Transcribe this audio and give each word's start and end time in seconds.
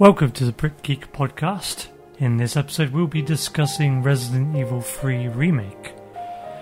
Welcome 0.00 0.30
to 0.30 0.44
the 0.44 0.52
Brit 0.52 0.82
Geek 0.82 1.12
Podcast. 1.12 1.88
In 2.20 2.36
this 2.36 2.56
episode, 2.56 2.92
we'll 2.92 3.08
be 3.08 3.20
discussing 3.20 4.00
Resident 4.00 4.54
Evil 4.54 4.80
3 4.80 5.26
Remake. 5.26 5.92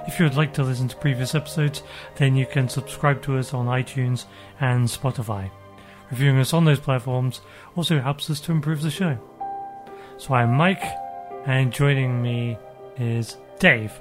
If 0.07 0.19
you 0.19 0.25
would 0.25 0.37
like 0.37 0.55
to 0.55 0.63
listen 0.63 0.89
to 0.89 0.97
previous 0.97 1.35
episodes, 1.35 1.83
then 2.17 2.35
you 2.35 2.47
can 2.47 2.67
subscribe 2.71 3.21
to 3.25 3.37
us 3.37 3.53
on 3.53 3.67
iTunes 3.67 4.25
and 4.59 4.89
Spotify. 4.89 5.51
Reviewing 6.11 6.39
us 6.39 6.55
on 6.55 6.65
those 6.65 6.81
platforms 6.81 7.43
also 7.77 8.01
helps 8.01 8.31
us 8.31 8.41
to 8.41 8.53
improve 8.53 8.81
the 8.81 8.91
show. 8.91 9.19
So 10.17 10.33
I'm 10.33 10.55
Mike, 10.55 10.85
and 11.45 11.71
joining 11.71 12.23
me 12.23 12.57
is 12.97 13.37
Dave. 13.59 14.01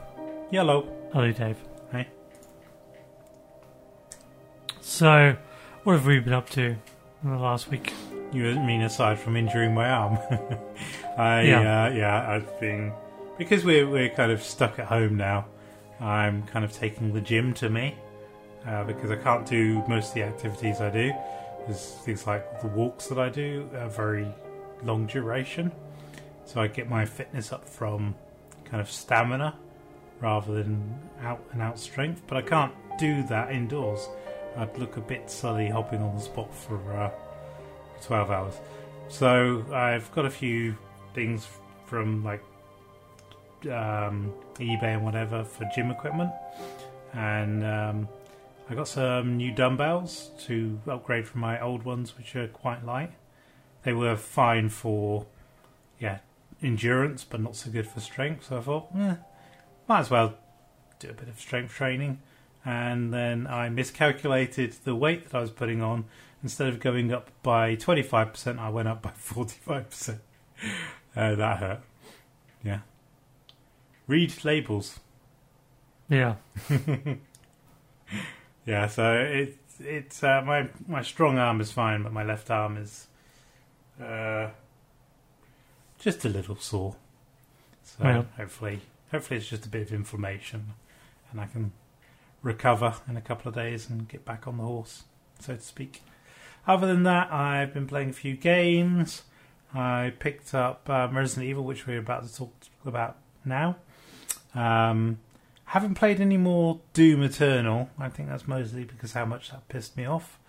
Yellow. 0.50 0.88
Hello, 1.11 1.33
Dave. 1.33 1.58
Hey. 1.91 2.08
So, 4.80 5.36
what 5.83 5.91
have 5.91 6.06
we 6.06 6.19
been 6.19 6.31
up 6.31 6.50
to 6.52 6.78
in 7.22 7.30
the 7.30 7.38
last 7.38 7.69
week? 7.69 7.91
You 8.36 8.59
mean 8.59 8.81
aside 8.81 9.17
from 9.17 9.38
injuring 9.38 9.73
my 9.73 9.89
arm? 9.89 10.19
I 11.17 11.44
Yeah. 11.44 11.61
yeah. 11.61 11.83
Uh, 11.86 11.89
yeah, 11.91 12.31
I've 12.31 12.59
been 12.59 12.91
because 13.38 13.64
we're 13.64 13.89
we're 13.89 14.09
kind 14.09 14.30
of 14.30 14.44
stuck 14.44 14.78
at 14.78 14.88
home 14.88 15.16
now. 15.16 15.45
I'm 16.02 16.44
kind 16.44 16.66
of 16.66 16.73
taking 16.73 17.13
the 17.13 17.22
gym 17.22 17.53
to 17.56 17.69
me 17.69 17.95
uh, 18.67 18.83
because 18.83 19.09
I 19.09 19.16
can't 19.16 19.45
do 19.45 19.81
most 19.88 20.09
of 20.09 20.16
the 20.16 20.23
activities 20.23 20.81
I 20.81 20.89
do. 20.89 21.13
There's 21.66 21.91
things 22.03 22.28
like 22.28 22.61
the 22.61 22.67
walks 22.67 23.08
that 23.08 23.17
I 23.17 23.30
do 23.30 23.69
are 23.73 23.88
very 23.88 24.28
long 24.83 25.06
duration, 25.06 25.72
so 26.44 26.59
I 26.59 26.67
get 26.67 26.89
my 26.89 27.06
fitness 27.06 27.53
up 27.53 27.66
from 27.66 28.16
kind 28.66 28.81
of 28.81 28.91
stamina 28.91 29.56
rather 30.19 30.61
than 30.61 31.00
out 31.22 31.41
and 31.53 31.61
out 31.61 31.80
strength. 31.80 32.22
But 32.28 32.36
I 32.36 32.41
can't 32.41 32.73
do 33.00 33.23
that 33.30 33.53
indoors. 33.53 34.09
I'd 34.58 34.78
look 34.78 34.97
a 34.97 35.02
bit 35.02 35.31
silly 35.31 35.69
hopping 35.69 36.02
on 36.02 36.16
the 36.16 36.22
spot 36.22 36.53
for. 36.53 36.78
Uh, 36.91 37.11
12 38.04 38.32
hours. 38.32 38.54
So 39.10 39.66
I've 39.72 40.12
got 40.14 40.26
a 40.26 40.30
few 40.30 40.76
things 41.14 41.48
from 41.86 42.24
like 42.24 42.44
um, 43.64 44.34
eBay 44.56 44.96
and 44.96 45.03
whatever 45.03 45.44
for 45.44 45.68
gym 45.75 45.92
equipment, 45.92 46.31
and 47.14 47.66
um, 47.66 48.08
I 48.69 48.75
got 48.75 48.88
some 48.88 49.38
new 49.38 49.52
dumbbells 49.52 50.31
to 50.46 50.80
upgrade 50.88 51.28
from 51.28 51.42
my 51.42 51.59
old 51.62 51.84
ones, 51.84 52.18
which 52.18 52.36
are 52.36 52.47
quite 52.47 52.86
light. 52.86 53.12
They 53.84 53.94
were 53.94 54.16
fine 54.16 54.69
for 54.69 55.28
yeah 56.00 56.19
endurance, 56.62 57.24
but 57.24 57.42
not 57.42 57.56
so 57.56 57.69
good 57.69 57.88
for 57.88 58.00
strength. 58.00 58.48
So 58.48 58.58
I 58.58 58.62
thought, 58.62 58.88
eh, 58.98 59.16
might 59.88 60.00
as 60.00 60.09
well 60.09 60.36
do 61.00 61.09
a 61.09 61.14
bit 61.14 61.28
of 61.28 61.40
strength 61.40 61.74
training. 61.74 62.19
And 62.66 63.14
then 63.14 63.46
I 63.46 63.69
miscalculated 63.69 64.75
the 64.84 64.96
weight 64.96 65.30
that 65.30 65.38
I 65.38 65.42
was 65.42 65.52
putting 65.52 65.81
on. 65.81 66.06
Instead 66.45 66.67
of 66.67 66.79
going 66.79 67.11
up 67.11 67.31
by 67.41 67.75
25%, 67.75 68.59
I 68.59 68.69
went 68.69 68.88
up 68.88 69.01
by 69.01 69.09
45%. 69.19 70.19
Uh, 71.16 71.33
that 71.33 71.57
hurt. 71.57 71.81
Yeah. 72.63 72.81
Read 74.06 74.45
labels. 74.45 75.00
Yeah. 76.07 76.35
Yeah, 78.67 78.88
so 78.88 79.13
it, 79.13 79.57
it's 79.79 80.23
uh, 80.23 80.41
my 80.44 80.69
my 80.88 81.03
strong 81.03 81.38
arm 81.38 81.61
is 81.61 81.72
fine, 81.72 82.01
but 82.01 82.11
my 82.11 82.23
left 82.23 82.50
arm 82.50 82.77
is 82.77 83.06
uh, 84.03 84.50
just 86.00 86.25
a 86.25 86.29
little 86.29 86.56
sore. 86.56 86.95
So 87.83 88.03
Well. 88.03 88.25
hopefully, 88.38 88.81
hopefully 89.12 89.39
it's 89.39 89.47
just 89.50 89.67
a 89.67 89.69
bit 89.69 89.83
of 89.83 89.94
inflammation, 89.94 90.73
and 91.31 91.39
I 91.39 91.45
can 91.45 91.73
recover 92.41 92.95
in 93.07 93.17
a 93.17 93.22
couple 93.22 93.50
of 93.50 93.56
days 93.56 93.88
and 93.88 94.07
get 94.07 94.25
back 94.25 94.47
on 94.47 94.57
the 94.57 94.63
horse, 94.63 95.03
so 95.39 95.56
to 95.56 95.62
speak. 95.62 96.01
Other 96.68 96.88
than 96.88 97.03
that, 97.03 97.31
I've 97.31 97.74
been 97.74 97.88
playing 97.88 98.09
a 98.09 98.14
few 98.14 98.36
games. 98.36 99.24
I 99.74 100.14
picked 100.20 100.53
up 100.53 100.90
um, 100.90 101.16
Resident 101.16 101.48
Evil, 101.48 101.64
which 101.64 101.86
we're 101.86 102.00
about 102.00 102.28
to 102.28 102.34
talk 102.34 102.53
about 102.86 103.18
now. 103.44 103.76
Um, 104.56 105.20
haven't 105.66 105.96
played 105.96 106.22
any 106.22 106.38
more 106.38 106.80
Doom 106.94 107.22
Eternal. 107.24 107.90
I 108.00 108.09
think 108.09 108.30
that's 108.30 108.48
mostly 108.48 108.84
because 108.84 109.14
how 109.14 109.25
much 109.25 109.52
that 109.52 109.68
pissed 109.68 109.98
me 109.98 110.06
off. 110.06 110.40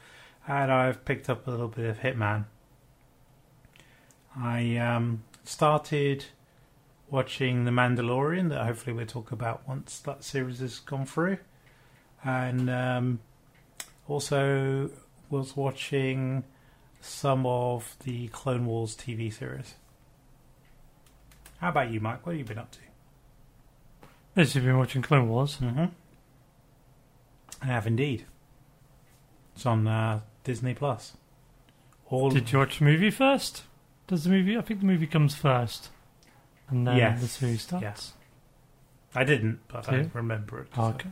And 0.47 0.71
I've 0.71 1.05
picked 1.05 1.28
up 1.28 1.47
a 1.47 1.50
little 1.50 1.69
bit 1.69 1.87
of 1.87 1.99
Hitman. 1.99 2.44
I 4.38 4.76
um, 4.76 5.25
started 5.44 6.26
watching 7.10 7.65
The 7.65 7.71
Mandalorian, 7.71 8.49
that 8.50 8.65
hopefully 8.65 8.94
we'll 8.94 9.06
talk 9.06 9.32
about 9.32 9.66
once 9.66 9.99
that 10.00 10.25
series 10.25 10.60
has 10.60 10.78
gone 10.78 11.06
through. 11.06 11.38
And 12.25 12.71
um, 12.71 13.21
also 14.09 14.91
was 15.31 15.56
watching 15.56 16.44
some 17.00 17.47
of 17.47 17.97
the 18.04 18.28
Clone 18.28 18.66
Wars 18.66 18.97
TV 18.97 19.32
series. 19.32 19.75
How 21.59 21.70
about 21.70 21.91
you, 21.91 22.00
Mike? 22.00 22.25
What 22.26 22.32
have 22.32 22.38
you 22.38 22.44
been 22.44 22.59
up 22.59 22.70
to? 22.72 22.78
Yes, 24.37 24.54
you've 24.54 24.64
been 24.64 24.78
watching 24.78 25.03
Clone 25.03 25.28
Wars. 25.28 25.56
Mm-hmm. 25.56 25.87
I 27.62 27.66
have 27.66 27.87
indeed. 27.87 28.26
It's 29.54 29.64
on 29.64 29.87
uh, 29.88 30.20
Disney 30.44 30.75
Plus. 30.75 31.14
All 32.10 32.31
Did 32.31 32.53
you 32.53 32.58
watch 32.58 32.78
the 32.78 32.84
movie 32.84 33.10
first? 33.10 33.62
Does 34.06 34.25
the 34.25 34.31
movie? 34.31 34.56
I 34.56 34.60
think 34.60 34.81
the 34.81 34.87
movie 34.87 35.06
comes 35.06 35.34
first, 35.34 35.88
and 36.69 36.87
then 36.87 36.97
Yes. 36.98 37.20
the 37.20 37.26
series 37.28 37.62
starts. 37.62 37.82
Yes. 37.82 38.12
I 39.14 39.25
didn't, 39.25 39.60
but 39.69 39.88
I 39.88 40.08
remember 40.12 40.60
it. 40.60 40.69
Oh, 40.76 40.88
okay. 40.91 41.08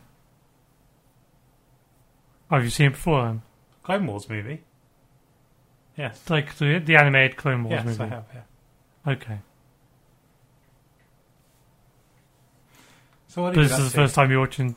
Oh, 2.51 2.57
have 2.57 2.65
you 2.65 2.71
seen 2.71 2.89
it 2.89 2.91
before? 2.91 3.41
Clone 3.85 4.07
Wars 4.07 4.29
movie. 4.29 4.65
Yes. 5.97 6.21
Like 6.29 6.57
the 6.57 6.79
the 6.81 6.97
animated 6.97 7.37
Clone 7.37 7.63
Wars 7.65 7.75
yes, 7.75 7.85
movie. 7.87 8.03
I 8.03 8.07
have. 8.09 8.25
Yeah. 8.35 9.13
Okay, 9.13 9.39
So 13.29 13.43
what 13.43 13.55
but 13.55 13.63
this 13.63 13.79
is 13.79 13.91
the 13.93 13.97
first 13.97 14.15
time 14.15 14.31
you're 14.31 14.41
watching. 14.41 14.77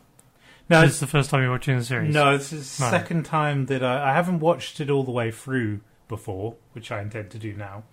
No, 0.70 0.82
this 0.82 0.96
is 0.96 1.00
the 1.00 1.08
first 1.08 1.30
time 1.30 1.42
you're 1.44 1.52
watching 1.52 1.78
the 1.78 1.84
series. 1.86 2.14
no, 2.14 2.38
this 2.38 2.52
is 2.52 2.78
the 2.78 2.86
No. 2.86 2.92
second 2.92 3.24
time 3.24 3.68
that 3.68 3.84
I, 3.84 4.10
I 4.10 4.14
haven't 4.14 4.40
watched 4.40 4.80
it 4.82 4.90
all 4.90 5.04
the 5.04 5.12
way 5.12 5.32
through 5.32 5.80
before, 6.10 6.56
which 6.74 6.92
I 6.92 7.02
intend 7.02 7.30
to 7.32 7.40
do 7.40 7.54
now. 7.54 7.84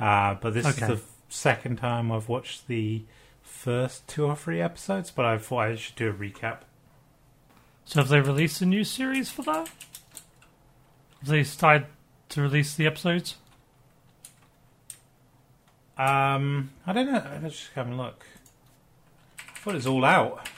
Uh, 0.00 0.34
but 0.34 0.54
this 0.54 0.64
Okay. 0.64 0.92
is 0.92 1.00
the 1.00 1.04
second 1.28 1.76
time 1.76 2.10
I've 2.12 2.28
watched 2.28 2.68
the 2.68 3.04
first 3.42 4.06
two 4.08 4.24
or 4.26 4.36
three 4.36 4.60
episodes. 4.62 5.10
But 5.10 5.24
I 5.26 5.36
thought 5.38 5.58
I 5.58 5.74
should 5.74 5.96
do 5.96 6.08
a 6.08 6.12
recap. 6.14 6.60
So 7.84 8.00
have 8.00 8.08
they 8.08 8.20
released 8.20 8.62
a 8.62 8.66
new 8.66 8.84
series 8.84 9.28
for 9.30 9.42
that? 9.42 9.68
They 11.26 11.42
started 11.44 11.86
to 12.30 12.42
release 12.42 12.74
the 12.74 12.86
episodes? 12.86 13.36
Um, 15.98 16.70
I 16.86 16.92
don't 16.92 17.10
know. 17.10 17.22
Let's 17.42 17.56
just 17.58 17.72
have 17.74 17.88
a 17.88 17.94
look. 17.94 18.24
I 19.38 19.58
thought 19.58 19.74
it's 19.74 19.86
all 19.86 20.04
out. 20.04 20.48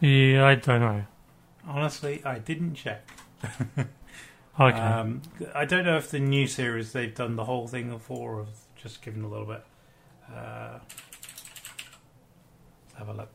Yeah, 0.00 0.46
I 0.46 0.56
don't 0.56 0.80
know. 0.80 1.04
Honestly, 1.66 2.22
I 2.24 2.38
didn't 2.38 2.74
check. 2.74 3.08
Okay. 4.58 4.78
Um, 4.78 5.22
I 5.52 5.64
don't 5.64 5.84
know 5.84 5.96
if 5.96 6.10
the 6.10 6.20
new 6.20 6.46
series 6.46 6.92
they've 6.92 7.12
done 7.12 7.34
the 7.34 7.44
whole 7.44 7.66
thing 7.66 7.90
before, 7.90 8.34
or 8.34 8.46
just 8.76 9.02
given 9.02 9.24
a 9.24 9.28
little 9.28 9.46
bit. 9.46 9.64
Uh, 10.32 10.78
let's 12.84 12.98
have 12.98 13.08
a 13.08 13.14
look. 13.14 13.32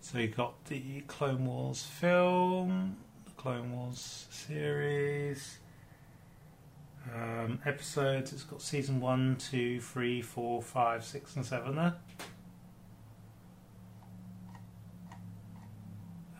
So 0.00 0.18
you 0.18 0.28
got 0.28 0.64
the 0.66 1.00
Clone 1.08 1.46
Wars 1.46 1.82
film, 1.82 2.98
Clone 3.44 3.76
Wars 3.76 4.26
series, 4.30 5.58
um, 7.14 7.58
episodes. 7.66 8.32
It's 8.32 8.42
got 8.42 8.62
season 8.62 9.02
one, 9.02 9.36
two, 9.36 9.82
three, 9.82 10.22
four, 10.22 10.62
five, 10.62 11.04
six, 11.04 11.36
and 11.36 11.44
seven 11.44 11.76
there. 11.76 11.94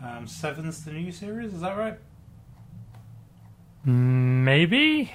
Um, 0.03 0.27
seven's 0.27 0.83
the 0.83 0.93
new 0.93 1.13
series. 1.13 1.53
Is 1.53 1.61
that 1.61 1.77
right? 1.77 1.99
Maybe? 3.85 5.13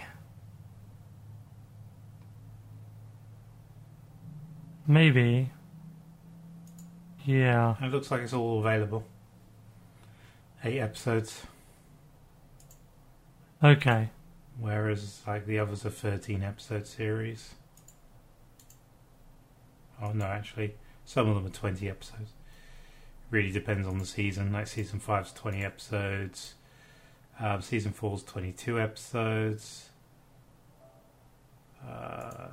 Maybe. 4.85 5.49
Yeah. 7.25 7.77
It 7.81 7.91
looks 7.91 8.11
like 8.11 8.21
it's 8.21 8.33
all 8.33 8.59
available. 8.59 9.03
Eight 10.63 10.81
episodes, 10.81 11.41
Okay. 13.63 14.09
whereas 14.59 15.21
like 15.25 15.45
the 15.45 15.59
others 15.59 15.85
are 15.85 15.89
thirteen 15.89 16.43
episode 16.43 16.85
series. 16.87 17.55
Oh 20.01 20.11
no, 20.11 20.25
actually, 20.25 20.75
some 21.05 21.27
of 21.27 21.35
them 21.35 21.45
are 21.45 21.55
twenty 21.55 21.89
episodes. 21.89 22.33
Really 23.31 23.51
depends 23.51 23.87
on 23.87 23.99
the 23.99 24.05
season. 24.05 24.51
Like 24.51 24.67
season 24.67 24.99
five's 24.99 25.31
twenty 25.31 25.63
episodes. 25.63 26.55
Um, 27.39 27.61
season 27.61 27.93
four's 27.93 28.23
twenty-two 28.23 28.79
episodes. 28.79 29.89
Uh, 31.87 32.49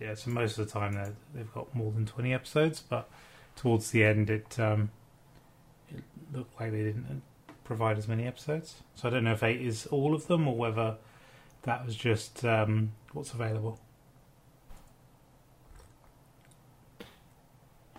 yeah, 0.00 0.14
so 0.14 0.30
most 0.30 0.58
of 0.58 0.66
the 0.66 0.72
time 0.72 1.14
they've 1.34 1.52
got 1.52 1.74
more 1.74 1.90
than 1.92 2.06
twenty 2.06 2.32
episodes, 2.32 2.80
but 2.80 3.08
towards 3.56 3.90
the 3.90 4.04
end 4.04 4.30
it 4.30 4.58
um, 4.60 4.90
it 5.88 6.02
looked 6.32 6.60
like 6.60 6.70
they 6.70 6.82
didn't 6.82 7.22
provide 7.66 7.98
as 7.98 8.08
many 8.08 8.26
episodes. 8.26 8.82
So 8.94 9.08
I 9.08 9.10
don't 9.10 9.24
know 9.24 9.32
if 9.32 9.42
eight 9.42 9.60
is 9.60 9.86
all 9.86 10.14
of 10.14 10.26
them 10.26 10.46
or 10.48 10.56
whether 10.56 10.96
that 11.62 11.84
was 11.84 11.96
just 11.96 12.44
um, 12.44 12.92
what's 13.12 13.32
available. 13.32 13.78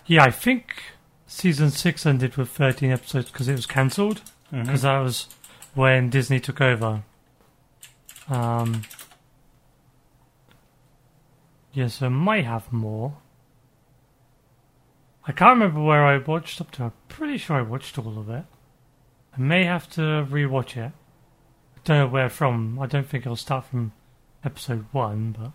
Yeah, 0.05 0.23
I 0.23 0.31
think 0.31 0.83
season 1.27 1.69
six 1.69 2.05
ended 2.05 2.37
with 2.37 2.49
13 2.49 2.91
episodes 2.91 3.29
because 3.29 3.49
it 3.49 3.55
was 3.55 3.65
cancelled. 3.65 4.21
Because 4.49 4.83
that 4.83 4.99
was 4.99 5.27
when 5.75 6.09
Disney 6.09 6.39
took 6.39 6.61
over. 6.61 7.03
Um, 8.29 8.83
yeah, 11.73 11.87
so 11.87 12.05
I 12.05 12.09
might 12.09 12.45
have 12.45 12.71
more. 12.71 13.17
I 15.27 15.33
can't 15.33 15.59
remember 15.59 15.81
where 15.81 16.05
I 16.05 16.17
watched 16.17 16.61
up 16.61 16.71
to. 16.71 16.83
I'm 16.83 16.93
pretty 17.09 17.37
sure 17.37 17.57
I 17.57 17.61
watched 17.61 17.99
all 17.99 18.17
of 18.17 18.29
it. 18.29 18.45
I 19.37 19.41
may 19.41 19.65
have 19.65 19.89
to 19.91 20.01
rewatch 20.01 20.77
it. 20.77 20.91
I 21.75 21.79
don't 21.83 21.97
know 21.97 22.07
where 22.07 22.29
from. 22.29 22.79
I 22.79 22.87
don't 22.87 23.07
think 23.07 23.27
I'll 23.27 23.35
start 23.35 23.65
from 23.65 23.93
episode 24.43 24.85
one, 24.91 25.35
but. 25.37 25.51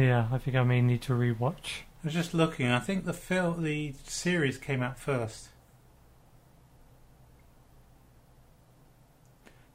Yeah, 0.00 0.28
I 0.32 0.38
think 0.38 0.56
I 0.56 0.62
may 0.62 0.80
need 0.80 1.02
to 1.02 1.12
rewatch. 1.12 1.82
I 2.02 2.06
was 2.06 2.14
just 2.14 2.32
looking. 2.32 2.68
I 2.68 2.78
think 2.78 3.04
the 3.04 3.12
film, 3.12 3.62
the 3.62 3.92
series 4.06 4.56
came 4.56 4.82
out 4.82 4.98
first 4.98 5.48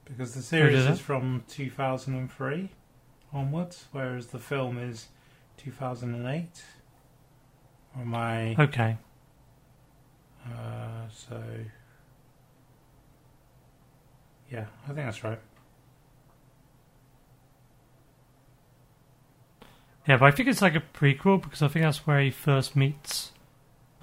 because 0.05 0.33
the 0.33 0.41
series 0.41 0.85
is 0.85 0.99
from 0.99 1.43
2003 1.49 2.69
onwards, 3.33 3.85
whereas 3.91 4.27
the 4.27 4.39
film 4.39 4.77
is 4.77 5.07
2008. 5.57 6.63
Or 7.95 8.01
am 8.01 8.15
I? 8.15 8.55
Okay. 8.57 8.97
Uh, 10.45 11.07
so 11.09 11.41
yeah, 14.51 14.65
I 14.83 14.87
think 14.87 14.97
that's 14.97 15.23
right. 15.23 15.39
Yeah, 20.07 20.17
but 20.17 20.25
I 20.25 20.31
think 20.31 20.49
it's 20.49 20.61
like 20.61 20.75
a 20.75 20.83
prequel 20.93 21.41
because 21.41 21.61
I 21.63 21.67
think 21.67 21.83
that's 21.83 22.05
where 22.05 22.19
he 22.21 22.29
first 22.29 22.75
meets 22.75 23.31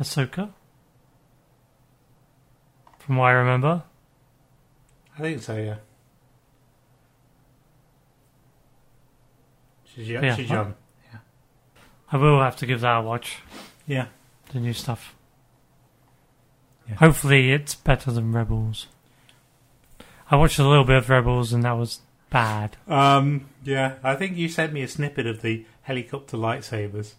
Ahsoka. 0.00 0.50
From 2.98 3.16
what 3.16 3.26
I 3.26 3.32
remember. 3.32 3.84
I 5.16 5.20
think 5.20 5.42
so. 5.42 5.56
Yeah. 5.56 5.76
She's 9.84 10.08
young. 10.08 10.24
Yeah, 10.24 10.36
she's 10.36 10.50
I- 10.50 10.54
young. 10.54 10.74
I 12.10 12.16
will 12.18 12.40
have 12.42 12.56
to 12.56 12.66
give 12.66 12.80
that 12.82 12.98
a 12.98 13.00
watch, 13.00 13.38
Yeah. 13.86 14.08
the 14.52 14.60
new 14.60 14.74
stuff. 14.74 15.14
Yeah. 16.88 16.96
Hopefully 16.96 17.52
it's 17.52 17.74
better 17.74 18.10
than 18.10 18.32
Rebels. 18.32 18.88
I 20.30 20.36
watched 20.36 20.58
a 20.58 20.66
little 20.66 20.84
bit 20.84 20.96
of 20.96 21.10
Rebels 21.10 21.52
and 21.52 21.62
that 21.64 21.72
was 21.72 22.00
bad. 22.30 22.76
Um. 22.88 23.46
Yeah. 23.62 23.94
I 24.02 24.14
think 24.16 24.36
you 24.36 24.48
sent 24.48 24.72
me 24.72 24.82
a 24.82 24.88
snippet 24.88 25.26
of 25.26 25.42
the 25.42 25.64
helicopter 25.82 26.36
lightsabers. 26.36 27.14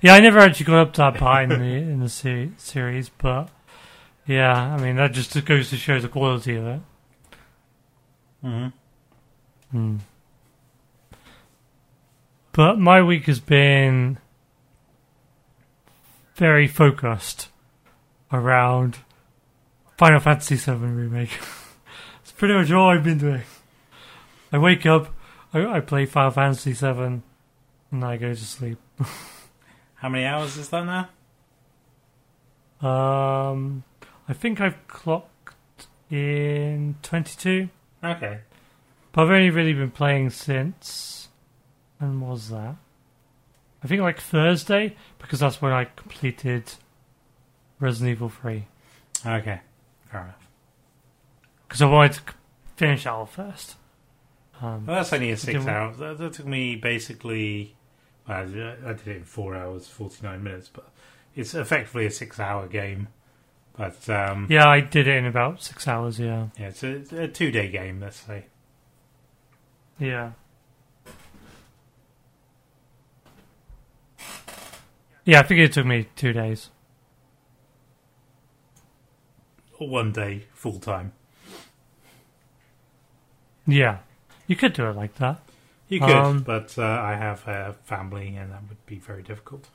Yeah, 0.00 0.14
I 0.14 0.20
never 0.20 0.38
actually 0.38 0.66
got 0.66 0.78
up 0.78 0.92
to 0.94 1.00
that 1.02 1.14
part 1.16 1.44
in 1.44 1.60
the 1.60 1.64
in 1.64 2.00
the 2.00 2.08
se- 2.08 2.50
series, 2.56 3.08
but 3.08 3.48
yeah, 4.26 4.74
I 4.74 4.80
mean 4.80 4.96
that 4.96 5.12
just 5.12 5.44
goes 5.44 5.70
to 5.70 5.76
show 5.76 6.00
the 6.00 6.08
quality 6.08 6.56
of 6.56 6.66
it. 6.66 6.80
Mm-hmm. 8.44 8.68
Hmm. 9.70 9.96
But 12.52 12.78
my 12.78 13.02
week 13.02 13.24
has 13.26 13.40
been 13.40 14.18
very 16.36 16.68
focused 16.68 17.48
around 18.34 18.98
Final 19.96 20.20
Fantasy 20.20 20.56
VII 20.56 20.72
Remake. 20.86 21.30
It's 22.22 22.32
pretty 22.32 22.54
much 22.54 22.70
all 22.72 22.88
I've 22.88 23.04
been 23.04 23.18
doing. 23.18 23.42
I 24.50 24.56
wake 24.58 24.86
up, 24.86 25.14
I, 25.52 25.64
I 25.66 25.80
play 25.80 26.06
Final 26.06 26.30
Fantasy 26.30 26.72
VII, 26.72 27.20
and 27.92 28.02
I 28.04 28.16
go 28.16 28.30
to 28.30 28.36
sleep. 28.44 28.78
How 29.96 30.08
many 30.08 30.24
hours 30.24 30.56
is 30.56 30.70
that 30.70 30.84
now? 30.86 31.08
Um, 32.88 33.84
I 34.28 34.32
think 34.32 34.60
I've 34.60 34.86
clocked 34.88 35.86
in 36.10 36.96
22, 37.02 37.68
Okay. 38.02 38.40
but 39.12 39.22
I've 39.22 39.30
only 39.30 39.50
really 39.50 39.74
been 39.74 39.90
playing 39.90 40.30
since. 40.30 41.28
When 41.98 42.20
was 42.20 42.48
that? 42.50 42.76
I 43.82 43.86
think 43.86 44.00
like 44.00 44.18
Thursday, 44.20 44.96
because 45.18 45.40
that's 45.40 45.60
when 45.60 45.72
I 45.72 45.84
completed 45.96 46.72
Resident 47.80 48.10
Evil 48.12 48.28
3. 48.28 48.66
Okay. 49.26 49.60
Fair 50.10 50.20
enough. 50.20 50.48
Because 51.66 51.82
I 51.82 51.86
wanted 51.86 52.12
to 52.14 52.20
finish 52.76 53.04
that 53.04 53.12
off 53.12 53.34
first. 53.34 53.76
Um, 54.60 54.86
Well, 54.86 54.96
that's 54.96 55.12
only 55.12 55.30
a 55.30 55.36
six 55.36 55.66
hours. 55.66 55.98
That, 55.98 56.18
that 56.18 56.32
took 56.34 56.46
me 56.46 56.76
basically. 56.76 57.74
Well, 58.28 58.38
I 58.38 58.44
did 58.44 59.08
it 59.08 59.16
in 59.16 59.24
four 59.24 59.56
hours, 59.56 59.88
forty 59.88 60.18
nine 60.22 60.42
minutes, 60.42 60.70
but 60.72 60.88
it's 61.34 61.54
effectively 61.54 62.06
a 62.06 62.10
six 62.10 62.38
hour 62.38 62.66
game. 62.68 63.08
But 63.76 64.08
um, 64.08 64.46
yeah, 64.48 64.68
I 64.68 64.80
did 64.80 65.08
it 65.08 65.16
in 65.16 65.26
about 65.26 65.62
six 65.62 65.88
hours, 65.88 66.20
yeah. 66.20 66.46
yeah, 66.58 66.68
it's 66.68 66.84
a, 66.84 67.02
a 67.22 67.28
two 67.28 67.50
day 67.50 67.68
game. 67.68 68.00
Let's 68.00 68.20
say. 68.20 68.44
Yeah. 69.98 70.32
Yeah, 75.24 75.40
I 75.40 75.42
think 75.42 75.60
it 75.60 75.72
took 75.72 75.86
me 75.86 76.06
two 76.16 76.32
days. 76.32 76.70
Or 79.62 79.63
one 79.78 80.12
day 80.12 80.44
full 80.54 80.78
time. 80.78 81.12
Yeah. 83.66 83.98
You 84.46 84.56
could 84.56 84.72
do 84.74 84.86
it 84.86 84.96
like 84.96 85.14
that. 85.16 85.40
You 85.88 86.00
could, 86.00 86.10
Um, 86.10 86.42
but 86.42 86.78
uh, 86.78 86.82
I 86.82 87.14
have 87.14 87.46
a 87.46 87.74
family, 87.84 88.36
and 88.36 88.52
that 88.52 88.62
would 88.68 88.84
be 88.86 88.96
very 88.98 89.22
difficult. 89.22 89.68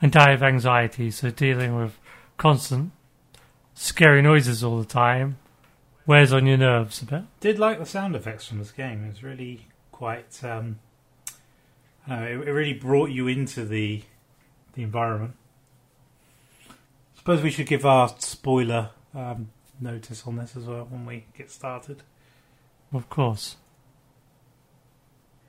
And 0.00 0.12
die 0.12 0.32
of 0.32 0.42
anxiety, 0.42 1.10
so 1.10 1.30
dealing 1.30 1.74
with 1.76 1.98
constant 2.36 2.92
scary 3.74 4.22
noises 4.22 4.62
all 4.62 4.78
the 4.78 4.84
time 4.84 5.38
wears 6.06 6.32
on 6.32 6.46
your 6.46 6.56
nerves 6.56 7.02
a 7.02 7.06
bit. 7.06 7.22
Did 7.40 7.58
like 7.58 7.78
the 7.78 7.86
sound 7.86 8.14
effects 8.16 8.46
from 8.46 8.58
this 8.58 8.70
game. 8.72 9.04
It 9.04 9.08
was 9.08 9.22
really 9.22 9.66
quite. 9.92 10.42
Um, 10.44 10.78
I 12.06 12.26
it, 12.26 12.48
it 12.48 12.52
really 12.52 12.74
brought 12.74 13.10
you 13.10 13.26
into 13.28 13.64
the 13.64 14.02
the 14.74 14.82
environment. 14.82 15.34
Suppose 17.28 17.42
we 17.42 17.50
should 17.50 17.66
give 17.66 17.84
our 17.84 18.08
spoiler 18.20 18.88
um, 19.14 19.50
notice 19.78 20.26
on 20.26 20.36
this 20.36 20.56
as 20.56 20.64
well 20.64 20.86
when 20.88 21.04
we 21.04 21.26
get 21.36 21.50
started. 21.50 22.02
Of 22.90 23.10
course. 23.10 23.58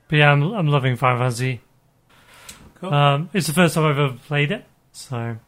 But 0.08 0.16
yeah, 0.16 0.30
I'm, 0.30 0.42
I'm 0.42 0.66
loving 0.66 0.96
Final 0.96 1.20
Fantasy. 1.20 1.62
Cool. 2.74 2.92
Um, 2.92 3.30
it's 3.32 3.46
the 3.46 3.54
first 3.54 3.76
time 3.76 3.86
I've 3.86 3.98
ever 3.98 4.18
played 4.26 4.52
it, 4.52 4.66
so 4.92 5.38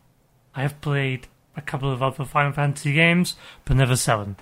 I 0.54 0.62
have 0.62 0.80
played 0.80 1.26
a 1.54 1.60
couple 1.60 1.92
of 1.92 2.02
other 2.02 2.24
Final 2.24 2.52
Fantasy 2.52 2.94
games, 2.94 3.36
but 3.66 3.76
never 3.76 3.94
seven. 3.94 4.36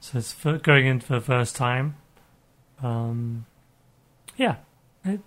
So 0.00 0.18
it's 0.18 0.32
for 0.32 0.58
going 0.58 0.86
in 0.86 0.98
for 0.98 1.12
the 1.12 1.20
first 1.20 1.54
time. 1.54 1.94
Um, 2.82 3.46
yeah, 4.36 4.56
it, 5.04 5.20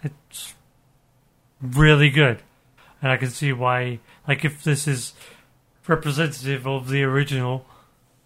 it's 0.00 0.54
really 1.60 2.08
good, 2.08 2.40
and 3.02 3.10
I 3.10 3.16
can 3.16 3.30
see 3.30 3.52
why. 3.52 3.98
Like, 4.28 4.44
if 4.44 4.62
this 4.62 4.86
is 4.86 5.12
representative 5.86 6.66
of 6.66 6.88
the 6.88 7.02
original, 7.02 7.66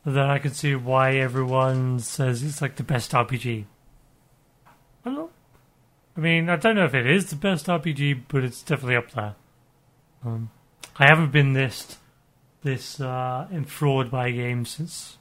then 0.04 0.28
I 0.28 0.38
can 0.38 0.52
see 0.52 0.74
why 0.74 1.14
everyone 1.14 1.98
says 2.00 2.42
it's 2.42 2.60
like 2.60 2.76
the 2.76 2.82
best 2.82 3.12
RPG. 3.12 3.64
I 4.66 4.70
don't 5.04 5.14
know. 5.14 5.30
I 6.16 6.20
mean, 6.20 6.48
I 6.48 6.56
don't 6.56 6.76
know 6.76 6.84
if 6.84 6.94
it 6.94 7.06
is 7.06 7.30
the 7.30 7.36
best 7.36 7.66
RPG, 7.66 8.24
but 8.28 8.44
it's 8.44 8.62
definitely 8.62 8.96
up 8.96 9.10
there. 9.12 9.34
Um, 10.24 10.50
I 10.96 11.06
haven't 11.06 11.32
been 11.32 11.52
this 11.52 11.98
this 12.62 12.98
uh, 13.00 13.46
enthralled 13.52 14.10
by 14.10 14.28
a 14.28 14.32
game 14.32 14.64
since 14.64 15.18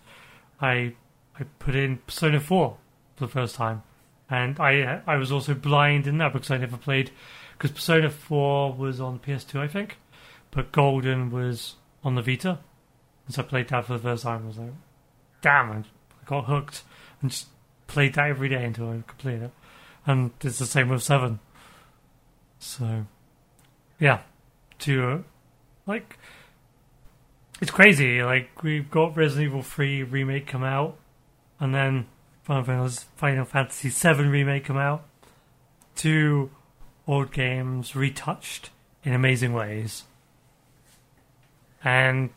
I 0.61 0.95
I 1.37 1.43
put 1.59 1.75
in 1.75 1.97
Persona 1.97 2.39
4 2.39 2.77
for 3.15 3.25
the 3.25 3.31
first 3.31 3.55
time, 3.55 3.83
and 4.29 4.59
I 4.59 5.01
I 5.07 5.15
was 5.15 5.31
also 5.31 5.53
blind 5.53 6.07
in 6.07 6.19
that 6.19 6.33
because 6.33 6.51
I 6.51 6.57
never 6.57 6.77
played 6.77 7.11
because 7.53 7.71
Persona 7.71 8.09
4 8.09 8.73
was 8.73 9.01
on 9.01 9.19
PS2 9.19 9.59
I 9.59 9.67
think, 9.67 9.97
but 10.51 10.71
Golden 10.71 11.31
was 11.31 11.75
on 12.03 12.15
the 12.15 12.21
Vita, 12.21 12.59
and 13.25 13.35
so 13.35 13.41
I 13.41 13.45
played 13.45 13.69
that 13.69 13.85
for 13.85 13.93
the 13.93 13.99
first 13.99 14.23
time. 14.23 14.43
I 14.43 14.47
was 14.47 14.57
like, 14.57 14.73
damn, 15.41 15.71
I 15.71 15.83
got 16.25 16.45
hooked 16.45 16.83
and 17.21 17.31
just 17.31 17.47
played 17.87 18.13
that 18.15 18.29
every 18.29 18.49
day 18.49 18.63
until 18.65 18.89
I 18.89 19.03
completed 19.07 19.43
it, 19.43 19.51
and 20.05 20.31
it's 20.41 20.59
the 20.59 20.65
same 20.65 20.89
with 20.89 21.03
Seven. 21.03 21.39
So, 22.59 23.05
yeah, 23.99 24.21
to 24.79 25.07
uh, 25.07 25.17
like 25.85 26.17
it's 27.61 27.71
crazy. 27.71 28.21
Like 28.23 28.63
we've 28.63 28.89
got 28.89 29.15
Resident 29.15 29.47
Evil 29.47 29.61
3 29.61 30.03
remake 30.03 30.47
come 30.47 30.63
out, 30.63 30.97
and 31.59 31.73
then 31.73 32.07
Final 32.43 32.89
Fantasy 33.45 33.89
7 33.89 34.29
remake 34.29 34.65
come 34.65 34.77
out. 34.77 35.05
Two 35.95 36.51
old 37.07 37.31
games 37.31 37.95
retouched 37.95 38.69
in 39.03 39.13
amazing 39.13 39.53
ways, 39.53 40.03
and 41.83 42.29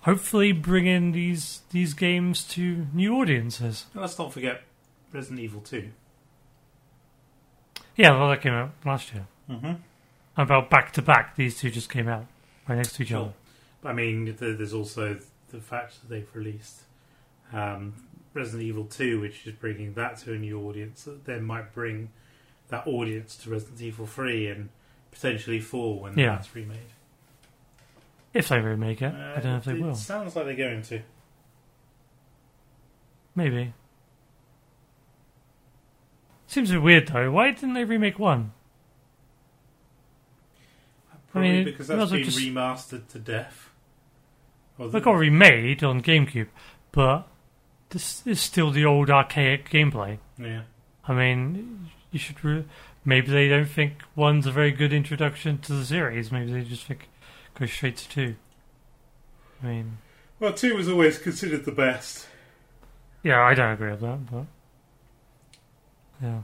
hopefully 0.00 0.52
bring 0.52 0.86
in 0.86 1.12
these 1.12 1.62
these 1.70 1.94
games 1.94 2.44
to 2.44 2.86
new 2.92 3.14
audiences. 3.20 3.86
Let's 3.94 4.18
not 4.18 4.32
forget 4.32 4.62
Resident 5.12 5.40
Evil 5.40 5.60
2. 5.60 5.90
Yeah, 7.96 8.18
well, 8.18 8.28
that 8.28 8.42
came 8.42 8.52
out 8.52 8.72
last 8.84 9.12
year. 9.14 9.26
Mm-hmm. 9.50 9.72
About 10.36 10.68
back 10.68 10.92
to 10.94 11.02
back, 11.02 11.34
these 11.36 11.58
two 11.58 11.70
just 11.70 11.88
came 11.90 12.08
out 12.08 12.26
right 12.68 12.76
next 12.76 12.94
to 12.96 13.02
each 13.02 13.08
Sure. 13.08 13.20
other. 13.20 13.32
I 13.84 13.92
mean, 13.94 14.26
th- 14.26 14.58
there's 14.58 14.74
also 14.74 15.18
the 15.50 15.60
fact 15.60 16.00
that 16.00 16.08
they've 16.10 16.28
released 16.34 16.82
um, 17.52 17.94
Resident 18.34 18.64
Evil 18.64 18.84
2, 18.84 19.20
which 19.20 19.46
is 19.46 19.54
bringing 19.54 19.94
that 19.94 20.18
to 20.18 20.34
a 20.34 20.38
new 20.38 20.60
audience 20.68 21.04
that 21.04 21.24
then 21.24 21.44
might 21.44 21.72
bring 21.72 22.10
that 22.68 22.86
audience 22.86 23.36
to 23.38 23.50
Resident 23.50 23.80
Evil 23.80 24.06
3 24.06 24.48
and 24.48 24.68
potentially 25.10 25.60
4 25.60 26.00
when 26.00 26.18
Yeah. 26.18 26.34
that's 26.36 26.54
remade. 26.54 26.78
If 28.36 28.48
they 28.48 28.58
remake 28.60 29.00
it, 29.02 29.14
Uh, 29.14 29.32
I 29.36 29.40
don't 29.40 29.44
know 29.52 29.56
if 29.56 29.64
they 29.64 29.72
it 29.72 29.80
will. 29.82 29.94
sounds 29.94 30.36
like 30.36 30.44
they're 30.46 30.54
going 30.56 30.82
to. 30.82 31.00
Maybe. 33.34 33.72
Seems 36.46 36.70
a 36.70 36.74
bit 36.74 36.82
weird 36.82 37.08
though. 37.08 37.30
Why 37.30 37.50
didn't 37.50 37.74
they 37.74 37.84
remake 37.84 38.18
one? 38.18 38.52
Probably 41.32 41.50
mean, 41.50 41.64
because 41.64 41.88
that's 41.88 42.10
been 42.10 42.24
just- 42.24 42.38
remastered 42.38 43.08
to 43.08 43.18
death. 43.18 43.70
Or 44.78 44.88
They 44.88 45.00
got 45.00 45.12
remade 45.12 45.82
on 45.82 46.02
GameCube, 46.02 46.48
but 46.92 47.26
this 47.90 48.26
is 48.26 48.40
still 48.40 48.70
the 48.70 48.84
old 48.84 49.10
archaic 49.10 49.70
gameplay. 49.70 50.18
yeah. 50.38 50.62
I 51.08 51.14
mean, 51.14 51.90
you 52.10 52.18
should. 52.18 52.42
Re- 52.44 52.64
maybe 53.04 53.28
they 53.30 53.48
don't 53.48 53.64
think 53.68 54.02
one's 54.14 54.46
a 54.46 54.50
very 54.52 54.72
good 54.72 54.92
introduction 54.92 55.58
to 55.58 55.72
the 55.72 55.84
series. 55.84 56.32
Maybe 56.32 56.52
they 56.52 56.62
just 56.64 56.84
think 56.84 57.08
go 57.58 57.66
straight 57.66 57.96
to 57.98 58.08
two. 58.08 58.36
I 59.62 59.66
mean, 59.66 59.98
Well, 60.38 60.52
2 60.52 60.74
was 60.76 60.88
always 60.88 61.18
considered 61.18 61.64
the 61.64 61.72
best. 61.72 62.26
yeah, 63.22 63.42
I 63.42 63.54
don't 63.54 63.72
agree 63.72 63.90
with 63.90 64.00
that, 64.00 64.30
but 64.30 64.44
yeah, 66.22 66.40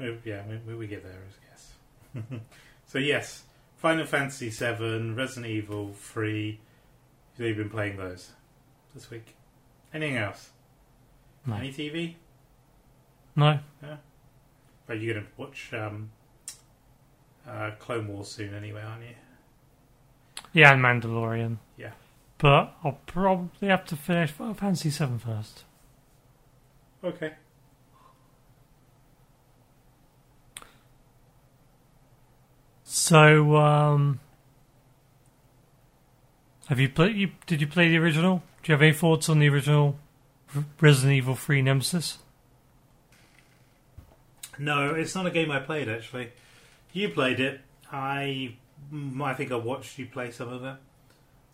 Oh, 0.00 0.16
Yeah, 0.24 0.42
we, 0.66 0.74
we 0.74 0.86
get 0.86 1.02
there, 1.04 1.12
I 1.12 2.20
guess. 2.22 2.40
so, 2.86 2.98
yes, 2.98 3.42
Final 3.76 4.06
Fantasy 4.06 4.50
7, 4.50 5.14
Resident 5.14 5.46
Evil 5.46 5.92
3. 5.92 6.58
You've 7.36 7.56
been 7.56 7.68
playing 7.70 7.96
those 7.96 8.30
this 8.94 9.10
week. 9.10 9.34
Anything 9.92 10.16
else? 10.16 10.50
no, 11.46 11.56
Any 11.56 11.72
TV? 11.72 12.14
no. 13.36 13.58
Yeah. 13.82 13.96
But 14.86 15.00
you're 15.00 15.14
going 15.14 15.26
to 15.26 15.32
watch 15.36 15.70
um, 15.74 16.10
uh, 17.48 17.72
Clone 17.78 18.08
Wars 18.08 18.28
soon 18.28 18.54
anyway, 18.54 18.82
aren't 18.82 19.02
you? 19.02 19.14
Yeah, 20.54 20.72
and 20.72 20.82
Mandalorian. 20.82 21.58
Yeah. 21.76 21.90
But 22.38 22.74
I'll 22.82 22.98
probably 23.06 23.68
have 23.68 23.84
to 23.86 23.96
finish 23.96 24.30
Final 24.30 24.54
Fantasy 24.54 24.88
VII 24.88 25.18
first. 25.18 25.64
Okay. 27.02 27.34
So, 32.84 33.56
um, 33.56 34.20
have 36.68 36.78
you 36.80 36.88
played? 36.88 37.16
You 37.16 37.30
did 37.46 37.60
you 37.60 37.66
play 37.66 37.88
the 37.88 37.98
original? 37.98 38.42
Do 38.62 38.70
you 38.70 38.74
have 38.74 38.82
any 38.82 38.92
thoughts 38.92 39.28
on 39.28 39.40
the 39.40 39.48
original 39.48 39.98
Resident 40.80 41.12
Evil 41.14 41.34
Three 41.34 41.60
Nemesis? 41.60 42.18
No, 44.58 44.94
it's 44.94 45.14
not 45.14 45.26
a 45.26 45.30
game 45.30 45.50
I 45.50 45.58
played 45.58 45.88
actually. 45.88 46.30
You 46.92 47.08
played 47.08 47.40
it. 47.40 47.60
I, 47.90 48.56
I 48.92 49.34
think 49.34 49.50
I 49.52 49.56
watched 49.56 49.98
you 49.98 50.06
play 50.06 50.30
some 50.30 50.48
of 50.48 50.64
it. 50.64 50.76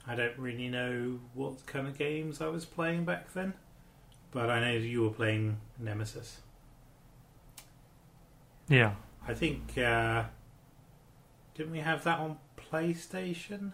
I 0.06 0.14
don't 0.14 0.36
really 0.38 0.68
know 0.68 1.20
what 1.34 1.64
kind 1.66 1.86
of 1.86 1.96
games 1.98 2.40
I 2.40 2.48
was 2.48 2.64
playing 2.64 3.04
back 3.04 3.32
then, 3.32 3.54
but 4.32 4.50
I 4.50 4.60
know 4.60 4.72
you 4.78 5.02
were 5.02 5.10
playing 5.10 5.58
Nemesis. 5.78 6.38
Yeah, 8.68 8.94
I 9.26 9.34
think 9.34 9.76
uh, 9.78 10.24
didn't 11.54 11.72
we 11.72 11.80
have 11.80 12.04
that 12.04 12.18
on 12.18 12.38
PlayStation? 12.56 13.72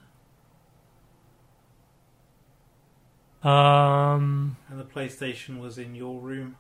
um, 3.42 4.56
And 4.68 4.80
the 4.80 4.84
PlayStation 4.84 5.60
was 5.60 5.78
in 5.78 5.94
your 5.94 6.20
room. 6.20 6.56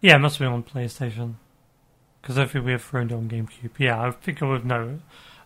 yeah, 0.00 0.16
it 0.16 0.18
must 0.18 0.38
have 0.38 0.46
been 0.46 0.52
on 0.52 0.62
PlayStation 0.62 1.34
because 2.20 2.36
I 2.38 2.46
think 2.46 2.64
we 2.64 2.72
have 2.72 2.82
thrown 2.82 3.10
it 3.10 3.14
on 3.14 3.28
GameCube. 3.28 3.70
Yeah, 3.78 4.00
I 4.00 4.10
think 4.10 4.42
I 4.42 4.46
would 4.46 4.64
know. 4.66 5.00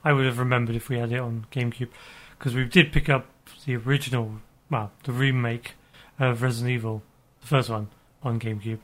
I 0.04 0.12
would 0.12 0.26
have 0.26 0.38
remembered 0.38 0.76
if 0.76 0.88
we 0.88 0.98
had 0.98 1.12
it 1.12 1.20
on 1.20 1.46
GameCube 1.50 1.90
because 2.38 2.54
we 2.54 2.64
did 2.64 2.92
pick 2.92 3.08
up 3.08 3.26
the 3.64 3.76
original, 3.76 4.40
well, 4.70 4.92
the 5.04 5.12
remake 5.12 5.72
of 6.18 6.42
Resident 6.42 6.72
Evil, 6.72 7.02
the 7.40 7.46
first 7.46 7.68
one, 7.68 7.88
on 8.22 8.38
GameCube. 8.38 8.78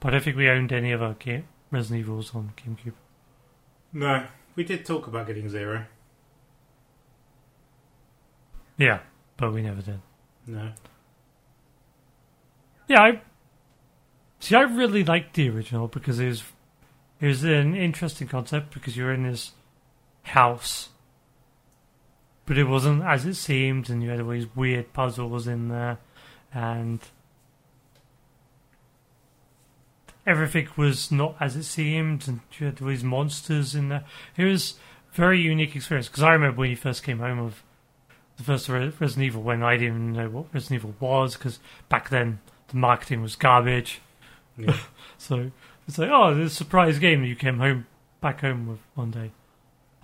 But 0.00 0.08
I 0.08 0.10
don't 0.12 0.24
think 0.24 0.36
we 0.36 0.48
owned 0.48 0.72
any 0.72 0.92
other 0.92 1.16
game, 1.18 1.46
Resident 1.70 2.00
Evils 2.00 2.34
on 2.34 2.52
GameCube. 2.56 2.92
No, 3.92 4.26
we 4.54 4.64
did 4.64 4.84
talk 4.84 5.06
about 5.06 5.26
getting 5.26 5.48
Zero. 5.48 5.86
Yeah, 8.76 9.00
but 9.36 9.52
we 9.52 9.62
never 9.62 9.80
did. 9.80 10.00
No, 10.46 10.72
Yeah, 12.88 13.02
I 13.02 13.20
see. 14.38 14.54
I 14.54 14.60
really 14.60 15.02
liked 15.02 15.34
the 15.34 15.48
original 15.48 15.88
because 15.88 16.20
it 16.20 16.28
was 16.28 16.44
it 17.20 17.26
was 17.26 17.42
an 17.42 17.74
interesting 17.74 18.28
concept 18.28 18.74
because 18.74 18.96
you're 18.96 19.12
in 19.12 19.24
this 19.24 19.52
house, 20.26 20.90
but 22.44 22.58
it 22.58 22.64
wasn't 22.64 23.02
as 23.02 23.24
it 23.24 23.34
seemed, 23.34 23.88
and 23.88 24.02
you 24.02 24.10
had 24.10 24.20
all 24.20 24.30
these 24.30 24.54
weird 24.54 24.92
puzzles 24.92 25.46
in 25.46 25.68
there, 25.68 25.98
and 26.52 27.00
everything 30.26 30.68
was 30.76 31.10
not 31.12 31.36
as 31.40 31.56
it 31.56 31.64
seemed, 31.64 32.26
and 32.26 32.40
you 32.58 32.66
had 32.66 32.82
all 32.82 32.88
these 32.88 33.04
monsters 33.04 33.74
in 33.74 33.88
there. 33.88 34.04
It 34.36 34.44
was 34.44 34.74
a 35.12 35.16
very 35.16 35.40
unique 35.40 35.76
experience 35.76 36.08
because 36.08 36.22
I 36.22 36.32
remember 36.32 36.60
when 36.60 36.70
you 36.70 36.76
first 36.76 37.02
came 37.02 37.20
home 37.20 37.38
of 37.38 37.62
the 38.36 38.42
first 38.42 38.68
Re- 38.68 38.92
Resident 38.98 39.26
Evil 39.26 39.42
when 39.42 39.62
I 39.62 39.76
didn't 39.76 39.94
even 39.94 40.12
know 40.12 40.28
what 40.28 40.46
Resident 40.52 40.80
Evil 40.80 40.94
was 41.00 41.36
because 41.36 41.58
back 41.88 42.10
then 42.10 42.40
the 42.68 42.76
marketing 42.76 43.22
was 43.22 43.36
garbage. 43.36 44.00
yeah. 44.56 44.76
So 45.18 45.50
it's 45.88 45.96
like, 45.96 46.10
oh, 46.10 46.34
this 46.34 46.52
surprise 46.52 46.98
game 46.98 47.24
you 47.24 47.34
came 47.36 47.58
home 47.58 47.86
back 48.20 48.42
home 48.42 48.66
with 48.66 48.80
one 48.94 49.10
day 49.10 49.30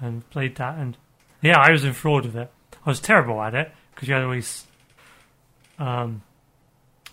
and 0.02 0.28
played 0.30 0.56
that, 0.56 0.76
and 0.78 0.96
yeah, 1.40 1.58
I 1.58 1.70
was 1.70 1.84
in 1.84 1.94
fraud 1.94 2.26
with 2.26 2.36
it. 2.36 2.50
I 2.84 2.90
was 2.90 3.00
terrible 3.00 3.40
at 3.40 3.54
it 3.54 3.72
because 3.94 4.08
you 4.08 4.14
had 4.14 4.24
always 4.24 4.66
um, 5.78 6.22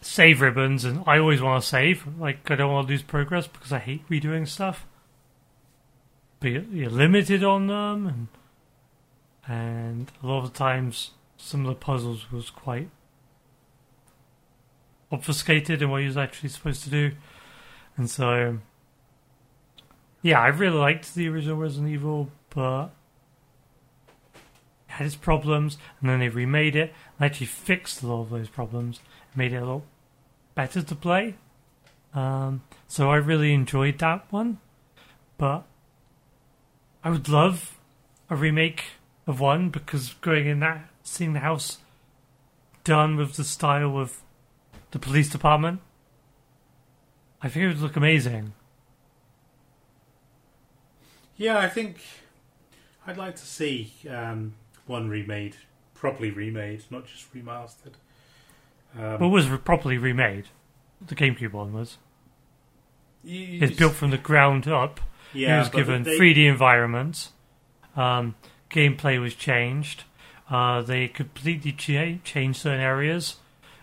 save 0.02 0.42
ribbons, 0.42 0.84
and 0.84 1.04
I 1.06 1.20
always 1.20 1.42
want 1.42 1.62
to 1.62 1.68
save. 1.68 2.06
Like 2.20 2.50
I 2.52 2.56
don't 2.56 2.72
want 2.72 2.88
to 2.88 2.92
lose 2.92 3.04
progress 3.04 3.48
because 3.48 3.72
I 3.72 3.80
hate 3.80 4.08
redoing 4.10 4.48
stuff. 4.48 4.86
But 6.40 6.52
you're, 6.52 6.90
limited 6.90 7.44
on 7.44 7.68
them, 7.68 8.08
and 8.08 8.28
and 9.48 10.12
a 10.24 10.28
lot 10.28 10.44
of 10.44 10.54
times 10.54 11.12
some 11.38 11.62
of 11.62 11.68
the 11.68 11.76
puzzles 11.76 12.32
was 12.32 12.50
quite 12.50 12.90
obfuscated 15.12 15.82
in 15.82 15.90
what 15.90 16.02
he 16.02 16.08
was 16.08 16.18
actually 16.18 16.50
supposed 16.50 16.84
to 16.84 16.90
do. 16.90 17.12
And 17.98 18.10
so 18.10 18.60
yeah, 20.22 20.40
I 20.40 20.48
really 20.48 20.78
liked 20.78 21.16
the 21.16 21.28
original 21.30 21.58
Resident 21.58 21.92
Evil, 21.92 22.30
but 22.50 22.92
it 24.36 24.94
had 24.94 25.08
its 25.08 25.16
problems, 25.16 25.78
and 26.00 26.10
then 26.10 26.20
they 26.20 26.30
remade 26.30 26.76
it 26.76 26.94
and 27.18 27.26
actually 27.26 27.48
fixed 27.48 28.04
a 28.04 28.08
lot 28.08 28.22
of 28.22 28.30
those 28.30 28.50
problems, 28.50 29.00
made 29.36 29.54
it 29.54 29.58
a 29.58 29.66
lot 29.66 29.84
better 30.56 30.82
to 30.82 30.96
play. 30.96 31.36
Um, 32.14 32.64
so 32.88 33.10
I 33.10 33.18
really 33.18 33.54
enjoyed 33.54 34.00
that 34.00 34.26
one, 34.32 34.60
but 35.38 35.64
I 37.04 37.10
would 37.10 37.30
love 37.30 37.78
a 38.30 38.36
remake 38.36 38.84
of 39.28 39.40
one 39.40 39.70
because 39.70 40.14
going 40.22 40.48
in 40.48 40.60
that, 40.60 40.90
seeing 41.04 41.34
the 41.34 41.40
house 41.40 41.78
done 42.84 43.16
with 43.16 43.36
the 43.36 43.44
style 43.44 43.98
of 43.98 44.22
the 44.92 45.00
police 45.00 45.30
department, 45.30 45.82
I 47.42 47.48
think 47.48 47.64
it 47.64 47.68
would 47.68 47.80
look 47.80 47.96
amazing. 47.96 48.54
Yeah, 51.38 51.58
I 51.58 51.70
think 51.70 52.00
I'd 53.08 53.18
like 53.18 53.36
to 53.36 53.46
see 53.46 53.94
um, 54.10 54.54
one 54.86 55.10
remade, 55.10 55.56
properly 55.94 56.32
remade, 56.32 56.84
not 56.90 57.06
just 57.06 57.34
remastered. 57.34 57.94
Um, 58.98 59.20
Well, 59.20 59.30
was 59.30 59.48
properly 59.64 59.98
remade. 59.98 60.46
The 61.06 61.16
GameCube 61.16 61.54
one 61.54 61.74
was. 61.74 61.98
you 63.24 63.60
It's 63.64 63.78
built 63.78 63.94
from 63.94 64.12
the 64.12 64.18
ground 64.18 64.68
up. 64.68 65.00
Yeah, 65.34 65.58
it 65.58 65.60
was 65.60 65.70
given 65.70 66.04
they- 66.04 66.18
3D 66.18 66.48
environments. 66.48 67.32
Um, 67.96 68.36
gameplay 68.70 69.20
was 69.22 69.36
changed. 69.36 70.04
Uh, 70.50 70.82
they 70.82 71.08
completely 71.08 71.72
cha- 71.72 72.18
changed 72.24 72.60
certain 72.62 72.82
areas. 72.82 73.38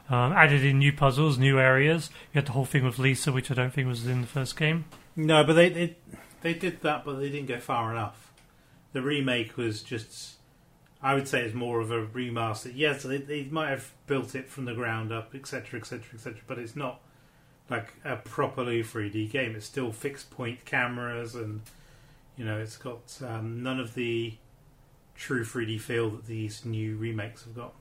Um, 0.08 0.32
added 0.32 0.64
in 0.64 0.78
new 0.78 0.92
puzzles, 0.92 1.38
new 1.38 1.58
areas. 1.58 2.10
You 2.32 2.38
had 2.38 2.46
the 2.46 2.52
whole 2.52 2.64
thing 2.64 2.84
with 2.84 2.98
Lisa, 2.98 3.32
which 3.32 3.50
I 3.50 3.54
don't 3.54 3.72
think 3.72 3.88
was 3.88 4.06
in 4.06 4.20
the 4.20 4.26
first 4.26 4.56
game. 4.56 4.84
No, 5.16 5.42
but 5.42 5.54
they, 5.54 5.68
they 5.68 5.96
they 6.42 6.54
did 6.54 6.82
that, 6.82 7.04
but 7.04 7.14
they 7.18 7.28
didn't 7.28 7.48
go 7.48 7.58
far 7.58 7.90
enough. 7.90 8.25
The 8.96 9.02
remake 9.02 9.58
was 9.58 9.82
just, 9.82 10.36
I 11.02 11.12
would 11.12 11.28
say, 11.28 11.42
it's 11.42 11.54
more 11.54 11.80
of 11.80 11.90
a 11.90 12.06
remaster. 12.06 12.72
Yes, 12.74 13.02
they, 13.02 13.18
they 13.18 13.44
might 13.44 13.68
have 13.68 13.92
built 14.06 14.34
it 14.34 14.48
from 14.48 14.64
the 14.64 14.72
ground 14.72 15.12
up, 15.12 15.34
etc., 15.34 15.78
etc., 15.78 16.14
etc., 16.14 16.40
but 16.46 16.58
it's 16.58 16.74
not 16.74 17.02
like 17.68 17.92
a 18.06 18.16
properly 18.16 18.82
3D 18.82 19.30
game. 19.30 19.54
It's 19.54 19.66
still 19.66 19.92
fixed 19.92 20.30
point 20.30 20.64
cameras, 20.64 21.34
and 21.34 21.60
you 22.38 22.46
know, 22.46 22.58
it's 22.58 22.78
got 22.78 23.18
um, 23.22 23.62
none 23.62 23.78
of 23.78 23.92
the 23.92 24.38
true 25.14 25.44
3D 25.44 25.78
feel 25.78 26.08
that 26.08 26.24
these 26.24 26.64
new 26.64 26.96
remakes 26.96 27.44
have 27.44 27.54
got. 27.54 27.74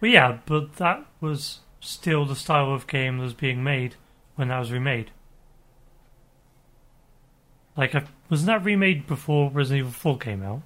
Well, 0.00 0.12
yeah, 0.12 0.38
but 0.46 0.76
that 0.76 1.04
was 1.20 1.62
still 1.80 2.24
the 2.24 2.36
style 2.36 2.72
of 2.72 2.86
game 2.86 3.18
that 3.18 3.24
was 3.24 3.34
being 3.34 3.64
made 3.64 3.96
when 4.36 4.46
that 4.46 4.60
was 4.60 4.70
remade. 4.70 5.10
Like, 7.76 7.92
uh, 7.92 8.02
wasn't 8.30 8.46
that 8.46 8.64
remade 8.64 9.06
before 9.06 9.50
Resident 9.50 9.80
Evil 9.86 9.92
4 9.92 10.18
came 10.18 10.42
out? 10.42 10.62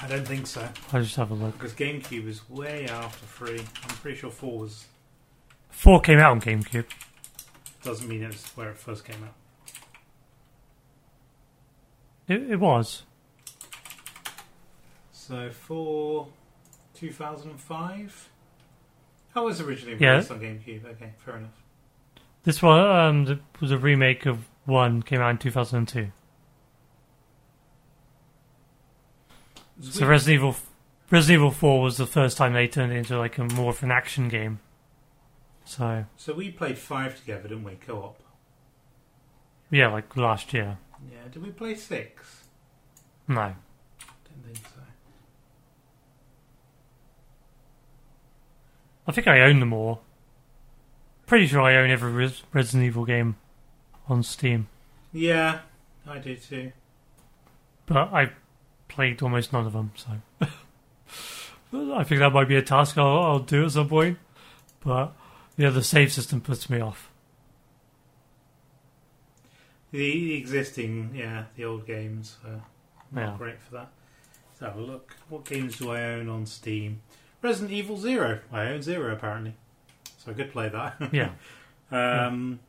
I 0.00 0.08
don't 0.08 0.26
think 0.26 0.46
so. 0.48 0.68
I'll 0.92 1.02
just 1.02 1.14
have 1.16 1.30
a 1.30 1.34
look. 1.34 1.52
Because 1.58 1.72
GameCube 1.74 2.26
is 2.26 2.48
way 2.50 2.86
after 2.86 3.24
three. 3.26 3.60
I'm 3.60 3.96
pretty 3.96 4.18
sure 4.18 4.30
four 4.30 4.58
was 4.58 4.86
4 5.70 6.00
came 6.00 6.18
out 6.18 6.32
on 6.32 6.40
GameCube. 6.40 6.86
doesn't 7.84 8.08
mean 8.08 8.22
it's 8.24 8.56
where 8.56 8.70
it 8.70 8.76
first 8.78 9.04
came 9.04 9.22
out. 9.22 9.34
It, 12.28 12.50
it 12.50 12.60
was. 12.60 13.02
So 15.12 15.50
for 15.50 16.26
2005, 16.94 18.28
that 19.34 19.40
was 19.40 19.60
originally 19.60 19.96
Yeah. 20.00 20.12
released 20.12 20.30
on 20.32 20.40
GameCube. 20.40 20.84
Okay, 20.84 21.12
fair 21.24 21.36
enough. 21.36 21.62
This 22.44 22.60
one 22.60 22.80
um, 22.80 23.40
was 23.60 23.70
a 23.70 23.78
remake 23.78 24.26
of 24.26 24.48
1, 24.64 25.02
came 25.02 25.20
out 25.20 25.30
in 25.30 25.38
2002. 25.38 26.12
So 29.80 30.06
Resident 30.06 30.34
Evil, 30.34 30.56
Resident 31.10 31.40
Evil 31.40 31.50
4 31.50 31.82
was 31.82 31.96
the 31.96 32.06
first 32.06 32.36
time 32.36 32.52
they 32.52 32.68
turned 32.68 32.92
it 32.92 32.96
into 32.96 33.18
like 33.18 33.38
a 33.38 33.44
more 33.44 33.70
of 33.70 33.82
an 33.82 33.90
action 33.90 34.28
game. 34.28 34.60
So, 35.64 36.04
So 36.16 36.34
we 36.34 36.50
played 36.50 36.78
five 36.78 37.18
together, 37.18 37.44
didn't 37.48 37.64
we? 37.64 37.74
Co-op. 37.76 38.20
yeah, 39.70 39.88
like 39.88 40.16
last 40.16 40.52
year. 40.52 40.78
Yeah. 41.10 41.18
Did 41.32 41.42
we 41.42 41.50
play 41.50 41.74
six? 41.74 42.44
No. 43.26 43.54
Didn't 44.24 44.44
think 44.54 44.66
so. 44.66 44.80
I 49.06 49.12
think 49.12 49.26
I 49.26 49.40
own 49.40 49.60
them 49.60 49.72
all. 49.72 50.02
Pretty 51.26 51.46
sure 51.46 51.60
I 51.62 51.76
own 51.76 51.90
every 51.90 52.12
Res- 52.12 52.42
Resident 52.52 52.84
Evil 52.86 53.04
game 53.04 53.36
on 54.08 54.22
Steam, 54.22 54.68
Yeah, 55.12 55.60
I 56.06 56.18
do 56.18 56.36
too. 56.36 56.72
but 57.86 57.96
I 58.12 58.30
played 58.88 59.22
almost 59.22 59.52
none 59.52 59.66
of 59.66 59.72
them. 59.72 59.92
So 59.94 60.10
I 61.94 62.04
think 62.04 62.18
that 62.20 62.32
might 62.32 62.48
be 62.48 62.56
a 62.56 62.62
task 62.62 62.98
I'll, 62.98 63.18
I'll 63.22 63.38
do 63.38 63.64
at 63.64 63.70
some 63.72 63.88
point. 63.88 64.18
But 64.84 65.12
yeah, 65.56 65.70
the 65.70 65.82
save 65.82 66.12
system 66.12 66.40
puts 66.40 66.68
me 66.68 66.80
off. 66.80 67.08
The, 69.90 70.34
existing, 70.36 71.12
yeah, 71.14 71.44
the 71.56 71.64
old 71.64 71.86
games 71.86 72.38
are 72.46 72.62
not 73.12 73.20
Yeah. 73.32 73.36
great 73.36 73.60
for 73.60 73.72
that. 73.72 73.90
Let's 74.48 74.60
have 74.60 74.76
a 74.76 74.80
look. 74.80 75.16
What 75.28 75.44
games 75.44 75.76
do 75.78 75.90
I 75.90 76.02
own 76.02 76.28
on 76.28 76.46
Steam? 76.46 77.02
Resident 77.42 77.72
Evil 77.72 77.96
Zero. 77.98 78.40
I 78.50 78.66
own 78.68 78.80
Zero 78.82 79.12
apparently, 79.12 79.54
so 80.16 80.30
I 80.30 80.34
could 80.34 80.50
play 80.52 80.68
that. 80.70 80.96
Yeah, 81.12 81.30
Um, 81.90 82.60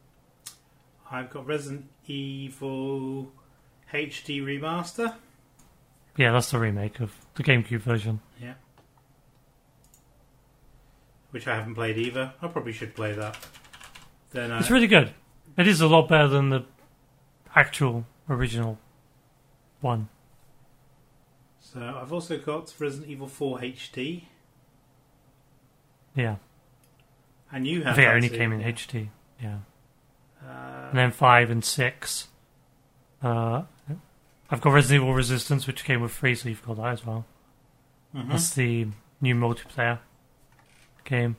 I've 1.13 1.30
got 1.30 1.45
Resident 1.45 1.86
Evil 2.08 3.32
HD 3.93 4.41
remaster. 4.41 5.13
yeah, 6.17 6.32
that's 6.32 6.49
the 6.49 6.58
remake 6.60 6.99
of 6.99 7.13
the 7.36 7.43
GameCube 7.43 7.82
version. 7.82 8.19
Yeah. 8.41 8.56
Which 11.30 11.47
I 11.47 11.56
haven't 11.56 11.76
played 11.76 11.97
either. 11.97 12.34
I 12.41 12.47
probably 12.47 12.71
should 12.73 12.95
play 12.95 13.13
that. 13.13 13.38
Then 14.32 14.52
I, 14.52 14.60
It's 14.60 14.71
really 14.71 14.88
good. 14.88 15.12
It 15.58 15.67
is 15.67 15.82
a 15.82 15.88
lot 15.88 16.08
better 16.10 16.28
than 16.28 16.49
the 16.49 16.65
actual 17.56 18.06
original 18.28 18.80
one. 19.82 20.10
so 21.60 21.80
I've 22.02 22.12
also 22.12 22.38
got 22.39 22.73
Resident 22.80 23.10
Evil 23.12 23.28
4 23.28 23.60
HD, 23.60 24.23
Yeah, 26.15 26.38
and 27.52 27.67
you 27.67 27.82
I 27.84 27.88
have. 27.88 27.95
think 27.97 28.08
it 28.08 28.13
only 28.15 28.30
too, 28.30 28.38
came 28.38 28.52
in 28.54 28.62
yeah. 28.62 28.71
HD. 28.71 29.10
Yeah. 29.41 29.58
And 30.93 30.99
then 30.99 31.12
five 31.12 31.49
and 31.49 31.65
six. 31.65 32.27
Uh, 33.23 33.63
I've 34.51 34.62
got 34.62 34.73
Resident 34.73 35.01
Evil 35.01 35.15
Resistance, 35.15 35.65
which 35.65 35.84
came 35.86 36.01
with 36.01 36.12
free, 36.12 36.36
so 36.36 36.49
you've 36.49 36.63
got 36.63 36.77
that 36.77 36.86
as 36.93 37.03
well. 37.03 37.25
mhm. 38.15 38.29
That's 38.29 38.53
the 38.53 38.89
new 39.19 39.34
multiplayer 39.34 39.97
game. 41.03 41.38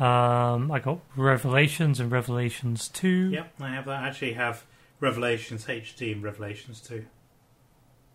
Um, 0.00 0.72
I 0.72 0.80
got 0.82 0.98
Revelations 1.14 2.00
and 2.00 2.10
Revelations 2.10 2.88
Two. 2.88 3.30
Yep, 3.30 3.52
I 3.60 3.68
have 3.68 3.84
that. 3.84 4.02
I 4.02 4.08
actually 4.08 4.32
have 4.32 4.64
Revelations 4.98 5.66
HD 5.66 6.10
and 6.10 6.20
Revelations 6.24 6.80
2. 6.80 7.04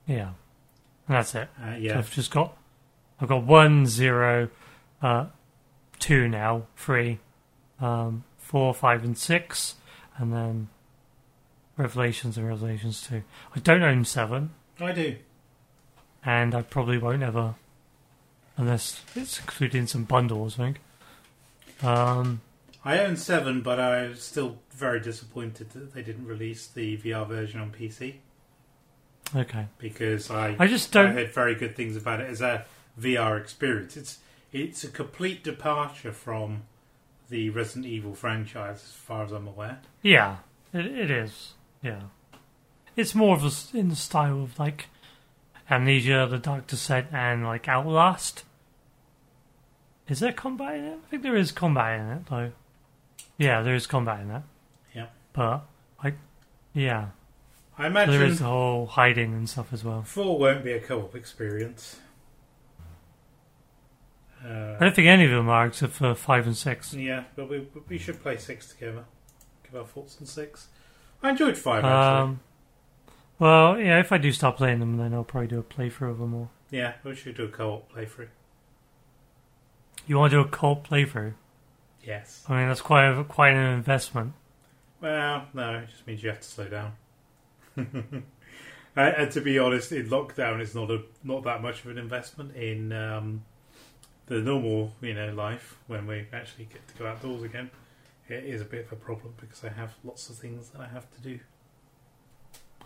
Yeah, 0.08 0.28
and 1.08 1.16
that's 1.16 1.36
it. 1.36 1.48
Uh, 1.58 1.72
So 1.76 1.78
yeah, 1.78 1.98
I've 2.00 2.12
just 2.14 2.32
got, 2.32 2.58
I've 3.22 3.30
got 3.30 3.44
one, 3.46 3.86
zero, 3.86 4.50
uh, 5.02 5.28
two 6.00 6.28
now, 6.28 6.64
three, 6.76 7.20
um, 7.80 8.26
four, 8.38 8.74
five, 8.74 9.06
and 9.06 9.18
six, 9.18 9.76
and 10.20 10.32
then 10.32 10.68
Revelations 11.78 12.38
and 12.38 12.48
Revelations 12.48 13.08
Two. 13.08 13.24
I 13.56 13.60
don't 13.60 13.82
own 13.82 14.06
seven. 14.06 14.52
I 14.80 14.92
do. 14.92 15.16
and 16.24 16.54
I 16.54 16.62
probably 16.62 16.98
won't 17.00 17.24
ever, 17.24 17.56
unless 18.58 19.02
it's 19.16 19.40
included 19.40 19.78
in 19.78 19.88
some 19.88 20.04
bundles. 20.04 20.60
I 20.60 20.64
think. 20.74 20.80
Um, 21.82 22.42
I 22.84 23.00
own 23.00 23.16
7, 23.18 23.62
but 23.62 23.80
I'm 23.80 24.16
still 24.16 24.58
very 24.72 25.00
disappointed 25.02 25.72
that 25.72 25.94
they 25.94 26.02
didn't 26.02 26.26
release 26.28 26.68
the 26.68 26.98
VR 26.98 27.28
version 27.28 27.60
on 27.62 27.72
PC 27.72 28.16
okay, 29.36 29.68
because 29.78 30.30
I 30.32 30.56
I 30.60 30.68
just 30.68 30.92
don't. 30.92 31.14
heard 31.14 31.32
very 31.34 31.56
good 31.56 31.76
things 31.76 31.96
about 31.96 32.22
it 32.22 32.30
as 32.30 32.42
a 32.42 32.66
VR 33.00 33.40
experience. 33.40 33.96
It's 33.98 34.20
it's 34.52 34.84
a 34.84 34.88
complete 34.90 35.44
departure 35.44 36.12
from 36.12 36.64
the 37.30 37.50
Resident 37.50 37.86
Evil 37.86 38.14
franchise, 38.14 38.84
as 38.84 38.92
far 38.92 39.24
as 39.24 39.32
I'm 39.32 39.48
aware. 39.48 39.80
Yeah, 40.02 40.38
it, 40.74 40.86
it 40.86 41.12
is. 41.12 41.54
Yeah, 41.82 42.02
it's 42.96 43.16
more 43.16 43.36
of 43.36 43.44
a, 43.44 43.78
in 43.78 43.90
the 43.90 43.96
style 43.96 44.44
of 44.44 44.60
like 44.60 44.88
Amnesia, 45.70 46.28
The 46.30 46.38
Dark 46.40 46.68
Descent, 46.68 47.08
and 47.12 47.44
like 47.44 47.68
Outlast. 47.68 48.44
Is 50.08 50.20
there 50.20 50.34
combat 50.34 50.76
in 50.76 50.86
it? 50.86 51.00
I 51.06 51.10
think 51.10 51.24
there 51.24 51.36
is 51.36 51.52
combat 51.52 52.00
in 52.00 52.08
it, 52.08 52.26
though. 52.30 52.52
Yeah, 53.38 53.62
there 53.62 53.76
is 53.76 53.86
combat 53.86 54.22
in 54.22 54.32
it. 54.32 54.42
Yeah. 54.96 55.06
But 55.34 55.66
like, 56.04 56.16
yeah, 56.74 57.10
I 57.78 57.84
there 57.84 57.92
imagine 57.92 58.22
is 58.24 58.40
the 58.40 58.46
whole 58.46 58.88
hiding 58.88 59.34
and 59.34 59.48
stuff 59.48 59.72
as 59.72 59.84
well. 59.84 60.02
four 60.02 60.40
won't 60.40 60.64
be 60.64 60.72
a 60.72 60.80
co-op 60.80 61.16
experience. 61.16 61.98
I 64.44 64.48
Uh, 64.48 64.80
don't 64.80 64.96
think 64.96 65.08
any 65.08 65.26
of 65.26 65.32
them 65.32 65.50
are 65.50 65.66
except 65.68 65.94
for 65.94 66.16
five 66.16 66.46
and 66.48 66.56
six. 66.56 66.94
yeah, 66.94 67.26
but 67.36 67.50
we 67.50 67.68
we 67.88 67.98
should 67.98 68.22
play 68.22 68.38
six 68.38 68.68
together. 68.70 69.06
Give 69.64 69.76
our 69.82 69.86
thoughts 69.88 70.18
on 70.20 70.26
six. 70.28 70.68
I 71.22 71.32
enjoyed 71.32 71.58
five 71.58 71.84
actually. 71.84 72.22
Um, 72.32 72.40
well, 73.38 73.78
yeah, 73.80 74.00
if 74.00 74.12
I 74.12 74.18
do 74.18 74.32
start 74.32 74.58
playing 74.58 74.80
them, 74.80 74.98
then 74.98 75.14
I'll 75.14 75.24
probably 75.24 75.48
do 75.48 75.60
a 75.60 75.64
playthrough 75.64 76.12
of 76.12 76.20
them 76.20 76.34
all. 76.34 76.50
yeah, 76.72 76.94
we 77.04 77.16
should 77.16 77.36
do 77.36 77.46
a 77.46 77.50
co-op 77.50 77.92
playthrough. 77.94 78.28
You 80.08 80.18
want 80.18 80.32
to 80.32 80.38
do 80.38 80.48
a 80.48 80.50
co-op 80.50 80.88
playthrough? 80.88 81.34
Yes. 82.04 82.44
I 82.50 82.58
mean, 82.58 82.68
that's 82.68 82.82
quite 82.82 83.06
a, 83.08 83.24
quite 83.24 83.54
an 83.54 83.74
investment. 83.74 84.34
Well, 85.02 85.46
no, 85.54 85.76
it 85.80 85.90
just 85.90 86.06
means 86.08 86.24
you 86.24 86.30
have 86.30 86.40
to 86.42 86.48
slow 86.48 86.68
down. 86.68 86.94
and, 87.76 88.24
and 88.96 89.32
to 89.32 89.42
be 89.42 89.60
honest, 89.60 89.92
in 89.92 90.08
lockdown, 90.10 90.60
it's 90.60 90.74
not 90.76 90.90
a 90.90 91.04
not 91.24 91.44
that 91.44 91.62
much 91.62 91.84
of 91.86 91.92
an 91.92 91.98
investment 91.98 92.56
in 92.56 92.92
um, 92.92 93.44
the 94.30 94.36
normal, 94.42 94.94
you 95.02 95.14
know, 95.14 95.34
life 95.34 95.76
when 95.88 96.08
we 96.08 96.26
actually 96.32 96.66
get 96.66 96.88
to 96.88 96.94
go 96.96 97.08
outdoors 97.08 97.44
again. 97.44 97.70
It 98.28 98.44
is 98.46 98.62
a 98.62 98.66
bit 98.66 98.86
of 98.86 98.94
a 98.94 98.96
problem 98.96 99.34
because 99.42 99.64
I 99.66 99.70
have 99.70 99.96
lots 100.04 100.30
of 100.30 100.38
things 100.38 100.70
that 100.70 100.82
I 100.82 100.88
have 100.88 101.10
to 101.16 101.22
do. 101.22 101.40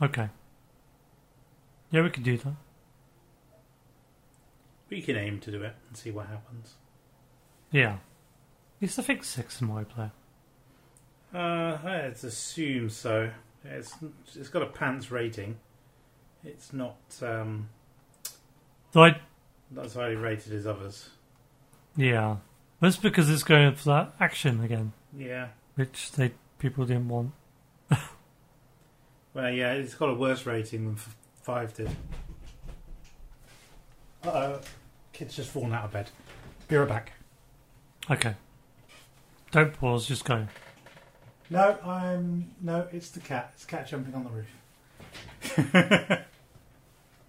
Okay. 0.01 0.29
Yeah, 1.91 2.01
we 2.01 2.10
could 2.10 2.23
do 2.23 2.38
that. 2.38 2.56
We 4.89 5.01
can 5.01 5.17
aim 5.17 5.39
to 5.41 5.51
do 5.51 5.62
it 5.62 5.75
and 5.88 5.97
see 5.97 6.12
what 6.12 6.27
happens. 6.27 6.75
Yeah. 7.71 7.97
It's 8.79 8.95
the 8.95 9.03
fix 9.03 9.27
six 9.27 9.62
in 9.62 9.67
multiplayer. 9.67 10.12
Uh, 11.34 11.77
I'd 11.84 12.23
assume 12.23 12.89
so. 12.89 13.29
It's 13.65 13.93
it's 14.36 14.49
got 14.49 14.62
a 14.62 14.67
pants 14.67 15.12
rating. 15.12 15.58
It's 16.43 16.73
not 16.73 16.97
um, 17.21 17.69
Though 18.91 19.06
I, 19.06 19.19
not 19.71 19.86
as 19.86 19.95
highly 19.95 20.15
rated 20.15 20.53
as 20.53 20.67
others. 20.67 21.10
Yeah. 21.95 22.38
That's 22.79 22.97
because 22.97 23.29
it's 23.29 23.43
going 23.43 23.73
for 23.75 23.86
that 23.89 24.13
action 24.19 24.62
again, 24.63 24.91
Yeah. 25.17 25.47
which 25.75 26.12
they 26.13 26.32
people 26.60 26.86
didn't 26.86 27.08
want. 27.10 27.32
Well, 29.34 29.49
yeah, 29.51 29.73
it's 29.73 29.95
got 29.95 30.10
a 30.10 30.13
worse 30.13 30.45
rating 30.45 30.86
than 30.86 30.93
f- 30.95 31.15
five 31.41 31.73
did. 31.73 31.89
Uh 34.23 34.29
oh, 34.29 34.60
kid's 35.12 35.36
just 35.36 35.49
fallen 35.49 35.73
out 35.73 35.86
of 35.86 35.91
bed. 35.91 36.10
Be 36.67 36.75
right 36.75 36.88
back. 36.88 37.13
Okay. 38.12 38.36
Don't 39.51 39.73
pause, 39.73 40.06
just 40.08 40.23
go. 40.23 40.45
No, 41.49 41.77
I'm 41.84 42.51
no. 42.62 42.88
It's 42.91 43.10
the 43.10 43.21
cat. 43.21 43.51
It's 43.56 43.65
the 43.65 43.71
cat 43.71 43.88
jumping 43.88 44.13
on 44.13 44.23
the 44.23 44.29
roof. 44.29 46.19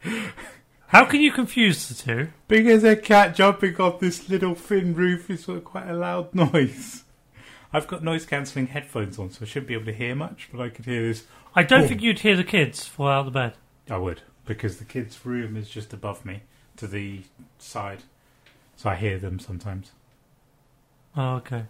How 0.95 1.05
can 1.05 1.21
you 1.21 1.33
confuse 1.33 1.89
the 1.89 1.95
two? 1.95 2.29
Because 2.47 2.85
a 2.85 2.95
cat 2.95 3.35
jumping 3.35 3.81
off 3.81 3.99
this 3.99 4.29
little 4.29 4.55
thin 4.55 4.95
roof 4.95 5.29
is 5.29 5.49
quite 5.65 5.89
a 5.89 5.93
loud 5.93 6.33
noise. 6.53 7.03
I've 7.73 7.89
got 7.89 8.05
noise 8.05 8.25
cancelling 8.25 8.69
headphones 8.69 9.19
on, 9.19 9.31
so 9.33 9.41
I 9.43 9.45
shouldn't 9.47 9.67
be 9.67 9.75
able 9.75 9.87
to 9.87 9.93
hear 9.93 10.15
much, 10.15 10.49
but 10.53 10.61
I 10.63 10.69
could 10.69 10.85
hear 10.85 11.03
this. 11.03 11.25
I 11.53 11.65
don't 11.65 11.83
Oh. 11.83 11.89
think 11.89 12.01
you'd 12.01 12.21
hear 12.21 12.37
the 12.37 12.45
kids 12.45 12.87
fall 12.87 13.09
out 13.09 13.27
of 13.27 13.33
the 13.33 13.33
bed. 13.33 13.55
I 13.91 13.97
would, 13.97 14.23
because 14.47 14.77
the 14.77 14.85
kids' 14.85 15.27
room 15.27 15.57
is 15.57 15.69
just 15.69 15.93
above 15.93 16.25
me 16.25 16.43
to 16.77 16.87
the 16.87 17.23
side, 17.59 18.05
so 18.77 18.89
I 18.91 18.95
hear 18.95 19.19
them 19.19 19.41
sometimes. 19.41 19.91
Oh, 21.17 21.35
okay. 21.39 21.65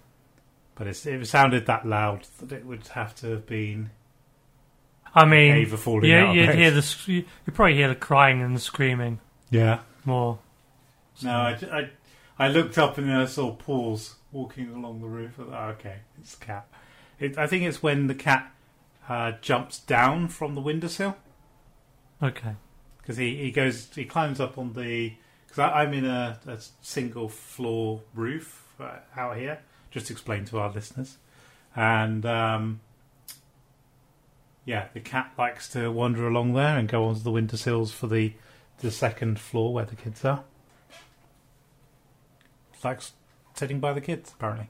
But 0.74 0.86
it's, 0.86 1.06
it 1.06 1.26
sounded 1.26 1.64
that 1.64 1.86
loud 1.86 2.26
that 2.40 2.52
it 2.52 2.66
would 2.66 2.88
have 2.88 3.14
to 3.16 3.28
have 3.30 3.46
been 3.46 3.88
I 5.14 5.24
mean, 5.24 5.54
Ava 5.54 5.76
falling 5.76 6.10
yeah, 6.10 6.26
out 6.26 6.34
you'd 6.34 6.46
bed. 6.46 6.54
hear 6.56 6.70
the 6.72 6.82
sc- 6.82 7.08
you 7.08 7.24
probably 7.52 7.74
hear 7.74 7.88
the 7.88 7.94
crying 7.94 8.42
and 8.42 8.56
the 8.56 8.60
screaming 8.60 9.20
Yeah. 9.50 9.80
more. 10.04 10.38
No, 11.22 11.30
I, 11.30 11.58
I, 11.72 11.90
I 12.46 12.48
looked 12.48 12.76
up 12.78 12.98
and 12.98 13.08
then 13.08 13.16
I 13.16 13.26
saw 13.26 13.52
paws 13.54 14.16
walking 14.32 14.70
along 14.74 15.00
the 15.00 15.06
roof. 15.06 15.34
I 15.38 15.42
thought, 15.44 15.52
oh, 15.52 15.68
okay, 15.78 15.96
it's 16.20 16.34
the 16.34 16.44
cat. 16.44 16.66
It, 17.20 17.38
I 17.38 17.46
think 17.46 17.62
it's 17.62 17.80
when 17.82 18.08
the 18.08 18.14
cat 18.16 18.52
uh, 19.08 19.32
jumps 19.40 19.78
down 19.78 20.26
from 20.28 20.56
the 20.56 20.60
windowsill 20.60 21.16
Okay. 22.22 22.54
because 22.98 23.16
he, 23.16 23.36
he 23.36 23.50
goes 23.52 23.88
he 23.94 24.04
climbs 24.04 24.40
up 24.40 24.58
on 24.58 24.72
the 24.72 25.12
because 25.46 25.58
I'm 25.72 25.92
in 25.94 26.04
a, 26.06 26.40
a 26.48 26.58
single 26.82 27.28
floor 27.28 28.00
roof 28.14 28.66
uh, 28.80 28.96
out 29.16 29.36
here. 29.36 29.60
Just 29.92 30.06
to 30.08 30.12
explain 30.12 30.44
to 30.46 30.58
our 30.58 30.72
listeners, 30.72 31.18
and 31.76 32.26
um, 32.26 32.80
yeah, 34.64 34.88
the 34.94 35.00
cat 35.00 35.32
likes 35.38 35.68
to 35.70 35.90
wander 35.90 36.26
along 36.26 36.54
there 36.54 36.76
and 36.78 36.88
go 36.88 37.04
onto 37.04 37.20
the 37.20 37.30
windowsills 37.30 37.92
for 37.92 38.06
the 38.06 38.32
the 38.78 38.90
second 38.90 39.38
floor 39.38 39.72
where 39.72 39.84
the 39.84 39.94
kids 39.96 40.24
are. 40.24 40.42
Likes 42.82 43.12
sitting 43.54 43.80
by 43.80 43.92
the 43.92 44.00
kids 44.00 44.32
apparently. 44.32 44.68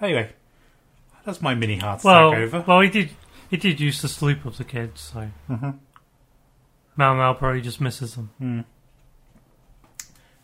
Anyway, 0.00 0.32
that's 1.24 1.40
my 1.40 1.54
mini 1.54 1.76
heart 1.76 2.00
attack 2.00 2.04
Well, 2.04 2.34
over. 2.34 2.64
well, 2.66 2.80
he 2.80 2.88
did. 2.88 3.10
He 3.48 3.56
did 3.56 3.78
use 3.78 4.00
to 4.00 4.08
sleep 4.08 4.44
with 4.44 4.58
the 4.58 4.64
kids, 4.64 5.00
so 5.00 5.28
hmm 5.46 5.70
Mal 6.96 7.14
Mal 7.14 7.34
probably 7.34 7.60
just 7.60 7.80
misses 7.80 8.14
them. 8.14 8.30
Hmm. 8.38 8.60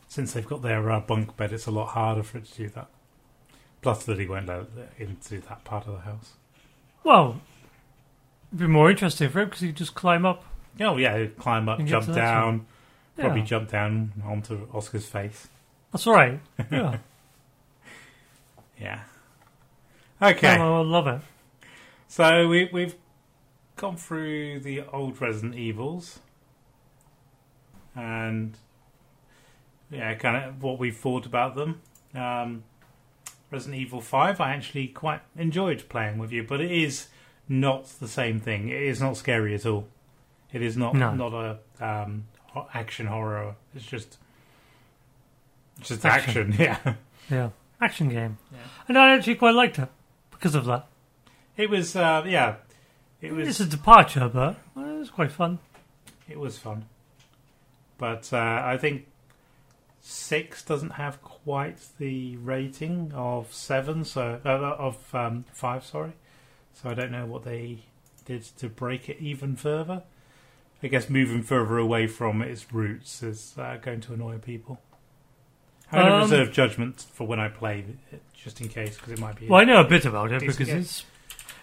Since 0.07 0.35
they've 0.35 0.47
got 0.47 0.61
their 0.63 0.91
uh, 0.91 1.01
bunk 1.01 1.37
bed, 1.37 1.53
it's 1.53 1.67
a 1.67 1.71
lot 1.71 1.87
harder 1.89 2.23
for 2.23 2.39
it 2.39 2.45
to 2.45 2.57
do 2.57 2.69
that. 2.71 2.89
Plus, 3.81 4.05
that 4.05 4.19
he 4.21 4.27
won't 4.27 4.47
let 4.47 4.61
it 4.61 4.69
into 4.99 5.41
that 5.41 5.65
part 5.65 5.87
of 5.87 5.95
the 5.95 6.01
house. 6.01 6.33
Well, 7.03 7.41
it'd 8.53 8.59
be 8.61 8.67
more 8.67 8.91
interesting 8.91 9.29
for 9.31 9.41
him 9.41 9.47
because 9.49 9.61
he'd 9.63 9.77
just 9.77 9.95
climb 9.95 10.25
up. 10.27 10.45
Oh 10.81 10.97
yeah, 10.97 11.19
he'd 11.19 11.37
climb 11.39 11.69
up, 11.69 11.79
And 11.79 11.89
get 11.89 11.93
jump 11.93 12.07
to 12.07 12.13
the 12.13 12.17
next 12.19 12.31
down, 12.31 12.67
probably 13.19 13.43
jump 13.43 13.71
down 13.71 14.13
onto 14.25 14.67
Oscar's 14.73 15.07
face. 15.07 15.49
That's 15.93 16.07
all 16.07 16.15
right. 16.15 16.41
Yeah, 16.71 16.99
Yeah. 18.81 19.01
Okay, 20.21 20.57
Mal 20.57 20.85
love 20.85 21.07
it. 21.09 21.21
so 22.09 22.47
we, 22.49 22.69
we've 22.73 22.95
gone 23.77 23.97
through 23.97 24.61
the 24.61 24.83
old 24.93 25.21
Resident 25.21 25.55
Evils, 25.57 26.21
and 27.95 28.57
yeah, 29.91 30.15
kind 30.15 30.37
of 30.45 30.63
what 30.63 30.79
we 30.79 30.91
thought 30.91 31.27
about 31.27 31.55
them. 31.55 31.81
Um, 32.15 32.65
Resident 33.51 33.81
Evil 33.81 34.01
Five, 34.01 34.41
I 34.41 34.53
actually 34.55 34.89
quite 34.89 35.21
enjoyed 35.37 35.89
playing 35.89 36.19
with 36.19 36.33
you, 36.33 36.43
but 36.43 36.61
it 36.61 36.71
is 36.71 37.09
not 37.61 37.87
the 38.01 38.09
same 38.09 38.41
thing. 38.41 38.69
It 38.71 38.83
is 38.83 39.01
not 39.01 39.17
scary 39.17 39.55
at 39.55 39.67
all. 39.67 39.87
It 40.53 40.63
is 40.63 40.77
not 40.77 40.95
No. 40.95 41.15
not 41.15 41.33
a 41.35 41.59
um, 41.87 42.25
ho- 42.47 42.69
action 42.75 43.07
horror. 43.07 43.55
It's 43.75 43.85
just 43.87 44.19
it's 45.79 45.89
just 45.89 46.05
Action. 46.05 46.53
action. 46.53 46.55
Yeah. 46.59 46.95
Yeah, 47.31 47.51
action 47.81 48.09
game, 48.09 48.39
Yeah. 48.51 48.59
and 48.89 48.99
I 48.99 49.15
actually 49.15 49.37
quite 49.37 49.55
liked 49.55 49.79
it 49.79 49.89
because 50.31 50.55
of 50.55 50.65
that. 50.67 50.87
It 51.57 51.71
was 51.71 51.95
uh, 51.95 52.25
yeah. 52.27 52.57
It 53.21 53.33
was 53.33 53.47
It's 53.49 53.61
a 53.61 53.67
departure, 53.67 54.29
but 54.29 54.57
uh, 54.77 54.81
it 54.81 54.99
was 54.99 55.11
quite 55.11 55.31
fun. 55.31 55.59
It 56.29 56.39
was 56.41 56.59
fun, 56.59 56.87
but 57.99 58.33
uh, 58.33 58.63
I 58.65 58.77
think 58.79 59.07
six 60.01 60.65
doesn't 60.65 60.91
have 60.95 61.23
quite 61.23 61.79
the 61.99 62.37
rating 62.39 63.13
of 63.15 63.53
seven, 63.55 64.05
so 64.05 64.41
uh, 64.45 64.49
of 64.49 65.15
um, 65.15 65.45
five. 65.53 65.85
Sorry, 65.85 66.13
so 66.75 66.91
I 66.91 66.95
don't 66.95 67.11
know 67.13 67.27
what 67.27 67.45
they 67.45 67.85
did 68.25 68.43
to 68.59 68.69
break 68.69 69.09
it 69.09 69.19
even 69.21 69.57
further. 69.57 70.03
I 70.83 70.89
guess 70.89 71.09
moving 71.09 71.43
further 71.43 71.79
away 71.79 72.07
from 72.09 72.43
its 72.43 72.73
roots 72.73 73.23
is 73.23 73.55
uh, 73.57 73.77
going 73.81 74.01
to 74.03 74.15
annoy 74.15 74.39
people. 74.39 74.81
I'm 75.93 75.99
going 76.01 76.11
to 76.11 76.17
Um, 76.17 76.23
reserve 76.23 76.53
judgment 76.53 77.07
for 77.13 77.27
when 77.27 77.39
I 77.39 77.49
play 77.49 77.85
it, 78.11 78.23
just 78.35 78.61
in 78.61 78.69
case, 78.69 78.97
because 78.97 79.13
it 79.13 79.21
might 79.21 79.37
be. 79.39 79.47
Well, 79.47 79.61
I 79.61 79.65
know 79.65 79.81
a 79.81 79.85
bit 79.85 80.05
about 80.05 80.33
it 80.33 80.41
because 80.41 80.69
it's 80.69 81.05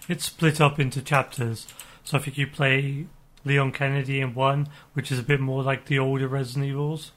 it's 0.08 0.26
split 0.26 0.62
up 0.62 0.80
into 0.80 1.02
chapters. 1.02 1.68
So 2.04 2.18
I 2.18 2.22
think 2.22 2.38
you 2.38 2.48
play 2.48 3.08
Leon 3.44 3.72
Kennedy 3.74 4.22
in 4.22 4.34
one, 4.34 4.68
which 4.94 5.12
is 5.12 5.20
a 5.20 5.24
bit 5.24 5.40
more 5.40 5.64
like 5.64 5.86
the 5.86 6.00
older 6.00 6.28
Resident 6.28 6.66
Evils, 6.66 7.12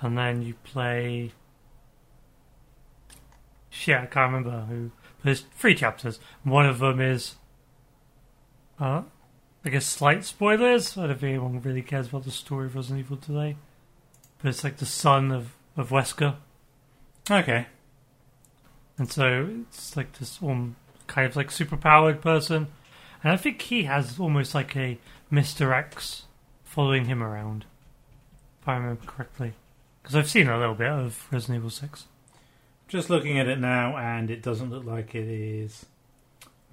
and 0.00 0.16
then 0.16 0.42
you 0.42 0.54
play. 0.64 1.32
Shit, 3.70 3.96
I 3.96 4.06
can't 4.06 4.32
remember 4.32 4.60
who. 4.66 4.90
There's 5.24 5.40
three 5.40 5.74
chapters. 5.74 6.20
One 6.44 6.66
of 6.66 6.78
them 6.78 7.00
is. 7.00 7.34
Uh, 8.78 9.02
I 9.64 9.70
guess 9.70 9.86
slight 9.86 10.24
spoilers. 10.24 10.98
I 10.98 11.06
don't 11.06 11.18
think 11.18 11.30
anyone 11.30 11.62
really 11.62 11.80
cares 11.80 12.08
about 12.08 12.24
the 12.24 12.30
story 12.30 12.66
of 12.66 12.76
Resident 12.76 13.00
Evil 13.00 13.16
today. 13.16 13.56
But 14.38 14.50
it's 14.50 14.62
like 14.62 14.76
the 14.76 14.86
son 14.86 15.32
of, 15.32 15.54
of 15.76 15.88
Wesker. 15.88 16.36
okay. 17.30 17.66
And 18.98 19.10
so 19.10 19.48
it's 19.62 19.96
like 19.96 20.12
this 20.18 20.38
um, 20.42 20.76
kind 21.06 21.26
of 21.26 21.34
like 21.34 21.48
superpowered 21.48 22.20
person. 22.20 22.68
And 23.22 23.32
I 23.32 23.38
think 23.38 23.62
he 23.62 23.84
has 23.84 24.20
almost 24.20 24.54
like 24.54 24.76
a 24.76 24.98
Mr. 25.32 25.72
X 25.72 26.24
following 26.64 27.06
him 27.06 27.22
around. 27.22 27.64
If 28.60 28.68
I 28.68 28.76
remember 28.76 29.06
correctly. 29.06 29.54
Because 30.02 30.14
I've 30.14 30.28
seen 30.28 30.48
a 30.48 30.58
little 30.58 30.74
bit 30.74 30.90
of 30.90 31.26
Resident 31.32 31.56
Evil 31.56 31.70
6. 31.70 32.04
Just 32.88 33.10
looking 33.10 33.38
at 33.38 33.48
it 33.48 33.58
now, 33.58 33.96
and 33.96 34.30
it 34.30 34.42
doesn't 34.42 34.70
look 34.70 34.84
like 34.84 35.14
it 35.14 35.26
is 35.26 35.86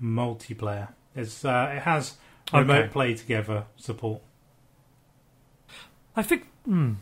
multiplayer. 0.01 0.89
It's 1.15 1.43
uh, 1.45 1.73
it 1.75 1.81
has 1.81 2.17
remote 2.53 2.77
Okay. 2.83 2.87
play 2.89 3.13
together 3.13 3.65
support. 3.77 4.21
I 6.15 6.23
think. 6.23 6.47
Hmm, 6.65 6.93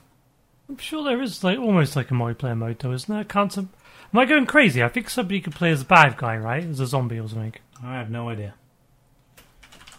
I'm 0.70 0.78
sure 0.78 1.04
there 1.04 1.22
is 1.22 1.44
like 1.44 1.58
almost 1.60 1.96
like 1.96 2.12
a 2.12 2.14
multiplayer 2.14 2.58
mode 2.58 2.80
though, 2.80 2.92
isn't 2.94 3.14
there? 3.14 3.24
Can't 3.24 3.52
some. 3.52 3.70
Am 4.14 4.20
I 4.20 4.26
going 4.26 4.46
crazy? 4.46 4.84
I 4.84 4.88
think 4.90 5.10
somebody 5.10 5.42
could 5.42 5.54
play 5.56 5.72
as 5.72 5.82
a 5.82 5.86
bad 5.86 6.18
guy, 6.18 6.38
right? 6.38 6.64
As 6.64 6.80
a 6.80 6.88
zombie 6.88 7.20
or 7.20 7.28
something. 7.28 7.54
I 7.84 7.96
have 7.96 8.10
no 8.10 8.30
idea. 8.30 8.54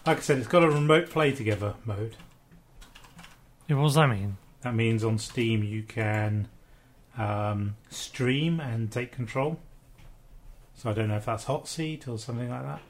Like 0.05 0.17
I 0.17 0.21
said, 0.21 0.37
it's 0.39 0.47
got 0.47 0.63
a 0.63 0.69
remote 0.69 1.09
play 1.09 1.31
together 1.31 1.75
mode. 1.85 2.15
Yeah, 3.67 3.75
what 3.77 3.83
does 3.83 3.95
that 3.95 4.07
mean? 4.09 4.37
That 4.61 4.75
means 4.75 5.03
on 5.03 5.17
Steam 5.17 5.63
you 5.63 5.83
can 5.83 6.47
um, 7.17 7.75
stream 7.89 8.59
and 8.59 8.91
take 8.91 9.11
control. 9.11 9.59
So 10.75 10.89
I 10.89 10.93
don't 10.93 11.09
know 11.09 11.17
if 11.17 11.25
that's 11.25 11.43
hot 11.45 11.67
seat 11.67 12.07
or 12.07 12.17
something 12.17 12.49
like 12.49 12.63
that. 12.63 12.81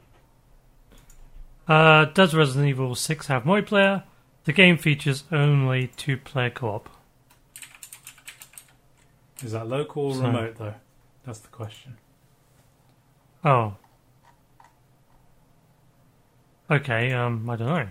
Uh, 1.68 2.06
does 2.06 2.34
Resident 2.34 2.68
Evil 2.70 2.96
6 2.96 3.28
have 3.28 3.44
multiplayer? 3.44 4.04
The 4.46 4.54
game 4.54 4.78
features 4.78 5.24
only 5.32 5.88
two 5.88 6.18
player 6.18 6.50
co 6.50 6.70
op. 6.70 6.90
Is 9.44 9.52
that 9.52 9.68
local 9.68 10.08
or 10.08 10.14
So- 10.16 10.22
remote 10.24 10.56
though? 10.58 10.74
That's 11.26 11.40
the 11.40 11.50
question. 11.50 11.98
Oh. 13.44 13.76
Okay, 16.70 17.12
um, 17.12 17.50
I 17.50 17.56
don't 17.56 17.68
know. 17.68 17.88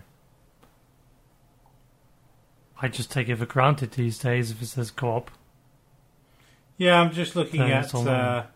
I 2.83 2.89
just 2.89 3.11
take 3.11 3.29
it 3.29 3.37
for 3.37 3.47
granted 3.47 3.93
these 3.93 4.19
days 4.19 4.51
if 4.51 4.63
it 4.63 4.67
says 4.67 4.91
co 4.91 5.09
op. 5.17 5.31
Yeah, 6.81 6.99
I'm 6.99 7.13
just 7.13 7.37
looking 7.37 7.61
at. 7.61 7.95
online. 7.95 8.15
Uh, 8.15 8.47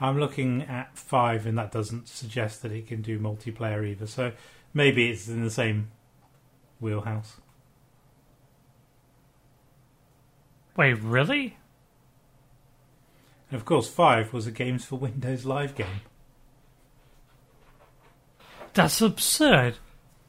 I'm 0.00 0.18
looking 0.18 0.62
at 0.62 0.98
five, 0.98 1.46
and 1.46 1.56
that 1.56 1.70
doesn't 1.70 2.08
suggest 2.08 2.62
that 2.62 2.72
it 2.72 2.88
can 2.88 3.00
do 3.00 3.16
multiplayer 3.16 3.86
either. 3.88 4.08
So 4.08 4.32
maybe 4.74 5.08
it's 5.08 5.28
in 5.28 5.44
the 5.44 5.52
same 5.52 5.92
wheelhouse. 6.80 7.36
Wait, 10.76 10.94
really? 10.94 11.56
And 13.52 13.60
of 13.60 13.64
course, 13.64 13.88
five 13.88 14.32
was 14.32 14.48
a 14.48 14.50
Games 14.50 14.84
for 14.84 14.96
Windows 14.96 15.44
live 15.44 15.76
game. 15.76 16.00
That's 18.72 19.00
absurd. 19.00 19.76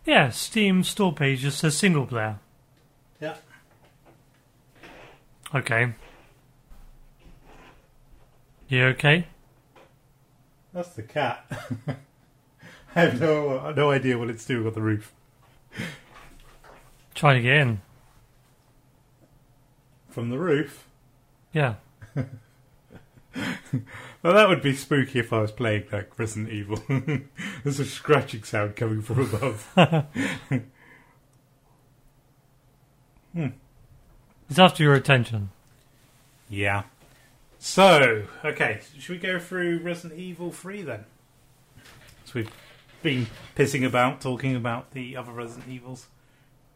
Yeah, 0.06 0.30
Steam 0.30 0.84
store 0.84 1.12
page 1.12 1.40
just 1.40 1.58
says 1.58 1.76
single 1.76 2.06
player. 2.06 2.38
Yeah. 3.20 3.38
Okay. 5.56 5.96
You 8.67 8.86
okay? 8.86 9.28
That's 10.73 10.89
the 10.89 11.04
cat. 11.04 11.45
I 12.95 13.01
have 13.01 13.19
no 13.19 13.71
no 13.71 13.91
idea 13.91 14.17
what 14.17 14.30
it's 14.30 14.45
doing 14.45 14.65
on 14.65 14.73
the 14.73 14.82
roof. 14.82 15.13
Trying 17.13 17.38
to 17.38 17.41
get 17.41 17.58
in. 17.58 17.82
From 20.10 20.30
the 20.30 20.38
roof? 20.39 20.88
Yeah. 21.54 21.75
Well, 24.25 24.34
that 24.34 24.49
would 24.49 24.63
be 24.63 24.73
spooky 24.73 25.19
if 25.19 25.32
I 25.32 25.39
was 25.39 25.51
playing 25.51 25.84
like 25.91 26.17
Resident 26.17 26.49
Evil. 26.49 26.82
There's 27.63 27.80
a 27.80 27.86
scratching 27.86 28.41
sound 28.41 28.75
coming 28.75 29.04
from 29.04 29.19
above. 29.19 29.71
hmm. 33.34 33.47
It's 34.49 34.58
after 34.58 34.82
your 34.82 34.95
attention. 34.95 35.51
Yeah. 36.49 36.86
So, 37.67 38.28
okay, 38.45 38.80
should 38.99 39.13
we 39.13 39.17
go 39.17 39.39
through 39.39 39.80
Resident 39.80 40.19
Evil 40.19 40.51
3 40.51 40.84
then? 40.84 41.06
So 42.25 42.34
we've 42.36 42.51
been 43.01 43.25
pissing 43.56 43.84
about 43.84 44.21
talking 44.21 44.56
about 44.56 44.91
the 44.91 45.17
other 45.17 45.32
Resident 45.32 45.67
Evils 45.67 46.06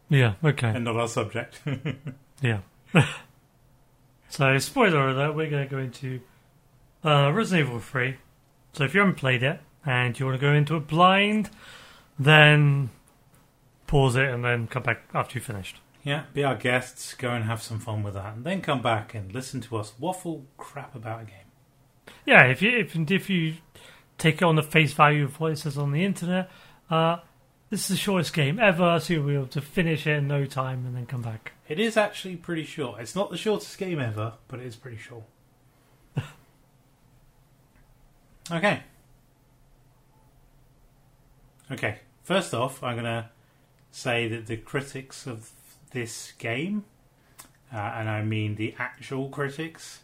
Yeah, 0.10 0.34
okay. 0.43 0.69
and 0.69 0.84
not 0.84 0.95
our 0.95 1.08
subject. 1.08 1.62
Yeah. 2.41 2.62
so, 4.30 4.58
spoiler 4.58 5.10
alert, 5.10 5.36
we're 5.36 5.49
going 5.49 5.67
to 5.67 5.69
go 5.69 5.78
into 5.78 6.21
uh, 7.06 7.32
Resident 7.34 7.67
Evil 7.67 7.80
3. 7.80 8.15
So, 8.73 8.84
if 8.84 8.95
you 8.95 9.02
haven't 9.02 9.17
played 9.17 9.43
it 9.43 9.60
and 9.86 10.19
you 10.19 10.25
want 10.25 10.39
to 10.39 10.41
go 10.41 10.54
into 10.54 10.75
it 10.75 10.88
blind, 10.88 11.52
then 12.17 12.89
pause 13.86 14.15
it 14.15 14.28
and 14.28 14.43
then 14.43 14.65
come 14.67 14.82
back 14.84 15.02
after 15.13 15.38
you've 15.38 15.45
finished. 15.45 15.82
Yeah, 16.04 16.24
be 16.34 16.44
our 16.44 16.56
guests, 16.56 17.14
go 17.14 17.32
and 17.32 17.46
have 17.46 17.62
some 17.62 17.80
fun 17.80 18.04
with 18.04 18.14
that, 18.14 18.36
and 18.36 18.46
then 18.46 18.62
come 18.62 18.82
back 18.82 19.14
and 19.14 19.34
listen 19.34 19.62
to 19.62 19.78
us 19.78 19.94
waffle 20.00 20.46
crap 20.58 20.96
about 20.96 21.22
a 21.22 21.26
game. 21.26 22.14
Yeah, 22.26 22.46
if 22.46 22.62
you 22.62 22.78
if, 22.78 22.96
if 22.96 23.30
you 23.30 23.56
take 24.18 24.36
it 24.36 24.44
on 24.44 24.56
the 24.56 24.64
face 24.64 24.94
value 24.94 25.26
of 25.26 25.40
what 25.40 25.52
it 25.52 25.58
says 25.58 25.78
on 25.78 25.92
the 25.92 26.04
internet, 26.04 26.50
uh, 26.90 27.18
this 27.70 27.82
is 27.82 27.88
the 27.88 27.98
shortest 27.98 28.34
game 28.34 28.60
ever, 28.60 29.00
so 29.00 29.14
you'll 29.14 29.28
be 29.28 29.36
able 29.36 29.48
to 29.48 29.62
finish 29.62 30.08
it 30.08 30.18
in 30.18 30.28
no 30.28 30.46
time 30.46 30.86
and 30.86 30.96
then 30.96 31.06
come 31.06 31.22
back. 31.22 31.54
It 31.68 31.80
is 31.80 31.98
actually 31.98 32.36
pretty 32.36 32.64
short. 32.64 33.00
It's 33.00 33.16
not 33.16 33.30
the 33.30 33.38
shortest 33.38 33.78
game 33.78 34.00
ever, 34.00 34.34
but 34.48 34.60
it 34.60 34.66
is 34.66 34.76
pretty 34.76 34.98
short. 34.98 35.24
okay. 38.52 38.82
Okay. 41.72 42.00
First 42.24 42.56
off, 42.56 42.82
I'm 42.82 42.96
going 42.96 43.06
to 43.06 43.30
say 43.92 44.28
that 44.28 44.48
the 44.48 44.58
critics 44.58 45.28
of 45.28 45.52
this 45.91 46.34
game, 46.38 46.86
uh, 47.73 47.78
and 47.78 48.10
I 48.10 48.23
mean 48.23 48.56
the 48.56 48.75
actual 48.78 49.30
critics, 49.30 50.02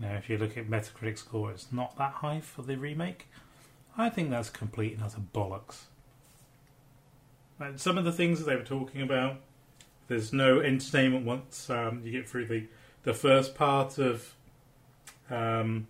you 0.00 0.06
know, 0.06 0.14
if 0.14 0.28
you 0.28 0.38
look 0.38 0.56
at 0.56 0.68
Metacritic 0.68 1.18
score, 1.18 1.50
it's 1.50 1.72
not 1.72 1.96
that 1.98 2.12
high 2.14 2.40
for 2.40 2.62
the 2.62 2.76
remake. 2.76 3.28
I 3.96 4.08
think 4.08 4.30
that's 4.30 4.50
complete 4.50 4.94
and 4.94 5.02
utter 5.02 5.20
bollocks. 5.34 5.82
And 7.58 7.80
some 7.80 7.98
of 7.98 8.04
the 8.04 8.12
things 8.12 8.38
that 8.38 8.46
they 8.46 8.56
were 8.56 8.62
talking 8.62 9.02
about 9.02 9.36
there's 10.12 10.32
no 10.32 10.60
entertainment 10.60 11.24
once 11.24 11.70
um, 11.70 12.02
you 12.04 12.12
get 12.12 12.28
through 12.28 12.46
the 12.46 12.66
the 13.04 13.14
first 13.14 13.54
part 13.54 13.98
of 13.98 14.34
um, 15.30 15.86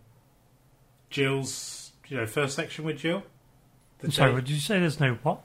Jill's 1.10 1.92
you 2.08 2.16
know 2.16 2.26
first 2.26 2.54
section 2.54 2.84
with 2.84 2.98
Jill. 2.98 3.24
The 3.98 4.06
I'm 4.06 4.12
sorry, 4.12 4.34
did 4.34 4.50
you 4.50 4.60
say? 4.60 4.78
There's 4.78 5.00
no 5.00 5.14
what? 5.22 5.42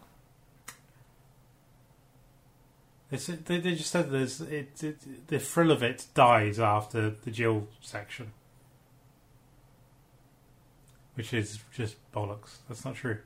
They, 3.10 3.18
they, 3.18 3.60
they 3.60 3.76
just 3.76 3.90
said 3.92 4.12
there's 4.12 4.42
it, 4.42 4.84
it 4.84 5.28
the 5.28 5.40
thrill 5.40 5.72
of 5.72 5.82
it 5.82 6.08
dies 6.14 6.60
after 6.60 7.10
the 7.10 7.32
Jill 7.32 7.68
section, 7.80 8.34
which 11.16 11.34
is 11.34 11.60
just 11.74 11.96
bollocks. 12.12 12.58
That's 12.68 12.84
not 12.84 12.96
true. 12.96 13.20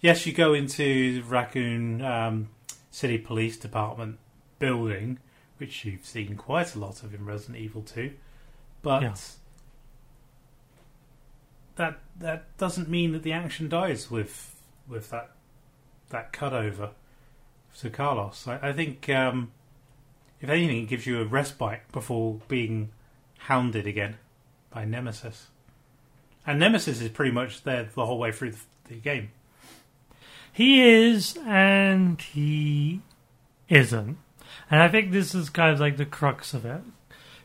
Yes, 0.00 0.26
you 0.26 0.32
go 0.32 0.54
into 0.54 1.22
Raccoon 1.26 2.00
um, 2.02 2.48
City 2.90 3.18
Police 3.18 3.56
Department 3.58 4.18
building, 4.58 5.18
which 5.58 5.84
you've 5.84 6.06
seen 6.06 6.36
quite 6.36 6.74
a 6.74 6.78
lot 6.78 7.02
of 7.02 7.12
in 7.12 7.24
Resident 7.26 7.58
Evil 7.58 7.82
Two, 7.82 8.12
but 8.80 9.02
Yeah. 9.02 9.14
that 11.76 11.98
that 12.20 12.56
doesn't 12.56 12.88
mean 12.88 13.12
that 13.12 13.22
the 13.22 13.32
action 13.32 13.68
dies 13.68 14.10
with 14.10 14.54
with 14.88 15.10
that 15.10 15.32
that 16.08 16.32
cut 16.32 16.54
to 17.80 17.90
Carlos. 17.90 18.46
I, 18.46 18.68
I 18.68 18.72
think 18.72 19.08
um, 19.08 19.52
if 20.40 20.48
anything, 20.48 20.82
it 20.82 20.88
gives 20.88 21.06
you 21.06 21.20
a 21.20 21.24
respite 21.24 21.80
before 21.92 22.40
being 22.48 22.90
hounded 23.38 23.86
again 23.86 24.16
by 24.70 24.84
Nemesis. 24.84 25.48
And 26.46 26.58
Nemesis 26.58 27.00
is 27.00 27.10
pretty 27.10 27.32
much 27.32 27.62
there 27.64 27.88
the 27.94 28.06
whole 28.06 28.18
way 28.18 28.32
through 28.32 28.52
the, 28.52 28.60
the 28.88 28.94
game. 28.94 29.30
He 30.52 30.82
is, 30.82 31.38
and 31.44 32.20
he 32.20 33.02
isn't. 33.68 34.18
And 34.70 34.82
I 34.82 34.88
think 34.88 35.12
this 35.12 35.34
is 35.34 35.50
kind 35.50 35.72
of 35.72 35.80
like 35.80 35.96
the 35.96 36.06
crux 36.06 36.54
of 36.54 36.64
it. 36.64 36.82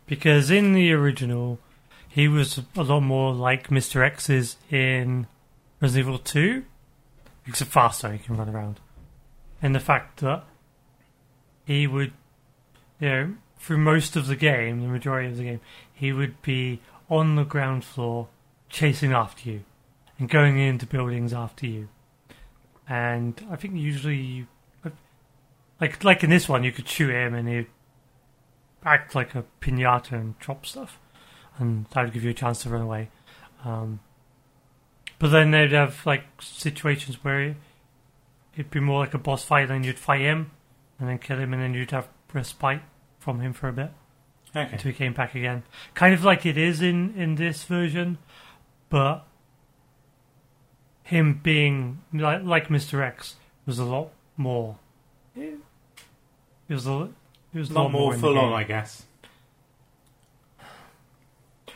Because 0.05 0.51
in 0.51 0.73
the 0.73 0.91
original, 0.91 1.59
he 2.07 2.27
was 2.27 2.61
a 2.75 2.83
lot 2.83 3.01
more 3.01 3.33
like 3.33 3.69
Mr. 3.69 4.05
X 4.05 4.29
is 4.29 4.57
in 4.69 5.27
Resident 5.79 6.07
Evil 6.07 6.19
2. 6.19 6.65
Except 7.47 7.71
faster, 7.71 8.11
he 8.11 8.19
can 8.19 8.37
run 8.37 8.49
around. 8.49 8.79
And 9.63 9.73
the 9.73 9.79
fact 9.79 10.19
that 10.19 10.43
he 11.65 11.87
would, 11.87 12.13
you 12.99 13.09
know, 13.09 13.33
through 13.57 13.79
most 13.79 14.15
of 14.15 14.27
the 14.27 14.35
game, 14.35 14.81
the 14.81 14.87
majority 14.87 15.29
of 15.29 15.37
the 15.37 15.43
game, 15.43 15.61
he 15.91 16.13
would 16.13 16.39
be 16.43 16.81
on 17.09 17.35
the 17.35 17.43
ground 17.43 17.83
floor 17.83 18.27
chasing 18.69 19.11
after 19.11 19.49
you 19.49 19.63
and 20.19 20.29
going 20.29 20.59
into 20.59 20.85
buildings 20.85 21.33
after 21.33 21.65
you 21.65 21.87
and 22.87 23.45
I 23.49 23.55
think 23.55 23.75
usually, 23.75 24.47
like 25.79 26.03
like 26.03 26.23
in 26.23 26.29
this 26.29 26.49
one, 26.49 26.63
you 26.63 26.71
could 26.71 26.87
shoot 26.87 27.09
him 27.09 27.33
and 27.33 27.47
he'd 27.47 27.67
act 28.83 29.15
like 29.15 29.35
a 29.35 29.45
pinata 29.61 30.13
and 30.13 30.37
drop 30.39 30.65
stuff, 30.65 30.99
and 31.57 31.85
that 31.91 32.03
would 32.03 32.13
give 32.13 32.23
you 32.23 32.31
a 32.31 32.35
chance 32.35 32.63
to 32.63 32.69
run 32.69 32.81
away. 32.81 33.09
Um, 33.63 34.01
but 35.19 35.29
then 35.29 35.51
they'd 35.51 35.71
have 35.71 36.05
like 36.05 36.23
situations 36.41 37.23
where 37.23 37.55
it'd 38.55 38.71
be 38.71 38.79
more 38.79 38.99
like 38.99 39.13
a 39.13 39.17
boss 39.17 39.43
fight, 39.43 39.69
and 39.71 39.85
you'd 39.85 39.99
fight 39.99 40.21
him, 40.21 40.51
and 40.99 41.07
then 41.09 41.17
kill 41.19 41.39
him, 41.39 41.53
and 41.53 41.61
then 41.61 41.73
you'd 41.73 41.91
have 41.91 42.07
respite 42.33 42.81
from 43.19 43.39
him 43.39 43.53
for 43.53 43.67
a 43.69 43.73
bit 43.73 43.91
Okay. 44.55 44.69
until 44.71 44.91
he 44.91 44.97
came 44.97 45.13
back 45.13 45.33
again. 45.35 45.63
Kind 45.93 46.13
of 46.13 46.23
like 46.23 46.45
it 46.45 46.57
is 46.57 46.81
in 46.81 47.13
in 47.15 47.35
this 47.35 47.63
version, 47.63 48.17
but 48.89 49.25
him 51.03 51.39
being 51.43 52.01
like 52.13 52.43
like 52.43 52.67
Mr. 52.69 53.01
X 53.01 53.35
was 53.65 53.79
a 53.79 53.85
lot 53.85 54.09
more. 54.37 54.77
It 55.35 55.55
was 56.69 56.87
a 56.87 57.09
it 57.53 57.59
was 57.59 57.69
A 57.69 57.73
lot 57.73 57.83
lot 57.83 57.91
more 57.91 58.13
the 58.13 58.19
full 58.19 58.37
on. 58.39 58.53
I 58.53 58.63
guess. 58.63 59.05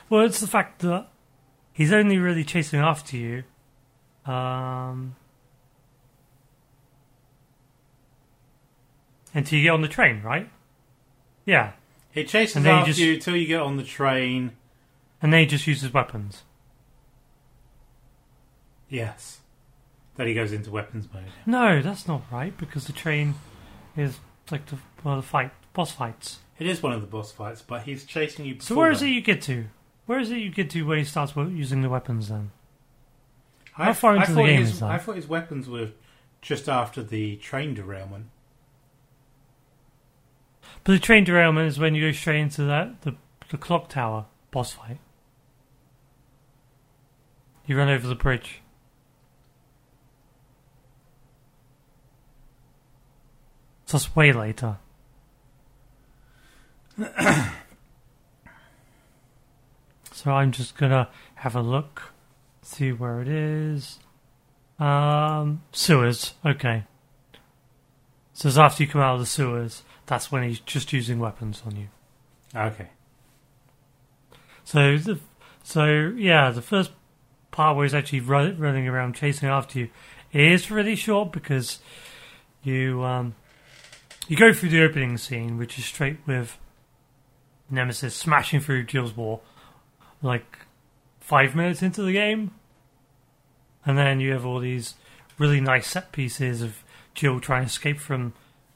Well, 0.10 0.26
it's 0.26 0.40
the 0.40 0.48
fact 0.48 0.80
that 0.80 1.08
he's 1.74 1.92
only 1.92 2.18
really 2.18 2.44
chasing 2.46 2.80
after 2.80 3.18
you. 3.18 3.44
Um, 4.26 5.16
until 9.38 9.58
you 9.60 9.64
get 9.64 9.70
on 9.74 9.82
the 9.82 9.88
train, 9.88 10.22
right? 10.24 10.50
Yeah, 11.46 11.72
It 12.14 12.28
chases 12.28 12.56
And 12.58 12.66
then 12.66 12.74
you 12.74 12.80
after 12.80 12.90
just- 12.92 13.00
you 13.00 13.14
until 13.14 13.36
you 13.36 13.48
get 13.48 13.62
on 13.62 13.78
the 13.78 13.84
train. 13.84 14.52
and 15.22 15.32
then 15.32 15.40
he 15.42 15.46
just 15.46 15.66
uses 15.68 15.94
weapons. 15.94 16.44
Yes. 18.90 19.40
Then 20.16 20.28
he 20.28 20.34
goes 20.34 20.52
into 20.52 20.72
weapons 20.72 21.08
mode. 21.14 21.26
No, 21.46 21.82
that's 21.82 22.08
not 22.08 22.24
right 22.32 22.58
because 22.58 22.88
the 22.88 22.94
train 22.94 23.36
is 23.96 24.20
like 24.52 24.66
the 24.68 24.78
well, 25.04 25.18
the 25.18 25.22
fight 25.22 25.52
boss 25.74 25.92
fights. 25.92 26.40
It 26.58 26.66
is 26.68 26.82
one 26.82 26.92
of 26.94 27.02
the 27.02 27.08
boss 27.08 27.32
fights, 27.32 27.62
but 27.62 27.84
he's 27.84 28.04
chasing 28.06 28.46
you. 28.46 28.54
So 28.56 28.70
before 28.70 28.78
where 28.84 28.92
is 28.92 29.02
that. 29.02 29.06
it 29.08 29.10
you 29.10 29.22
get 29.22 29.42
to? 29.44 29.66
Where 30.08 30.20
is 30.20 30.32
it 30.32 30.38
you 30.38 30.50
get 30.50 30.70
to 30.72 30.84
where 30.88 30.98
he 30.98 31.04
starts 31.04 31.36
wo- 31.36 31.46
using 31.48 31.82
the 31.82 31.90
weapons 31.90 32.30
then? 32.30 32.52
I, 33.78 33.86
How 33.86 33.94
far 33.94 34.14
I 34.14 34.16
into 34.22 34.30
the 34.32 34.36
thought 34.38 34.46
game 34.48 34.60
his, 34.62 34.72
is 34.72 34.80
that? 34.80 34.90
I 34.90 34.98
thought 34.98 35.16
his 35.18 35.28
weapons 35.28 35.70
were 35.70 35.90
just 36.42 36.68
after 36.68 37.04
the 37.04 37.36
train 37.36 37.76
derailment. 37.76 38.26
But 40.84 40.94
the 40.94 41.00
train 41.00 41.24
derailment 41.24 41.68
is 41.68 41.80
when 41.80 41.96
you 41.96 42.08
go 42.08 42.12
straight 42.12 42.40
into 42.40 42.64
that 42.64 43.02
the 43.02 43.16
the 43.50 43.58
clock 43.58 43.90
tower 43.90 44.26
boss 44.52 44.74
fight. 44.74 45.00
You 47.66 47.78
run 47.78 47.90
over 47.90 48.08
the 48.08 48.16
bridge. 48.16 48.62
So 53.86 53.98
that's 53.98 54.16
way 54.16 54.34
later. 54.34 54.78
so 60.12 60.32
I'm 60.32 60.52
just 60.52 60.78
gonna 60.78 61.10
have 61.36 61.56
a 61.56 61.62
look, 61.62 62.14
see 62.62 62.92
where 62.92 63.22
it 63.22 63.28
is. 63.28 64.00
Um, 64.80 65.62
sewers. 65.72 66.34
Okay. 66.46 66.84
So 68.34 68.50
it's 68.50 68.58
after 68.58 68.84
you 68.84 68.90
come 68.90 69.02
out 69.02 69.16
of 69.16 69.20
the 69.22 69.26
sewers, 69.26 69.84
that's 70.08 70.32
when 70.32 70.44
he's 70.44 70.60
just 70.60 70.92
using 70.92 71.20
weapons 71.20 71.62
on 71.66 71.76
you. 71.76 71.88
Okay. 72.56 72.88
So, 74.64 74.98
the, 74.98 75.20
so 75.64 76.14
yeah, 76.18 76.50
the 76.50 76.62
first 76.62 76.92
part 77.52 77.76
where 77.76 77.86
he's 77.86 77.94
actually 77.94 78.22
run, 78.22 78.58
running 78.58 78.88
around 78.88 79.16
chasing 79.16 79.50
after 79.50 79.80
you 79.80 79.90
is 80.34 80.72
really 80.72 80.96
short 80.96 81.32
because 81.32 81.80
you 82.64 83.04
um, 83.04 83.36
you 84.28 84.36
go 84.36 84.52
through 84.54 84.70
the 84.70 84.84
opening 84.84 85.18
scene, 85.18 85.58
which 85.58 85.78
is 85.78 85.86
straight 85.86 86.18
with 86.26 86.58
Nemesis 87.70 88.16
smashing 88.16 88.60
through 88.60 88.86
Jill's 88.86 89.16
wall, 89.16 89.44
like 90.22 90.60
five 91.20 91.56
minutes 91.56 91.82
into 91.82 92.02
the 92.02 92.14
game, 92.14 92.52
and 93.86 93.98
then 93.98 94.20
you 94.20 94.32
have 94.34 94.46
all 94.46 94.60
these 94.60 94.96
really 95.38 95.62
nice 95.62 95.88
set 95.88 96.12
pieces 96.12 96.62
of 96.62 96.84
Jill 97.14 97.40
trying 97.40 97.64
to 97.64 97.68
escape 97.68 98.00
from 98.00 98.34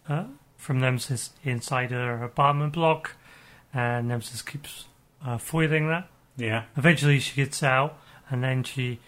uh, 0.08 0.26
from 0.62 0.80
Nemesis 0.80 1.32
inside 1.44 1.90
her 1.90 2.24
apartment 2.24 2.74
block, 2.74 3.16
and 3.74 4.08
Nemesis 4.08 4.44
keeps 4.44 4.86
uh, 5.26 5.40
foiling 5.40 5.88
that. 5.88 6.08
Yeah. 6.38 6.66
Eventually, 6.78 7.20
she 7.20 7.36
gets 7.36 7.64
out, 7.64 7.98
and 8.30 8.44
then 8.44 8.64
she 8.64 9.00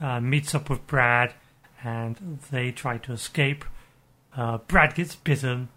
uh, 0.00 0.18
meets 0.20 0.54
up 0.54 0.70
with 0.70 0.86
Brad, 0.86 1.34
and 1.82 2.38
they 2.50 2.72
try 2.72 2.96
to 2.96 3.12
escape. 3.12 3.66
Uh, 4.34 4.58
Brad 4.58 4.94
gets 4.94 5.14
bitten. 5.14 5.68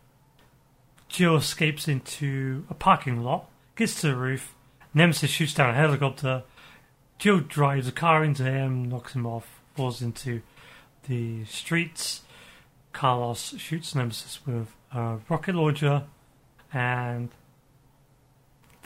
Jill 1.10 1.36
escapes 1.36 1.90
into 1.90 2.66
a 2.70 2.74
parking 2.74 3.22
lot, 3.22 3.50
gets 3.76 4.00
to 4.02 4.08
the 4.08 4.16
roof. 4.16 4.56
Nemesis 4.94 5.30
shoots 5.30 5.54
down 5.54 5.72
a 5.72 5.74
helicopter. 5.74 6.44
Jill 7.20 7.42
drives 7.42 7.88
a 7.88 7.92
car 7.92 8.24
into 8.24 8.44
him, 8.44 8.88
knocks 8.88 9.14
him 9.14 9.26
off, 9.26 9.60
falls 9.76 10.02
into 10.02 10.42
the 11.08 11.44
streets. 11.46 12.22
Carlos 12.98 13.54
shoots 13.58 13.94
Nemesis 13.94 14.40
with 14.48 14.74
a 14.92 15.18
rocket 15.30 15.54
launcher, 15.54 16.04
and 16.74 17.30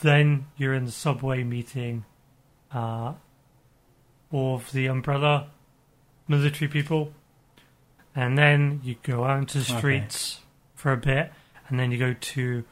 then 0.02 0.48
you're 0.58 0.74
in 0.74 0.84
the 0.86 0.92
subway 0.92 1.44
meeting 1.44 2.04
uh, 2.74 3.14
all 4.32 4.56
of 4.56 4.70
the 4.74 4.88
Umbrella 4.88 5.48
military 6.28 6.70
people, 6.70 7.14
and 8.14 8.38
then 8.38 8.82
you 8.84 8.96
go 9.02 9.24
out 9.24 9.40
into 9.40 9.60
the 9.60 9.64
Okay. 9.70 9.78
streets 9.78 10.42
for 10.76 10.92
a 10.92 10.98
bit, 10.98 11.32
and 11.70 11.80
then 11.80 11.92
you 11.92 11.98
go 11.98 12.14
to 12.14 12.64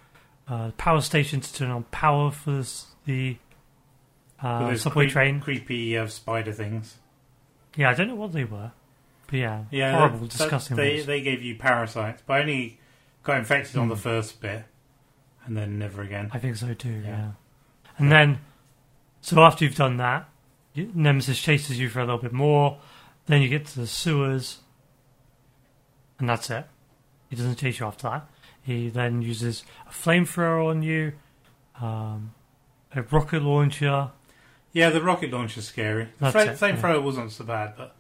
uh, 0.50 0.68
the 0.68 0.74
power 0.74 1.00
station 1.02 1.40
to 1.40 1.54
turn 1.54 1.72
on 1.72 1.84
power 1.84 2.32
for 2.32 2.52
this, 2.52 2.88
the 3.06 3.38
uh, 4.42 4.76
subway 4.76 5.06
creep- 5.06 5.14
train. 5.14 5.40
Creepy 5.40 5.98
uh, 5.98 6.08
spider 6.08 6.52
things. 6.52 6.98
Yeah, 7.78 7.92
I 7.92 7.94
don't 7.94 8.08
know 8.10 8.16
what 8.16 8.34
they 8.34 8.44
were, 8.46 8.72
but 9.30 9.38
yeah, 9.40 9.64
Yeah. 9.72 9.98
horrible, 9.98 10.20
that- 10.20 10.32
that- 10.32 10.38
disgusting. 10.38 10.78
They 10.78 11.02
they 11.02 11.22
gave 11.22 11.42
you 11.44 11.56
parasites, 11.56 12.24
but 12.26 12.34
I 12.34 12.40
only 12.42 12.80
got 13.24 13.38
infected 13.38 13.76
on 13.78 13.84
Hmm. 13.86 13.90
the 13.90 13.96
first 13.98 14.42
bit, 14.42 14.66
and 15.46 15.56
then 15.58 15.78
never 15.78 16.02
again. 16.02 16.30
I 16.34 16.40
think 16.40 16.56
so 16.56 16.74
too. 16.74 17.02
Yeah. 17.06 17.10
Yeah. 17.18 17.32
And 17.98 18.12
then, 18.12 18.40
so 19.22 19.42
after 19.44 19.66
you've 19.66 19.76
done 19.76 19.98
that, 19.98 20.30
Nemesis 20.76 21.42
chases 21.42 21.78
you 21.80 21.90
for 21.90 22.00
a 22.00 22.06
little 22.06 22.20
bit 22.22 22.32
more. 22.34 22.80
Then 23.26 23.42
you 23.42 23.50
get 23.50 23.66
to 23.68 23.80
the 23.82 23.88
sewers, 23.88 24.60
and 26.18 26.28
that's 26.30 26.50
it. 26.50 26.66
He 27.30 27.36
doesn't 27.36 27.58
chase 27.58 27.80
you 27.80 27.86
after 27.86 28.10
that. 28.10 28.28
He 28.62 28.90
then 28.90 29.22
uses 29.22 29.64
a 29.88 29.92
flamethrower 29.92 30.68
on 30.70 30.82
you, 30.84 31.14
um, 31.82 32.34
a 32.96 33.02
rocket 33.04 33.42
launcher. 33.44 34.12
Yeah, 34.72 34.90
the 34.90 35.02
rocket 35.02 35.32
launcher's 35.32 35.68
scary. 35.68 36.10
The 36.20 36.28
it, 36.28 36.34
flamethrower 36.58 37.02
wasn't 37.04 37.32
so 37.32 37.44
bad, 37.44 37.74
but 37.78 37.96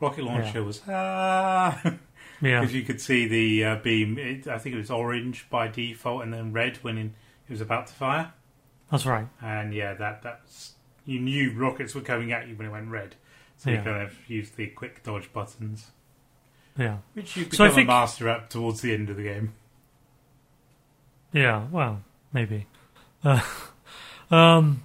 rocket 0.00 0.24
launcher 0.24 0.62
was 0.64 0.82
ah 0.88 1.80
Yeah, 2.40 2.60
because 2.60 2.72
you 2.74 2.82
could 2.84 3.00
see 3.00 3.26
the 3.26 3.64
uh, 3.64 3.76
beam. 3.76 4.16
It, 4.16 4.46
I 4.46 4.58
think 4.58 4.76
it 4.76 4.78
was 4.78 4.92
orange 4.92 5.50
by 5.50 5.66
default, 5.66 6.22
and 6.22 6.32
then 6.32 6.52
red 6.52 6.76
when 6.82 6.96
in, 6.96 7.06
it 7.48 7.50
was 7.50 7.60
about 7.60 7.88
to 7.88 7.92
fire. 7.94 8.32
that's 8.92 9.04
right. 9.06 9.26
And 9.42 9.74
yeah, 9.74 9.94
that 9.94 10.22
that's 10.22 10.74
you 11.04 11.18
knew 11.18 11.52
rockets 11.52 11.94
were 11.96 12.00
coming 12.00 12.30
at 12.32 12.46
you 12.46 12.54
when 12.54 12.68
it 12.68 12.70
went 12.70 12.90
red, 12.90 13.16
so 13.56 13.70
Yeah. 13.70 13.78
you 13.78 13.82
kind 13.82 14.02
of 14.02 14.30
used 14.30 14.56
the 14.56 14.68
quick 14.68 15.02
dodge 15.02 15.32
buttons, 15.32 15.90
Yeah, 16.76 16.98
which 17.14 17.36
you 17.36 17.44
So 17.44 17.50
become 17.64 17.74
think- 17.74 17.88
a 17.88 17.92
master 17.92 18.28
at 18.28 18.50
towards 18.50 18.82
the 18.82 18.94
end 18.94 19.10
of 19.10 19.16
the 19.16 19.24
game. 19.24 19.54
yeah. 21.32 21.66
Well, 21.72 22.02
maybe. 22.32 22.66
Uh, 23.24 23.40
um. 24.30 24.82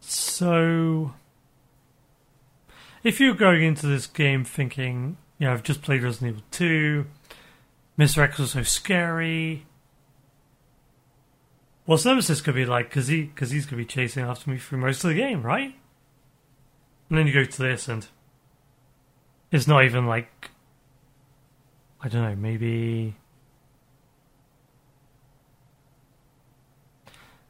So, 0.00 1.12
if 3.04 3.20
you're 3.20 3.34
going 3.34 3.62
into 3.62 3.86
this 3.86 4.06
game 4.06 4.44
thinking, 4.44 5.18
you 5.38 5.46
know, 5.46 5.52
I've 5.52 5.62
just 5.62 5.82
played 5.82 6.02
Resident 6.02 6.30
Evil 6.30 6.44
2, 6.50 7.06
Mr. 7.98 8.18
X 8.22 8.38
was 8.38 8.52
so 8.52 8.62
scary. 8.62 9.66
What's 11.84 12.06
Nemesis 12.06 12.40
gonna 12.40 12.56
be 12.56 12.64
like? 12.64 12.88
Because 12.88 13.08
he, 13.08 13.26
cause 13.26 13.50
he's 13.50 13.66
gonna 13.66 13.76
be 13.82 13.84
chasing 13.84 14.24
after 14.24 14.50
me 14.50 14.56
through 14.56 14.78
most 14.78 15.04
of 15.04 15.10
the 15.10 15.16
game, 15.16 15.42
right? 15.42 15.74
And 17.08 17.18
then 17.18 17.26
you 17.26 17.34
go 17.34 17.44
to 17.44 17.62
this, 17.62 17.86
and 17.88 18.06
it's 19.52 19.68
not 19.68 19.84
even 19.84 20.06
like 20.06 20.50
I 22.00 22.08
don't 22.08 22.22
know, 22.22 22.36
maybe 22.36 23.14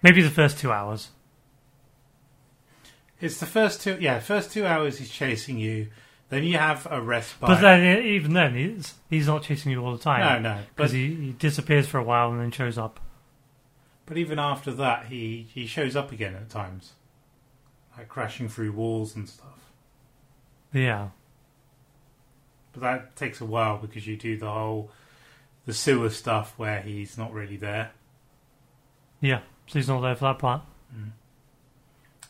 maybe 0.03 0.21
the 0.21 0.31
first 0.31 0.59
two 0.59 0.73
hours. 0.73 1.11
It's 3.25 3.39
the 3.41 3.47
first 3.47 3.81
two, 3.81 3.97
yeah, 4.01 4.19
first 4.21 4.53
two 4.53 4.67
hours 4.67 4.99
he's 4.99 5.11
chasing 5.11 5.59
you. 5.59 5.89
Then 6.29 6.45
you 6.45 6.59
have 6.59 6.87
a 6.91 7.01
respite. 7.01 7.49
But 7.49 7.61
then, 7.61 8.05
even 8.05 8.35
then, 8.35 8.55
he's 8.55 8.95
he's 9.09 9.27
not 9.27 9.43
chasing 9.43 9.73
you 9.73 9.83
all 9.83 9.93
the 9.97 10.03
time. 10.03 10.43
no, 10.43 10.51
no, 10.57 10.61
because 10.75 10.93
he, 10.93 11.15
he 11.15 11.33
disappears 11.33 11.87
for 11.87 11.99
a 11.99 12.05
while 12.05 12.31
and 12.33 12.41
then 12.41 12.51
shows 12.51 12.77
up. 12.77 13.01
but 14.07 14.19
even 14.19 14.39
after 14.39 14.73
that, 14.73 15.07
he 15.07 15.47
he 15.55 15.67
shows 15.67 15.97
up 15.97 16.13
again 16.13 16.35
at 16.35 16.51
times, 16.51 16.93
like 17.97 18.09
crashing 18.09 18.49
through 18.49 18.73
walls 18.73 19.17
and 19.17 19.27
stuff. 19.29 19.71
Yeah, 20.73 21.09
But 22.73 22.83
that 22.83 23.17
takes 23.17 23.41
a 23.41 23.45
while 23.47 23.79
because 23.79 24.07
you 24.07 24.17
do 24.17 24.37
the 24.37 24.51
whole 24.51 24.91
the 25.67 25.73
sewer 25.73 26.11
stuff 26.11 26.55
where 26.59 26.81
he's 26.83 27.17
not 27.17 27.33
really 27.33 27.57
there. 27.57 27.93
yeah. 29.21 29.41
So 29.67 29.79
he's 29.79 29.89
not 29.89 30.01
there 30.03 30.15
for 30.15 30.25
that 30.27 30.39
part. 30.39 30.61
Mm. 30.95 31.13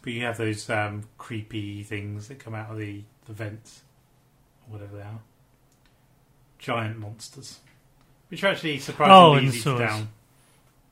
But 0.05 0.13
you 0.13 0.23
have 0.27 0.37
those 0.37 0.69
um, 0.69 1.05
creepy 1.17 1.83
things 1.83 2.29
that 2.29 2.39
come 2.39 2.55
out 2.55 2.71
of 2.71 2.77
the, 2.77 3.03
the 3.25 3.33
vents, 3.33 3.81
or 4.67 4.75
whatever 4.75 4.97
they 4.99 5.03
are. 5.03 5.21
Giant 6.59 6.99
monsters, 6.99 7.61
which 8.29 8.45
are 8.45 8.49
actually 8.49 8.77
Oh, 8.77 8.81
surprisingly 8.81 9.39
in 9.39 9.45
the 9.47 9.51
easy 9.55 9.63
to 9.63 9.79
down. 9.79 10.09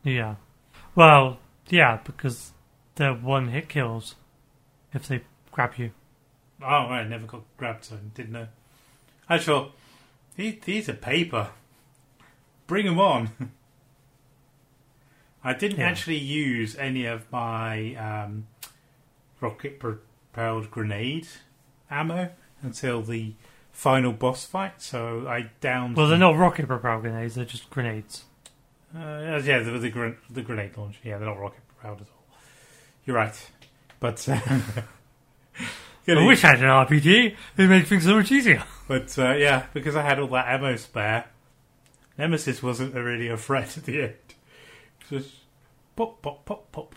Yeah. 0.02 0.34
Well, 0.94 1.38
yeah, 1.68 1.98
because 2.02 2.52
they're 2.94 3.12
one 3.14 3.48
hit 3.48 3.68
kills 3.68 4.14
if 4.94 5.06
they 5.08 5.20
grab 5.50 5.74
you. 5.76 5.90
Oh, 6.62 6.88
right, 6.88 7.06
never 7.06 7.26
got 7.26 7.42
grabbed, 7.58 7.84
so 7.84 7.96
I 7.96 7.98
didn't 8.14 8.32
know. 8.32 8.46
I 9.28 9.38
thought, 9.38 9.72
these, 10.36 10.58
these 10.64 10.88
are 10.88 10.94
paper. 10.94 11.50
Bring 12.66 12.86
them 12.86 12.98
on. 12.98 13.30
I 15.44 15.52
didn't 15.54 15.80
Yeah. 15.80 15.88
actually 15.88 16.18
use 16.18 16.76
any 16.76 17.04
of 17.06 17.30
my 17.32 17.94
um, 17.96 18.46
rocket 19.42 19.78
propelled 19.78 20.70
grenade 20.70 21.28
ammo 21.90 22.30
until 22.62 23.02
the 23.02 23.34
final 23.72 24.12
boss 24.12 24.46
fight, 24.46 24.80
so 24.80 25.26
I 25.28 25.50
downed. 25.60 25.96
Well, 25.96 26.08
they're 26.08 26.18
not 26.18 26.36
rocket 26.36 26.66
propelled 26.66 27.02
grenades; 27.02 27.34
they're 27.34 27.44
just 27.44 27.68
grenades. 27.68 28.24
Uh, 28.94 29.40
yeah, 29.42 29.58
the, 29.58 29.78
the, 29.78 29.90
gren- 29.90 30.18
the 30.30 30.42
grenade 30.42 30.76
launcher. 30.76 31.00
Yeah, 31.02 31.18
they're 31.18 31.28
not 31.28 31.38
rocket 31.38 31.66
propelled 31.68 32.02
at 32.02 32.06
all. 32.06 32.36
You're 33.04 33.16
right. 33.16 33.50
But. 34.00 34.26
Uh, 34.28 34.40
I 36.08 36.26
wish 36.26 36.42
I 36.42 36.48
had 36.48 36.58
an 36.58 36.64
RPG. 36.64 37.36
It'd 37.56 37.70
make 37.70 37.86
things 37.86 38.04
so 38.04 38.16
much 38.16 38.32
easier. 38.32 38.64
But 38.88 39.16
uh, 39.18 39.34
yeah, 39.34 39.66
because 39.72 39.94
I 39.94 40.02
had 40.02 40.18
all 40.18 40.26
that 40.28 40.48
ammo 40.48 40.74
spare, 40.76 41.26
Nemesis 42.18 42.62
wasn't 42.62 42.94
really 42.94 43.28
a 43.28 43.36
threat 43.36 43.76
at 43.76 43.84
the 43.84 44.02
end. 44.02 44.14
Just 45.08 45.30
pop, 45.94 46.20
pop, 46.20 46.44
pop, 46.44 46.72
pop. 46.72 46.94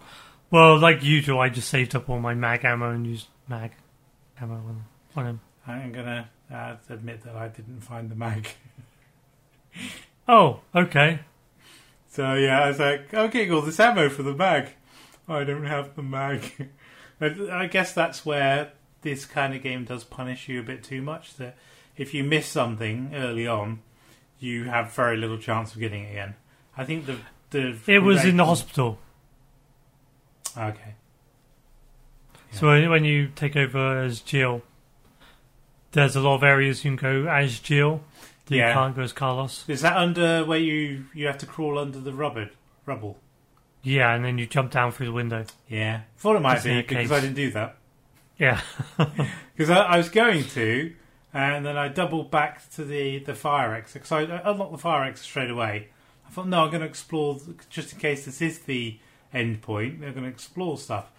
Well, 0.55 0.79
like 0.79 1.03
usual, 1.03 1.41
I 1.41 1.49
just 1.49 1.67
saved 1.67 1.95
up 1.95 2.07
all 2.09 2.21
my 2.21 2.33
mag 2.33 2.63
ammo 2.63 2.89
and 2.89 3.05
used 3.05 3.27
mag 3.49 3.73
ammo 4.39 4.53
on, 4.53 4.85
on 5.13 5.25
him. 5.25 5.41
I'm 5.67 5.91
gonna 5.91 6.29
uh, 6.49 6.77
admit 6.89 7.23
that 7.25 7.35
I 7.35 7.49
didn't 7.49 7.81
find 7.81 8.09
the 8.09 8.15
mag. 8.15 8.47
Oh, 10.29 10.61
okay. 10.73 11.19
So 12.07 12.35
yeah, 12.35 12.63
I 12.63 12.69
was 12.69 12.79
like, 12.79 13.11
getting 13.11 13.51
all 13.51 13.61
this 13.61 13.79
ammo 13.79 14.07
for 14.07 14.23
the 14.23 14.33
mag. 14.33 14.69
I 15.27 15.43
don't 15.43 15.65
have 15.65 15.93
the 15.97 16.01
mag. 16.01 16.69
I 17.21 17.35
I 17.51 17.67
guess 17.67 17.93
that's 17.93 18.25
where 18.25 18.71
this 19.01 19.25
kind 19.25 19.53
of 19.53 19.61
game 19.61 19.83
does 19.83 20.05
punish 20.05 20.47
you 20.47 20.61
a 20.61 20.63
bit 20.63 20.85
too 20.85 21.01
much. 21.01 21.35
That 21.35 21.57
if 21.97 22.13
you 22.13 22.23
miss 22.23 22.47
something 22.47 23.11
early 23.13 23.45
on, 23.45 23.81
you 24.39 24.63
have 24.63 24.93
very 24.93 25.17
little 25.17 25.37
chance 25.37 25.73
of 25.73 25.81
getting 25.81 26.05
it 26.05 26.11
again. 26.11 26.35
I 26.77 26.85
think 26.85 27.05
the 27.05 27.17
the 27.49 27.77
It 27.85 27.99
was 27.99 28.23
in 28.23 28.37
the 28.37 28.45
hospital. 28.45 28.99
Okay. 30.57 30.95
So 32.51 32.67
when, 32.67 32.89
when 32.89 33.03
you 33.03 33.29
take 33.35 33.55
over 33.55 34.01
as 34.03 34.21
Jill, 34.21 34.61
there's 35.91 36.15
a 36.15 36.21
lot 36.21 36.35
of 36.35 36.43
areas 36.43 36.85
you 36.85 36.95
can 36.95 37.23
go 37.25 37.29
as 37.29 37.59
Jill. 37.59 38.01
that 38.45 38.55
Yeah. 38.55 38.69
You 38.69 38.73
can't 38.73 38.95
go 38.95 39.01
as 39.01 39.13
Carlos. 39.13 39.65
Is 39.67 39.81
that 39.81 39.97
under 39.97 40.45
where 40.45 40.59
you 40.59 41.05
you 41.13 41.27
have 41.27 41.37
to 41.39 41.45
crawl 41.45 41.77
under 41.77 41.99
the 41.99 42.13
rubber 42.13 42.51
rubble? 42.85 43.17
Yeah, 43.81 44.13
and 44.15 44.23
then 44.23 44.37
you 44.37 44.47
jump 44.47 44.71
down 44.71 44.91
through 44.91 45.07
the 45.07 45.11
window. 45.11 45.45
Yeah, 45.67 46.01
thought 46.17 46.35
it 46.35 46.41
might 46.41 46.63
be 46.63 46.81
because 46.81 47.09
case. 47.09 47.11
I 47.11 47.19
didn't 47.19 47.35
do 47.35 47.51
that. 47.51 47.77
Yeah. 48.37 48.61
Because 49.55 49.69
I, 49.69 49.83
I 49.83 49.97
was 49.97 50.09
going 50.09 50.43
to, 50.49 50.93
and 51.33 51.65
then 51.65 51.77
I 51.77 51.87
doubled 51.87 52.29
back 52.29 52.69
to 52.71 52.83
the, 52.83 53.19
the 53.19 53.33
fire 53.33 53.73
exit. 53.73 54.01
Because 54.01 54.11
I, 54.11 54.35
I 54.35 54.51
unlocked 54.51 54.73
the 54.73 54.77
fire 54.77 55.05
exit 55.05 55.23
straight 55.23 55.49
away. 55.49 55.87
I 56.27 56.29
thought, 56.29 56.49
no, 56.49 56.65
I'm 56.65 56.71
going 56.71 56.81
to 56.81 56.87
explore, 56.87 57.39
just 57.69 57.93
in 57.93 57.99
case 57.99 58.25
this 58.25 58.41
is 58.41 58.59
the 58.59 58.99
end 59.35 59.61
point, 59.61 59.99
they're 60.01 60.11
going 60.11 60.23
to 60.23 60.29
explore 60.29 60.77
stuff. 60.77 61.11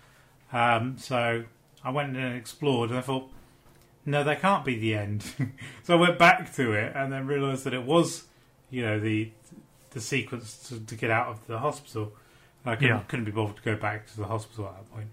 Um, 0.52 0.96
so 0.98 1.44
I 1.84 1.90
went 1.90 2.16
and 2.16 2.36
explored, 2.36 2.90
and 2.90 2.98
I 2.98 3.02
thought, 3.02 3.30
no, 4.04 4.24
that 4.24 4.40
can't 4.40 4.64
be 4.64 4.78
the 4.78 4.94
end. 4.94 5.24
so 5.82 5.96
I 5.96 6.00
went 6.00 6.18
back 6.18 6.54
to 6.54 6.72
it, 6.72 6.92
and 6.96 7.12
then 7.12 7.26
realised 7.26 7.64
that 7.64 7.74
it 7.74 7.84
was, 7.84 8.24
you 8.70 8.82
know, 8.82 8.98
the 8.98 9.30
the 9.90 10.00
sequence 10.00 10.68
to, 10.68 10.78
to 10.80 10.94
get 10.94 11.10
out 11.10 11.28
of 11.28 11.46
the 11.46 11.58
hospital. 11.58 12.12
And 12.64 12.72
I 12.72 12.76
couldn't, 12.76 12.96
Yeah. 12.96 13.02
couldn't 13.08 13.24
be 13.24 13.30
bothered 13.30 13.56
to 13.56 13.62
go 13.62 13.76
back 13.76 14.06
to 14.08 14.16
the 14.18 14.26
hospital 14.26 14.66
at 14.66 14.76
that 14.76 14.92
point. 14.92 15.08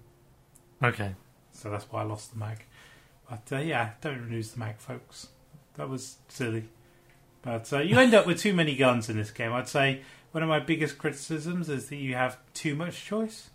Okay. 0.84 1.16
So 1.54 1.70
that's 1.70 1.86
why 1.92 2.02
I 2.02 2.04
lost 2.04 2.34
the 2.34 2.40
mag. 2.40 2.66
But 3.30 3.50
uh, 3.52 3.60
yeah, 3.60 3.92
don't 4.02 4.30
lose 4.30 4.52
the 4.52 4.60
mag, 4.60 4.78
folks. 4.80 5.28
That 5.76 5.88
was 5.88 6.18
silly. 6.28 6.66
But 7.44 7.72
uh, 7.72 7.80
you 7.80 7.98
end 7.98 8.14
up 8.14 8.26
with 8.28 8.40
too 8.40 8.54
many 8.54 8.76
guns 8.76 9.10
in 9.10 9.16
this 9.18 9.32
game. 9.32 9.54
I'd 9.54 9.70
say 9.70 10.02
one 10.34 10.44
of 10.44 10.50
my 10.50 10.60
biggest 10.60 10.98
criticisms 10.98 11.70
is 11.70 11.88
that 11.90 11.96
you 11.96 12.16
have 12.16 12.38
too 12.54 12.76
much 12.76 13.06
choice. 13.06 13.52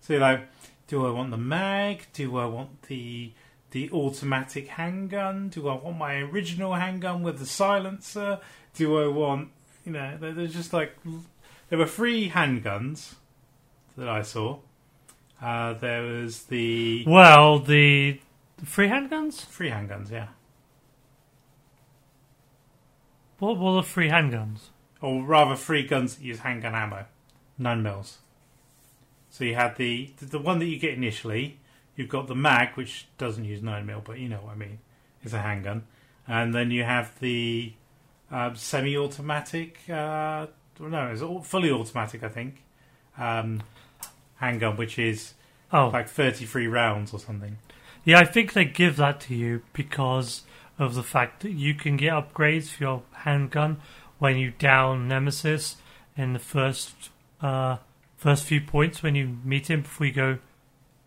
So 0.00 0.14
you're 0.14 0.22
like, 0.22 0.48
do 0.88 1.06
I 1.06 1.10
want 1.10 1.30
the 1.30 1.36
mag? 1.36 2.06
Do 2.12 2.36
I 2.38 2.46
want 2.46 2.82
the 2.82 3.32
the 3.70 3.90
automatic 3.90 4.68
handgun? 4.68 5.48
Do 5.50 5.68
I 5.68 5.74
want 5.74 5.98
my 5.98 6.16
original 6.16 6.74
handgun 6.74 7.22
with 7.22 7.38
the 7.38 7.46
silencer? 7.46 8.40
Do 8.74 8.98
I 8.98 9.06
want 9.06 9.50
you 9.84 9.92
know? 9.92 10.16
There's 10.18 10.54
just 10.54 10.72
like 10.72 10.96
there 11.68 11.78
were 11.78 11.86
three 11.86 12.30
handguns 12.30 13.14
that 13.96 14.08
I 14.08 14.22
saw. 14.22 14.58
Uh, 15.42 15.74
there 15.74 16.02
was 16.02 16.44
the 16.44 17.04
Well, 17.06 17.58
the, 17.58 18.18
the 18.56 18.66
free 18.66 18.88
handguns? 18.88 19.44
Free 19.44 19.70
handguns, 19.70 20.10
yeah. 20.10 20.28
What 23.38 23.58
were 23.58 23.74
the 23.74 23.82
free 23.82 24.08
handguns? 24.08 24.70
Or 25.04 25.22
rather, 25.22 25.54
free 25.54 25.86
guns 25.86 26.16
that 26.16 26.24
use 26.24 26.38
handgun 26.38 26.74
ammo. 26.74 27.04
Nine 27.58 27.82
mils. 27.82 28.18
So 29.28 29.44
you 29.44 29.54
had 29.54 29.76
the 29.76 30.10
the 30.18 30.38
one 30.38 30.58
that 30.60 30.66
you 30.66 30.78
get 30.78 30.94
initially. 30.94 31.58
You've 31.94 32.08
got 32.08 32.26
the 32.26 32.34
mag, 32.34 32.70
which 32.74 33.06
doesn't 33.18 33.44
use 33.44 33.60
nine 33.62 33.84
mil, 33.84 34.00
but 34.02 34.18
you 34.18 34.30
know 34.30 34.38
what 34.38 34.52
I 34.52 34.54
mean. 34.56 34.78
It's 35.22 35.34
a 35.34 35.40
handgun, 35.42 35.82
and 36.26 36.54
then 36.54 36.70
you 36.70 36.84
have 36.84 37.18
the 37.20 37.74
uh, 38.32 38.54
semi-automatic. 38.54 39.78
Uh, 39.90 40.46
no, 40.80 41.08
it's 41.12 41.20
all 41.22 41.42
fully 41.42 41.70
automatic, 41.70 42.22
I 42.22 42.28
think. 42.28 42.62
Um, 43.18 43.62
handgun, 44.36 44.76
which 44.76 44.98
is 44.98 45.34
Oh, 45.70 45.88
like 45.88 46.08
thirty-three 46.08 46.66
rounds 46.66 47.12
or 47.12 47.20
something. 47.20 47.58
yeah, 48.04 48.20
I 48.20 48.24
think 48.24 48.54
they 48.54 48.64
give 48.64 48.96
that 48.96 49.20
to 49.22 49.34
you 49.34 49.62
because 49.74 50.42
of 50.78 50.94
the 50.94 51.02
fact 51.02 51.42
that 51.42 51.52
you 51.52 51.74
can 51.74 51.96
get 51.98 52.12
upgrades 52.12 52.68
for 52.70 52.84
your 52.84 53.02
handgun 53.12 53.80
when 54.18 54.36
you 54.36 54.52
down 54.52 55.08
Nemesis 55.08 55.76
in 56.16 56.32
the 56.32 56.38
first 56.38 57.10
uh, 57.40 57.78
first 58.16 58.44
few 58.44 58.60
points 58.60 59.02
when 59.02 59.14
you 59.14 59.36
meet 59.44 59.68
him 59.68 59.82
before 59.82 60.06
you 60.06 60.12
go 60.12 60.38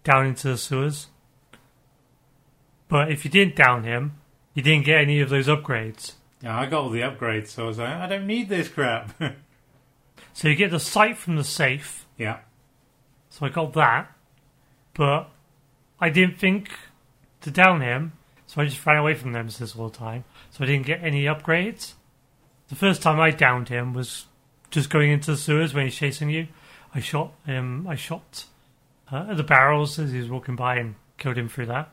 down 0.04 0.26
into 0.28 0.50
the 0.50 0.58
sewers. 0.58 1.08
But 2.88 3.12
if 3.12 3.26
you 3.26 3.32
didn't 3.32 3.56
down 3.56 3.84
him, 3.84 4.20
you 4.54 4.62
didn't 4.62 4.86
get 4.86 5.02
any 5.02 5.20
of 5.20 5.30
those 5.30 5.48
upgrades. 5.48 6.14
Yeah, 6.42 6.58
I 6.58 6.66
got 6.68 6.84
all 6.84 6.90
the 6.90 7.02
upgrades, 7.02 7.48
so 7.48 7.66
I 7.66 7.68
was 7.68 7.78
like, 7.80 7.90
I 7.90 8.08
don't 8.08 8.28
need 8.28 8.50
this 8.50 8.70
crap. 8.70 9.20
So 10.34 10.48
you 10.48 10.56
get 10.56 10.70
the 10.70 10.80
sight 10.80 11.18
from 11.18 11.36
the 11.36 11.44
safe. 11.44 12.06
yeah. 12.16 12.42
So 13.32 13.48
I 13.48 13.50
got 13.50 13.74
that, 13.74 14.16
but 14.94 15.32
I 16.00 16.12
didn't 16.12 16.38
think 16.38 16.70
to 17.42 17.50
down 17.50 17.82
him, 17.82 18.14
so 18.46 18.62
I 18.62 18.66
just 18.66 18.86
ran 18.86 18.98
away 18.98 19.16
from 19.16 19.32
Nemesis 19.32 19.76
all 19.76 19.90
the 19.90 19.98
time. 19.98 20.26
So 20.52 20.64
I 20.64 20.68
didn't 20.68 20.86
get 20.86 21.04
any 21.04 21.24
upgrades. 21.26 21.94
The 22.70 22.76
first 22.76 23.02
time 23.02 23.20
I 23.20 23.32
downed 23.32 23.70
him 23.70 23.94
was 23.94 24.26
just 24.72 24.90
going 24.90 25.12
into 25.12 25.32
the 25.32 25.38
sewers 25.38 25.74
when 25.74 25.86
he's 25.86 25.96
chasing 25.96 26.30
you. 26.30 26.48
I 26.94 27.00
shot 27.00 27.32
him. 27.46 27.88
I 27.88 27.96
shot 27.96 28.46
uh, 29.12 29.28
at 29.30 29.38
the 29.38 29.44
barrels 29.44 29.98
as 30.00 30.12
he 30.12 30.20
was 30.20 30.30
walking 30.30 30.56
by 30.56 30.78
and 30.78 30.96
killed 31.18 31.38
him 31.38 31.48
through 31.50 31.68
that. 31.68 31.90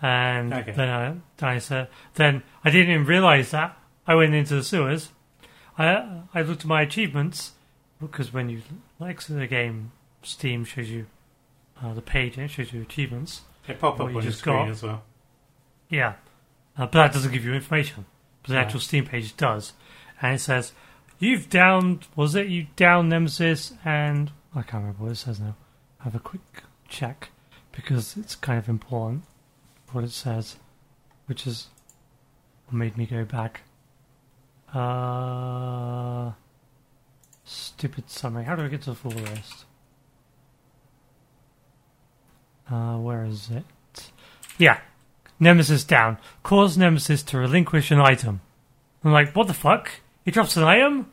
And 0.00 0.52
Okay. 0.54 0.72
then 0.72 0.88
I, 0.88 1.14
then 1.38 1.48
I 1.48 1.58
said, 1.58 1.88
then 2.14 2.42
I 2.64 2.70
didn't 2.70 2.90
even 2.92 3.04
realize 3.04 3.50
that 3.50 3.76
I 4.06 4.14
went 4.14 4.34
into 4.34 4.54
the 4.54 4.62
sewers. 4.62 5.10
I 5.76 6.22
I 6.34 6.42
looked 6.42 6.62
at 6.62 6.66
my 6.66 6.82
achievements 6.82 7.52
because 8.00 8.32
when 8.32 8.48
you 8.48 8.62
exit 9.04 9.38
the 9.38 9.46
game, 9.46 9.92
Steam 10.22 10.64
shows 10.64 10.88
you 10.88 11.06
uh, 11.82 11.94
the 11.94 12.02
page 12.02 12.36
and 12.36 12.44
it 12.44 12.48
shows 12.50 12.72
you 12.72 12.80
achievements. 12.82 13.42
They 13.66 13.74
pop 13.74 13.94
up 14.00 14.06
on 14.06 14.14
you 14.14 14.20
your 14.22 14.32
screen 14.32 14.56
got. 14.56 14.70
as 14.70 14.82
well. 14.82 15.02
Yeah, 15.88 16.14
uh, 16.76 16.86
but 16.86 16.92
that 16.92 17.12
doesn't 17.12 17.32
give 17.32 17.44
you 17.44 17.54
information. 17.54 18.06
But 18.42 18.48
the 18.50 18.54
Right. 18.56 18.62
actual 18.64 18.80
Steam 18.80 19.04
page 19.06 19.36
does, 19.36 19.72
and 20.20 20.34
it 20.34 20.40
says 20.40 20.72
you've 21.18 21.48
downed. 21.48 22.06
Was 22.16 22.34
it 22.34 22.48
you 22.48 22.66
downed 22.76 23.08
Nemesis 23.08 23.74
and 23.84 24.30
I 24.54 24.62
can't 24.62 24.82
remember 24.82 25.04
what 25.04 25.12
it 25.12 25.16
says 25.16 25.40
now. 25.40 25.56
Have 26.00 26.14
a 26.14 26.20
quick 26.20 26.40
check 26.88 27.30
because 27.72 28.16
it's 28.16 28.34
kind 28.34 28.58
of 28.58 28.68
important 28.68 29.24
what 29.92 30.04
it 30.04 30.10
says, 30.10 30.56
which 31.26 31.46
is 31.46 31.68
made 32.70 32.96
me 32.96 33.06
go 33.06 33.24
back. 33.24 33.62
Uh, 34.74 36.32
stupid 37.44 38.10
summary. 38.10 38.44
How 38.44 38.56
do 38.56 38.62
I 38.62 38.68
get 38.68 38.82
to 38.82 38.90
the 38.90 38.96
full 38.96 39.12
list? 39.12 39.64
Uh, 42.70 42.96
where 42.98 43.24
is 43.24 43.48
it? 43.50 44.10
Yeah, 44.58 44.80
Nemesis 45.40 45.84
down. 45.84 46.18
Cause 46.42 46.76
Nemesis 46.76 47.22
to 47.24 47.38
relinquish 47.38 47.90
an 47.90 48.00
item. 48.00 48.40
I'm 49.02 49.12
like, 49.12 49.34
what 49.34 49.46
the 49.46 49.54
fuck? 49.54 49.90
He 50.28 50.32
drops 50.32 50.58
an 50.58 50.64
item? 50.64 51.10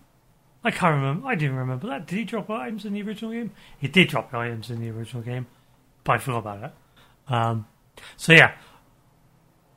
I 0.61 0.72
can't 0.72 0.95
remember. 0.95 1.26
I 1.26 1.36
didn't 1.36 1.55
remember 1.55 1.88
that. 1.88 2.05
Did 2.05 2.18
he 2.18 2.26
drop 2.26 2.49
items 2.49 2.84
in 2.84 2.91
the 2.91 3.01
original 3.01 3.32
game? 3.32 3.51
He 3.78 3.88
did 3.88 4.09
drop 4.09 4.34
items 4.34 4.70
in 4.70 4.82
the 4.82 4.89
original 4.89 5.24
game, 5.24 5.47
but 6.03 6.11
I 6.11 6.18
forgot 6.18 6.39
about 6.39 6.63
it. 6.63 6.74
Um, 7.30 7.66
so 8.18 8.34
yeah, 8.34 8.55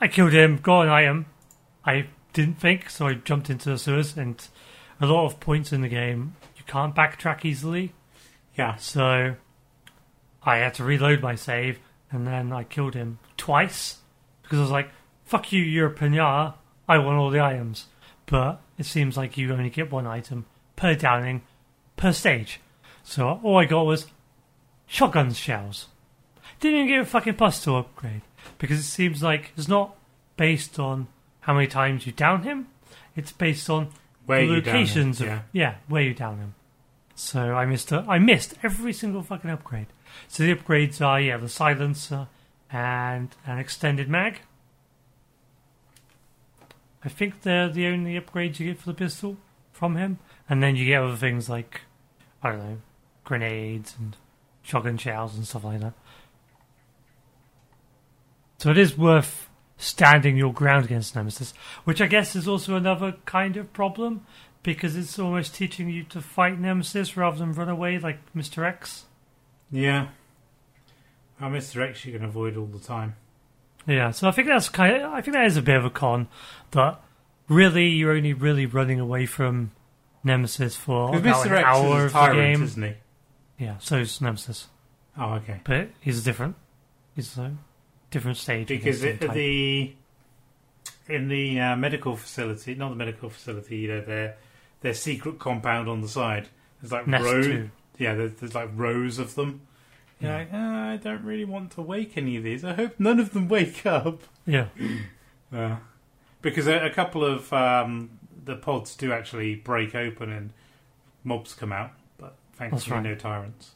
I 0.00 0.08
killed 0.08 0.32
him, 0.32 0.56
got 0.56 0.80
an 0.80 0.88
item. 0.88 1.26
I 1.84 2.08
didn't 2.32 2.58
think, 2.58 2.90
so 2.90 3.06
I 3.06 3.14
jumped 3.14 3.48
into 3.48 3.70
the 3.70 3.78
sewers, 3.78 4.16
and 4.16 4.44
a 5.00 5.06
lot 5.06 5.26
of 5.26 5.38
points 5.38 5.72
in 5.72 5.82
the 5.82 5.88
game 5.88 6.34
you 6.56 6.64
can't 6.66 6.92
backtrack 6.92 7.44
easily. 7.44 7.92
Yeah. 8.56 8.74
So 8.74 9.36
I 10.42 10.56
had 10.56 10.74
to 10.74 10.82
reload 10.82 11.22
my 11.22 11.36
save, 11.36 11.78
and 12.10 12.26
then 12.26 12.52
I 12.52 12.64
killed 12.64 12.94
him 12.94 13.20
twice 13.36 13.98
because 14.42 14.58
I 14.58 14.62
was 14.62 14.72
like, 14.72 14.90
"Fuck 15.26 15.52
you, 15.52 15.62
you're 15.62 15.92
a 15.92 15.94
pinata. 15.94 16.54
I 16.88 16.98
want 16.98 17.18
all 17.18 17.30
the 17.30 17.40
items." 17.40 17.86
But 18.30 18.60
it 18.76 18.84
seems 18.84 19.16
like 19.16 19.36
you 19.36 19.52
only 19.52 19.70
get 19.70 19.90
one 19.90 20.06
item 20.06 20.46
per 20.76 20.94
downing 20.94 21.42
per 21.96 22.12
stage. 22.12 22.60
So 23.02 23.40
all 23.42 23.56
I 23.56 23.64
got 23.64 23.86
was 23.86 24.06
shotgun 24.86 25.32
shells. 25.32 25.86
Didn't 26.60 26.80
even 26.80 26.88
get 26.88 27.00
a 27.00 27.04
fucking 27.04 27.34
plus 27.34 27.62
to 27.64 27.76
upgrade 27.76 28.22
because 28.58 28.78
it 28.78 28.84
seems 28.84 29.22
like 29.22 29.52
it's 29.56 29.68
not 29.68 29.96
based 30.36 30.78
on 30.78 31.08
how 31.40 31.54
many 31.54 31.66
times 31.66 32.06
you 32.06 32.12
down 32.12 32.42
him. 32.42 32.68
It's 33.16 33.32
based 33.32 33.70
on 33.70 33.88
Where 34.26 34.46
the 34.46 34.54
you 34.54 34.60
down 34.60 34.74
him, 34.74 34.80
locations 34.80 35.20
of 35.20 35.26
yeah. 35.26 35.40
yeah 35.52 35.74
where 35.88 36.02
you 36.02 36.14
down 36.14 36.38
him. 36.38 36.54
So 37.14 37.54
I 37.54 37.64
missed 37.64 37.90
a, 37.92 38.04
I 38.06 38.18
missed 38.18 38.54
every 38.62 38.92
single 38.92 39.22
fucking 39.22 39.50
upgrade. 39.50 39.86
So 40.28 40.44
the 40.44 40.54
upgrades 40.54 41.00
are 41.04 41.20
yeah 41.20 41.36
the 41.36 41.48
silencer 41.48 42.28
and 42.70 43.34
an 43.46 43.58
extended 43.58 44.08
mag. 44.08 44.40
I 47.04 47.08
think 47.08 47.42
they're 47.42 47.68
the 47.68 47.86
only 47.86 48.18
upgrades 48.18 48.58
you 48.58 48.66
get 48.66 48.78
for 48.78 48.86
the 48.86 48.94
pistol 48.94 49.36
from 49.72 49.96
him, 49.96 50.18
and 50.48 50.62
then 50.62 50.76
you 50.76 50.86
get 50.86 51.02
other 51.02 51.16
things 51.16 51.48
like 51.48 51.82
I 52.42 52.50
don't 52.50 52.58
know 52.58 52.78
grenades 53.24 53.94
and 53.98 54.16
shotgun 54.62 54.96
shells 54.96 55.36
and 55.36 55.46
stuff 55.46 55.64
like 55.64 55.80
that. 55.80 55.92
So 58.58 58.70
it 58.70 58.78
is 58.78 58.98
worth 58.98 59.48
standing 59.76 60.36
your 60.36 60.52
ground 60.52 60.84
against 60.84 61.14
Nemesis, 61.14 61.52
which 61.84 62.00
I 62.00 62.06
guess 62.06 62.34
is 62.34 62.48
also 62.48 62.74
another 62.74 63.16
kind 63.24 63.56
of 63.56 63.72
problem 63.72 64.26
because 64.62 64.96
it's 64.96 65.18
almost 65.18 65.54
teaching 65.54 65.88
you 65.88 66.02
to 66.04 66.20
fight 66.20 66.58
Nemesis 66.58 67.16
rather 67.16 67.38
than 67.38 67.52
run 67.52 67.68
away 67.68 67.98
like 67.98 68.18
Mr. 68.34 68.66
X. 68.66 69.04
Yeah. 69.70 70.08
Oh, 71.40 71.44
Mr. 71.44 71.86
X 71.88 72.04
you 72.04 72.12
can 72.12 72.24
avoid 72.24 72.56
all 72.56 72.66
the 72.66 72.80
time. 72.80 73.14
Yeah, 73.88 74.10
so 74.12 74.28
I 74.28 74.30
think 74.32 74.46
that's 74.48 74.68
kind 74.68 74.96
of, 75.02 75.12
I 75.12 75.20
think 75.22 75.34
that 75.34 75.46
is 75.46 75.56
a 75.56 75.62
bit 75.62 75.76
of 75.76 75.84
a 75.84 75.90
con 75.90 76.28
that 76.72 77.00
really 77.48 77.88
you're 77.88 78.12
only 78.12 78.34
really 78.34 78.66
running 78.66 79.00
away 79.00 79.24
from 79.26 79.70
Nemesis 80.22 80.76
for 80.76 81.16
about 81.16 81.46
Mr. 81.46 81.46
an 81.46 81.52
X 81.54 81.64
hour 81.66 81.86
is 81.86 82.02
a 82.02 82.04
of 82.06 82.12
the 82.12 82.18
tyrant, 82.18 82.38
game. 82.38 82.62
isn't 82.64 82.82
he? 82.82 82.94
Yeah, 83.64 83.78
so 83.78 83.96
is 83.96 84.20
Nemesis, 84.20 84.66
Oh, 85.18 85.32
okay. 85.34 85.60
but 85.64 85.88
he's 86.00 86.22
different. 86.22 86.54
He's 87.16 87.36
a 87.38 87.52
different 88.10 88.36
stage. 88.36 88.68
Because 88.68 89.02
it, 89.02 89.20
the 89.20 89.94
in 91.08 91.28
the 91.28 91.58
uh, 91.58 91.76
medical 91.76 92.14
facility, 92.16 92.74
not 92.74 92.90
the 92.90 92.94
medical 92.96 93.30
facility, 93.30 93.78
you 93.78 93.88
know, 93.88 94.00
their 94.02 94.36
their 94.82 94.94
secret 94.94 95.38
compound 95.38 95.88
on 95.88 96.02
the 96.02 96.08
side. 96.08 96.46
There's 96.82 96.92
like 96.92 97.06
Nest 97.06 97.24
rows. 97.24 97.46
too. 97.46 97.70
Yeah, 97.98 98.14
there's, 98.14 98.32
there's 98.34 98.54
like 98.54 98.68
rows 98.74 99.18
of 99.18 99.34
them. 99.34 99.62
You're 100.20 100.30
Yeah. 100.32 100.36
like, 100.38 100.48
"Ah, 100.52 100.88
I 100.90 100.96
don't 100.96 101.22
really 101.24 101.44
want 101.44 101.70
to 101.72 101.82
wake 101.82 102.16
any 102.16 102.36
of 102.36 102.42
these. 102.44 102.64
I 102.64 102.74
hope 102.74 102.98
none 102.98 103.20
of 103.20 103.32
them 103.32 103.48
wake 103.56 103.86
up. 103.86 104.22
Yeah, 104.46 104.66
Uh, 105.52 105.76
because 106.42 106.66
a, 106.66 106.86
a 106.86 106.90
couple 106.90 107.24
of 107.24 107.50
um, 107.52 108.10
the 108.44 108.54
pods 108.56 108.94
do 108.96 109.12
actually 109.12 109.54
break 109.54 109.94
open 109.94 110.30
and 110.30 110.50
mobs 111.24 111.54
come 111.54 111.72
out, 111.72 111.92
but 112.18 112.36
thankfully 112.54 112.96
right. 112.96 113.02
no 113.02 113.14
tyrants. 113.14 113.74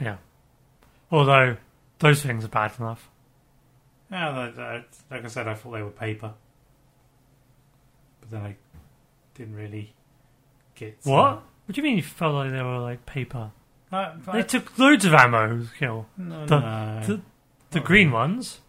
yeah. 0.00 0.16
Although 1.10 1.56
those 1.98 2.22
things 2.22 2.44
are 2.44 2.48
bad 2.48 2.72
enough. 2.78 3.10
Yeah, 4.10 4.30
like, 4.56 4.56
like 5.10 5.24
I 5.24 5.28
said, 5.28 5.46
I 5.48 5.54
thought 5.54 5.72
they 5.72 5.82
were 5.82 5.90
paper, 5.90 6.32
but 8.20 8.30
then 8.30 8.42
I 8.42 8.56
didn't 9.34 9.54
really 9.54 9.92
get 10.74 10.98
What? 11.04 11.42
What 11.66 11.74
do 11.74 11.80
you 11.80 11.82
mean 11.82 11.96
you 11.96 12.02
felt 12.02 12.34
like 12.34 12.52
they 12.52 12.62
were 12.62 12.78
like 12.78 13.04
paper? 13.06 13.50
They 14.32 14.38
I, 14.40 14.42
took 14.42 14.78
loads 14.78 15.04
of 15.04 15.14
ammo 15.14 15.60
to 15.60 15.68
kill. 15.78 16.06
no, 16.16 16.46
the- 16.46 16.60
no, 16.60 17.00
the- 17.06 17.20
The 17.70 17.80
green 17.80 18.08
really. 18.08 18.14
ones. 18.14 18.60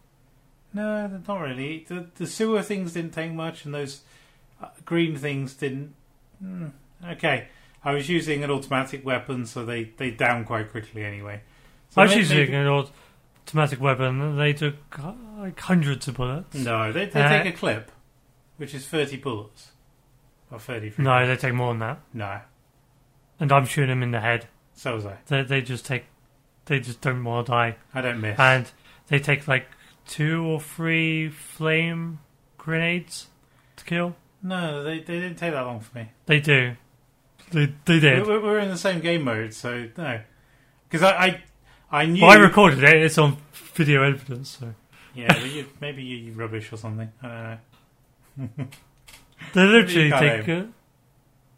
no, 0.73 1.07
not 1.28 1.39
really. 1.41 1.86
The 1.88 2.07
the 2.15 2.28
sewer 2.28 2.61
things 2.61 2.93
didn't 2.93 3.13
take 3.13 3.32
much, 3.32 3.65
and 3.65 3.73
those 3.73 4.01
uh, 4.61 4.67
green 4.86 5.15
things 5.15 5.53
didn't. 5.53 5.93
Mm, 6.43 6.71
okay, 7.13 7.47
I 7.84 7.93
was 7.93 8.09
using 8.09 8.43
an 8.43 8.51
automatic 8.51 9.05
weapon, 9.05 9.45
so 9.45 9.63
they 9.65 9.86
they 9.97 10.11
down 10.11 10.45
quite 10.45 10.71
quickly 10.71 11.03
anyway. 11.03 11.41
So 11.89 12.01
I 12.01 12.05
was 12.05 12.15
using 12.15 12.38
maybe- 12.38 12.53
an 12.55 12.67
automatic 12.67 13.80
weapon 13.80 14.21
and 14.21 14.39
they 14.39 14.53
took 14.53 14.75
like 15.38 15.59
hundreds 15.59 16.07
of 16.07 16.15
bullets. 16.15 16.53
No, 16.55 16.91
they, 16.91 17.05
they 17.05 17.21
Uh, 17.21 17.30
take 17.43 17.53
a 17.53 17.57
clip, 17.57 17.91
which 18.57 18.73
is 18.73 18.86
30 18.88 19.17
bullets. 19.17 19.71
Or 20.51 20.59
33. 20.59 21.03
No, 21.05 21.25
they 21.28 21.36
take 21.38 21.53
more 21.53 21.71
than 21.73 21.80
that. 21.80 21.99
No, 22.13 22.39
And 23.39 23.51
I'm 23.51 23.65
shooting 23.65 23.89
them 23.89 24.03
in 24.03 24.11
the 24.11 24.19
head. 24.21 24.47
So 24.78 24.93
was 24.95 25.05
I. 25.05 25.17
They, 25.25 25.41
they 25.41 25.61
just 25.61 25.86
take, 25.86 26.05
they 26.65 26.80
just 26.80 27.01
don't 27.01 27.23
want 27.23 27.47
to 27.47 27.51
die. 27.51 27.75
I 27.93 28.01
don't 28.01 28.21
miss. 28.21 28.39
And 28.39 28.69
they 29.07 29.19
take 29.19 29.47
like 29.47 29.65
two 30.07 30.45
or 30.45 30.61
three 30.61 31.30
flame 31.30 32.19
grenades 32.57 33.28
to 33.78 33.84
kill. 33.84 34.15
no, 34.43 34.84
they, 34.84 34.99
they 34.99 35.19
didn't 35.19 35.38
take 35.38 35.51
that 35.53 35.61
long 35.61 35.80
for 35.80 35.97
me. 35.97 36.11
They 36.28 36.39
do. 36.39 36.75
They, 37.51 37.73
they 37.86 37.99
did. 37.99 38.28
We're, 38.28 38.41
we're 38.41 38.59
in 38.59 38.69
the 38.69 38.78
same 38.78 38.99
game 38.99 39.23
mode, 39.23 39.53
so 39.53 39.88
no. 39.97 40.21
Because 40.89 41.01
I, 41.03 41.11
I, 41.11 41.43
I 41.91 42.05
knew. 42.05 42.21
Well, 42.21 42.32
I 42.32 42.36
recorded 42.36 42.84
it. 42.84 42.95
It's 43.01 43.17
on 43.17 43.38
video 43.73 44.03
evidence. 44.03 44.57
So 44.59 44.73
Yeah, 45.15 45.34
but 45.41 45.49
you, 45.51 45.65
maybe 45.82 46.03
you 46.03 46.34
rubbish 46.34 46.71
or 46.71 46.78
something. 46.78 47.11
I 47.23 47.57
don't 48.38 48.57
know. 48.57 48.67
they 49.53 49.63
literally 49.63 50.11
take. 50.11 50.47
Uh, 50.47 50.65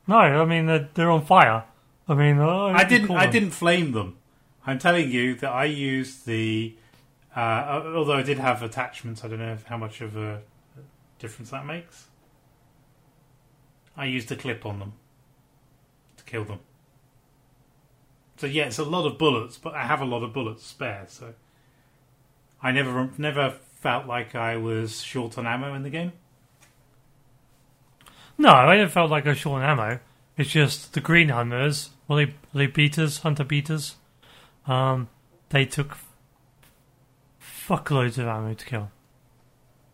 no, 0.07 0.15
I 0.17 0.45
mean 0.45 0.67
they're, 0.67 0.87
they're 0.93 1.11
on 1.11 1.25
fire. 1.25 1.65
I 2.09 2.15
mean, 2.15 2.39
oh, 2.39 2.67
I 2.67 2.83
didn't. 2.83 3.11
I 3.11 3.27
didn't 3.27 3.51
flame 3.51 3.91
them. 3.91 4.17
I'm 4.65 4.79
telling 4.79 5.11
you 5.11 5.35
that 5.35 5.51
I 5.51 5.65
used 5.65 6.25
the. 6.25 6.75
Uh, 7.35 7.83
although 7.95 8.17
I 8.17 8.23
did 8.23 8.39
have 8.39 8.63
attachments, 8.63 9.23
I 9.23 9.27
don't 9.27 9.39
know 9.39 9.57
how 9.65 9.77
much 9.77 10.01
of 10.01 10.17
a 10.17 10.41
difference 11.19 11.51
that 11.51 11.65
makes. 11.65 12.07
I 13.95 14.05
used 14.05 14.31
a 14.31 14.35
clip 14.35 14.65
on 14.65 14.79
them 14.79 14.93
to 16.17 16.23
kill 16.23 16.45
them. 16.45 16.59
So 18.37 18.47
yeah, 18.47 18.65
it's 18.65 18.79
a 18.79 18.83
lot 18.83 19.05
of 19.05 19.17
bullets, 19.17 19.57
but 19.57 19.75
I 19.75 19.83
have 19.85 20.01
a 20.01 20.05
lot 20.05 20.23
of 20.23 20.33
bullets 20.33 20.65
spare. 20.65 21.05
So 21.07 21.33
I 22.63 22.71
never, 22.71 23.09
never 23.17 23.51
felt 23.81 24.07
like 24.07 24.33
I 24.33 24.57
was 24.57 25.01
short 25.01 25.37
on 25.37 25.45
ammo 25.45 25.73
in 25.75 25.83
the 25.83 25.89
game. 25.89 26.13
No, 28.37 28.49
I 28.49 28.77
never 28.77 28.89
felt 28.89 29.11
like 29.11 29.25
I 29.25 29.29
was 29.29 29.37
short 29.37 29.61
on 29.61 29.69
ammo. 29.69 29.99
It's 30.39 30.49
just 30.51 30.93
the 30.93 31.01
green 31.01 31.29
hunters, 31.29 31.89
well, 32.07 32.17
they 32.17 32.33
they 32.53 32.67
betas, 32.67 33.19
hunter 33.21 33.43
betas. 33.43 33.95
Um, 34.65 35.09
they 35.49 35.65
took 35.65 35.97
fuckloads 37.41 38.17
of 38.17 38.25
ammo 38.27 38.53
to 38.53 38.65
kill, 38.65 38.91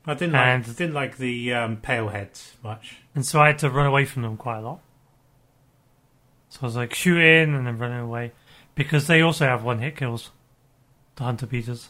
I 0.05 0.13
didn't 0.13 0.35
And- 0.35 0.67
like, 0.67 0.77
didn't 0.77 0.93
like 0.93 1.17
the 1.17 1.51
um, 1.53 1.77
pale 1.77 2.09
heads 2.09 2.55
much. 2.63 2.97
and 3.15 3.25
so 3.25 3.39
I 3.41 3.47
had 3.47 3.59
to 3.59 3.69
run 3.71 3.87
away 3.87 4.05
from 4.05 4.21
them 4.21 4.37
quite 4.37 4.59
a 4.59 4.61
lot. 4.61 4.81
So 6.49 6.59
I 6.61 6.65
was 6.65 6.75
like 6.75 6.93
shooting 6.93 7.55
and 7.55 7.65
then 7.65 7.77
running 7.79 7.99
away 7.99 8.31
because 8.75 9.07
they 9.07 9.21
also 9.21 9.45
have 9.45 9.63
one 9.63 9.79
hit 9.79 9.97
kills. 9.97 10.29
The 11.15 11.23
hunter 11.23 11.47
betas. 11.47 11.87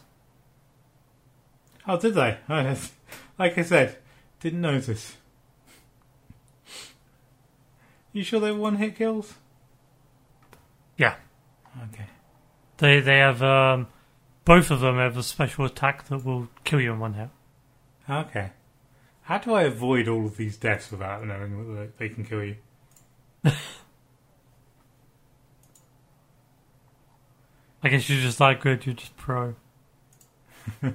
Oh, 1.86 1.98
did 2.00 2.14
they? 2.14 2.38
like 3.38 3.58
I 3.58 3.62
said, 3.62 3.98
didn't 4.40 4.60
notice. 4.62 5.16
You 8.16 8.22
sure 8.24 8.40
they 8.40 8.50
were 8.50 8.58
one 8.58 8.76
hit 8.76 8.96
kills? 8.96 9.34
Yeah, 10.96 11.16
Okay. 11.92 12.06
they 12.78 13.00
they 13.00 13.18
have 13.18 13.42
um, 13.42 13.88
both 14.46 14.70
of 14.70 14.80
them 14.80 14.96
have 14.96 15.18
a 15.18 15.22
special 15.22 15.66
attack 15.66 16.08
that 16.08 16.24
will 16.24 16.48
kill 16.64 16.80
you 16.80 16.94
in 16.94 16.98
one 16.98 17.12
hit. 17.12 17.28
Okay. 18.08 18.52
How 19.24 19.36
do 19.36 19.52
I 19.52 19.64
avoid 19.64 20.08
all 20.08 20.24
of 20.24 20.38
these 20.38 20.56
deaths 20.56 20.90
without 20.90 21.26
knowing 21.26 21.74
that 21.74 21.98
they 21.98 22.08
can 22.08 22.24
kill 22.24 22.42
you? 22.42 22.56
I 27.82 27.88
guess 27.90 28.08
you're 28.08 28.22
just 28.22 28.38
that 28.38 28.60
good. 28.62 28.86
You're 28.86 28.94
just 28.94 29.14
pro. 29.18 29.56
I 30.82 30.92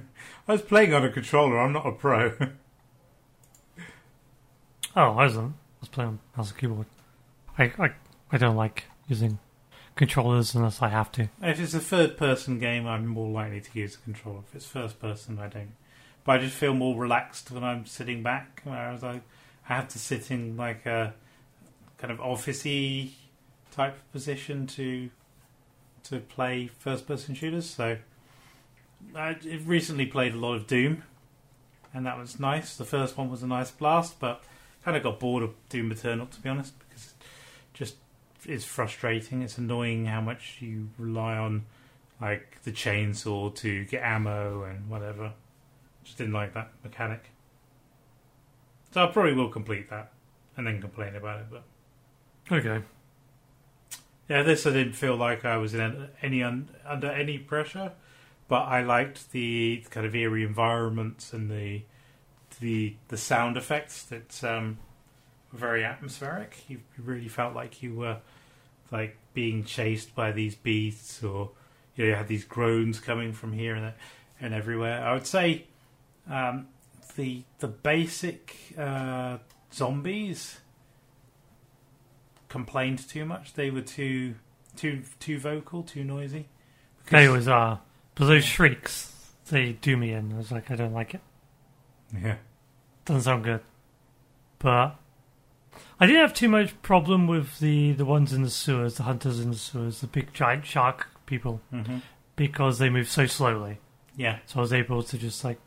was 0.48 0.62
playing 0.62 0.92
on 0.92 1.04
a 1.04 1.10
controller. 1.10 1.60
I'm 1.60 1.72
not 1.72 1.86
a 1.86 1.92
pro. 1.92 2.32
Oh, 4.94 5.00
I 5.12 5.24
wasn't. 5.24 5.52
I 5.54 5.80
was 5.80 5.88
playing 5.88 6.08
on 6.10 6.18
mouse 6.36 6.50
and 6.50 6.58
keyboard. 6.60 6.84
I, 7.58 7.64
I, 7.78 7.90
I 8.30 8.38
don't 8.38 8.56
like 8.56 8.84
using 9.08 9.38
controllers 9.94 10.54
unless 10.54 10.80
I 10.80 10.88
have 10.88 11.12
to. 11.12 11.28
if 11.42 11.60
it's 11.60 11.74
a 11.74 11.80
third-person 11.80 12.58
game, 12.58 12.86
I'm 12.86 13.06
more 13.06 13.30
likely 13.30 13.60
to 13.60 13.78
use 13.78 13.94
a 13.96 13.98
controller. 13.98 14.40
If 14.48 14.54
it's 14.54 14.66
first-person, 14.66 15.38
I 15.38 15.48
don't. 15.48 15.72
But 16.24 16.32
I 16.32 16.44
just 16.44 16.56
feel 16.56 16.74
more 16.74 16.96
relaxed 16.96 17.50
when 17.50 17.64
I'm 17.64 17.84
sitting 17.84 18.22
back. 18.22 18.62
Whereas 18.64 19.04
I, 19.04 19.20
I 19.68 19.74
have 19.74 19.88
to 19.88 19.98
sit 19.98 20.30
in 20.30 20.56
like 20.56 20.86
a 20.86 21.14
kind 21.98 22.12
of 22.12 22.18
officey 22.18 23.10
type 23.70 23.96
position 24.12 24.66
to 24.66 25.10
to 26.04 26.18
play 26.18 26.68
first-person 26.78 27.34
shooters. 27.34 27.68
So 27.68 27.96
I 29.14 29.36
recently 29.64 30.06
played 30.06 30.34
a 30.34 30.38
lot 30.38 30.54
of 30.54 30.66
Doom, 30.66 31.04
and 31.94 32.06
that 32.06 32.18
was 32.18 32.40
nice. 32.40 32.76
The 32.76 32.84
first 32.84 33.16
one 33.16 33.30
was 33.30 33.42
a 33.42 33.46
nice 33.46 33.70
blast, 33.70 34.18
but 34.18 34.42
kind 34.84 34.96
of 34.96 35.02
got 35.02 35.20
bored 35.20 35.42
of 35.44 35.54
Doom 35.68 35.92
Eternal 35.92 36.26
to 36.26 36.40
be 36.40 36.48
honest, 36.48 36.74
is 38.46 38.64
frustrating. 38.64 39.42
It's 39.42 39.58
annoying 39.58 40.06
how 40.06 40.20
much 40.20 40.58
you 40.60 40.88
rely 40.98 41.36
on 41.36 41.64
like 42.20 42.62
the 42.62 42.72
chainsaw 42.72 43.54
to 43.56 43.84
get 43.86 44.02
ammo 44.02 44.64
and 44.64 44.88
whatever. 44.88 45.32
Just 46.04 46.18
didn't 46.18 46.32
like 46.32 46.54
that 46.54 46.70
mechanic. 46.84 47.30
So 48.92 49.04
I 49.04 49.06
probably 49.10 49.34
will 49.34 49.48
complete 49.48 49.88
that 49.90 50.12
and 50.56 50.66
then 50.66 50.80
complain 50.80 51.16
about 51.16 51.40
it. 51.40 51.46
But 51.50 51.62
Okay. 52.50 52.82
yeah, 54.28 54.42
this 54.42 54.66
I 54.66 54.70
didn't 54.70 54.94
feel 54.94 55.16
like 55.16 55.44
I 55.44 55.56
was 55.56 55.74
in 55.74 56.08
any 56.20 56.42
un, 56.42 56.68
under 56.84 57.10
any 57.10 57.38
pressure, 57.38 57.92
but 58.48 58.62
I 58.62 58.82
liked 58.82 59.32
the 59.32 59.84
kind 59.90 60.06
of 60.06 60.14
eerie 60.14 60.44
environments 60.44 61.32
and 61.32 61.50
the 61.50 61.82
the 62.60 62.96
the 63.08 63.16
sound 63.16 63.56
effects 63.56 64.02
that 64.04 64.44
um, 64.44 64.78
were 65.52 65.58
very 65.58 65.84
atmospheric. 65.84 66.64
You, 66.68 66.80
you 66.96 67.04
really 67.04 67.28
felt 67.28 67.54
like 67.54 67.82
you 67.82 67.94
were 67.94 68.18
like 68.92 69.16
being 69.34 69.64
chased 69.64 70.14
by 70.14 70.30
these 70.30 70.54
beasts, 70.54 71.24
or 71.24 71.50
you 71.96 72.04
know, 72.04 72.10
you 72.10 72.16
had 72.16 72.28
these 72.28 72.44
groans 72.44 73.00
coming 73.00 73.32
from 73.32 73.52
here 73.52 73.74
and 73.74 73.92
and 74.40 74.54
everywhere. 74.54 75.02
I 75.04 75.14
would 75.14 75.26
say 75.26 75.64
um, 76.30 76.68
the 77.16 77.42
the 77.58 77.68
basic 77.68 78.56
uh, 78.78 79.38
zombies 79.72 80.60
complained 82.48 83.08
too 83.08 83.24
much. 83.24 83.54
They 83.54 83.70
were 83.70 83.80
too 83.80 84.34
too 84.76 85.02
too 85.18 85.38
vocal, 85.38 85.82
too 85.82 86.04
noisy. 86.04 86.48
They 87.10 87.26
always 87.26 87.48
are. 87.48 87.80
But 88.14 88.26
those 88.26 88.44
shrieks, 88.44 89.32
they 89.48 89.72
do 89.72 89.96
me 89.96 90.12
in. 90.12 90.32
I 90.32 90.36
was 90.36 90.52
like, 90.52 90.70
I 90.70 90.76
don't 90.76 90.92
like 90.92 91.14
it. 91.14 91.20
yeah. 92.14 92.36
Doesn't 93.04 93.22
sound 93.22 93.44
good. 93.44 93.60
But 94.58 94.96
I 96.00 96.06
didn't 96.06 96.22
have 96.22 96.34
too 96.34 96.48
much 96.48 96.80
problem 96.82 97.26
with 97.26 97.58
the, 97.58 97.92
the 97.92 98.04
ones 98.04 98.32
in 98.32 98.42
the 98.42 98.50
sewers, 98.50 98.96
the 98.96 99.04
hunters 99.04 99.40
in 99.40 99.50
the 99.50 99.56
sewers, 99.56 100.00
the 100.00 100.06
big 100.06 100.32
giant 100.32 100.66
shark 100.66 101.08
people, 101.26 101.60
hmm 101.70 101.98
because 102.34 102.78
they 102.78 102.88
move 102.88 103.08
so 103.08 103.26
slowly. 103.26 103.78
Yeah. 104.16 104.38
So 104.46 104.58
I 104.58 104.62
was 104.62 104.72
able 104.72 105.02
to 105.02 105.18
just 105.18 105.44
like 105.44 105.58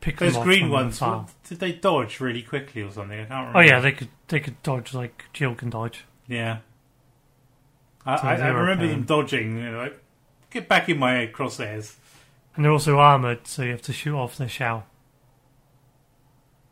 pick 0.00 0.18
Those 0.18 0.34
them 0.34 0.42
green 0.42 0.70
ones, 0.70 1.00
what, 1.00 1.30
did 1.48 1.60
they 1.60 1.72
dodge 1.72 2.20
really 2.20 2.42
quickly 2.42 2.82
or 2.82 2.90
something? 2.90 3.18
I 3.18 3.24
can't 3.24 3.48
remember. 3.48 3.58
Oh 3.58 3.62
yeah, 3.62 3.80
they 3.80 3.92
could 3.92 4.08
they 4.28 4.38
could 4.38 4.62
dodge 4.62 4.92
like 4.94 5.24
Jill 5.32 5.54
can 5.54 5.70
dodge. 5.70 6.04
Yeah. 6.26 6.58
I, 8.04 8.16
So 8.16 8.26
I, 8.28 8.34
I 8.34 8.48
remember 8.48 8.86
them 8.86 9.04
dodging, 9.04 9.56
you 9.58 9.70
know, 9.70 9.78
like, 9.78 10.02
get 10.50 10.68
back 10.68 10.88
in 10.88 10.98
my 10.98 11.26
crosshairs. 11.26 11.96
And 12.54 12.64
they're 12.64 12.72
also 12.72 12.98
armored, 12.98 13.46
so 13.46 13.62
you 13.62 13.70
have 13.72 13.82
to 13.82 13.92
shoot 13.92 14.16
off 14.16 14.36
their 14.36 14.48
shell. 14.48 14.86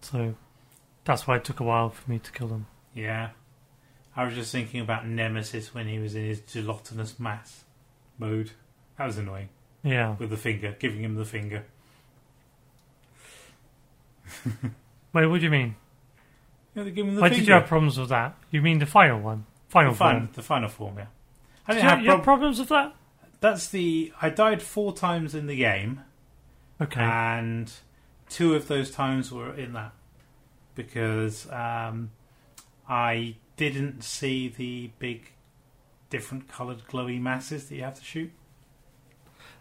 So 0.02 0.34
that's 1.06 1.26
why 1.26 1.36
it 1.36 1.44
took 1.44 1.60
a 1.60 1.64
while 1.64 1.88
for 1.90 2.10
me 2.10 2.18
to 2.18 2.30
kill 2.32 2.48
them. 2.48 2.66
Yeah. 2.94 3.30
I 4.14 4.24
was 4.24 4.34
just 4.34 4.52
thinking 4.52 4.80
about 4.80 5.06
Nemesis 5.06 5.72
when 5.74 5.86
he 5.88 5.98
was 5.98 6.14
in 6.14 6.24
his 6.24 6.40
gelatinous 6.40 7.18
mass 7.20 7.64
mode. 8.18 8.50
That 8.98 9.06
was 9.06 9.16
annoying. 9.18 9.48
Yeah. 9.82 10.16
With 10.18 10.30
the 10.30 10.36
finger, 10.36 10.74
giving 10.78 11.02
him 11.02 11.14
the 11.14 11.24
finger. 11.24 11.64
Wait, 15.12 15.26
what 15.26 15.38
do 15.38 15.44
you 15.44 15.50
mean? 15.50 15.76
Yeah, 16.74 16.82
they 16.84 16.90
give 16.90 17.06
him 17.06 17.14
the 17.14 17.20
Why 17.20 17.28
finger. 17.28 17.40
did 17.40 17.48
you 17.48 17.54
have 17.54 17.66
problems 17.66 17.98
with 17.98 18.08
that? 18.10 18.36
You 18.50 18.60
mean 18.62 18.78
the 18.78 18.86
final 18.86 19.20
one? 19.20 19.46
Final 19.68 19.92
the, 19.92 19.98
form? 19.98 20.28
the 20.34 20.42
final 20.42 20.68
form, 20.68 20.96
yeah. 20.98 21.06
I 21.66 21.72
Did 21.74 21.80
didn't 21.80 21.84
you, 21.84 21.90
have 21.96 22.04
you 22.04 22.10
have 22.10 22.22
problems 22.22 22.58
with 22.58 22.68
that? 22.68 22.94
That's 23.40 23.68
the. 23.68 24.12
I 24.22 24.30
died 24.30 24.62
four 24.62 24.94
times 24.94 25.34
in 25.34 25.46
the 25.46 25.56
game, 25.56 26.00
Okay. 26.80 27.00
and 27.00 27.70
two 28.28 28.54
of 28.54 28.68
those 28.68 28.90
times 28.90 29.30
were 29.32 29.54
in 29.54 29.72
that 29.74 29.92
because 30.76 31.50
um, 31.50 32.12
I 32.88 33.34
didn't 33.56 34.04
see 34.04 34.48
the 34.48 34.90
big, 35.00 35.32
different 36.10 36.46
coloured 36.46 36.86
glowy 36.86 37.20
masses 37.20 37.68
that 37.68 37.74
you 37.74 37.82
have 37.82 37.98
to 37.98 38.04
shoot. 38.04 38.30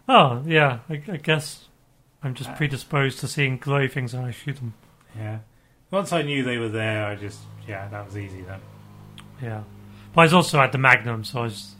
oh, 0.08 0.42
yeah. 0.46 0.78
I, 0.88 1.02
I 1.08 1.16
guess 1.16 1.66
I'm 2.22 2.34
just 2.34 2.50
Uh, 2.50 2.54
predisposed 2.56 3.18
to 3.20 3.28
seeing 3.28 3.58
glowy 3.58 3.90
things 3.90 4.14
when 4.14 4.24
I 4.24 4.30
shoot 4.30 4.56
them. 4.56 4.74
Yeah. 5.16 5.38
Once 5.90 6.12
I 6.12 6.22
knew 6.22 6.44
they 6.44 6.58
were 6.58 6.68
there, 6.68 7.06
I 7.06 7.16
just 7.16 7.40
yeah, 7.66 7.88
that 7.88 8.04
was 8.04 8.16
easy 8.16 8.42
then. 8.42 8.60
Yeah. 9.42 9.62
But 10.14 10.20
I 10.20 10.24
was 10.24 10.32
also 10.34 10.60
at 10.60 10.72
the 10.72 10.78
Magnum, 10.78 11.24
so 11.24 11.40
I 11.40 11.42
was, 11.44 11.74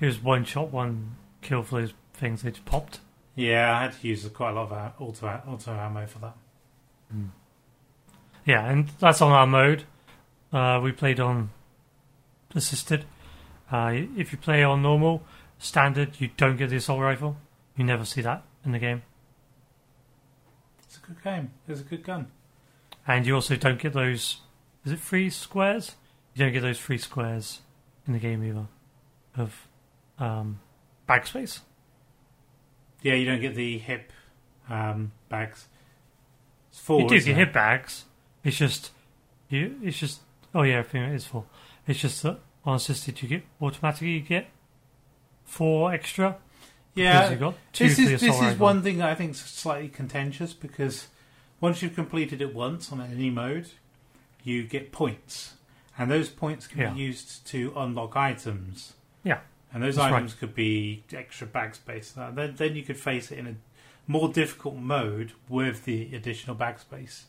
it 0.00 0.06
was 0.06 0.22
one 0.22 0.44
shot, 0.44 0.70
one 0.72 1.16
kill 1.42 1.62
for 1.62 1.80
those 1.80 1.92
things. 2.14 2.42
They 2.42 2.50
just 2.50 2.64
popped. 2.64 3.00
Yeah, 3.34 3.76
I 3.76 3.82
had 3.82 3.92
to 4.00 4.08
use 4.08 4.26
quite 4.28 4.50
a 4.50 4.54
lot 4.54 4.70
of 4.70 4.92
auto 5.00 5.26
auto 5.46 5.72
ammo 5.72 6.06
for 6.06 6.18
that. 6.20 6.36
Yeah, 8.44 8.68
and 8.68 8.88
that's 8.98 9.20
on 9.22 9.32
our 9.32 9.46
mode. 9.46 9.84
Uh, 10.52 10.80
we 10.82 10.92
played 10.92 11.20
on 11.20 11.50
assisted. 12.54 13.04
Uh, 13.70 13.92
if 14.16 14.32
you 14.32 14.38
play 14.38 14.62
on 14.62 14.82
normal, 14.82 15.22
standard, 15.58 16.20
you 16.20 16.30
don't 16.36 16.56
get 16.56 16.70
the 16.70 16.76
assault 16.76 17.00
rifle. 17.00 17.36
You 17.76 17.84
never 17.84 18.04
see 18.04 18.20
that 18.22 18.42
in 18.64 18.72
the 18.72 18.78
game. 18.78 19.02
It's 20.84 20.98
a 20.98 21.00
good 21.00 21.22
game. 21.22 21.52
It's 21.66 21.80
a 21.80 21.84
good 21.84 22.04
gun. 22.04 22.26
And 23.06 23.26
you 23.26 23.34
also 23.34 23.56
don't 23.56 23.80
get 23.80 23.92
those. 23.92 24.40
Is 24.84 24.92
it 24.92 25.00
three 25.00 25.30
squares? 25.30 25.96
You 26.34 26.44
don't 26.44 26.52
get 26.52 26.60
those 26.60 26.80
three 26.80 26.98
squares 26.98 27.60
in 28.06 28.12
the 28.12 28.18
game 28.18 28.44
either. 28.44 28.66
Of 29.36 29.68
um, 30.18 30.60
backspace. 31.08 31.60
Yeah, 33.02 33.14
you 33.14 33.24
don't 33.24 33.40
get 33.40 33.54
the 33.54 33.78
hip 33.78 34.12
um, 34.68 35.12
bags. 35.28 35.66
It's 36.70 36.78
full. 36.78 37.00
you 37.00 37.08
do 37.08 37.20
get 37.20 37.36
hit 37.36 37.52
bags. 37.52 38.04
It's 38.44 38.56
just 38.56 38.90
you. 39.48 39.78
It's 39.82 39.98
just 39.98 40.20
oh 40.54 40.62
yeah, 40.62 40.78
everything 40.78 41.02
is 41.14 41.26
full. 41.26 41.46
It's 41.86 42.00
just 42.00 42.22
that 42.22 42.38
on 42.64 42.76
assisted 42.76 43.20
you 43.22 43.28
get 43.28 43.42
automatically 43.60 44.10
you 44.10 44.20
get 44.20 44.48
four 45.44 45.92
extra. 45.92 46.36
Yeah, 46.94 47.30
you 47.30 47.36
got 47.36 47.54
two 47.72 47.88
this 47.88 47.98
is 47.98 48.20
this 48.20 48.40
is 48.40 48.58
one 48.58 48.82
thing 48.82 48.98
that 48.98 49.08
I 49.08 49.14
think 49.14 49.32
is 49.32 49.38
slightly 49.40 49.88
contentious 49.88 50.52
because 50.52 51.08
once 51.60 51.80
you've 51.80 51.94
completed 51.94 52.42
it 52.42 52.54
once 52.54 52.92
on 52.92 53.00
any 53.00 53.30
mode, 53.30 53.66
you 54.44 54.64
get 54.64 54.92
points, 54.92 55.54
and 55.96 56.10
those 56.10 56.28
points 56.28 56.66
can 56.66 56.80
Yeah. 56.80 56.90
be 56.90 57.00
used 57.00 57.46
to 57.48 57.72
unlock 57.76 58.16
items. 58.16 58.94
Yeah, 59.24 59.38
And 59.72 59.82
those 59.82 59.94
That's 59.96 60.10
right. 60.10 60.16
items 60.16 60.34
could 60.34 60.54
be 60.54 61.04
extra 61.14 61.46
bag 61.46 61.74
space. 61.76 62.10
Then, 62.12 62.56
then 62.56 62.74
you 62.74 62.82
could 62.82 62.98
face 62.98 63.30
it 63.30 63.38
in 63.38 63.46
a 63.46 63.54
more 64.08 64.28
difficult 64.28 64.74
mode 64.74 65.32
with 65.48 65.84
the 65.84 66.12
additional 66.14 66.56
bag 66.56 66.80
space. 66.80 67.26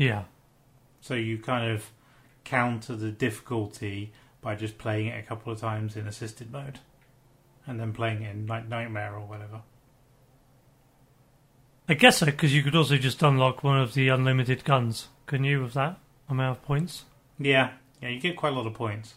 Yeah, 0.00 0.24
So 1.02 1.12
you 1.12 1.36
kind 1.36 1.70
of 1.70 1.90
counter 2.44 2.96
the 2.96 3.10
difficulty 3.10 4.12
by 4.40 4.54
just 4.54 4.78
playing 4.78 5.08
it 5.08 5.22
a 5.22 5.22
couple 5.22 5.52
of 5.52 5.60
times 5.60 5.94
in 5.94 6.06
assisted 6.06 6.50
mode, 6.50 6.78
and 7.66 7.78
then 7.78 7.92
playing 7.92 8.22
it 8.22 8.34
in 8.34 8.46
like 8.46 8.66
Nightmare 8.66 9.14
or 9.14 9.26
whatever. 9.26 9.60
I 11.86 11.94
guess 11.94 12.16
so 12.16 12.26
because 12.26 12.54
you 12.54 12.62
could 12.62 12.74
also 12.74 12.96
just 12.96 13.22
unlock 13.22 13.62
one 13.62 13.78
of 13.78 13.92
the 13.92 14.08
unlimited 14.08 14.64
guns, 14.64 15.08
couldn't 15.26 15.44
you? 15.44 15.60
With 15.62 15.74
that 15.74 15.98
amount 16.30 16.56
of 16.58 16.64
points. 16.64 17.04
Yeah, 17.38 17.72
yeah, 18.00 18.08
you 18.08 18.20
get 18.20 18.36
quite 18.36 18.54
a 18.54 18.56
lot 18.56 18.66
of 18.66 18.72
points. 18.72 19.16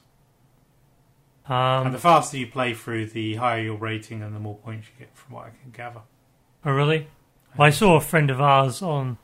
Um, 1.48 1.86
and 1.88 1.96
the 1.96 2.00
faster 2.00 2.38
you 2.38 2.48
play 2.48 2.74
through, 2.74 3.08
the 3.08 3.36
higher 3.36 3.62
your 3.62 3.78
rating 3.78 4.22
and 4.22 4.36
the 4.36 4.40
more 4.40 4.58
points 4.58 4.88
you 4.88 5.06
get, 5.06 5.16
from 5.16 5.36
what 5.36 5.46
I 5.46 5.50
can 5.50 5.72
gather. 5.72 6.02
oh 6.66 6.72
really? 6.72 7.08
Well, 7.58 7.68
I 7.68 7.70
saw 7.70 7.96
a 7.96 8.02
friend 8.02 8.30
of 8.30 8.42
ours 8.42 8.82
on 8.82 9.18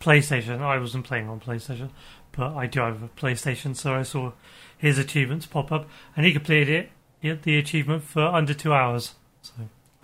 PlayStation. 0.00 0.60
I 0.60 0.78
wasn't 0.78 1.04
playing 1.04 1.28
on 1.28 1.40
PlayStation, 1.40 1.90
but 2.32 2.54
I 2.54 2.66
do 2.66 2.80
have 2.80 3.02
a 3.02 3.08
PlayStation, 3.08 3.76
so 3.76 3.94
I 3.94 4.02
saw 4.02 4.32
his 4.76 4.98
achievements 4.98 5.46
pop 5.46 5.70
up, 5.70 5.88
and 6.16 6.24
he 6.26 6.32
completed 6.32 6.68
it. 6.68 6.90
He 7.20 7.28
had 7.28 7.42
the 7.42 7.58
achievement 7.58 8.02
for 8.02 8.22
under 8.22 8.54
two 8.54 8.72
hours. 8.72 9.14
So 9.42 9.52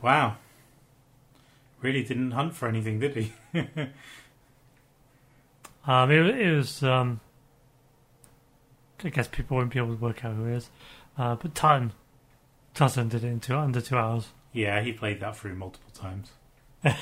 Wow. 0.02 0.36
Really 1.80 2.02
didn't 2.02 2.32
hunt 2.32 2.54
for 2.54 2.68
anything, 2.68 2.98
did 3.00 3.16
he? 3.16 3.32
um, 5.86 6.10
it, 6.10 6.26
it 6.38 6.56
was. 6.56 6.82
Um, 6.82 7.20
I 9.04 9.10
guess 9.10 9.28
people 9.28 9.56
won't 9.56 9.72
be 9.72 9.78
able 9.78 9.94
to 9.94 10.00
work 10.02 10.24
out 10.24 10.34
who 10.34 10.46
he 10.46 10.54
is, 10.54 10.70
uh, 11.18 11.36
but 11.36 11.54
Tutton, 11.54 11.92
Tutton 12.74 13.08
did 13.08 13.24
it 13.24 13.28
in 13.28 13.40
two, 13.40 13.54
under 13.56 13.80
two 13.80 13.96
hours. 13.96 14.28
yeah, 14.52 14.80
he 14.80 14.92
played 14.92 15.20
that 15.20 15.36
through 15.36 15.54
multiple 15.54 15.92
times. 15.92 16.30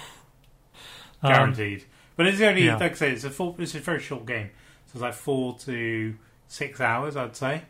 Um, 1.23 1.33
Guaranteed. 1.33 1.85
But 2.17 2.27
it's 2.27 2.41
only, 2.41 2.65
yeah. 2.65 2.77
like 2.77 2.93
I 2.93 2.95
say, 2.95 3.13
it's 3.13 3.25
a, 3.25 3.31
full, 3.31 3.57
it's 3.59 3.75
a 3.75 3.81
very 3.81 4.01
short 4.01 4.27
game. 4.27 4.51
So 4.87 4.93
it's 4.95 5.03
like 5.03 5.15
four 5.15 5.57
to 5.61 6.15
six 6.47 6.81
hours, 6.81 7.17
I'd 7.17 7.37
say. 7.37 7.63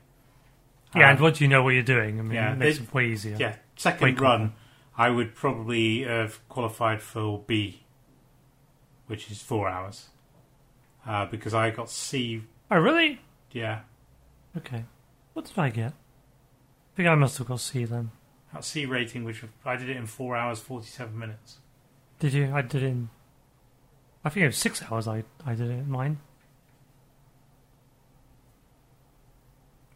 Yeah, 0.94 1.06
Um, 1.06 1.10
and 1.12 1.20
once 1.20 1.40
you 1.40 1.48
know 1.48 1.62
what 1.62 1.70
you're 1.70 1.82
doing, 1.82 2.18
I 2.18 2.22
mean, 2.22 2.32
yeah, 2.34 2.52
it 2.52 2.58
makes 2.58 2.78
it 2.78 2.92
way 2.94 3.06
easier. 3.06 3.36
Yeah, 3.38 3.50
Way 3.50 3.56
second 3.76 3.98
quicker. 4.16 4.22
run, 4.22 4.52
I 4.96 5.10
would 5.10 5.34
probably 5.34 6.02
have 6.02 6.46
qualified 6.48 7.02
for 7.02 7.42
B, 7.46 7.82
which 9.06 9.30
is 9.30 9.40
four 9.42 9.68
hours. 9.68 10.08
Uh, 11.06 11.26
because 11.26 11.52
I 11.54 11.70
got 11.70 11.90
C, 11.90 12.42
Oh, 12.70 12.78
really? 12.78 13.20
yeah, 13.52 13.80
Okay. 14.56 14.84
What 15.32 15.46
did 15.46 15.58
I 15.58 15.68
get? 15.70 15.92
I 15.92 16.96
think 16.96 17.08
I 17.08 17.14
must 17.16 17.38
have 17.38 17.48
got 17.48 17.58
C 17.60 17.84
then. 17.84 18.12
got 18.52 18.64
C 18.64 18.86
rating, 18.86 19.24
which 19.24 19.42
I 19.64 19.74
did 19.76 19.90
it 19.90 19.96
in 19.96 20.06
four 20.06 20.36
hours, 20.36 20.60
47 20.60 21.18
minutes. 21.18 21.58
Did 22.20 22.32
you? 22.34 22.52
I 22.54 22.62
did 22.62 22.84
it 22.84 22.86
in. 22.86 23.10
I 24.24 24.30
think 24.30 24.44
it 24.44 24.46
was 24.46 24.56
six 24.56 24.82
hours. 24.90 25.06
I 25.06 25.24
I 25.44 25.54
did 25.54 25.68
it 25.70 25.74
in 25.74 25.90
mine. 25.90 26.18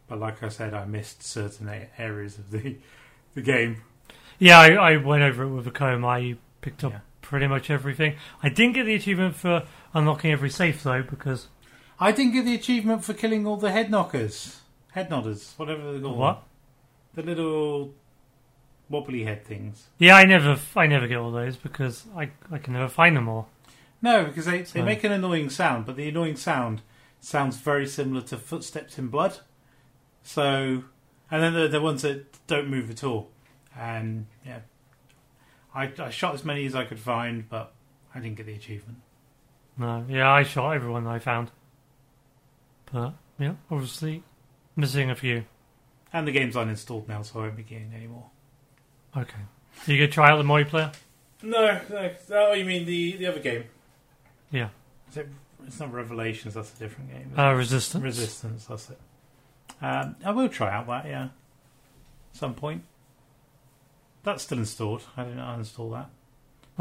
But 0.07 0.19
like 0.19 0.41
I 0.41 0.49
said, 0.49 0.73
I 0.73 0.85
missed 0.85 1.23
certain 1.23 1.69
areas 1.97 2.37
of 2.37 2.51
the 2.51 2.77
the 3.35 3.41
game. 3.41 3.81
Yeah, 4.39 4.59
I, 4.59 4.71
I 4.93 4.97
went 4.97 5.23
over 5.23 5.43
it 5.43 5.49
with 5.49 5.67
a 5.67 5.71
comb. 5.71 6.05
I 6.05 6.37
picked 6.61 6.83
up 6.83 6.93
Yeah. 6.93 6.99
pretty 7.21 7.47
much 7.47 7.69
everything. 7.69 8.15
I 8.41 8.49
didn't 8.49 8.73
get 8.73 8.85
the 8.85 8.95
achievement 8.95 9.35
for 9.35 9.63
unlocking 9.93 10.31
every 10.31 10.49
safe 10.49 10.81
though 10.83 11.03
because 11.03 11.47
I 11.99 12.11
didn't 12.11 12.33
get 12.33 12.45
the 12.45 12.55
achievement 12.55 13.03
for 13.03 13.13
killing 13.13 13.45
all 13.45 13.57
the 13.57 13.71
head 13.71 13.91
knockers, 13.91 14.61
head 14.91 15.09
nodders, 15.09 15.57
whatever 15.57 15.91
they're 15.91 16.01
called. 16.01 16.17
what? 16.17 16.43
The 17.15 17.23
little 17.23 17.93
wobbly 18.89 19.25
head 19.25 19.45
things. 19.45 19.87
Yeah, 19.99 20.15
I 20.15 20.23
never 20.25 20.57
I 20.75 20.87
never 20.87 21.07
get 21.07 21.17
all 21.17 21.31
those 21.31 21.55
because 21.57 22.05
I 22.15 22.31
I 22.51 22.57
can 22.57 22.73
never 22.73 22.87
find 22.87 23.15
them 23.15 23.27
all. 23.29 23.49
No, 24.01 24.25
because 24.25 24.45
they, 24.45 24.61
they 24.61 24.81
make 24.81 25.03
an 25.03 25.11
annoying 25.11 25.49
sound, 25.49 25.85
but 25.85 25.97
the 25.97 26.07
annoying 26.07 26.37
sound 26.37 26.81
sounds 27.19 27.57
very 27.57 27.85
similar 27.85 28.21
to 28.21 28.37
footsteps 28.37 28.97
in 28.97 29.07
blood. 29.07 29.39
So 30.23 30.83
and 31.31 31.43
then 31.43 31.53
the 31.53 31.67
the 31.67 31.81
ones 31.81 32.01
that 32.03 32.25
don't 32.47 32.69
move 32.69 32.89
at 32.89 33.03
all. 33.03 33.29
And 33.77 34.27
yeah, 34.45 34.59
I 35.73 35.91
I 35.99 36.09
shot 36.09 36.33
as 36.33 36.43
many 36.43 36.65
as 36.65 36.75
I 36.75 36.85
could 36.85 36.99
find, 36.99 37.47
but 37.47 37.73
I 38.13 38.19
didn't 38.19 38.37
get 38.37 38.45
the 38.45 38.53
achievement. 38.53 38.99
No, 39.77 40.05
yeah, 40.09 40.31
I 40.31 40.43
shot 40.43 40.71
everyone 40.71 41.07
I 41.07 41.19
found. 41.19 41.51
But, 42.91 43.13
yeah, 43.37 43.53
obviously 43.69 44.23
missing 44.75 45.09
a 45.09 45.15
few. 45.15 45.45
And 46.11 46.27
the 46.27 46.31
game's 46.31 46.55
uninstalled 46.55 47.07
now, 47.07 47.21
so 47.21 47.39
I 47.39 47.43
won't 47.43 47.55
be 47.55 47.63
getting 47.63 47.93
any 47.95 48.07
more. 48.07 48.25
Okay. 49.15 49.37
So 49.83 49.91
you 49.91 49.99
gonna 49.99 50.11
try 50.11 50.31
out 50.31 50.37
the 50.37 50.43
multiplayer? 50.43 50.93
No, 51.43 51.79
no. 51.89 52.11
Oh, 52.31 52.53
you 52.53 52.65
mean 52.65 52.85
the 52.85 53.17
the 53.17 53.27
other 53.27 53.39
game? 53.39 53.65
Yeah. 54.51 54.69
Is 55.09 55.17
it, 55.17 55.29
it's 55.65 55.79
not 55.79 55.93
Revelations. 55.93 56.53
That's 56.53 56.73
a 56.73 56.79
different 56.79 57.11
game. 57.11 57.33
Uh. 57.37 57.53
Resistance. 57.53 58.03
Resistance. 58.03 58.65
That's 58.65 58.89
it. 58.89 58.99
Um, 59.81 60.15
I 60.25 60.31
will 60.31 60.49
try 60.49 60.73
out 60.73 60.87
that. 60.87 61.05
Yeah, 61.05 61.29
some 62.33 62.53
point. 62.53 62.83
That's 64.23 64.43
still 64.43 64.57
installed. 64.57 65.03
I 65.15 65.23
didn't 65.23 65.39
uninstall 65.39 65.91
that. 65.93 66.09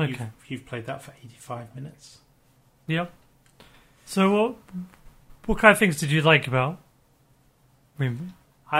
Okay. 0.02 0.30
You've, 0.40 0.50
you've 0.50 0.66
played 0.66 0.86
that 0.86 1.02
for 1.02 1.12
eighty-five 1.22 1.74
minutes. 1.74 2.18
Yeah. 2.86 3.06
So 4.04 4.30
what 4.30 4.56
what 5.46 5.58
kind 5.58 5.72
of 5.72 5.78
things 5.78 6.00
did 6.00 6.10
you 6.10 6.22
like 6.22 6.46
about 6.48 6.80
I 8.00 8.04
Resident 8.04 8.32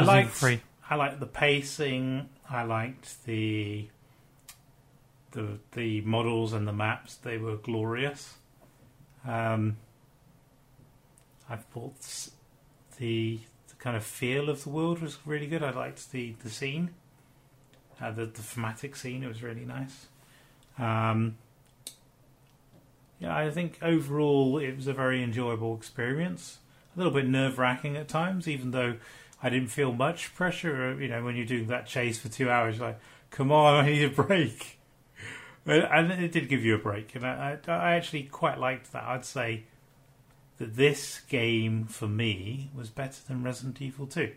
liked. 0.07 0.29
Evil 0.29 0.31
Three? 0.31 0.61
I 0.91 0.95
liked 0.97 1.21
the 1.21 1.27
pacing. 1.27 2.29
I 2.49 2.63
liked 2.63 3.25
the 3.25 3.89
the 5.33 5.59
the 5.73 6.01
models 6.01 6.53
and 6.53 6.67
the 6.67 6.73
maps. 6.73 7.17
They 7.17 7.39
were 7.39 7.57
glorious. 7.57 8.35
Um, 9.29 9.77
I 11.51 11.57
thought 11.57 12.29
the, 12.99 13.41
the 13.69 13.75
kind 13.79 13.97
of 13.97 14.03
feel 14.05 14.49
of 14.49 14.65
the 14.65 14.71
world 14.71 15.01
was 15.01 15.19
really 15.27 15.47
good. 15.47 15.63
I 15.63 15.71
liked 15.71 16.11
the 16.13 16.35
the 16.43 16.51
scene, 16.51 16.91
uh, 18.01 18.11
the 18.11 18.27
the 18.27 18.43
thematic 18.43 18.97
scene. 18.97 19.23
It 19.23 19.29
was 19.29 19.43
really 19.43 19.65
nice. 19.65 20.07
Um, 20.79 21.37
yeah, 23.21 23.37
I 23.37 23.51
think 23.51 23.79
overall 23.83 24.59
it 24.59 24.77
was 24.77 24.87
a 24.87 24.93
very 24.93 25.23
enjoyable 25.23 25.77
experience. 25.77 26.59
A 26.95 26.99
little 26.99 27.13
bit 27.13 27.27
nerve 27.27 27.59
wracking 27.59 27.97
at 27.97 28.09
times, 28.09 28.49
even 28.49 28.71
though 28.71 28.97
I 29.43 29.51
didn't 29.51 29.69
feel 29.69 29.93
much 29.93 30.35
pressure. 30.35 30.91
uh, 30.93 30.97
You 30.97 31.09
know, 31.09 31.25
when 31.25 31.37
you're 31.37 31.47
doing 31.47 31.67
that 31.69 31.87
chase 31.87 32.19
for 32.19 32.29
two 32.29 32.49
hours, 32.51 32.81
like, 32.81 32.99
come 33.31 33.53
on, 33.53 33.85
I 33.85 33.91
need 33.91 34.05
a 34.05 34.09
break. 34.11 34.78
And- 35.69 36.13
it 36.13 36.33
did 36.33 36.49
give 36.49 36.65
you 36.65 36.75
a 36.75 36.79
break, 36.79 37.15
and 37.15 37.27
I, 37.27 37.59
I, 37.67 37.71
I 37.73 37.95
actually 37.95 38.25
quite 38.25 38.59
liked 38.59 38.93
that. 38.93 39.05
I'd 39.05 39.25
say 39.25 39.65
that 40.59 40.77
this 40.77 41.21
game 41.29 41.85
for 41.85 42.09
me 42.09 42.71
was 42.75 42.91
better 42.91 43.21
than 43.27 43.43
Resident 43.43 43.81
Evil 43.83 44.07
2. 44.07 44.33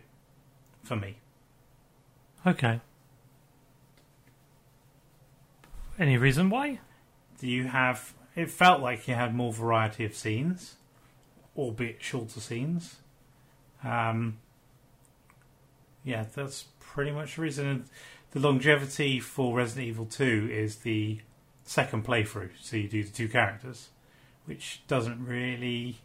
For 0.82 0.96
me, 0.96 1.16
Okay. 2.46 2.80
Any 5.98 6.16
reason 6.16 6.50
why? 6.50 6.80
do 7.38 7.48
you 7.48 7.64
have? 7.68 8.14
It 8.36 8.50
felt 8.50 8.80
like 8.80 9.08
you 9.08 9.14
had 9.14 9.34
more 9.34 9.52
variety 9.52 10.04
of 10.04 10.14
scenes, 10.14 10.76
albeit 11.56 12.00
shorter 12.02 12.38
scenes. 12.40 12.96
Um, 13.82 14.38
yeah, 16.04 16.24
that's 16.34 16.66
pretty 16.78 17.10
much 17.10 17.34
the 17.36 17.42
reason. 17.42 17.84
The 18.32 18.40
longevity 18.40 19.20
for 19.20 19.54
Resident 19.54 19.88
Evil 19.88 20.06
2 20.06 20.48
is 20.50 20.76
the 20.76 21.20
second 21.64 22.04
playthrough, 22.04 22.50
so 22.60 22.76
you 22.76 22.88
do 22.88 23.04
the 23.04 23.10
two 23.10 23.28
characters, 23.28 23.90
which 24.46 24.82
doesn't 24.88 25.24
really 25.24 25.98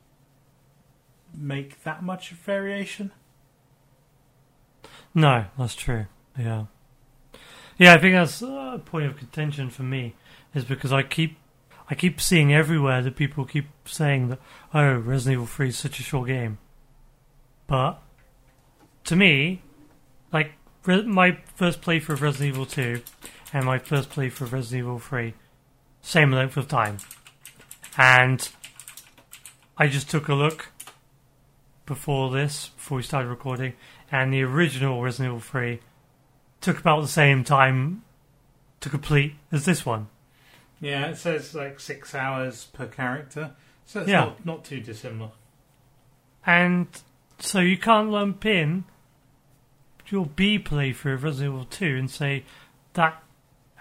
make 1.33 1.83
that 1.83 2.03
much 2.03 2.31
of 2.31 2.37
variation. 2.37 3.11
No, 5.13 5.45
that's 5.57 5.75
true. 5.75 6.07
Yeah. 6.37 6.65
Yeah, 7.77 7.93
I 7.93 7.97
think 7.97 8.15
that's 8.15 8.41
a 8.41 8.81
point 8.83 9.05
of 9.05 9.17
contention 9.17 9.69
for 9.69 9.83
me 9.83 10.15
is 10.53 10.65
because 10.65 10.91
I 10.91 11.03
keep 11.03 11.37
I 11.89 11.95
keep 11.95 12.19
seeing 12.19 12.53
everywhere 12.53 13.01
that 13.01 13.15
people 13.15 13.45
keep 13.45 13.67
saying 13.85 14.27
that 14.27 14.39
oh, 14.73 14.95
Resident 14.95 15.33
Evil 15.33 15.45
3 15.45 15.69
is 15.69 15.77
such 15.77 15.99
a 15.99 16.03
short 16.03 16.27
game. 16.27 16.57
But 17.67 18.01
to 19.05 19.15
me, 19.15 19.61
like 20.33 20.53
re- 20.87 21.03
my 21.03 21.37
first 21.55 21.81
playthrough 21.81 22.09
of 22.11 22.21
Resident 22.21 22.49
Evil 22.55 22.65
2 22.65 23.01
and 23.53 23.65
my 23.65 23.77
first 23.77 24.09
playthrough 24.09 24.41
of 24.41 24.53
Resident 24.53 24.79
Evil 24.79 24.99
3 24.99 25.33
same 26.01 26.31
length 26.31 26.55
of 26.57 26.67
time. 26.67 26.97
And 27.97 28.47
I 29.77 29.87
just 29.87 30.09
took 30.09 30.27
a 30.29 30.33
look 30.33 30.71
before 31.85 32.31
this, 32.31 32.69
before 32.69 32.97
we 32.97 33.03
started 33.03 33.27
recording, 33.27 33.73
and 34.11 34.31
the 34.33 34.43
original 34.43 35.01
Resident 35.01 35.29
Evil 35.31 35.39
3 35.41 35.79
took 36.61 36.79
about 36.79 37.01
the 37.01 37.07
same 37.07 37.43
time 37.43 38.03
to 38.79 38.89
complete 38.89 39.35
as 39.51 39.65
this 39.65 39.85
one. 39.85 40.07
Yeah, 40.79 41.07
it 41.07 41.17
says 41.17 41.55
like 41.55 41.79
six 41.79 42.13
hours 42.13 42.65
per 42.65 42.85
character, 42.85 43.51
so 43.85 44.01
it's 44.01 44.09
Yeah. 44.09 44.19
not, 44.25 44.45
not 44.45 44.65
too 44.65 44.79
dissimilar. 44.79 45.31
And 46.45 46.87
so 47.39 47.59
you 47.59 47.77
can't 47.77 48.09
lump 48.09 48.45
in 48.45 48.85
your 50.11 50.25
B 50.25 50.59
playthrough 50.59 51.15
of 51.15 51.23
Resident 51.23 51.53
Evil 51.53 51.65
2 51.65 51.85
and 51.97 52.11
say 52.11 52.43
that 52.93 53.21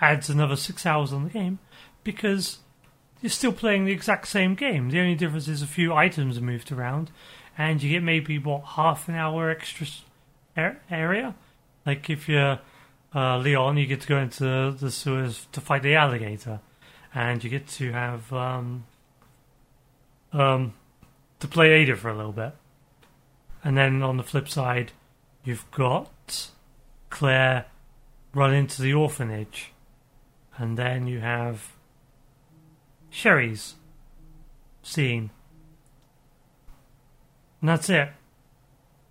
adds 0.00 0.28
another 0.28 0.56
six 0.56 0.84
hours 0.84 1.12
on 1.12 1.24
the 1.24 1.30
game 1.30 1.58
because 2.04 2.58
you're 3.20 3.30
still 3.30 3.52
playing 3.52 3.84
the 3.84 3.92
exact 3.92 4.28
same 4.28 4.54
game. 4.54 4.90
The 4.90 5.00
only 5.00 5.14
difference 5.14 5.48
is 5.48 5.62
a 5.62 5.66
few 5.66 5.94
items 5.94 6.38
are 6.38 6.42
moved 6.42 6.70
around 6.70 7.10
and 7.56 7.82
you 7.82 7.90
get 7.90 8.02
maybe, 8.02 8.38
what, 8.38 8.64
half 8.64 9.08
an 9.08 9.14
hour 9.14 9.50
extra 9.50 9.86
area? 10.56 11.34
Like 11.84 12.10
if 12.10 12.28
you're 12.28 12.60
uh, 13.14 13.38
Leon, 13.38 13.78
you 13.78 13.86
get 13.86 14.02
to 14.02 14.08
go 14.08 14.18
into 14.18 14.72
the 14.78 14.90
sewers 14.90 15.46
to 15.52 15.60
fight 15.60 15.82
the 15.82 15.94
alligator 15.94 16.60
and 17.14 17.42
you 17.42 17.48
get 17.48 17.66
to 17.66 17.92
have 17.92 18.30
um, 18.32 18.84
um, 20.32 20.74
to 21.40 21.48
play 21.48 21.70
Ada 21.70 21.96
for 21.96 22.10
a 22.10 22.16
little 22.16 22.32
bit. 22.32 22.52
And 23.64 23.76
then 23.76 24.02
on 24.02 24.18
the 24.18 24.22
flip 24.22 24.48
side, 24.48 24.92
you've 25.42 25.68
got 25.70 26.10
Claire 27.10 27.66
run 28.34 28.54
into 28.54 28.82
the 28.82 28.94
orphanage. 28.94 29.72
And 30.58 30.78
then 30.78 31.06
you 31.06 31.20
have 31.20 31.72
Sherry's 33.10 33.74
scene. 34.82 35.30
And 37.60 37.68
that's 37.68 37.90
it. 37.90 38.10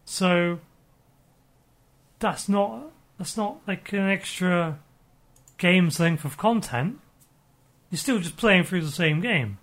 So 0.06 0.60
that's 2.20 2.48
not 2.48 2.92
that's 3.18 3.38
not 3.38 3.58
like 3.68 3.92
an 3.94 4.10
extra 4.10 4.80
game's 5.58 6.00
length 6.00 6.26
of 6.26 6.38
content. 6.38 7.00
You're 7.90 7.98
still 7.98 8.20
just 8.20 8.38
playing 8.38 8.66
through 8.66 8.82
the 8.82 8.92
same 8.92 9.22
game. 9.22 9.58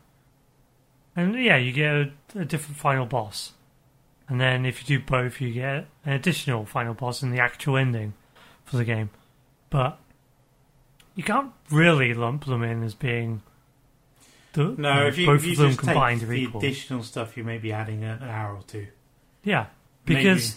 And 1.15 1.35
yeah, 1.35 1.57
you 1.57 1.73
get 1.73 1.95
a, 1.95 2.13
a 2.37 2.45
different 2.45 2.79
final 2.79 3.07
boss. 3.07 3.53
And 4.33 4.41
then 4.41 4.65
if 4.65 4.81
you 4.81 4.99
do 4.99 5.05
both, 5.05 5.43
you 5.43 5.53
get 5.53 5.89
an 6.07 6.15
additional 6.15 6.65
final 6.65 6.95
boss 6.95 7.23
in 7.23 7.33
the 7.33 7.39
actual 7.39 7.77
ending 7.77 8.15
for 8.65 8.79
the 8.79 8.85
game. 8.87 9.11
But 9.69 9.99
you 11.15 11.23
can't 11.23 11.53
really 11.71 12.15
lump 12.15 12.47
them 12.47 12.63
in 12.63 12.83
as 12.83 12.95
being 12.95 13.43
the, 14.55 14.63
No, 14.63 14.71
you 14.71 14.77
know, 14.79 15.07
if 15.07 15.19
you, 15.19 15.27
both 15.27 15.41
if 15.41 15.45
you 15.45 15.53
of 15.53 15.59
them 15.59 15.69
just 15.69 15.81
combined 15.81 16.21
take 16.21 16.31
are 16.31 16.33
the 16.33 16.39
equal. 16.39 16.61
additional 16.63 17.03
stuff, 17.03 17.37
you 17.37 17.45
may 17.45 17.59
be 17.59 17.75
adding 17.75 18.05
an 18.05 18.23
hour 18.23 18.57
or 18.57 18.63
two. 18.63 18.87
Yeah, 19.45 19.67
because 20.07 20.57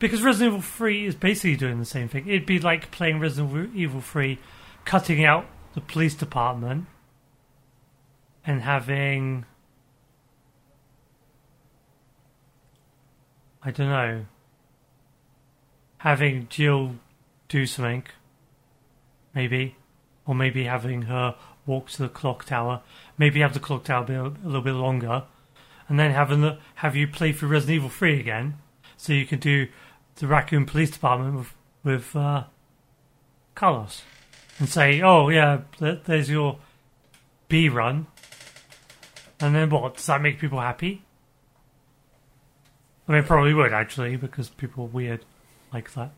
because 0.00 0.20
Resident 0.20 0.54
Evil 0.54 0.62
Three 0.62 1.06
is 1.06 1.14
basically 1.14 1.54
doing 1.54 1.78
the 1.78 1.84
same 1.84 2.08
thing. 2.08 2.26
It'd 2.26 2.44
be 2.44 2.58
like 2.58 2.90
playing 2.90 3.20
Resident 3.20 3.72
Evil 3.76 4.00
Three, 4.00 4.40
cutting 4.84 5.24
out 5.24 5.46
the 5.74 5.80
police 5.80 6.16
department 6.16 6.86
and 8.44 8.62
having 8.62 9.44
I 13.64 13.70
don't 13.70 13.88
know 13.88 14.26
having 16.02 16.48
Jill 16.48 16.96
do 17.48 17.64
something, 17.64 18.04
maybe, 19.36 19.76
or 20.26 20.34
maybe 20.34 20.64
having 20.64 21.02
her 21.02 21.36
walk 21.64 21.88
to 21.88 22.02
the 22.02 22.08
clock 22.08 22.44
tower. 22.44 22.82
Maybe 23.16 23.40
have 23.40 23.54
the 23.54 23.60
clock 23.60 23.84
tower 23.84 24.04
be 24.04 24.14
a, 24.14 24.24
a 24.24 24.34
little 24.44 24.62
bit 24.62 24.72
longer, 24.72 25.22
and 25.88 26.00
then 26.00 26.10
having 26.10 26.40
the 26.40 26.58
have 26.76 26.96
you 26.96 27.06
play 27.06 27.32
through 27.32 27.50
Resident 27.50 27.76
Evil 27.76 27.88
Three 27.88 28.18
again, 28.18 28.58
so 28.96 29.12
you 29.12 29.24
can 29.24 29.38
do 29.38 29.68
the 30.16 30.26
Raccoon 30.26 30.66
Police 30.66 30.90
Department 30.90 31.36
with 31.36 31.54
with 31.84 32.16
uh, 32.16 32.44
Carlos, 33.54 34.02
and 34.58 34.68
say, 34.68 35.00
oh 35.02 35.28
yeah, 35.28 35.60
there's 35.78 36.28
your 36.28 36.58
B 37.46 37.68
run, 37.68 38.08
and 39.38 39.54
then 39.54 39.70
what? 39.70 39.96
Does 39.96 40.06
that 40.06 40.20
make 40.20 40.40
people 40.40 40.58
happy? 40.58 41.04
I 43.08 43.12
mean, 43.12 43.22
probably 43.24 43.54
would 43.54 43.72
actually, 43.72 44.16
because 44.16 44.48
people 44.48 44.84
are 44.84 44.88
weird 44.88 45.24
like 45.72 45.92
that. 45.94 46.12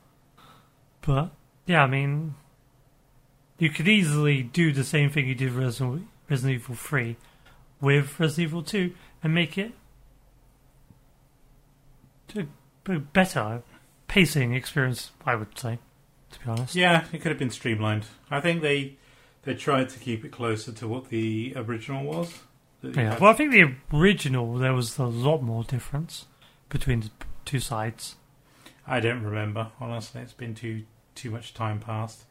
But 1.00 1.30
yeah, 1.66 1.82
I 1.82 1.86
mean, 1.86 2.34
you 3.58 3.70
could 3.70 3.88
easily 3.88 4.42
do 4.42 4.72
the 4.72 4.84
same 4.84 5.10
thing 5.10 5.28
you 5.28 5.34
did 5.34 5.54
with 5.54 5.64
Resident, 5.64 6.08
Resident 6.28 6.54
Evil 6.54 6.74
3 6.74 7.16
with 7.80 8.18
Resident 8.20 8.48
Evil 8.48 8.62
2 8.62 8.94
and 9.22 9.34
make 9.34 9.56
it 9.58 9.72
a 12.86 12.98
better. 12.98 13.62
pacing 14.08 14.54
experience, 14.54 15.10
I 15.26 15.34
would 15.34 15.58
say, 15.58 15.78
to 16.30 16.38
be 16.40 16.50
honest. 16.50 16.74
Yeah, 16.74 17.04
it 17.12 17.20
could 17.20 17.30
have 17.30 17.38
been 17.38 17.50
streamlined. 17.50 18.04
I 18.30 18.40
think 18.40 18.62
they 18.62 18.96
they 19.42 19.54
tried 19.54 19.88
to 19.90 19.98
keep 19.98 20.24
it 20.24 20.30
closer 20.30 20.72
to 20.72 20.88
what 20.88 21.08
the 21.08 21.52
original 21.56 22.04
was. 22.04 22.32
Yeah. 22.82 23.18
Well, 23.18 23.30
I 23.30 23.34
think 23.34 23.50
the 23.50 23.74
original 23.92 24.54
there 24.54 24.74
was 24.74 24.98
a 24.98 25.06
lot 25.06 25.42
more 25.42 25.64
difference 25.64 26.26
between 26.74 26.98
the 27.00 27.10
two 27.44 27.60
sides. 27.60 28.16
I 28.84 28.98
don't 28.98 29.22
remember 29.22 29.70
honestly. 29.80 30.20
It's 30.20 30.32
been 30.32 30.56
too 30.56 30.82
too 31.14 31.30
much 31.30 31.54
time 31.54 31.78
past. 31.78 32.24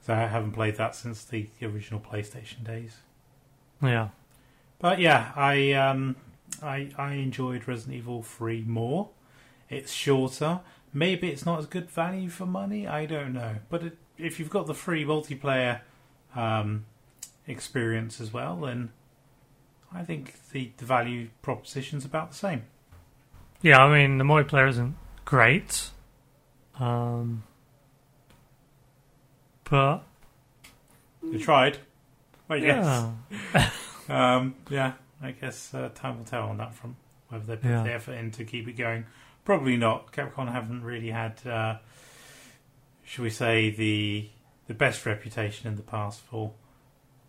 'Cause 0.00 0.08
I 0.08 0.26
haven't 0.28 0.52
played 0.52 0.76
that 0.76 0.94
since 0.96 1.22
the 1.24 1.48
original 1.60 2.00
PlayStation 2.00 2.64
days. 2.64 2.96
Yeah. 3.82 4.08
But 4.78 4.98
yeah, 4.98 5.30
I 5.36 5.72
um, 5.72 6.16
I 6.62 6.90
I 6.96 7.12
enjoyed 7.14 7.68
Resident 7.68 7.96
Evil 7.98 8.22
Three 8.22 8.62
more. 8.62 9.10
It's 9.68 9.92
shorter. 9.92 10.60
Maybe 10.94 11.28
it's 11.28 11.44
not 11.44 11.58
as 11.58 11.66
good 11.66 11.90
value 11.90 12.30
for 12.30 12.46
money. 12.46 12.86
I 12.86 13.04
don't 13.04 13.34
know. 13.34 13.56
But 13.68 13.82
it, 13.82 13.98
if 14.16 14.38
you've 14.38 14.48
got 14.48 14.66
the 14.66 14.74
free 14.74 15.04
multiplayer 15.04 15.82
um, 16.34 16.86
experience 17.46 18.22
as 18.22 18.32
well, 18.32 18.56
then 18.56 18.90
I 19.92 20.02
think 20.02 20.48
the, 20.52 20.72
the 20.78 20.86
value 20.86 21.28
proposition's 21.42 22.06
about 22.06 22.30
the 22.30 22.36
same. 22.36 22.62
Yeah, 23.62 23.84
I 23.84 23.92
mean 23.92 24.18
the 24.18 24.24
multiplayer 24.24 24.68
isn't 24.68 24.96
great, 25.24 25.90
um, 26.78 27.42
but 29.68 30.00
You 31.22 31.38
tried. 31.38 31.78
I 32.48 32.60
guess. 32.60 33.06
yeah, 33.54 33.70
Um, 34.08 34.54
yeah, 34.70 34.92
I 35.20 35.32
guess 35.32 35.74
uh, 35.74 35.88
time 35.94 36.18
will 36.18 36.24
tell 36.24 36.44
on 36.44 36.58
that 36.58 36.74
front 36.74 36.94
whether 37.28 37.44
they 37.44 37.56
put 37.56 37.68
Yeah. 37.70 37.82
the 37.82 37.92
effort 37.92 38.12
in 38.12 38.30
to 38.32 38.44
keep 38.44 38.68
it 38.68 38.74
going. 38.76 39.04
Probably 39.44 39.76
not. 39.76 40.12
Capcom 40.12 40.50
haven't 40.52 40.84
really 40.84 41.10
had, 41.10 41.44
uh, 41.46 41.78
shall 43.04 43.24
we 43.24 43.30
say, 43.30 43.70
the 43.70 44.28
the 44.68 44.74
best 44.74 45.06
reputation 45.06 45.68
in 45.68 45.76
the 45.76 45.82
past 45.82 46.20
for 46.20 46.52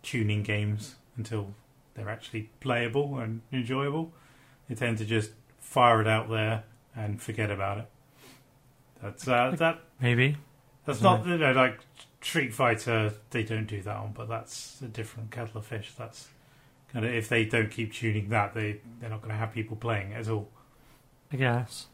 tuning 0.03 0.41
games 0.43 0.95
until 1.17 1.53
they're 1.93 2.09
actually 2.09 2.49
playable 2.59 3.17
and 3.19 3.41
enjoyable. 3.51 4.11
They 4.67 4.75
tend 4.75 4.97
to 4.99 5.05
just 5.05 5.31
fire 5.67 5.99
it 5.99 6.07
out 6.07 6.29
there 6.29 6.63
and 6.95 7.21
forget 7.21 7.51
about 7.51 7.79
it. 7.79 7.85
That's 9.01 9.27
uh, 9.27 9.51
that. 9.57 9.81
maybe. 9.99 10.37
That's 10.85 11.01
not 11.01 11.27
you 11.27 11.37
know, 11.37 11.51
like 11.51 11.79
Street 12.21 12.53
Fighter. 12.53 13.13
They 13.31 13.43
don't 13.43 13.67
do 13.67 13.81
that 13.81 13.95
on, 13.95 14.13
but 14.13 14.29
that's 14.29 14.81
a 14.81 14.87
different 14.87 15.29
kettle 15.29 15.57
of 15.57 15.65
fish. 15.65 15.91
That's 15.97 16.29
kind 16.93 17.05
of 17.05 17.13
if 17.13 17.27
they 17.27 17.43
don't 17.43 17.69
keep 17.69 17.93
tuning 17.93 18.29
that, 18.29 18.53
they 18.53 18.79
they're 18.99 19.09
not 19.09 19.21
going 19.21 19.33
to 19.33 19.37
have 19.37 19.51
people 19.51 19.75
playing 19.75 20.11
it 20.11 20.19
at 20.19 20.29
all. 20.29 20.49
I 21.31 21.35
guess, 21.35 21.87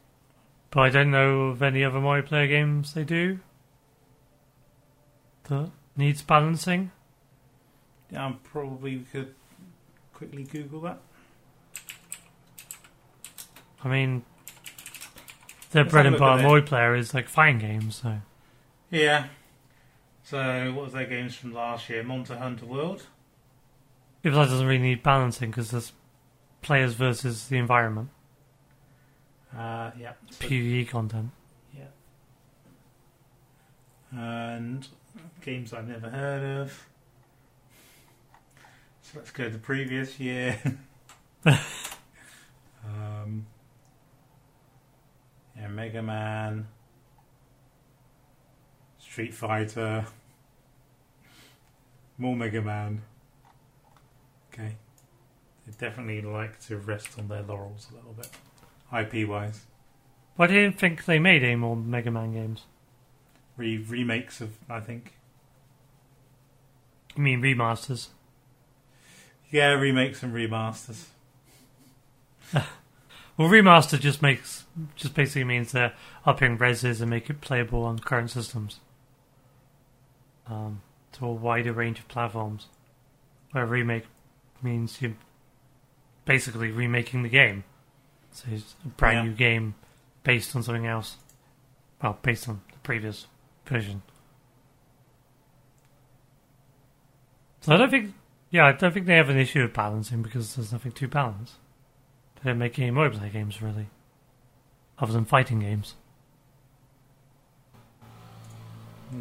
but 0.70 0.80
I 0.80 0.90
don't 0.90 1.10
know 1.10 1.48
of 1.48 1.60
any 1.60 1.82
other 1.82 1.98
multiplayer 1.98 2.48
games 2.48 2.94
they 2.94 3.02
do 3.02 3.40
that 5.48 5.70
needs 5.96 6.22
balancing. 6.22 6.92
Yeah, 8.10 8.26
um, 8.26 8.38
probably 8.44 8.98
we 8.98 9.04
could 9.04 9.34
quickly 10.12 10.44
Google 10.44 10.80
that. 10.82 11.00
I 13.84 13.88
mean, 13.88 14.24
their 15.72 15.82
Let's 15.84 15.92
bread 15.92 16.06
and 16.06 16.18
butter 16.18 16.42
at 16.42 16.48
multiplayer 16.48 16.98
is 16.98 17.12
like 17.14 17.28
fighting 17.28 17.58
games, 17.58 17.96
so 17.96 18.18
Yeah. 18.90 19.26
So 20.22 20.72
what 20.74 20.84
was 20.86 20.92
their 20.94 21.06
games 21.06 21.34
from 21.34 21.52
last 21.52 21.88
year? 21.90 22.02
Monster 22.02 22.38
Hunter 22.38 22.64
World. 22.66 23.06
if 24.22 24.32
that 24.32 24.46
doesn't 24.48 24.66
really 24.66 24.80
need 24.82 25.02
balancing 25.02 25.50
because 25.50 25.70
there's 25.70 25.92
players 26.62 26.94
versus 26.94 27.48
the 27.48 27.58
environment, 27.58 28.08
Uh, 29.54 29.90
yeah. 29.98 30.14
So- 30.30 30.46
PvE 30.48 30.88
content. 30.88 31.30
yeah. 31.76 31.84
And 34.12 34.86
games 35.42 35.72
I've 35.74 35.88
never 35.88 36.08
heard 36.08 36.42
of. 36.62 36.86
So 39.02 39.18
let's 39.18 39.30
go 39.30 39.44
to 39.44 39.50
the 39.50 39.58
previous 39.58 40.18
year. 40.18 40.58
Mega 45.68 46.02
Man, 46.02 46.66
Street 48.98 49.34
Fighter, 49.34 50.06
more 52.18 52.36
Mega 52.36 52.62
Man. 52.62 53.02
Okay. 54.52 54.76
They 55.66 55.72
definitely 55.78 56.20
like 56.22 56.60
to 56.66 56.76
rest 56.76 57.18
on 57.18 57.28
their 57.28 57.42
laurels 57.42 57.88
a 57.90 57.96
little 57.96 58.12
bit, 58.12 58.28
IP 58.92 59.28
wise. 59.28 59.62
I 60.38 60.46
didn't 60.46 60.78
think 60.78 61.04
they 61.04 61.18
made 61.18 61.42
any 61.42 61.56
more 61.56 61.76
Mega 61.76 62.10
Man 62.10 62.32
games? 62.32 62.64
Re- 63.56 63.78
remakes 63.78 64.40
of, 64.40 64.56
I 64.68 64.80
think. 64.80 65.14
I 67.16 67.20
mean 67.20 67.40
remasters. 67.40 68.08
Yeah, 69.50 69.70
remakes 69.70 70.22
and 70.22 70.34
remasters. 70.34 71.04
Well, 73.36 73.48
remaster 73.48 73.98
just 73.98 74.22
makes 74.22 74.64
just 74.94 75.14
basically 75.14 75.44
means 75.44 75.72
they're 75.72 75.94
upping 76.24 76.56
reses 76.58 77.00
and 77.00 77.10
make 77.10 77.28
it 77.28 77.40
playable 77.40 77.82
on 77.84 77.98
current 77.98 78.30
systems. 78.30 78.80
Um, 80.46 80.82
to 81.12 81.26
a 81.26 81.32
wider 81.32 81.72
range 81.72 81.98
of 81.98 82.08
platforms. 82.08 82.66
Where 83.52 83.66
remake 83.66 84.04
means 84.62 85.00
you're 85.00 85.16
basically 86.24 86.70
remaking 86.70 87.22
the 87.22 87.28
game. 87.28 87.64
So 88.32 88.46
it's 88.50 88.74
a 88.84 88.88
brand 88.88 89.16
Yeah. 89.16 89.22
new 89.30 89.36
game 89.36 89.74
based 90.22 90.54
on 90.56 90.62
something 90.62 90.86
else. 90.86 91.16
Well, 92.02 92.18
based 92.22 92.48
on 92.48 92.62
the 92.72 92.78
previous 92.78 93.26
version. 93.64 94.02
So 97.60 97.72
I 97.74 97.76
don't 97.78 97.90
think, 97.90 98.14
yeah, 98.50 98.66
I 98.66 98.72
don't 98.72 98.92
think 98.92 99.06
they 99.06 99.16
have 99.16 99.30
an 99.30 99.38
issue 99.38 99.62
with 99.62 99.72
balancing 99.72 100.22
because 100.22 100.54
there's 100.56 100.72
nothing 100.72 100.92
to 100.92 101.08
balance. 101.08 101.56
They 102.44 102.52
make 102.52 102.78
any 102.78 102.90
multiplayer 102.90 103.32
games 103.32 103.60
really, 103.62 103.88
other 104.98 105.12
than 105.12 105.24
fighting 105.24 105.60
games. 105.60 105.94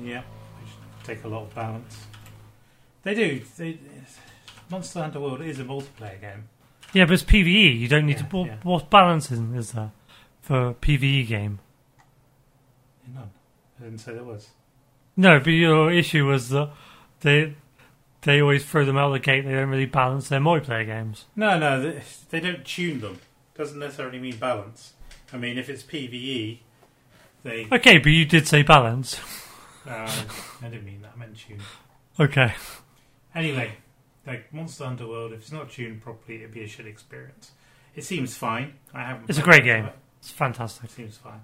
Yeah, 0.03 0.24
which 0.59 0.71
take 1.05 1.24
a 1.24 1.28
lot 1.28 1.43
of 1.43 1.55
balance. 1.55 2.05
They 3.03 3.13
do. 3.15 3.41
They, 3.57 3.80
Monster 4.69 5.01
Hunter 5.01 5.19
World 5.19 5.41
is 5.41 5.59
a 5.59 5.63
multiplayer 5.63 6.19
game. 6.19 6.49
Yeah, 6.93 7.05
but 7.05 7.13
it's 7.13 7.24
PVE. 7.24 7.80
You 7.80 7.88
don't 7.88 8.05
need 8.05 8.17
Yeah, 8.17 8.24
to. 8.28 8.36
What, 8.38 8.47
yeah. 8.47 8.55
what 8.63 8.89
balancing 8.89 9.53
is 9.55 9.71
there 9.71 9.91
for 10.41 10.69
a 10.69 10.74
PVE 10.74 11.28
game? 11.28 11.59
None. 13.13 13.30
I 13.80 13.84
didn't 13.84 13.99
say 13.99 14.13
there 14.13 14.24
was. 14.24 14.49
No, 15.15 15.39
but 15.39 15.47
your 15.49 15.91
issue 15.91 16.26
was 16.26 16.49
that 16.49 16.71
they 17.21 17.55
they 18.24 18.41
always 18.41 18.65
throw 18.65 18.86
them 18.86 18.97
out 18.97 19.07
of 19.07 19.13
the 19.13 19.19
gate. 19.19 19.45
They 19.45 19.51
don't 19.51 19.69
really 19.69 19.86
balance 19.86 20.30
their 20.30 20.39
multiplayer 20.39 20.86
games. 20.86 21.26
No, 21.36 21.57
no, 21.57 21.82
they, 21.82 22.01
they 22.30 22.39
don't 22.39 22.65
tune 22.65 23.01
them. 23.01 23.19
Doesn't 23.55 23.80
necessarily 23.80 24.19
mean 24.19 24.38
balance. 24.38 24.93
I 25.32 25.38
mean, 25.38 25.57
if 25.57 25.69
it's 25.69 25.84
PVE, 25.84 26.59
they. 27.43 27.67
Okay, 27.71 27.97
but 27.97 28.11
you 28.11 28.26
did 28.26 28.47
say 28.47 28.63
balance. 28.63 29.19
Uh, 29.86 30.11
I 30.61 30.69
didn't 30.69 30.86
mean 30.86 31.01
that. 31.01 31.11
I 31.15 31.19
meant 31.19 31.38
tune. 31.38 31.59
Okay. 32.19 32.53
Anyway, 33.36 33.74
like 34.26 34.53
Monster 34.53 34.86
Hunter 34.86 35.07
World, 35.07 35.34
if 35.34 35.41
it's 35.41 35.51
not 35.51 35.71
tuned 35.71 36.01
properly, 36.01 36.39
it'd 36.39 36.53
be 36.53 36.63
a 36.63 36.67
shit 36.67 36.88
experience. 36.88 37.51
It 37.95 38.03
seems 38.03 38.36
fine. 38.36 38.74
I 38.93 39.01
haven't. 39.03 39.30
It's 39.30 39.39
a 39.39 39.43
great 39.43 39.63
game. 39.63 39.89
It's 40.19 40.32
fantastic. 40.32 40.86
It 40.86 40.91
seems 40.91 41.17
fine. 41.17 41.41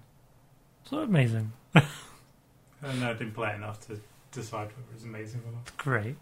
So 0.86 1.00
amazing. 1.00 1.52
I 1.76 1.84
don't 2.82 3.00
know. 3.00 3.10
I 3.10 3.14
didn't 3.14 3.34
play 3.34 3.54
enough 3.54 3.86
to 3.88 4.00
decide 4.32 4.68
whether 4.68 4.94
it's 4.94 5.04
amazing 5.04 5.42
or 5.46 5.52
not. 5.52 5.78
Great. 5.78 6.16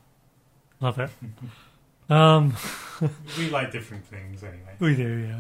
Love 0.80 1.00
it. 1.00 1.10
Um, 2.10 2.56
We 3.38 3.50
like 3.50 3.72
different 3.72 4.06
things 4.06 4.44
anyway. 4.44 4.76
we 4.80 4.96
do, 4.96 5.18
yeah. 5.18 5.40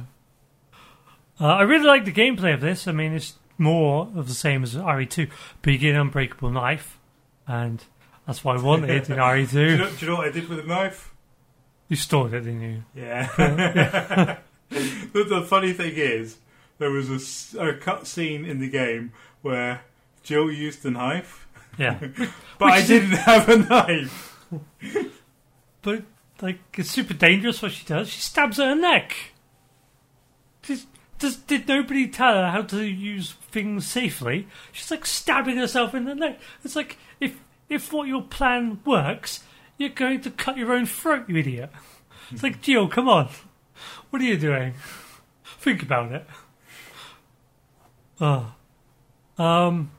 Uh, 1.39 1.53
I 1.53 1.61
really 1.61 1.85
like 1.85 2.05
the 2.05 2.11
gameplay 2.11 2.53
of 2.53 2.61
this. 2.61 2.87
I 2.87 2.91
mean, 2.91 3.13
it's 3.13 3.35
more 3.57 4.09
of 4.15 4.27
the 4.27 4.33
same 4.33 4.63
as 4.63 4.75
RE2, 4.75 5.29
but 5.61 5.71
you 5.73 5.77
get 5.79 5.93
an 5.95 6.01
unbreakable 6.01 6.49
knife, 6.49 6.97
and 7.47 7.83
that's 8.25 8.43
what 8.43 8.57
I 8.57 8.61
wanted 8.61 8.89
in 8.89 9.03
Do 9.05 9.13
you, 9.13 9.19
RE2. 9.19 9.77
know, 9.77 9.89
do 9.89 9.95
you 10.05 10.11
know 10.11 10.17
what 10.17 10.27
I 10.27 10.31
did 10.31 10.49
with 10.49 10.59
a 10.59 10.63
knife? 10.63 11.13
You 11.87 11.95
stored 11.95 12.33
it, 12.33 12.41
didn't 12.41 12.61
you? 12.61 12.83
Yeah. 12.95 13.27
the, 14.69 15.23
the 15.23 15.41
funny 15.47 15.73
thing 15.73 15.93
is, 15.95 16.37
there 16.79 16.89
was 16.91 17.55
a, 17.55 17.73
cut 17.75 18.07
scene 18.07 18.43
in 18.45 18.59
the 18.59 18.69
game 18.69 19.13
where 19.41 19.81
Jill 20.23 20.51
used 20.51 20.81
the 20.83 20.91
knife, 20.91 21.47
Yeah. 21.77 21.97
but 22.59 22.65
I 22.71 22.75
Which 22.77 22.81
is- 22.83 22.87
didn't 22.89 23.17
have 23.17 23.47
a 23.49 23.57
knife. 23.57 24.33
But, 25.87 26.03
like, 26.41 26.59
it's 26.77 26.91
super 26.91 27.13
dangerous 27.13 27.61
what 27.61 27.71
she 27.71 27.85
does. 27.85 28.09
She 28.09 28.19
stabs 28.19 28.59
at 28.59 28.67
her 28.67 28.75
neck. 28.75 29.15
Just, 30.61 31.47
did 31.47 31.65
nobody 31.65 32.09
tell 32.09 32.33
her 32.33 32.49
how 32.49 32.63
to 32.63 32.83
use 32.83 33.31
things 33.51 33.87
safely? 33.87 34.49
She's 34.73 34.91
like 34.91 35.05
stabbing 35.05 35.55
herself 35.55 35.95
in 35.95 36.03
the 36.03 36.13
neck. 36.13 36.41
It's 36.65 36.75
like, 36.75 36.97
if, 37.21 37.39
if 37.69 37.93
what 37.93 38.09
your 38.09 38.21
plan 38.21 38.81
works, 38.83 39.45
you're 39.77 39.87
going 39.87 40.19
to 40.23 40.29
cut 40.29 40.57
your 40.57 40.73
own 40.73 40.87
throat, 40.87 41.29
you 41.29 41.37
idiot. 41.37 41.69
It's 42.31 42.43
like, 42.43 42.61
Jill, 42.61 42.89
come 42.89 43.07
on. 43.07 43.29
What 44.09 44.21
are 44.21 44.25
you 44.25 44.37
doing? 44.37 44.73
Think 45.61 45.83
about 45.83 46.11
it. 46.11 46.27
Oh. 48.19 48.53
Um, 49.37 49.91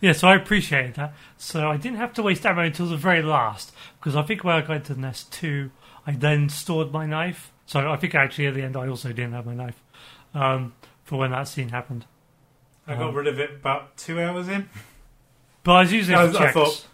yeah, 0.00 0.12
so 0.12 0.28
I 0.28 0.34
appreciate 0.36 0.94
that. 0.94 1.12
So 1.36 1.68
I 1.70 1.76
didn't 1.76 1.98
have 1.98 2.12
to 2.14 2.22
waste 2.22 2.44
ammo 2.46 2.62
until 2.62 2.86
the 2.86 2.96
very 2.96 3.22
last 3.22 3.72
because 3.98 4.14
I 4.16 4.22
think 4.22 4.44
when 4.44 4.54
I 4.54 4.60
got 4.60 4.84
to 4.86 5.00
Nest 5.00 5.32
Two, 5.32 5.70
I 6.06 6.12
then 6.12 6.48
stored 6.48 6.92
my 6.92 7.06
knife. 7.06 7.52
So 7.66 7.90
I 7.90 7.96
think 7.96 8.14
actually 8.14 8.46
at 8.46 8.54
the 8.54 8.62
end 8.62 8.76
I 8.76 8.88
also 8.88 9.08
didn't 9.08 9.32
have 9.32 9.46
my 9.46 9.54
knife 9.54 9.82
um, 10.34 10.72
for 11.04 11.18
when 11.18 11.30
that 11.32 11.48
scene 11.48 11.68
happened. 11.70 12.06
I 12.86 12.94
got 12.94 13.08
Um, 13.10 13.14
rid 13.14 13.26
of 13.26 13.38
it 13.38 13.50
about 13.56 13.96
two 13.96 14.20
hours 14.20 14.48
in. 14.48 14.68
But 15.64 15.72
I 15.72 15.80
was 15.82 15.92
using 15.92 16.14
it 16.14 16.18
I 16.18 16.48
I 16.48 16.52
thought- 16.52 16.86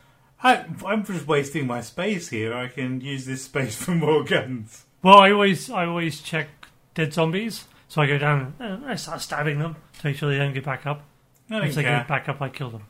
I, 0.43 0.65
I'm 0.87 1.05
just 1.07 1.27
wasting 1.27 1.67
my 1.67 1.81
space 1.81 2.29
here. 2.29 2.53
I 2.53 2.69
can 2.69 3.01
use 3.01 3.25
this 3.25 3.45
space 3.45 3.77
for 3.83 3.93
more 3.93 4.25
guns. 4.25 4.85
Well, 5.03 5.19
I 5.19 5.31
always 5.31 5.71
I 5.71 5.87
always 5.87 6.21
check 6.21 6.49
dead 6.95 7.13
zombies, 7.15 7.67
so 7.89 8.03
I 8.03 8.07
go 8.07 8.19
down 8.19 8.55
and 8.59 8.85
I 8.85 8.97
start 8.97 9.21
stabbing 9.21 9.59
them 9.59 9.77
to 10.01 10.07
make 10.07 10.17
sure 10.17 10.31
they 10.31 10.39
don't 10.39 10.53
get 10.55 10.65
back 10.65 10.87
up. 10.87 11.03
I 11.51 11.59
don't 11.59 11.69
If 11.69 11.75
they 11.77 11.83
care. 11.83 11.99
get 11.99 12.09
back 12.09 12.29
up, 12.29 12.43
I 12.43 12.49
kill 12.49 12.71
them. 12.71 12.83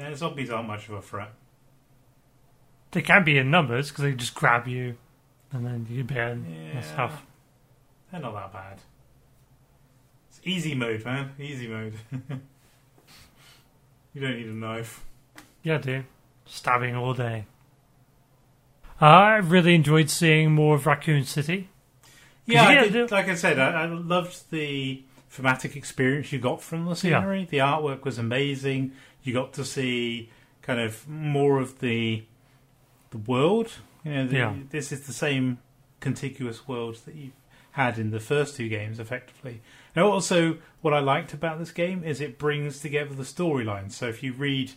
Yeah, 0.00 0.14
zombies 0.14 0.50
aren't 0.50 0.68
much 0.68 0.88
of 0.88 0.94
a 0.94 1.02
threat. 1.02 1.32
They 2.92 3.02
can 3.02 3.22
be 3.22 3.36
in 3.38 3.50
numbers 3.50 3.90
because 3.90 4.02
they 4.04 4.12
just 4.14 4.34
grab 4.34 4.66
you, 4.66 4.96
and 5.52 5.64
then 5.66 5.86
you 5.90 6.02
burn 6.04 6.46
Yeah. 6.50 6.76
and 6.78 6.84
stuff. 6.84 7.22
They're 8.10 8.20
not 8.20 8.34
that 8.34 8.52
bad. 8.52 8.78
It's 10.30 10.40
easy 10.42 10.74
mode, 10.74 11.04
man. 11.04 11.32
Easy 11.38 11.68
mode. 11.68 11.92
you 14.14 14.20
don't 14.20 14.36
need 14.36 14.46
a 14.46 14.54
knife. 14.54 15.04
Yeah, 15.62 15.74
I 15.74 15.78
do. 15.78 16.04
Stabbing 16.46 16.96
all 16.96 17.14
day. 17.14 17.46
I 19.00 19.36
really 19.36 19.74
enjoyed 19.74 20.10
seeing 20.10 20.52
more 20.52 20.74
of 20.76 20.86
Raccoon 20.86 21.24
City. 21.24 21.68
Yeah, 22.46 22.66
I 22.68 22.74
did, 22.88 23.08
the- 23.08 23.14
like 23.14 23.28
I 23.28 23.34
said, 23.34 23.58
I, 23.58 23.82
I 23.82 23.86
loved 23.86 24.50
the 24.50 25.02
thematic 25.30 25.76
experience 25.76 26.32
you 26.32 26.38
got 26.40 26.60
from 26.60 26.86
the 26.86 26.96
scenery. 26.96 27.46
The 27.48 27.58
artwork 27.58 28.02
was 28.04 28.18
amazing. 28.18 28.92
You 29.22 29.32
got 29.34 29.52
to 29.54 29.64
see 29.64 30.30
kind 30.62 30.80
of 30.80 31.08
more 31.08 31.58
of 31.58 31.80
the 31.80 32.24
the 33.10 33.18
world. 33.18 33.72
You 34.04 34.12
know, 34.12 34.26
the, 34.26 34.36
Yeah. 34.36 34.54
this 34.70 34.92
is 34.92 35.06
the 35.06 35.12
same 35.12 35.58
contiguous 35.98 36.66
world 36.68 36.96
that 37.06 37.14
you 37.14 37.32
had 37.72 37.98
in 37.98 38.10
the 38.10 38.20
first 38.20 38.56
two 38.56 38.68
games, 38.68 38.98
effectively. 39.00 39.60
And 39.94 40.04
also, 40.04 40.58
what 40.80 40.94
I 40.94 41.00
liked 41.00 41.32
about 41.32 41.58
this 41.58 41.72
game 41.72 42.02
is 42.04 42.20
it 42.20 42.38
brings 42.38 42.80
together 42.80 43.14
the 43.14 43.24
storylines. 43.24 43.92
So 43.92 44.06
if 44.08 44.22
you 44.22 44.32
read 44.32 44.72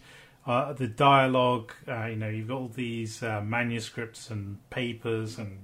uh, 0.45 0.73
the 0.73 0.87
dialogue, 0.87 1.71
uh, 1.87 2.05
you 2.05 2.15
know, 2.15 2.27
you've 2.29 2.47
got 2.49 2.57
all 2.57 2.67
these 2.67 3.21
uh, 3.23 3.41
manuscripts 3.41 4.29
and 4.29 4.57
papers 4.69 5.37
and 5.37 5.59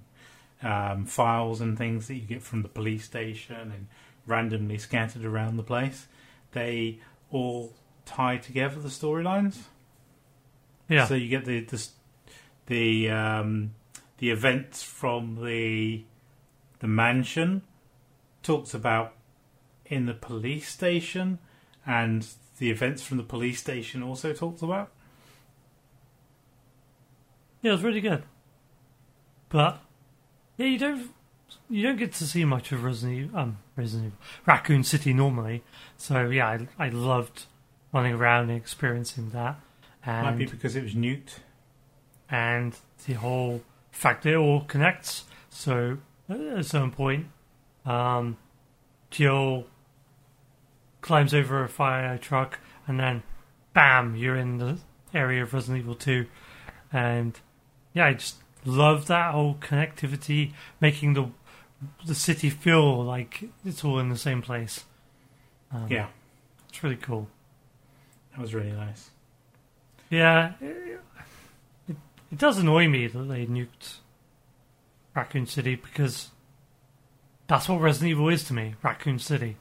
um, 0.62 1.06
files 1.06 1.60
and 1.62 1.78
things 1.78 2.08
that 2.08 2.16
you 2.16 2.22
get 2.22 2.42
from 2.42 2.62
the 2.62 2.70
police 2.70 3.06
station 3.06 3.56
and 3.56 3.88
randomly 4.26 4.78
scattered 4.78 5.26
around 5.26 5.58
the 5.58 5.64
place. 5.64 6.08
They 6.52 7.00
all 7.32 7.74
tie 8.10 8.38
together 8.38 8.80
the 8.80 8.90
storylines. 8.90 9.58
Yeah, 10.90 11.06
So 11.06 11.14
you 11.14 11.30
get 11.30 11.46
the 11.46 11.62
the 11.62 11.88
the, 12.66 13.10
um, 13.10 13.74
the 14.18 14.30
events 14.32 14.84
from 14.84 15.44
the 15.46 16.04
the 16.80 16.88
mansion 16.88 17.62
talks 18.44 18.74
about 18.74 19.14
in 19.86 20.06
the 20.06 20.14
police 20.14 20.68
station, 20.70 21.40
and 21.86 22.28
the 22.58 22.70
events 22.72 23.04
from 23.04 23.18
the 23.18 23.24
police 23.24 23.60
station 23.60 24.02
also 24.04 24.34
talks 24.34 24.62
about. 24.62 24.90
yeah, 27.62 27.70
it 27.72 27.74
was 27.74 27.84
really 27.84 28.02
good. 28.02 28.24
But 29.50 29.82
yeah, 30.58 30.68
you 30.68 30.78
don't 30.78 31.10
you 31.70 31.84
don't 31.84 31.98
get 31.98 32.14
to 32.14 32.26
see 32.26 32.46
much 32.46 32.72
of 32.72 32.84
Resident 32.84 33.20
Evil, 33.20 33.40
um, 33.40 33.58
Resident 33.76 34.08
Evil, 34.08 34.20
Raccoon 34.46 34.84
City 34.84 35.14
normally. 35.14 35.64
So 35.98 36.30
yeah, 36.30 36.48
I, 36.48 36.86
I 36.86 36.90
loved 36.90 37.46
running 37.94 38.14
around 38.14 38.50
and 38.50 38.58
experiencing 38.58 39.32
that, 39.32 39.60
Might 40.06 40.38
be 40.38 40.46
because 40.46 40.76
it 40.76 40.84
was 40.84 40.94
nuked. 40.94 41.40
and 42.30 42.76
the 43.08 43.14
whole 43.14 43.62
fact 43.92 44.24
that 44.24 44.34
it 44.34 44.36
all 44.38 44.62
connects. 44.62 45.26
So 45.50 45.98
at 46.30 46.66
some 46.66 46.92
point, 46.92 47.28
um, 47.86 48.38
Jill 49.10 49.66
climbs 51.02 51.34
over 51.34 51.64
a 51.64 51.70
fire 51.70 52.18
truck, 52.18 52.60
and 52.88 53.00
then 53.00 53.24
bam, 53.74 54.16
you're 54.16 54.36
in 54.36 54.58
the 54.60 54.78
area 55.14 55.42
of 55.44 55.54
Resident 55.54 55.80
Evil 55.80 55.96
2. 55.96 56.28
And 56.94 57.40
yeah, 57.94 58.06
I 58.08 58.14
just 58.14 58.36
love 58.66 59.08
that 59.08 59.32
whole 59.34 59.56
connectivity, 59.56 60.54
making 60.80 61.14
the 61.14 61.32
the 62.06 62.14
city 62.16 62.50
feel 62.50 63.02
like 63.06 63.46
it's 63.66 63.86
all 63.86 64.00
in 64.00 64.10
the 64.10 64.18
same 64.18 64.42
place. 64.42 64.84
Um, 65.72 65.88
Yeah, 65.90 66.08
it's 66.68 66.84
really 66.84 66.98
cool. 66.98 67.30
That 68.40 68.44
was 68.44 68.56
really 68.56 68.72
nice. 68.72 69.10
Yeah, 70.10 70.54
it, 70.62 71.02
it 72.32 72.38
does 72.38 72.58
annoy 72.58 72.88
me 72.88 73.08
that 73.08 73.24
they 73.24 73.46
nuked 73.46 73.96
Raccoon 75.14 75.46
City 75.46 75.76
because 75.76 76.30
that's 77.48 77.68
what 77.68 77.82
Resident 77.82 78.12
Evil 78.12 78.30
is 78.30 78.46
to 78.46 78.54
me, 78.54 78.76
Raccoon 78.82 79.20
City. 79.20 79.58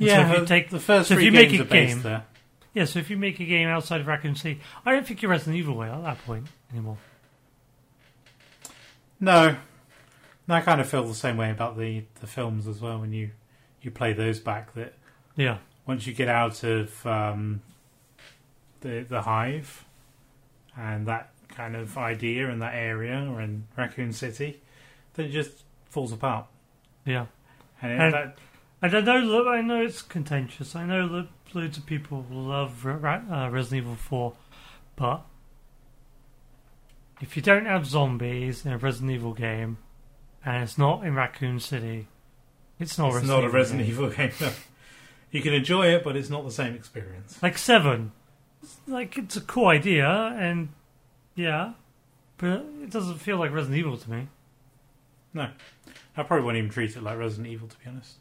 And 0.00 0.08
so 0.08 0.20
if 0.22 0.40
you 0.40 0.46
take 0.46 0.70
the 0.70 0.80
first 0.80 1.08
so 1.08 1.14
if 1.14 1.22
you 1.22 1.30
make 1.30 1.52
a 1.52 1.64
game- 1.64 2.02
there. 2.02 2.24
yeah, 2.74 2.84
so 2.84 2.98
if 2.98 3.10
you 3.10 3.16
make 3.16 3.38
a 3.38 3.44
game 3.44 3.68
outside 3.68 4.00
of 4.00 4.08
Raccoon 4.08 4.34
City, 4.34 4.60
I 4.84 4.90
don't 4.92 5.06
think 5.06 5.22
you're 5.22 5.30
Resident 5.30 5.56
Evil 5.56 5.76
way 5.76 5.88
at 5.88 6.02
that 6.02 6.18
point 6.26 6.48
anymore. 6.72 6.98
No, 9.20 9.56
no, 10.48 10.54
I 10.56 10.62
kind 10.62 10.80
of 10.80 10.88
feel 10.88 11.04
the 11.04 11.14
same 11.14 11.36
way 11.36 11.52
about 11.52 11.78
the 11.78 12.02
the 12.20 12.26
films 12.26 12.66
as 12.66 12.80
well. 12.80 12.98
When 12.98 13.12
you 13.12 13.30
you 13.82 13.92
play 13.92 14.14
those 14.14 14.40
back, 14.40 14.74
that 14.74 14.94
Yeah, 15.36 15.58
once 15.86 16.08
you 16.08 16.12
get 16.12 16.28
out 16.28 16.64
of 16.64 17.06
um, 17.06 17.60
the 18.80 19.04
the 19.08 19.22
hive 19.22 19.84
and 20.76 21.06
that 21.06 21.30
kind 21.48 21.74
of 21.76 21.96
idea 21.98 22.48
and 22.48 22.62
that 22.62 22.74
area 22.74 23.26
or 23.30 23.40
in 23.40 23.66
Raccoon 23.76 24.12
City, 24.12 24.60
then 25.14 25.26
it 25.26 25.30
just 25.30 25.64
falls 25.86 26.12
apart. 26.12 26.46
yeah. 27.04 27.26
And, 27.82 27.92
it, 27.92 28.00
And- 28.00 28.14
that, 28.14 28.38
And 28.82 28.94
I 28.96 29.00
know, 29.00 29.18
look, 29.18 29.46
I 29.46 29.60
know 29.62 29.82
it's 29.82 30.00
contentious. 30.02 30.74
I 30.76 30.84
know 30.86 31.08
that 31.08 31.28
loads 31.54 31.76
of 31.78 31.86
people 31.86 32.24
love 32.30 32.84
Re- 32.84 32.94
uh, 33.30 33.48
Resident 33.50 33.82
Evil 33.84 33.96
4, 33.96 34.32
but 34.96 35.22
if 37.20 37.36
you 37.36 37.42
don't 37.42 37.66
have 37.66 37.86
zombies 37.86 38.64
in 38.64 38.72
a 38.72 38.78
Resident 38.78 39.10
Evil 39.12 39.34
game, 39.34 39.78
and 40.44 40.62
it's 40.62 40.78
not 40.78 41.04
in 41.04 41.14
Raccoon 41.14 41.60
City, 41.60 42.06
it's 42.78 42.96
not, 42.96 43.08
it's 43.08 43.16
Resident 43.16 43.42
not 43.42 43.50
a 43.50 43.52
Resident 43.52 43.82
game. 43.86 43.90
Evil 43.92 44.08
game. 44.16 44.32
No. 44.40 44.50
You 45.30 45.42
can 45.42 45.52
enjoy 45.52 45.86
it, 45.94 46.02
but 46.02 46.16
it's 46.16 46.30
not 46.30 46.44
the 46.44 46.50
same 46.50 46.74
experience. 46.74 47.38
Like 47.42 47.58
Seven, 47.58 48.12
like 48.86 49.16
it's 49.16 49.36
a 49.36 49.40
cool 49.40 49.68
idea, 49.68 50.08
and 50.08 50.68
yeah, 51.34 51.72
but 52.38 52.64
it 52.82 52.90
doesn't 52.90 53.18
feel 53.18 53.36
like 53.36 53.52
Resident 53.52 53.78
Evil 53.78 53.96
to 53.96 54.10
me. 54.10 54.28
No, 55.32 55.48
I 56.16 56.22
probably 56.22 56.44
won't 56.44 56.56
even 56.56 56.70
treat 56.70 56.96
it 56.96 57.02
like 57.02 57.18
Resident 57.18 57.48
Evil, 57.48 57.68
to 57.68 57.76
be 57.78 57.88
honest. 57.88 58.16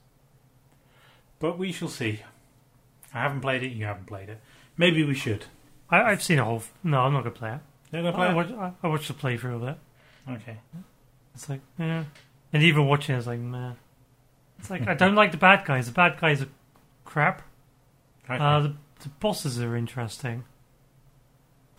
But 1.40 1.58
we 1.58 1.72
shall 1.72 1.88
see. 1.88 2.22
I 3.14 3.22
haven't 3.22 3.42
played 3.42 3.64
it. 3.64 3.70
You 3.70 3.86
haven't 3.86 4.06
played 4.06 4.30
it. 4.30 4.40
Maybe 4.78 5.04
we 5.04 5.16
should. 5.16 5.46
I, 5.90 6.02
I've 6.04 6.24
seen 6.24 6.40
a 6.40 6.46
whole. 6.46 6.58
F- 6.58 6.74
no, 6.84 7.02
I'm 7.02 7.14
not 7.14 7.24
gonna 7.24 7.36
play 7.36 7.54
it. 7.54 7.60
You're 7.92 8.04
gonna 8.04 8.16
play 8.16 8.28
I, 8.28 8.32
it? 8.32 8.36
watch, 8.36 8.52
I, 8.52 8.74
I 8.84 8.88
watched 8.88 9.08
the 9.08 9.14
playthrough 9.14 9.56
of 9.56 9.64
it. 9.64 9.78
Okay. 10.30 10.58
It's 11.34 11.50
like, 11.50 11.62
yeah. 11.78 12.04
And 12.54 12.64
even 12.64 12.86
watching 12.86 13.16
it, 13.16 13.18
it's 13.18 13.28
like, 13.28 13.40
man. 13.40 13.78
It's 14.60 14.70
like, 14.70 14.88
I 14.88 14.94
don't 14.96 15.16
like 15.16 15.32
the 15.32 15.38
bad 15.38 15.66
guys. 15.66 15.88
The 15.88 15.94
bad 15.94 16.20
guys 16.20 16.42
are 16.42 16.50
crap. 17.06 17.42
Okay. 18.26 18.38
Uh, 18.38 18.60
the, 18.60 18.76
the 19.02 19.10
bosses 19.10 19.62
are 19.62 19.76
interesting. 19.76 20.44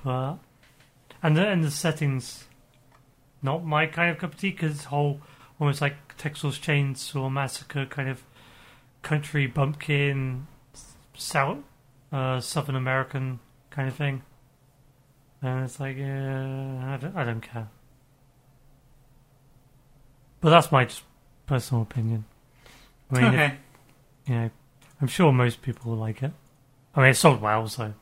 But. 0.03 0.37
And 1.23 1.37
the, 1.37 1.47
and 1.47 1.63
the 1.63 1.71
settings, 1.71 2.45
not 3.43 3.65
my 3.65 3.87
kind 3.87 4.11
of 4.11 4.19
cup 4.19 4.33
of 4.35 4.41
tea, 4.41 4.51
because 4.51 4.85
whole, 4.85 5.21
almost 5.59 5.81
like 5.81 6.17
Texas 6.17 6.59
Chainsaw 6.59 7.31
Massacre 7.31 7.85
kind 7.87 8.09
of 8.09 8.23
country 9.03 9.47
bumpkin, 9.47 10.47
South, 11.15 11.59
uh, 12.13 12.41
Southern 12.41 12.77
American 12.77 13.41
kind 13.71 13.89
of 13.89 13.95
thing. 13.95 14.23
And 15.43 15.65
it's 15.65 15.79
like, 15.81 15.97
yeah, 15.97 16.95
I 16.95 16.97
don't, 16.97 17.17
I 17.17 17.25
don't 17.25 17.41
care. 17.41 17.69
But 20.41 20.51
that's 20.51 20.73
my 20.73 20.89
personal 21.47 21.83
opinion. 21.83 22.25
I 23.11 23.15
mean, 23.15 23.25
okay. 23.25 23.55
you 24.27 24.35
know, 24.35 24.51
I'm 25.01 25.09
sure 25.09 25.33
most 25.33 25.61
people 25.63 25.93
will 25.93 25.99
like 25.99 26.23
it. 26.23 26.33
I 26.95 27.01
mean, 27.01 27.11
it 27.11 27.15
sold 27.15 27.41
well, 27.41 27.69
so 27.69 27.95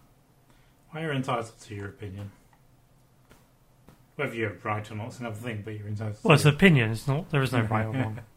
Well, 0.93 1.03
you're 1.03 1.13
entitled 1.13 1.53
to 1.61 1.75
your 1.75 1.89
opinion. 1.89 2.31
Whether 4.17 4.35
you're 4.35 4.57
right 4.65 4.91
or 4.91 4.95
not 4.95 5.09
is 5.09 5.21
another 5.21 5.37
thing, 5.37 5.63
but 5.65 5.75
you're 5.75 5.87
entitled 5.87 6.17
to 6.17 6.27
well, 6.27 6.35
it's 6.35 6.45
an 6.45 6.55
opinion. 6.55 6.91
It's 6.91 7.07
not. 7.07 7.31
There 7.31 7.43
is 7.43 7.53
no 7.53 7.63
right 7.63 7.87
or 7.87 7.93
wrong. 7.93 8.21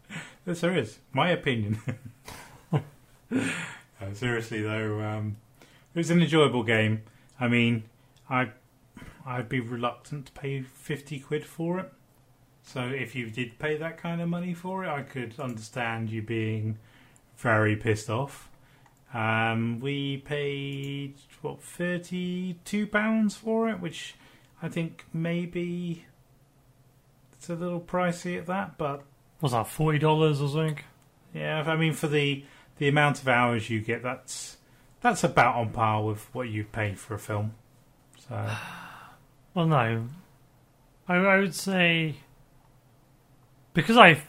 Yes, 0.46 0.60
there 0.62 0.76
is. 0.76 0.98
My 1.14 1.30
opinion. 1.30 1.80
Uh, 3.32 4.14
seriously, 4.14 4.62
though, 4.64 5.00
um, 5.00 5.38
it 5.94 6.00
was 6.00 6.10
an 6.10 6.22
enjoyable 6.22 6.64
game. 6.64 7.04
I 7.40 7.48
mean, 7.48 7.84
I, 8.30 8.50
I'd 9.26 9.48
be 9.48 9.60
reluctant 9.60 10.26
to 10.26 10.32
pay 10.32 10.62
50 10.64 11.20
quid 11.20 11.46
for 11.46 11.80
it. 11.80 11.94
So 12.64 12.82
if 12.82 13.14
you 13.16 13.30
did 13.30 13.60
pay 13.60 13.78
that 13.78 13.98
kind 13.98 14.20
of 14.20 14.28
money 14.28 14.54
for 14.54 14.84
it, 14.84 14.90
I 14.90 15.04
could 15.04 15.40
understand 15.40 16.10
you 16.10 16.22
being 16.24 16.80
very 17.38 17.76
pissed 17.76 18.10
off. 18.10 18.50
Um, 19.14 19.80
we 19.82 20.18
paid 20.18 21.16
what 21.42 21.62
thirty-two 21.62 22.88
pounds 22.88 23.36
for 23.36 23.70
it, 23.70 23.80
which 23.82 24.16
I 24.62 24.70
think 24.70 25.06
maybe 25.14 26.06
it's 27.34 27.50
a 27.50 27.56
little 27.56 27.82
pricey 27.82 28.38
at 28.38 28.46
that, 28.48 28.78
but 28.78 29.04
Was 29.42 29.52
that 29.52 29.68
forty 29.68 30.00
dollars 30.00 30.42
or 30.42 30.48
something? 30.50 30.80
yeah, 31.34 31.64
I 31.66 31.76
mean 31.76 31.94
for 31.94 32.08
the 32.08 32.46
the 32.78 32.88
amount 32.88 33.22
of 33.22 33.28
hours 33.28 33.70
you 33.70 33.82
get, 33.82 34.02
that's 34.04 34.58
that's 35.02 35.24
about 35.24 35.56
on 35.56 35.72
par 35.72 36.04
with 36.04 36.34
what 36.34 36.48
you 36.50 36.64
pay 36.64 36.94
for 36.96 37.14
a 37.16 37.20
film. 37.20 37.54
So 38.30 38.50
Well, 39.54 39.68
no. 39.68 40.08
I, 41.08 41.16
I 41.16 41.38
would 41.40 41.54
say 41.56 42.16
because 43.74 43.98
I 43.98 44.22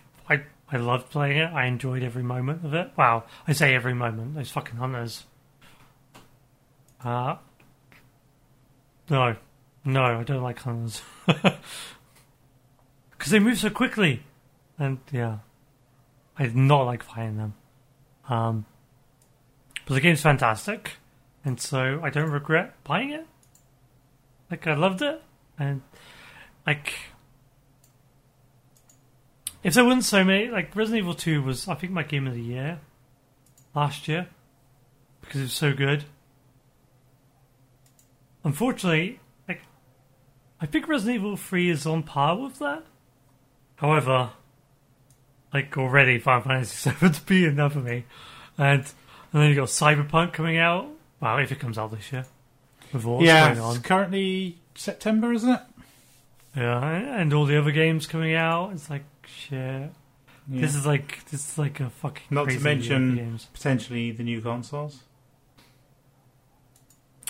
I 0.72 0.78
loved 0.78 1.10
playing 1.10 1.36
it. 1.36 1.52
I 1.52 1.66
enjoyed 1.66 2.02
every 2.02 2.22
moment 2.22 2.64
of 2.64 2.72
it. 2.72 2.90
Wow, 2.96 3.24
I 3.46 3.52
say 3.52 3.74
every 3.74 3.94
moment. 3.94 4.34
Those 4.34 4.50
fucking 4.50 4.76
hunters. 4.76 5.24
Uh 7.04 7.36
no, 9.10 9.36
no, 9.84 10.02
I 10.02 10.22
don't 10.22 10.42
like 10.42 10.60
hunters 10.60 11.02
because 11.26 11.60
they 13.30 13.38
move 13.38 13.58
so 13.58 13.68
quickly, 13.68 14.22
and 14.78 14.98
yeah, 15.10 15.38
I 16.38 16.44
did 16.44 16.56
not 16.56 16.82
like 16.82 17.02
fighting 17.02 17.36
them. 17.36 17.54
Um, 18.28 18.64
but 19.86 19.94
the 19.94 20.00
game's 20.00 20.22
fantastic, 20.22 20.92
and 21.44 21.60
so 21.60 22.00
I 22.02 22.10
don't 22.10 22.30
regret 22.30 22.72
buying 22.84 23.10
it. 23.10 23.26
Like 24.50 24.66
I 24.66 24.74
loved 24.74 25.02
it, 25.02 25.20
and 25.58 25.82
like 26.66 26.94
if 29.62 29.74
there 29.74 29.84
wasn't 29.84 30.04
so 30.04 30.24
many, 30.24 30.48
like 30.48 30.74
Resident 30.74 31.02
Evil 31.02 31.14
Two 31.14 31.42
was, 31.42 31.68
I 31.68 31.74
think, 31.74 31.92
my 31.92 32.02
game 32.02 32.26
of 32.26 32.34
the 32.34 32.42
year 32.42 32.80
last 33.74 34.08
year 34.08 34.28
because 35.20 35.40
it 35.40 35.44
was 35.44 35.52
so 35.52 35.72
good. 35.72 36.04
Unfortunately, 38.44 39.20
like 39.48 39.62
I 40.60 40.66
think 40.66 40.88
Resident 40.88 41.16
Evil 41.16 41.36
Three 41.36 41.70
is 41.70 41.86
on 41.86 42.02
par 42.02 42.36
with 42.36 42.58
that. 42.58 42.84
However, 43.76 44.30
like 45.52 45.76
already 45.78 46.18
Final 46.18 46.42
Fantasy 46.42 46.90
VII's 47.00 47.20
be 47.20 47.44
enough 47.44 47.74
for 47.74 47.78
me, 47.78 48.04
and 48.58 48.84
and 49.32 49.42
then 49.42 49.48
you 49.48 49.54
got 49.54 49.68
Cyberpunk 49.68 50.32
coming 50.32 50.58
out. 50.58 50.88
Well, 51.20 51.38
if 51.38 51.52
it 51.52 51.60
comes 51.60 51.78
out 51.78 51.92
this 51.92 52.10
year, 52.12 52.26
with 52.92 53.04
what's 53.04 53.24
yeah, 53.24 53.48
going 53.48 53.60
on. 53.60 53.76
it's 53.76 53.84
currently 53.84 54.58
September, 54.74 55.32
isn't 55.32 55.50
it? 55.50 55.60
Yeah, 56.56 56.84
and 56.84 57.32
all 57.32 57.46
the 57.46 57.58
other 57.58 57.70
games 57.70 58.06
coming 58.06 58.34
out. 58.34 58.72
It's 58.72 58.90
like 58.90 59.04
shit. 59.32 59.90
Yeah. 60.48 60.60
This 60.60 60.74
is 60.74 60.84
like 60.86 61.24
this 61.30 61.52
is 61.52 61.58
like 61.58 61.80
a 61.80 61.88
fucking 61.90 62.24
Not 62.30 62.48
to 62.48 62.58
mention- 62.60 63.38
potentially 63.52 64.10
the 64.12 64.22
new 64.24 64.40
consoles. 64.40 65.04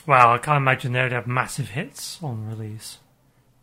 Well, 0.07 0.31
I 0.33 0.39
can't 0.39 0.57
imagine 0.57 0.93
they'd 0.93 1.13
have 1.13 1.27
massive 1.27 1.71
hits 1.71 2.21
on 2.23 2.47
release. 2.49 2.99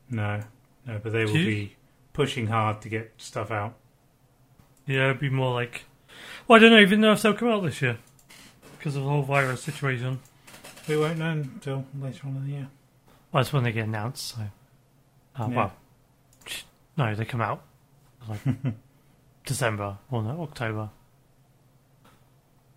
No, 0.10 0.42
no, 0.86 1.00
but 1.04 1.12
they 1.12 1.26
will 1.26 1.34
be 1.34 1.76
pushing 2.14 2.48
hard 2.48 2.82
to 2.82 2.90
get 2.90 3.12
stuff 3.18 3.52
out. 3.52 3.74
Yeah, 4.86 5.06
it'd 5.10 5.20
be 5.20 5.30
more 5.30 5.54
like. 5.54 5.86
Well, 6.48 6.58
I 6.58 6.60
don't 6.62 6.72
know 6.72 6.80
even 6.80 7.02
know 7.02 7.12
if 7.14 7.22
they'll 7.22 7.34
come 7.34 7.50
out 7.50 7.64
this 7.64 7.82
year 7.82 7.98
because 8.78 8.96
of 8.96 9.04
the 9.04 9.10
whole 9.10 9.22
virus 9.24 9.62
situation. 9.64 10.20
We 10.88 10.98
won't 10.98 11.20
know 11.20 11.32
until 11.32 11.86
later 12.00 12.28
on 12.28 12.38
in 12.38 12.46
the 12.46 12.52
year. 12.54 12.68
Well, 13.32 13.44
that's 13.44 13.54
when 13.54 13.64
they 13.64 13.72
get 13.72 13.86
announced. 13.88 14.36
So, 14.36 14.42
uh, 14.42 15.48
Yeah. 15.50 15.56
well, 15.56 15.74
no, 16.98 17.14
they 17.16 17.26
come 17.26 17.42
out 17.42 17.64
like 18.28 18.40
December 19.46 19.98
or 20.12 20.22
no, 20.24 20.42
October. 20.42 20.90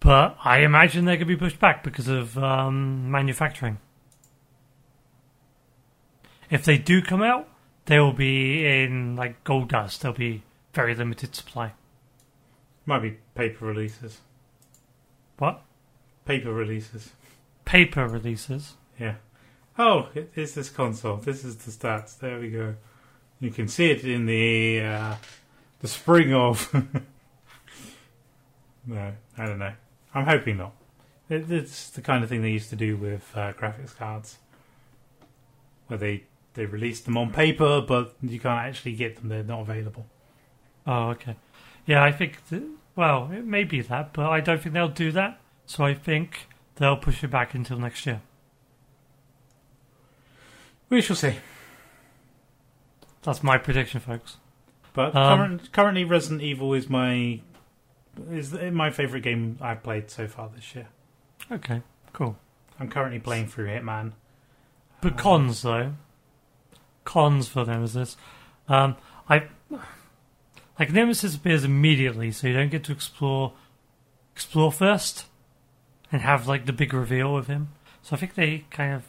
But 0.01 0.37
I 0.45 0.59
imagine 0.59 1.05
they 1.05 1.17
could 1.17 1.29
be 1.29 1.37
pushed 1.37 1.61
back 1.61 1.85
because 1.85 2.09
of 2.09 2.37
um, 2.37 3.11
manufacturing. 3.11 3.79
If 6.51 6.65
they 6.65 6.77
do 6.77 7.01
come 7.03 7.23
out, 7.23 7.49
they 7.87 7.99
will 8.01 8.13
be 8.13 8.67
in 8.67 9.17
like 9.17 9.43
gold 9.45 9.69
dust. 9.69 10.03
There'll 10.03 10.17
be 10.17 10.43
very 10.75 10.95
limited 10.95 11.35
supply. 11.35 11.73
Might 12.85 13.01
be 13.01 13.19
paper 13.35 13.65
releases. 13.65 14.19
What 15.39 15.63
Paper 16.25 16.53
releases. 16.53 17.13
paper 17.65 18.07
releases? 18.07 18.75
Yeah. 18.99 19.15
Oh, 19.79 20.09
it 20.15 20.31
is 20.37 20.55
this 20.55 20.69
console. 20.69 21.17
This 21.17 21.45
is 21.45 21.57
the 21.57 21.71
stats. 21.71 22.19
There 22.19 22.39
we 22.39 22.51
go. 22.51 22.75
You 23.43 23.51
can 23.51 23.67
see 23.67 23.91
it 23.91 24.05
in 24.05 24.27
the 24.27 24.83
uh, 24.83 25.17
the 25.81 25.89
spring 25.89 26.33
of. 26.33 26.73
no, 28.87 29.13
I 29.37 29.47
don't 29.47 29.59
know. 29.59 29.73
I'm 30.15 30.27
hoping 30.27 30.59
not. 30.59 30.75
It, 31.29 31.51
it's 31.51 31.91
the 31.91 32.03
kind 32.03 32.23
of 32.23 32.31
thing 32.31 32.43
they 32.43 32.51
used 32.51 32.71
to 32.71 32.77
do 32.77 32.97
with 32.97 33.29
uh, 33.35 33.53
graphics 33.55 33.97
cards, 33.97 34.39
where 35.89 35.99
they 35.99 36.23
they 36.55 36.67
release 36.67 37.01
them 37.01 37.17
on 37.17 37.33
paper, 37.33 37.81
but 37.81 38.15
you 38.23 38.39
can't 38.39 38.65
actually 38.65 38.93
get 38.93 39.17
them. 39.17 39.29
They're 39.29 39.43
not 39.43 39.63
available. 39.63 40.07
Oh, 40.87 41.09
okay. 41.09 41.35
Yeah, 41.85 42.05
I 42.05 42.13
think. 42.13 42.49
Th- 42.49 42.63
well, 42.95 43.29
it 43.33 43.45
may 43.45 43.65
be 43.65 43.81
that, 43.81 44.13
but 44.13 44.27
I 44.27 44.39
don't 44.39 44.63
think 44.63 44.73
they'll 44.73 44.87
do 44.87 45.11
that. 45.13 45.41
So 45.67 45.83
I 45.83 45.95
think 45.95 46.47
they'll 46.77 46.97
push 46.97 47.25
it 47.25 47.31
back 47.33 47.55
until 47.55 47.81
next 47.81 48.07
year. 48.07 48.23
We 50.89 51.01
shall 51.01 51.17
see. 51.17 51.39
That's 53.23 53.43
my 53.43 53.59
prediction, 53.59 54.01
folks. 54.01 54.37
But 54.95 55.15
Um, 55.15 55.39
current, 55.39 55.73
currently, 55.73 56.05
Resident 56.05 56.43
Evil 56.43 56.75
is 56.75 56.89
my 56.89 57.41
is 58.31 58.53
my 58.53 58.91
favorite 58.91 59.23
game 59.23 59.57
I've 59.61 59.83
played 59.83 60.11
so 60.11 60.27
far 60.29 60.51
this 60.55 60.75
year. 60.75 60.89
Okay, 61.51 61.83
cool. 62.13 62.37
I'm 62.79 62.91
currently 62.91 63.19
playing 63.19 63.47
through 63.47 63.69
Hitman. 63.69 64.13
But 65.01 65.17
cons 65.17 65.63
though, 65.63 65.95
cons 67.05 67.49
for 67.49 67.65
Nemesis. 67.65 68.17
Um, 68.69 68.97
I 69.29 69.45
like 70.79 70.93
Nemesis 70.93 71.35
appears 71.35 71.65
immediately, 71.65 72.31
so 72.33 72.49
you 72.49 72.53
don't 72.55 72.71
get 72.71 72.85
to 72.85 72.93
explore 72.93 73.55
explore 74.35 74.73
first 74.73 75.27
and 76.11 76.23
have 76.23 76.47
like 76.47 76.67
the 76.67 76.73
big 76.73 76.93
reveal 76.93 77.33
with 77.35 77.47
him. 77.47 77.69
So 78.03 78.15
I 78.17 78.19
think 78.19 78.35
they 78.35 78.65
kind 78.71 78.95
of 78.95 79.05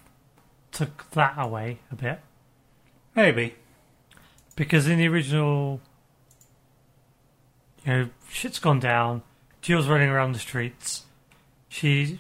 took 0.72 1.10
that 1.12 1.34
away 1.38 1.80
a 1.92 1.96
bit. 1.96 2.20
Maybe. 3.16 3.56
Because 4.56 4.88
in 4.88 5.00
the 5.00 5.08
original, 5.08 5.82
you 7.86 7.92
know, 7.92 8.10
shit's 8.30 8.60
gone 8.60 8.80
down. 8.80 9.24
Jill's 9.62 9.88
running 9.88 10.10
around 10.10 10.34
the 10.34 10.40
streets. 10.40 11.06
She 11.70 12.20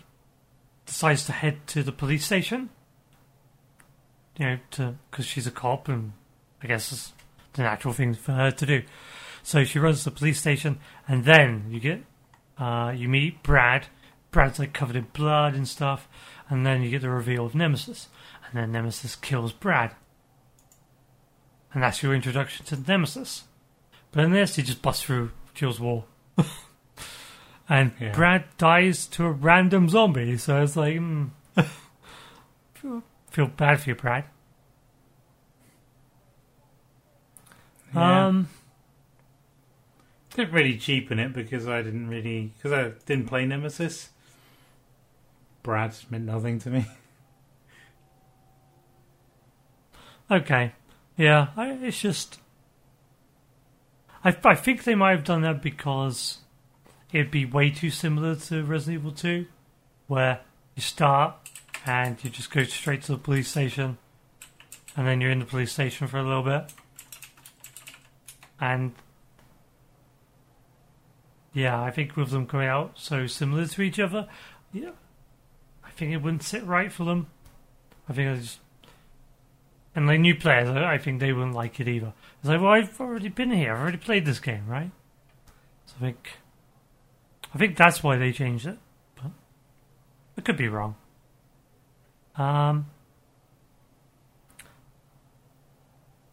decides 0.86 1.26
to 1.26 1.32
head 1.32 1.68
to 1.68 1.84
the 1.84 1.92
police 1.92 2.26
station. 2.26 2.70
You 4.38 4.46
know, 4.46 4.58
to 4.72 4.96
because 5.12 5.26
she's 5.26 5.46
a 5.46 5.52
cop, 5.52 5.88
and 5.88 6.14
I 6.64 6.68
guess 6.68 6.92
it's 6.92 7.14
the 7.54 7.62
natural 7.62 7.94
thing 7.94 8.16
for 8.16 8.32
her 8.32 8.50
to 8.50 8.66
do. 8.66 8.84
So 9.44 9.64
she 9.64 9.78
runs 9.78 10.00
to 10.00 10.06
the 10.06 10.16
police 10.16 10.40
station, 10.40 10.80
and 11.08 11.26
then 11.26 11.66
you 11.70 11.80
get, 11.80 12.02
uh, 12.58 12.94
you 12.96 13.08
meet 13.08 13.44
Brad. 13.44 13.88
Brad's 14.32 14.58
like 14.58 14.74
covered 14.74 14.96
in 14.96 15.06
blood 15.14 15.54
and 15.54 15.68
stuff, 15.68 16.08
and 16.50 16.66
then 16.66 16.82
you 16.82 16.90
get 16.90 17.04
the 17.04 17.10
reveal 17.10 17.46
of 17.46 17.54
Nemesis, 17.54 18.08
and 18.48 18.60
then 18.60 18.72
Nemesis 18.72 19.16
kills 19.16 19.52
Brad 19.52 19.94
and 21.74 21.84
that's 21.84 22.02
your 22.04 22.14
introduction 22.14 22.66
to 22.68 22.78
Nemesis. 22.78 23.44
But 24.12 24.26
in 24.26 24.32
this, 24.32 24.56
he 24.56 24.64
just 24.64 24.82
busts 24.82 25.04
through 25.04 25.32
Jill's 25.54 25.80
wall, 25.80 26.06
and 27.70 27.92
Yeah. 28.00 28.12
Brad 28.12 28.46
dies 28.58 29.08
to 29.08 29.26
a 29.26 29.32
random 29.32 29.90
zombie. 29.90 30.38
So 30.38 30.62
it's 30.62 30.76
like, 30.76 30.96
mm, 30.96 31.30
feel, 32.76 33.04
feel 33.32 33.48
bad 33.48 33.82
for 33.82 33.90
you, 33.90 33.96
Brad. 33.96 34.26
Yeah. 37.96 38.26
Um, 38.28 38.50
Didn't 40.36 40.52
really 40.54 40.78
cheapen 40.78 41.20
it 41.20 41.32
because 41.34 41.68
I 41.68 41.82
didn't 41.84 42.08
really 42.08 42.52
because 42.58 42.72
I 42.72 42.92
didn't 43.06 43.28
play 43.28 43.46
Nemesis. 43.46 44.10
Brad 45.62 45.96
meant 46.10 46.26
nothing 46.26 46.60
to 46.60 46.70
me. 46.72 46.86
okay, 50.32 50.72
yeah, 51.18 51.48
I, 51.56 51.72
it's 51.72 52.00
just, 52.00 52.40
I 54.24 54.36
I 54.44 54.56
think 54.56 54.84
they 54.84 54.96
might 54.96 55.12
have 55.12 55.24
done 55.24 55.42
that 55.42 55.62
because 55.62 56.40
it'd 57.12 57.32
be 57.32 57.46
way 57.46 57.70
too 57.70 57.90
similar 57.90 58.36
to 58.36 58.64
Resident 58.64 59.02
Evil 59.02 59.12
Two, 59.12 59.46
where 60.08 60.42
you 60.76 60.82
start 60.82 61.36
and 61.86 62.22
you 62.24 62.30
just 62.30 62.52
go 62.52 62.64
straight 62.64 63.04
to 63.04 63.12
the 63.12 63.18
police 63.18 63.50
station, 63.50 63.98
and 64.98 65.08
then 65.08 65.22
you're 65.22 65.32
in 65.32 65.40
the 65.40 65.46
police 65.46 65.72
station 65.72 66.08
for 66.08 66.18
a 66.18 66.24
little 66.24 66.44
bit, 66.44 66.74
and 68.60 68.94
yeah, 71.54 71.80
I 71.80 71.92
think 71.92 72.18
with 72.18 72.32
them 72.32 72.48
coming 72.48 72.68
out 72.68 72.94
so 72.96 73.28
similar 73.28 73.68
to 73.68 73.82
each 73.84 74.00
other, 74.00 74.28
yeah, 74.72 74.92
I 75.84 75.92
think 75.92 76.12
it 76.12 76.18
wouldn't 76.18 76.42
sit 76.42 76.66
right 76.66 76.92
for 76.92 77.04
them. 77.04 77.28
I 78.10 78.14
think 78.14 78.32
I 78.32 78.42
just 78.42 78.60
and 79.96 80.08
like 80.08 80.20
new 80.20 80.36
players, 80.36 80.70
I 80.70 80.94
I 80.94 80.98
think 80.98 81.20
they 81.20 81.34
wouldn't 81.34 81.56
like 81.56 81.80
it 81.80 81.88
either. 81.88 82.14
It's 82.40 82.50
like, 82.50 82.62
well, 82.62 82.72
I've 82.72 83.00
already 83.00 83.30
been 83.30 83.52
here, 83.52 83.74
I've 83.74 83.82
already 83.82 83.98
played 83.98 84.26
this 84.26 84.40
game, 84.40 84.68
right? 84.68 84.92
So 85.86 85.96
I 85.98 86.02
think, 86.02 86.38
I 87.54 87.58
think 87.58 87.78
that's 87.78 88.04
why 88.04 88.18
they 88.18 88.32
changed 88.32 88.66
it. 88.66 88.78
I 90.38 90.42
could 90.42 90.58
be 90.58 90.68
wrong. 90.68 90.96
Um, 92.36 92.88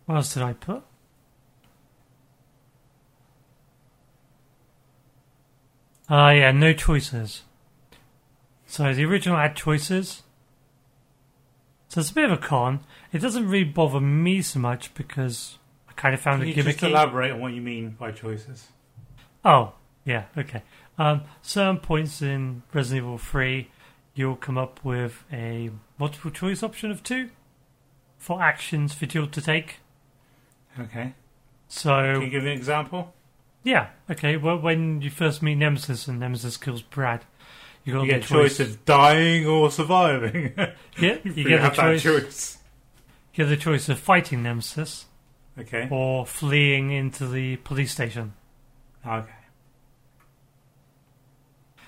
what 0.07 0.17
else 0.17 0.33
did 0.33 0.43
I 0.43 0.55
put? 0.55 0.83
Ah, 6.09 6.31
yeah, 6.31 6.51
no 6.51 6.73
choices. 6.73 7.43
So 8.67 8.93
the 8.95 9.05
original 9.05 9.37
had 9.37 9.55
choices. 9.55 10.23
So 11.89 12.01
it's 12.01 12.11
a 12.11 12.15
bit 12.15 12.25
of 12.25 12.33
a 12.33 12.37
con. 12.37 12.81
It 13.13 13.19
doesn't 13.19 13.49
really 13.49 13.65
bother 13.65 14.01
me 14.01 14.41
so 14.43 14.61
much 14.61 14.95
because 14.95 15.59
I 15.89 15.93
kind 15.93 16.15
of 16.15 16.21
found 16.21 16.43
Can 16.43 16.51
it 16.51 16.57
you 16.57 16.63
just 16.63 16.79
gimmicky. 16.79 16.89
elaborate 16.91 17.33
on 17.33 17.41
what 17.41 17.53
you 17.53 17.61
mean 17.61 17.91
by 17.99 18.13
choices? 18.13 18.69
Oh, 19.45 19.73
yeah, 20.05 20.25
okay. 20.37 20.63
Um, 20.99 21.23
certain 21.43 21.79
points 21.79 22.23
in 22.23 22.63
Resident 22.73 23.05
Evil 23.05 23.19
3, 23.19 23.69
you'll 24.15 24.37
come 24.37 24.59
up 24.59 24.85
with 24.85 25.25
a 25.33 25.71
multiple 25.99 26.31
choice 26.31 26.63
option 26.63 26.91
of 26.91 27.03
two 27.03 27.31
for 28.19 28.43
actions 28.43 28.93
for 28.93 29.07
you 29.07 29.27
to 29.27 29.41
take. 29.41 29.77
Okay. 30.79 31.03
Can 31.03 31.15
So, 31.69 32.21
you 32.21 32.31
give 32.31 32.45
an 32.45 32.53
example? 32.53 33.15
yeah, 33.65 33.89
okay. 34.11 34.37
Well, 34.37 34.59
when 34.59 35.01
you 35.03 35.11
first 35.11 35.43
meet 35.43 35.57
Nemesis 35.57 36.07
and 36.07 36.21
Nemesis 36.21 36.57
kills 36.57 36.83
Brad, 36.83 37.25
you 37.85 37.95
got 37.95 38.01
You 38.03 38.07
the 38.13 38.19
get 38.19 38.25
a 38.25 38.29
choice 38.29 38.61
of 38.61 38.85
dying 38.85 39.47
or 39.47 39.71
surviving. 39.71 40.53
yeah, 40.57 40.75
you 41.25 41.33
you 41.33 41.45
get 41.49 41.57
the 41.57 41.59
have 41.59 41.77
that 41.77 42.01
choice. 42.01 42.59
You 43.33 43.45
get 43.45 43.49
the 43.51 43.57
choice 43.57 43.89
of 43.89 43.99
fighting 43.99 44.43
Nemesis 44.43 45.07
Okay. 45.59 45.89
or 45.91 46.27
fleeing 46.27 46.91
into 46.91 47.27
the 47.29 47.57
police 47.57 47.93
station. 47.93 48.35
Okay. 49.07 49.31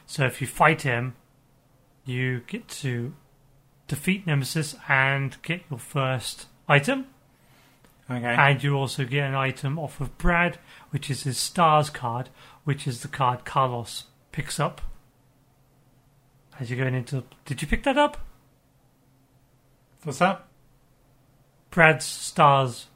So 0.07 0.25
if 0.27 0.41
you 0.41 0.47
fight 0.47 0.83
him, 0.83 1.15
you 2.05 2.41
get 2.47 2.69
to 2.69 3.15
defeat 3.89 4.27
Nemesis 4.27 4.75
and 4.89 5.41
get 5.43 5.63
your 5.71 5.79
first 5.79 6.47
item. 6.69 7.07
Okay. 8.11 8.25
And 8.35 8.63
you 8.63 8.75
also 8.77 9.05
get 9.05 9.25
an 9.29 9.35
item 9.35 9.79
off 9.79 10.01
of 10.01 10.17
Brad, 10.19 10.59
which 10.91 11.09
is 11.11 11.23
his 11.23 11.39
stars 11.39 11.89
card, 11.89 12.29
which 12.65 12.87
is 12.87 13.01
the 13.01 13.09
card 13.09 13.45
Carlos 13.45 14.05
picks 14.33 14.61
up. 14.61 14.81
As 16.61 16.71
you're 16.71 16.79
going 16.79 16.95
into. 16.95 17.25
Did 17.47 17.63
you 17.63 17.69
pick 17.69 17.83
that 17.85 17.97
up? 17.97 18.19
What's 20.05 20.19
that? 20.19 20.45
Brad's 21.73 22.05
stars 22.05 22.87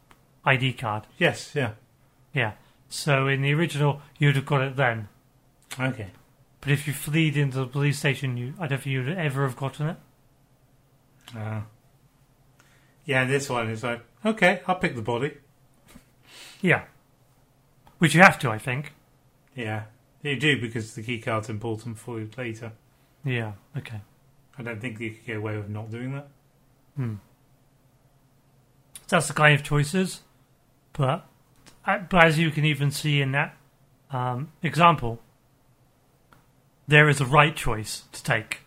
ID 0.45 0.75
card. 0.75 1.09
Yes. 1.19 1.53
Yeah. 1.55 1.73
Yeah. 2.33 2.53
So 2.89 3.27
in 3.27 3.43
the 3.43 3.53
original, 3.53 4.03
you'd 4.19 4.37
have 4.37 4.47
got 4.47 4.61
it 4.61 4.77
then. 4.77 5.09
Okay. 5.81 6.09
But 6.61 6.71
if 6.71 6.87
you 6.87 6.93
fleed 6.93 7.37
into 7.37 7.59
the 7.59 7.67
police 7.67 7.99
station, 7.99 8.37
you 8.37 8.55
I 8.61 8.69
don't 8.69 8.81
think 8.81 8.93
you'd 8.93 9.09
ever 9.09 9.43
have 9.43 9.57
gotten 9.57 9.89
it. 9.89 9.97
Uh, 11.37 11.63
yeah. 13.05 13.25
This 13.25 13.51
one 13.51 13.69
is 13.71 13.83
like 13.83 14.03
okay. 14.25 14.61
I'll 14.69 14.77
pick 14.77 14.95
the 14.95 15.03
body. 15.03 15.39
Yeah. 16.61 16.85
Which 17.99 18.15
you 18.15 18.21
have 18.21 18.39
to, 18.41 18.51
I 18.51 18.59
think. 18.59 18.93
Yeah. 19.55 19.85
You 20.23 20.39
do 20.39 20.61
because 20.61 20.95
the 20.95 21.03
key 21.03 21.19
card's 21.19 21.49
important 21.49 21.99
for 21.99 22.21
you 22.21 22.29
later. 22.37 22.73
Yeah. 23.25 23.53
Okay. 23.77 24.01
I 24.59 24.63
don't 24.63 24.81
think 24.81 25.01
you 25.01 25.11
could 25.11 25.27
get 25.27 25.37
away 25.37 25.57
with 25.57 25.69
not 25.69 25.91
doing 25.91 26.13
that. 26.15 26.29
Hmm. 26.97 27.15
That's 29.09 29.29
the 29.29 29.35
kind 29.35 29.55
of 29.55 29.65
choices, 29.65 30.23
but, 30.93 31.27
uh, 31.87 31.99
but 32.09 32.25
as 32.25 32.39
you 32.39 32.51
can 32.51 32.65
even 32.65 32.91
see 32.91 33.21
in 33.21 33.33
that 33.33 33.57
um, 34.11 34.51
example, 34.63 35.21
there 36.89 37.09
is 37.09 37.21
a 37.21 37.27
right 37.27 37.55
choice 37.55 38.05
to 38.13 38.23
take. 38.23 38.61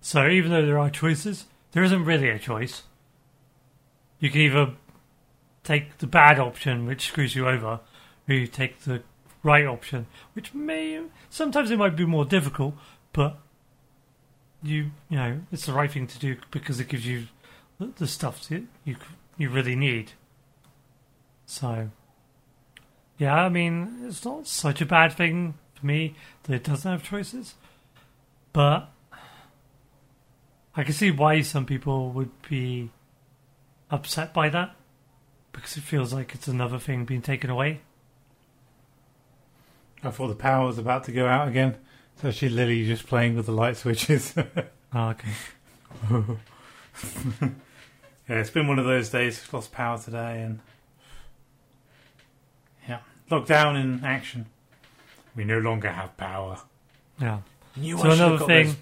So 0.00 0.28
even 0.28 0.50
though 0.50 0.64
there 0.64 0.78
are 0.78 0.90
choices, 0.90 1.46
there 1.72 1.82
isn't 1.82 2.04
really 2.04 2.28
a 2.30 2.38
choice. 2.38 2.84
You 4.20 4.30
can 4.30 4.40
either 4.40 4.72
take 5.64 5.98
the 5.98 6.06
bad 6.06 6.38
option, 6.38 6.86
which 6.86 7.08
screws 7.08 7.34
you 7.34 7.46
over, 7.46 7.80
or 8.28 8.34
you 8.34 8.46
take 8.46 8.80
the 8.80 9.02
right 9.42 9.66
option, 9.66 10.06
which 10.32 10.54
may 10.54 11.00
sometimes 11.30 11.70
it 11.70 11.78
might 11.78 11.96
be 11.96 12.06
more 12.06 12.24
difficult, 12.24 12.74
but 13.12 13.38
you 14.62 14.90
you 15.08 15.16
know 15.16 15.40
it's 15.52 15.66
the 15.66 15.72
right 15.72 15.90
thing 15.90 16.06
to 16.06 16.18
do 16.18 16.36
because 16.50 16.80
it 16.80 16.88
gives 16.88 17.06
you 17.06 17.28
the, 17.78 18.08
stuff 18.08 18.48
that 18.48 18.64
you 18.84 18.96
you 19.38 19.48
really 19.48 19.74
need. 19.74 20.12
So, 21.46 21.90
yeah, 23.16 23.44
I 23.44 23.48
mean, 23.48 24.00
it's 24.02 24.24
not 24.24 24.46
such 24.46 24.82
a 24.82 24.86
bad 24.86 25.14
thing 25.14 25.54
for 25.74 25.86
me 25.86 26.14
that 26.42 26.54
it 26.54 26.64
doesn't 26.64 26.90
have 26.90 27.02
choices, 27.02 27.54
but 28.52 28.90
I 30.76 30.84
can 30.84 30.92
see 30.92 31.10
why 31.10 31.40
some 31.40 31.64
people 31.64 32.10
would 32.10 32.30
be 32.48 32.90
upset 33.90 34.34
by 34.34 34.50
that 34.50 34.76
because 35.52 35.76
it 35.76 35.80
feels 35.82 36.12
like 36.12 36.34
it's 36.34 36.48
another 36.48 36.78
thing 36.78 37.04
being 37.04 37.22
taken 37.22 37.48
away. 37.48 37.80
I 40.02 40.10
thought 40.10 40.28
the 40.28 40.34
power 40.34 40.66
was 40.66 40.78
about 40.78 41.04
to 41.04 41.12
go 41.12 41.26
out 41.26 41.48
again. 41.48 41.76
So 42.20 42.30
she 42.30 42.48
literally 42.48 42.86
just 42.86 43.06
playing 43.06 43.36
with 43.36 43.46
the 43.46 43.52
light 43.52 43.76
switches. 43.76 44.34
Oh, 44.94 45.08
okay. 45.10 45.28
yeah, 48.28 48.36
it's 48.36 48.50
been 48.50 48.68
one 48.68 48.78
of 48.78 48.84
those 48.84 49.10
days. 49.10 49.42
Lost 49.52 49.72
power 49.72 49.98
today, 49.98 50.42
and 50.42 50.60
yeah, 52.88 53.00
lockdown 53.30 53.80
in 53.80 54.04
action. 54.04 54.46
We 55.34 55.44
no 55.44 55.58
longer 55.58 55.90
have 55.90 56.16
power. 56.16 56.58
Yeah. 57.20 57.40
Knew 57.76 57.96
So 57.96 58.10
I 58.10 58.14
another 58.14 58.38
thing. 58.44 58.66
Those, 58.66 58.76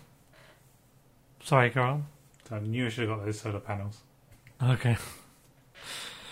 Sorry, 1.45 1.71
Carl. 1.71 2.03
I 2.51 2.59
knew 2.61 2.87
I 2.87 2.89
should 2.89 3.09
have 3.09 3.19
got 3.19 3.25
those 3.25 3.41
solar 3.41 3.61
panels. 3.61 4.01
Okay. 4.63 4.97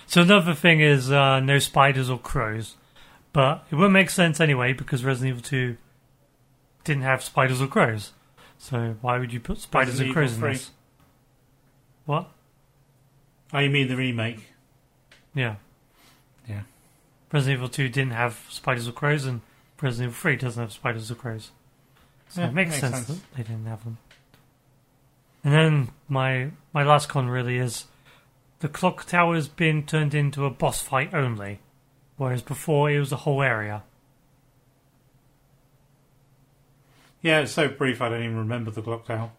So 0.06 0.22
another 0.22 0.54
thing 0.54 0.80
is 0.80 1.10
uh, 1.10 1.40
no 1.40 1.58
spiders 1.58 2.08
or 2.08 2.18
crows, 2.18 2.76
but 3.32 3.64
it 3.70 3.74
wouldn't 3.74 3.92
make 3.92 4.10
sense 4.10 4.40
anyway 4.40 4.72
because 4.72 5.04
Resident 5.04 5.30
Evil 5.36 5.42
Two 5.42 5.76
didn't 6.84 7.02
have 7.02 7.22
spiders 7.22 7.60
or 7.60 7.66
crows. 7.66 8.12
So 8.58 8.96
why 9.00 9.18
would 9.18 9.32
you 9.32 9.40
put 9.40 9.58
spiders 9.58 9.94
Resident 9.94 10.06
and 10.08 10.14
crows 10.14 10.32
Evil 10.36 10.48
in 10.48 10.54
3. 10.54 10.58
this? 10.58 10.70
What? 12.06 12.30
Oh, 13.54 13.60
you 13.60 13.70
mean 13.70 13.86
the 13.88 13.96
remake? 13.96 14.44
Yeah. 15.32 15.54
Yeah. 16.48 16.62
Resident 17.32 17.58
Evil 17.58 17.68
Two 17.68 17.88
didn't 17.88 18.12
have 18.12 18.44
spiders 18.50 18.88
or 18.88 18.92
crows, 18.92 19.24
and 19.24 19.40
Resident 19.80 20.10
Evil 20.10 20.20
Three 20.20 20.36
doesn't 20.36 20.60
have 20.60 20.72
spiders 20.72 21.10
or 21.10 21.14
crows. 21.14 21.52
So 22.28 22.40
Yeah, 22.40 22.48
it 22.48 22.52
makes, 22.54 22.70
makes 22.70 22.80
sense, 22.80 22.96
sense. 22.96 23.06
that 23.08 23.36
they 23.36 23.42
didn't 23.44 23.66
have 23.66 23.84
them. 23.84 23.98
And 25.44 25.52
then 25.54 25.88
my 26.08 26.50
my 26.72 26.82
last 26.82 27.08
con 27.08 27.28
really 27.28 27.58
is 27.58 27.84
the 28.58 28.68
clock 28.68 29.04
tower's 29.06 29.46
been 29.46 29.84
turned 29.84 30.14
into 30.14 30.46
a 30.46 30.50
boss 30.50 30.82
fight 30.82 31.14
only, 31.14 31.60
whereas 32.16 32.42
before 32.42 32.90
it 32.90 32.98
was 32.98 33.12
a 33.12 33.16
whole 33.18 33.42
area. 33.42 33.84
Yeah, 37.22 37.40
it's 37.40 37.52
so 37.52 37.68
brief. 37.68 38.02
I 38.02 38.08
don't 38.08 38.22
even 38.22 38.36
remember 38.36 38.70
the 38.70 38.82
clock 38.82 39.06
tower. 39.06 39.30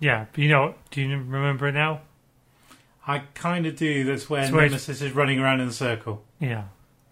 Yeah, 0.00 0.26
but 0.32 0.38
you 0.40 0.48
know, 0.48 0.74
do 0.90 1.00
you 1.02 1.08
remember 1.16 1.68
it 1.68 1.72
now? 1.72 2.00
I 3.06 3.18
kind 3.34 3.66
of 3.66 3.76
do. 3.76 4.04
That's 4.04 4.28
where 4.30 4.42
It's 4.42 4.50
where 4.52 4.64
it's- 4.64 4.72
Nemesis 4.88 5.02
is 5.02 5.12
running 5.12 5.38
around 5.40 5.60
in 5.60 5.68
a 5.68 5.72
circle. 5.72 6.22
Yeah. 6.38 6.64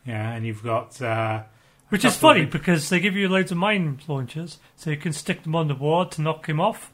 Yeah, 0.06 0.32
and 0.32 0.46
you've 0.46 0.62
got 0.62 1.00
uh, 1.02 1.42
Which 1.90 2.04
is 2.04 2.14
of 2.14 2.20
funny 2.20 2.44
because 2.46 2.88
they 2.88 2.98
give 3.00 3.14
you 3.16 3.28
loads 3.28 3.52
of 3.52 3.58
mine 3.58 4.00
launchers, 4.08 4.58
so 4.76 4.90
you 4.90 4.96
can 4.96 5.12
stick 5.12 5.42
them 5.42 5.54
on 5.54 5.68
the 5.68 5.74
wall 5.74 6.06
to 6.06 6.22
knock 6.22 6.48
him 6.48 6.60
off. 6.60 6.90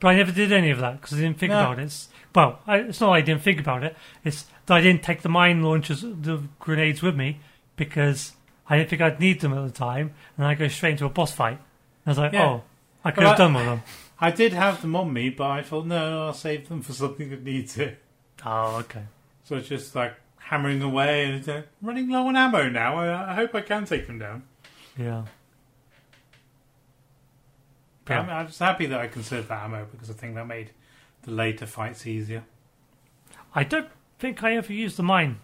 But 0.00 0.08
I 0.08 0.16
never 0.16 0.32
did 0.32 0.52
any 0.52 0.70
of 0.70 0.78
that 0.80 1.00
because 1.00 1.16
I 1.16 1.20
didn't 1.20 1.38
think 1.38 1.50
No. 1.50 1.60
about 1.60 1.78
it. 1.78 1.84
It's, 1.84 2.08
well, 2.34 2.58
I, 2.66 2.78
it's 2.78 3.00
not 3.00 3.12
I 3.12 3.20
didn't 3.20 3.42
think 3.42 3.60
about 3.60 3.84
it. 3.84 3.96
It's 4.24 4.44
that 4.66 4.74
I 4.74 4.80
didn't 4.80 5.02
take 5.02 5.22
the 5.22 5.28
mine 5.28 5.62
launchers, 5.62 6.02
the 6.02 6.42
grenades 6.58 7.00
with 7.02 7.14
me 7.16 7.40
because 7.76 8.32
I 8.68 8.76
didn't 8.78 8.90
think 8.90 9.02
I'd 9.02 9.20
need 9.20 9.40
them 9.40 9.52
at 9.54 9.64
the 9.66 9.72
time, 9.72 10.12
and 10.36 10.46
I 10.46 10.54
go 10.54 10.68
straight 10.68 10.92
into 10.92 11.06
a 11.06 11.10
boss 11.10 11.32
fight. 11.32 11.58
And 11.58 12.06
I 12.06 12.10
was 12.10 12.18
like, 12.18 12.32
Yeah. 12.32 12.44
oh, 12.46 12.62
I 13.04 13.10
could 13.12 13.24
Well, 13.24 13.30
have 13.32 13.40
I- 13.40 13.44
done 13.44 13.54
with 13.54 13.64
them. 13.64 13.82
I 14.20 14.30
did 14.30 14.52
have 14.52 14.82
them 14.82 14.94
on 14.94 15.12
me, 15.12 15.30
but 15.30 15.50
I 15.50 15.62
thought 15.62 15.86
no, 15.86 16.26
I'll 16.26 16.34
save 16.34 16.68
them 16.68 16.82
for 16.82 16.92
something 16.92 17.30
that 17.30 17.42
needs 17.42 17.78
it. 17.78 17.98
Oh, 18.44 18.76
okay. 18.80 19.04
So 19.44 19.56
it's 19.56 19.68
just 19.68 19.94
like 19.94 20.14
hammering 20.36 20.82
away 20.82 21.24
and 21.24 21.34
it's 21.36 21.48
like, 21.48 21.68
running 21.80 22.10
low 22.10 22.26
on 22.26 22.36
ammo 22.36 22.68
now. 22.68 22.96
I, 22.96 23.32
I 23.32 23.34
hope 23.34 23.54
I 23.54 23.62
can 23.62 23.86
take 23.86 24.06
them 24.06 24.18
down. 24.18 24.42
Yeah. 24.98 25.24
Yeah. 28.08 28.20
I'm, 28.20 28.28
I'm 28.28 28.46
just 28.48 28.58
happy 28.58 28.86
that 28.86 29.00
I 29.00 29.06
conserved 29.06 29.48
that 29.48 29.64
ammo 29.64 29.86
because 29.90 30.10
I 30.10 30.14
think 30.14 30.34
that 30.34 30.46
made 30.46 30.72
the 31.22 31.30
later 31.30 31.66
fights 31.66 32.06
easier. 32.06 32.44
I 33.54 33.64
don't 33.64 33.88
think 34.18 34.42
I 34.42 34.56
ever 34.56 34.72
used 34.72 34.96
the 34.96 35.02
mine, 35.02 35.40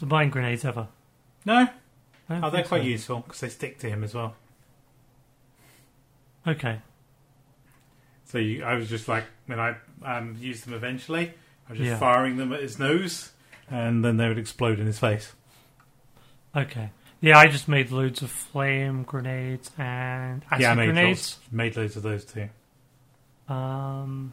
the 0.00 0.06
mine 0.06 0.30
grenades 0.30 0.64
ever. 0.64 0.88
No, 1.44 1.68
oh, 2.30 2.50
they're 2.50 2.64
quite 2.64 2.82
so. 2.82 2.86
useful 2.86 3.20
because 3.20 3.40
they 3.40 3.48
stick 3.48 3.78
to 3.80 3.88
him 3.88 4.02
as 4.02 4.14
well. 4.14 4.34
Okay. 6.46 6.80
So 8.34 8.40
you, 8.40 8.64
I 8.64 8.74
was 8.74 8.88
just 8.88 9.06
like 9.06 9.26
when 9.46 9.60
I 9.60 9.76
um, 10.04 10.36
used 10.40 10.66
them 10.66 10.74
eventually, 10.74 11.32
I 11.68 11.70
was 11.70 11.78
just 11.78 11.88
Yeah. 11.88 11.98
firing 12.00 12.36
them 12.36 12.52
at 12.52 12.60
his 12.62 12.80
nose, 12.80 13.30
and 13.70 14.04
then 14.04 14.16
they 14.16 14.26
would 14.26 14.38
explode 14.38 14.80
in 14.80 14.86
his 14.86 14.98
face. 14.98 15.34
Okay. 16.56 16.90
Yeah, 17.20 17.38
I 17.38 17.46
just 17.46 17.68
made 17.68 17.92
loads 17.92 18.22
of 18.22 18.32
flame 18.32 19.04
grenades 19.04 19.70
and 19.78 20.44
acid 20.50 20.62
yeah, 20.62 20.72
I 20.72 20.74
made 20.74 20.84
grenades. 20.86 21.36
loads, 21.36 21.52
made 21.52 21.76
loads 21.76 21.94
of 21.96 22.02
those 22.02 22.24
too. 22.24 22.48
Um, 23.48 24.32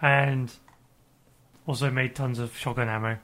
and 0.00 0.50
also 1.66 1.90
made 1.90 2.14
tons 2.14 2.38
of 2.38 2.56
shotgun 2.56 2.88
ammo. 2.88 3.18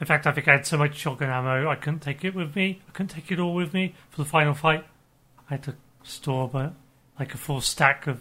In 0.00 0.06
fact, 0.06 0.26
I 0.26 0.32
think 0.32 0.46
I 0.46 0.52
had 0.52 0.66
so 0.66 0.76
much 0.76 0.96
shotgun 0.96 1.28
ammo 1.28 1.68
I 1.68 1.74
couldn't 1.74 2.00
take 2.00 2.24
it 2.24 2.34
with 2.34 2.54
me. 2.54 2.80
I 2.88 2.92
couldn't 2.92 3.08
take 3.08 3.32
it 3.32 3.40
all 3.40 3.54
with 3.54 3.74
me 3.74 3.94
for 4.10 4.22
the 4.22 4.28
final 4.28 4.54
fight. 4.54 4.84
I 5.50 5.54
had 5.54 5.62
to 5.64 5.74
store 6.02 6.48
but 6.48 6.74
like 7.18 7.34
a 7.34 7.38
full 7.38 7.60
stack 7.60 8.06
of 8.06 8.20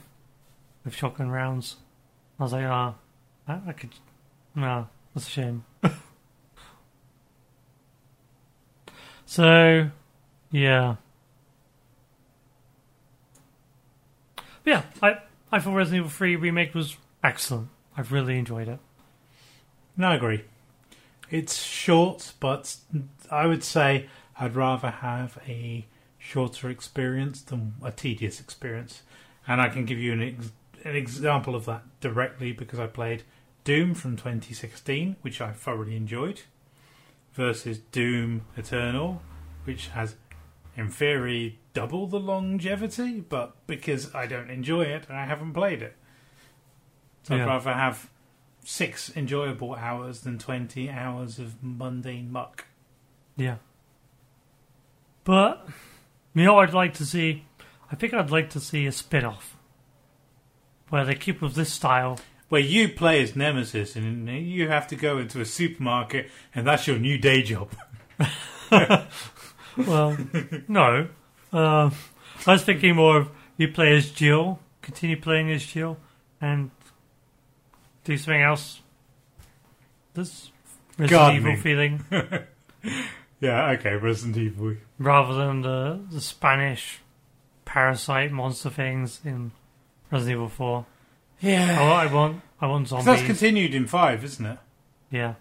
of 0.85 0.95
shotgun 0.95 1.29
rounds. 1.29 1.75
I 2.39 2.43
was 2.43 2.53
like, 2.53 2.65
ah, 2.65 2.95
I, 3.47 3.59
I 3.67 3.73
could. 3.73 3.91
No, 4.55 4.87
that's 5.13 5.27
a 5.27 5.31
shame. 5.31 5.65
so, 9.25 9.89
yeah. 10.51 10.95
But 14.63 14.71
yeah, 14.71 14.83
I, 15.01 15.17
I 15.51 15.59
thought 15.59 15.75
Resident 15.75 16.05
Evil 16.05 16.09
3 16.09 16.35
Remake 16.37 16.73
was 16.73 16.97
excellent. 17.23 17.69
I've 17.95 18.11
really 18.11 18.37
enjoyed 18.37 18.67
it. 18.67 18.79
No, 19.95 20.09
I 20.09 20.15
agree. 20.15 20.43
It's 21.29 21.61
short, 21.63 22.33
but 22.39 22.75
I 23.29 23.45
would 23.47 23.63
say 23.63 24.07
I'd 24.39 24.55
rather 24.55 24.89
have 24.89 25.37
a 25.47 25.85
shorter 26.17 26.69
experience 26.69 27.41
than 27.41 27.75
a 27.83 27.91
tedious 27.91 28.39
experience. 28.39 29.03
And 29.47 29.61
I 29.61 29.69
can 29.69 29.85
give 29.85 29.97
you 29.97 30.13
an, 30.13 30.21
ex- 30.21 30.51
an 30.83 30.95
example 30.95 31.55
of 31.55 31.65
that 31.65 31.83
directly 32.01 32.51
because 32.51 32.79
I 32.79 32.87
played 32.87 33.23
Doom 33.63 33.93
from 33.93 34.15
2016, 34.15 35.17
which 35.21 35.41
I 35.41 35.51
thoroughly 35.51 35.95
enjoyed, 35.95 36.41
versus 37.33 37.79
Doom 37.91 38.41
Eternal, 38.55 39.21
which 39.63 39.87
has, 39.89 40.15
in 40.75 40.89
theory, 40.89 41.59
double 41.73 42.07
the 42.07 42.19
longevity, 42.19 43.19
but 43.21 43.55
because 43.67 44.13
I 44.15 44.25
don't 44.27 44.49
enjoy 44.49 44.83
it, 44.83 45.05
I 45.09 45.25
haven't 45.25 45.53
played 45.53 45.81
it. 45.81 45.95
So 47.23 47.35
Yeah. 47.35 47.43
I'd 47.43 47.47
rather 47.47 47.73
have 47.73 48.09
six 48.69 49.15
enjoyable 49.15 49.73
hours 49.75 50.19
than 50.21 50.37
20 50.37 50.89
hours 50.89 51.39
of 51.39 51.63
mundane 51.63 52.29
muck. 52.29 52.65
Yeah. 53.37 53.55
But, 55.23 55.65
you 56.33 56.43
know 56.43 56.59
I'd 56.59 56.73
like 56.73 56.93
to 56.95 57.05
see? 57.05 57.45
I 57.89 57.95
think 57.95 58.13
I'd 58.13 58.29
like 58.29 58.49
to 58.51 58.59
see 58.59 58.85
a 58.85 58.91
spin 58.91 59.23
off 59.23 59.55
where 60.89 61.05
they 61.05 61.15
keep 61.15 61.41
with 61.41 61.55
this 61.55 61.71
style. 61.71 62.19
Where 62.49 62.59
you 62.59 62.89
play 62.89 63.21
as 63.21 63.37
Nemesis 63.37 63.95
and 63.95 64.27
you 64.27 64.67
have 64.67 64.85
to 64.87 64.97
go 64.97 65.17
into 65.17 65.39
a 65.39 65.45
supermarket 65.45 66.29
and 66.53 66.67
that's 66.67 66.87
your 66.87 66.99
new 66.99 67.17
day 67.17 67.41
job. 67.41 67.73
Well, 69.77 70.17
no. 70.67 71.07
Um 71.53 71.93
I 72.47 72.53
was 72.53 72.63
thinking 72.63 72.95
more 72.95 73.17
of 73.17 73.29
you 73.57 73.67
play 73.67 73.95
as 73.95 74.09
Jill, 74.09 74.59
continue 74.81 75.21
playing 75.21 75.51
as 75.51 75.63
Jill, 75.63 75.97
and 76.41 76.71
do 78.07 78.17
something 78.17 78.41
else. 78.41 78.81
This 80.13 80.49
Resident 80.97 81.09
Gardening. 81.11 81.51
Evil 81.51 81.61
feeling, 81.61 82.03
Yeah, 83.39 83.69
okay, 83.71 83.93
Resident 83.95 84.37
Evil. 84.37 84.75
rather 84.97 85.35
than 85.35 85.61
the, 85.61 85.99
the 86.09 86.21
Spanish 86.21 87.01
parasite 87.65 88.31
monster 88.31 88.69
things 88.71 89.19
in 89.23 89.51
Resident 90.09 90.37
Evil 90.37 90.47
4. 90.49 90.85
Yeah. 91.41 91.77
Oh, 91.79 91.91
I 91.91 92.11
want, 92.11 92.41
I 92.59 92.65
want 92.65 92.87
zombies. 92.87 93.05
that's 93.05 93.21
continued 93.23 93.75
in 93.75 93.85
5, 93.85 94.23
isn't 94.23 94.45
it? 94.45 94.57
yeah. 95.11 95.35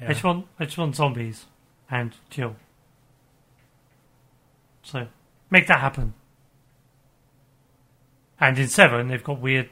I 0.00 0.04
Yeah. 0.04 0.08
just 0.12 0.22
want, 0.24 0.46
I 0.60 0.64
just 0.66 0.78
want 0.78 0.94
zombies 0.96 1.46
and 1.90 2.14
Jill. 2.30 2.54
So, 4.82 5.08
make 5.50 5.66
that 5.66 5.80
happen. 5.80 6.14
And 8.38 8.58
in 8.58 8.68
7, 8.68 9.08
they've 9.08 9.22
got 9.24 9.40
weird 9.40 9.68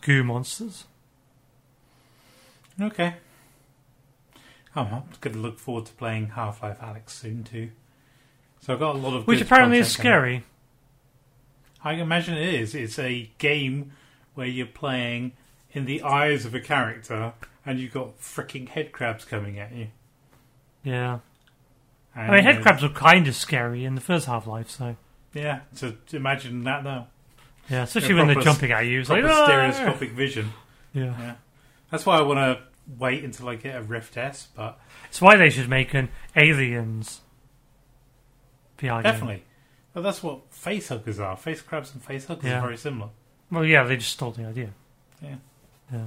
goo 0.00 0.24
monsters. 0.24 0.86
Okay. 2.80 3.14
I'm 4.74 5.02
going 5.20 5.34
to 5.34 5.40
look 5.40 5.58
forward 5.58 5.86
to 5.86 5.92
playing 5.92 6.28
Half 6.30 6.62
Life 6.62 6.78
Alyx 6.80 7.10
soon 7.10 7.44
too. 7.44 7.70
So 8.60 8.72
I've 8.72 8.78
got 8.80 8.94
a 8.94 8.98
lot 8.98 9.14
of 9.14 9.26
Which 9.26 9.40
apparently 9.40 9.78
is 9.78 9.94
coming. 9.96 10.02
scary. 10.10 10.44
I 11.84 11.94
imagine 11.94 12.38
it 12.38 12.54
is. 12.54 12.74
It's 12.74 12.98
a 12.98 13.30
game 13.38 13.92
where 14.34 14.46
you're 14.46 14.66
playing 14.66 15.32
in 15.72 15.84
the 15.84 16.02
eyes 16.02 16.44
of 16.46 16.54
a 16.54 16.60
character, 16.60 17.32
and 17.66 17.78
you've 17.80 17.92
got 17.92 18.18
freaking 18.20 18.68
head 18.68 18.92
crabs 18.92 19.24
coming 19.24 19.58
at 19.58 19.74
you. 19.74 19.88
Yeah. 20.84 21.18
And 22.14 22.30
I 22.30 22.34
mean, 22.36 22.44
head 22.44 22.62
crabs 22.62 22.82
were 22.82 22.88
kind 22.88 23.26
of 23.26 23.34
scary 23.34 23.84
in 23.84 23.94
the 23.94 24.00
first 24.00 24.26
Half 24.26 24.46
Life, 24.46 24.70
so. 24.70 24.96
Yeah. 25.34 25.60
So 25.74 25.94
imagine 26.12 26.64
that 26.64 26.84
now. 26.84 27.08
Yeah, 27.68 27.82
especially 27.82 28.10
Yeah, 28.14 28.24
when 28.24 28.26
they're 28.28 28.42
jumping 28.42 28.70
at 28.70 28.86
you. 28.86 29.00
It's 29.00 29.08
like, 29.10 29.22
Proper 29.22 29.34
"Ah!" 29.34 29.46
stereoscopic 29.46 30.12
vision. 30.12 30.52
Yeah. 30.94 31.14
Yeah. 31.18 31.34
That's 31.92 32.04
why 32.06 32.16
I 32.18 32.22
want 32.22 32.38
to 32.38 32.62
wait 32.98 33.22
until 33.22 33.48
I 33.50 33.54
get 33.54 33.76
a 33.76 33.82
Rift 33.82 34.16
S, 34.16 34.48
but 34.56 34.80
It's 35.08 35.20
why 35.20 35.36
they 35.36 35.50
should 35.50 35.68
make 35.68 35.92
an 35.94 36.08
Aliens 36.34 37.20
VR 38.78 38.94
game. 38.96 39.02
definitely. 39.02 39.42
Well, 39.94 40.02
that's 40.02 40.22
what 40.22 40.50
facehuggers 40.50 41.20
are. 41.20 41.36
Face 41.36 41.60
crabs 41.60 41.92
and 41.94 42.02
facehuggers 42.04 42.44
Yeah. 42.44 42.58
are 42.58 42.62
very 42.62 42.78
similar. 42.78 43.10
Well, 43.50 43.64
yeah, 43.64 43.84
they 43.84 43.96
just 43.98 44.12
stole 44.12 44.30
the 44.32 44.46
idea. 44.46 44.70
Yeah. 45.20 45.36
Yeah. 45.92 46.04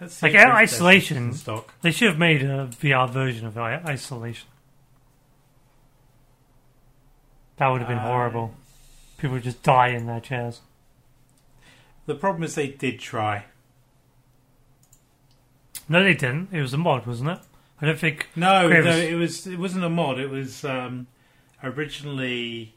Let's 0.00 0.14
see 0.14 0.26
Like, 0.26 0.34
if 0.34 0.40
Rift 0.44 0.54
S 0.56 0.72
Isolation- 0.74 1.32
stock. 1.34 1.74
They 1.82 1.90
should 1.90 2.08
have 2.10 2.18
made 2.18 2.42
a 2.42 2.66
VR 2.68 3.08
version 3.08 3.46
of 3.46 3.58
Isolation. 3.58 4.48
That 7.56 7.68
would 7.68 7.80
have 7.80 7.88
been 7.88 7.98
Uh, 7.98 8.06
horrible. 8.06 8.54
People 9.18 9.34
would 9.34 9.42
just 9.44 9.62
die 9.64 9.88
in 9.88 10.06
their 10.06 10.20
chairs. 10.20 10.60
The 12.06 12.14
problem 12.14 12.42
is 12.42 12.54
they 12.54 12.68
did 12.68 12.98
try. 12.98 13.44
No, 15.88 16.02
they 16.02 16.14
didn't. 16.14 16.48
It 16.52 16.60
was 16.60 16.72
a 16.72 16.78
mod, 16.78 17.06
wasn't 17.06 17.30
it? 17.30 17.38
I 17.80 17.86
don't 17.86 17.98
think. 17.98 18.28
No, 18.36 18.68
Gravis. 18.68 18.96
no, 18.96 19.02
it 19.02 19.14
was 19.14 19.46
it 19.46 19.58
wasn't 19.58 19.84
a 19.84 19.88
mod. 19.88 20.18
It 20.18 20.30
was 20.30 20.64
um, 20.64 21.06
originally. 21.62 22.74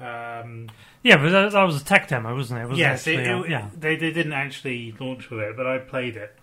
Um, 0.00 0.68
Yeah, 1.02 1.16
but 1.18 1.30
that, 1.30 1.52
that 1.52 1.62
was 1.62 1.80
a 1.80 1.84
tech 1.84 2.08
demo, 2.08 2.34
wasn't 2.34 2.60
it? 2.60 2.62
it 2.62 2.66
wasn't 2.68 2.78
yes, 2.80 3.06
it, 3.06 3.18
actually 3.18 3.40
it- 3.44 3.50
yeah. 3.50 3.68
they 3.78 3.96
they 3.96 4.10
didn't 4.12 4.32
actually 4.32 4.92
launch 4.98 5.30
with 5.30 5.40
it, 5.40 5.56
but 5.56 5.66
I 5.66 5.78
played 5.78 6.16
it 6.16 6.36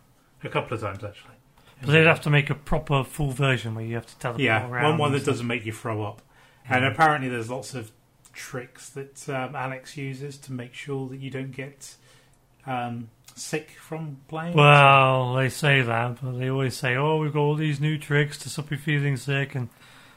a 0.44 0.50
couple 0.50 0.76
of 0.76 0.82
times 0.82 1.04
actually. 1.04 1.34
But 1.82 1.92
they'd 1.92 2.06
have 2.08 2.22
to 2.22 2.30
make 2.30 2.50
a 2.50 2.56
proper 2.56 3.04
full 3.04 3.32
version 3.32 3.76
where 3.76 3.86
you 3.86 3.96
have 3.96 4.06
to 4.08 4.18
teleport 4.18 4.42
Yeah, 4.42 4.68
around. 4.70 4.84
one 4.84 4.98
one 4.98 5.12
that 5.14 5.26
doesn't 5.26 5.46
make 5.48 5.66
you 5.66 5.74
throw 5.74 6.04
up, 6.04 6.22
and 6.70 6.86
apparently 6.86 7.30
there's 7.30 7.50
lots 7.50 7.74
of 7.74 7.92
tricks 8.38 8.90
that 8.92 9.28
um, 9.30 9.54
Alyx 9.54 9.98
uses 9.98 10.38
to 10.38 10.54
make 10.54 10.74
sure 10.74 11.10
that 11.10 11.18
you 11.20 11.30
don't 11.32 11.52
get 11.52 11.96
um, 12.66 13.10
sick 13.36 13.72
from 13.72 14.18
playing. 14.28 14.56
Well, 14.56 15.34
they 15.36 15.50
say 15.50 15.82
that, 15.82 16.20
but 16.22 16.38
they 16.38 16.50
always 16.50 16.76
say, 16.78 16.96
"Oh, 16.96 17.18
we've 17.18 17.34
got 17.34 17.40
all 17.40 17.56
these 17.56 17.80
new 17.82 17.98
tricks 17.98 18.38
to 18.40 18.50
stop 18.50 18.72
you 18.72 18.78
feeling 18.78 19.18
sick," 19.18 19.56
and 19.56 19.70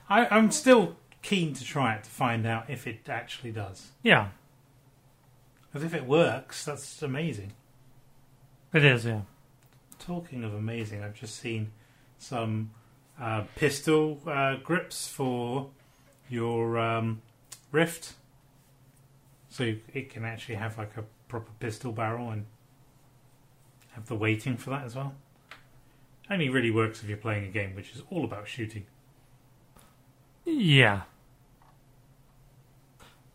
I, 0.08 0.26
I'm 0.26 0.50
still 0.50 0.96
keen 1.22 1.54
to 1.54 1.64
try 1.64 1.94
it 1.94 2.04
to 2.04 2.10
find 2.10 2.46
out 2.46 2.68
if 2.70 2.86
it 2.86 3.08
actually 3.08 3.52
does. 3.52 3.88
yeah, 4.02 4.28
Because 5.72 5.84
if 5.84 5.94
it 5.94 6.06
works, 6.06 6.64
that's 6.64 7.02
amazing. 7.02 7.52
it 8.72 8.84
is. 8.84 9.04
Yeah, 9.04 9.22
Talking 9.98 10.44
of 10.44 10.54
amazing, 10.54 11.02
I've 11.02 11.14
just 11.14 11.36
seen 11.38 11.72
some 12.18 12.70
uh, 13.20 13.44
pistol 13.56 14.20
uh, 14.26 14.56
grips 14.56 15.08
for 15.08 15.68
your 16.28 16.78
um, 16.78 17.20
Rift. 17.72 18.14
So 19.48 19.74
it 19.92 20.10
can 20.10 20.24
actually 20.24 20.56
have 20.56 20.78
like 20.78 20.96
a 20.96 21.04
proper 21.28 21.50
pistol 21.58 21.92
barrel 21.92 22.30
and 22.30 22.46
have 23.92 24.06
the 24.06 24.14
weighting 24.14 24.56
for 24.56 24.70
that 24.70 24.84
as 24.84 24.94
well. 24.94 25.14
Only 26.30 26.48
really 26.48 26.70
works 26.70 27.02
if 27.02 27.08
you're 27.08 27.18
playing 27.18 27.44
a 27.44 27.48
game 27.48 27.74
which 27.74 27.92
is 27.94 28.02
all 28.10 28.24
about 28.24 28.46
shooting. 28.46 28.86
yeah. 30.44 31.02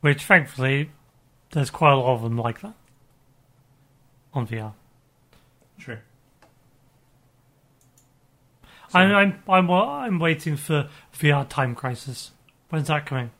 Which, 0.01 0.23
thankfully, 0.23 0.91
there's 1.51 1.71
quite 1.71 1.93
a 1.93 1.95
lot 1.95 2.13
of 2.13 2.21
them 2.21 2.37
like 2.37 2.61
that 2.61 2.75
on 4.33 4.45
VR. 4.47 4.73
True. 5.79 5.97
I'm, 8.93 9.11
I'm, 9.11 9.43
I'm, 9.49 9.71
I'm 9.71 10.19
waiting 10.19 10.57
for 10.57 10.89
VR 11.17 11.49
Time 11.49 11.73
Crisis. 11.75 12.31
When's 12.69 12.87
that 12.87 13.05
coming? 13.05 13.31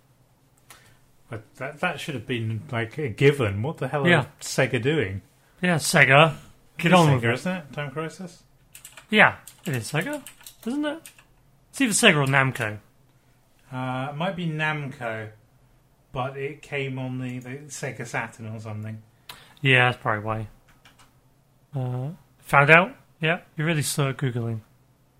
But 1.29 1.43
that 1.55 1.79
that 1.79 1.99
should 1.99 2.13
have 2.15 2.27
been 2.27 2.63
like 2.71 2.97
a 2.97 3.09
given. 3.09 3.61
What 3.61 3.77
the 3.77 3.87
hell 3.87 4.07
Yeah. 4.07 4.19
are 4.21 4.27
Sega 4.41 4.81
doing? 4.81 5.21
Yeah, 5.61 5.75
Sega. 5.75 6.35
Get 6.77 6.91
It's 6.91 6.99
on 6.99 7.07
Sega, 7.07 7.15
with 7.15 7.23
it. 7.25 7.33
isn't 7.33 7.55
it? 7.57 7.73
Time 7.73 7.91
Crisis. 7.91 8.43
Yeah, 9.09 9.35
it 9.65 9.75
is 9.75 9.91
Sega, 9.91 10.21
isn't 10.67 10.85
it? 10.85 11.09
It's 11.71 11.81
either 11.81 11.93
Sega 11.93 12.15
or 12.17 12.25
Namco. 12.27 12.79
Uh, 13.71 14.09
it 14.11 14.15
might 14.15 14.35
be 14.35 14.47
Namco, 14.47 15.29
but 16.11 16.37
it 16.37 16.61
came 16.61 16.99
on 16.99 17.19
the, 17.19 17.39
the 17.39 17.49
Sega 17.67 18.05
Saturn 18.05 18.47
or 18.47 18.59
something. 18.59 19.01
Yeah, 19.61 19.89
that's 19.91 20.01
probably 20.01 20.23
why. 20.23 20.47
Uh, 21.75 22.09
found 22.39 22.69
out? 22.69 22.95
Yeah, 23.19 23.39
you're 23.57 23.65
really 23.67 23.81
slow 23.81 24.09
at 24.09 24.17
googling. 24.17 24.59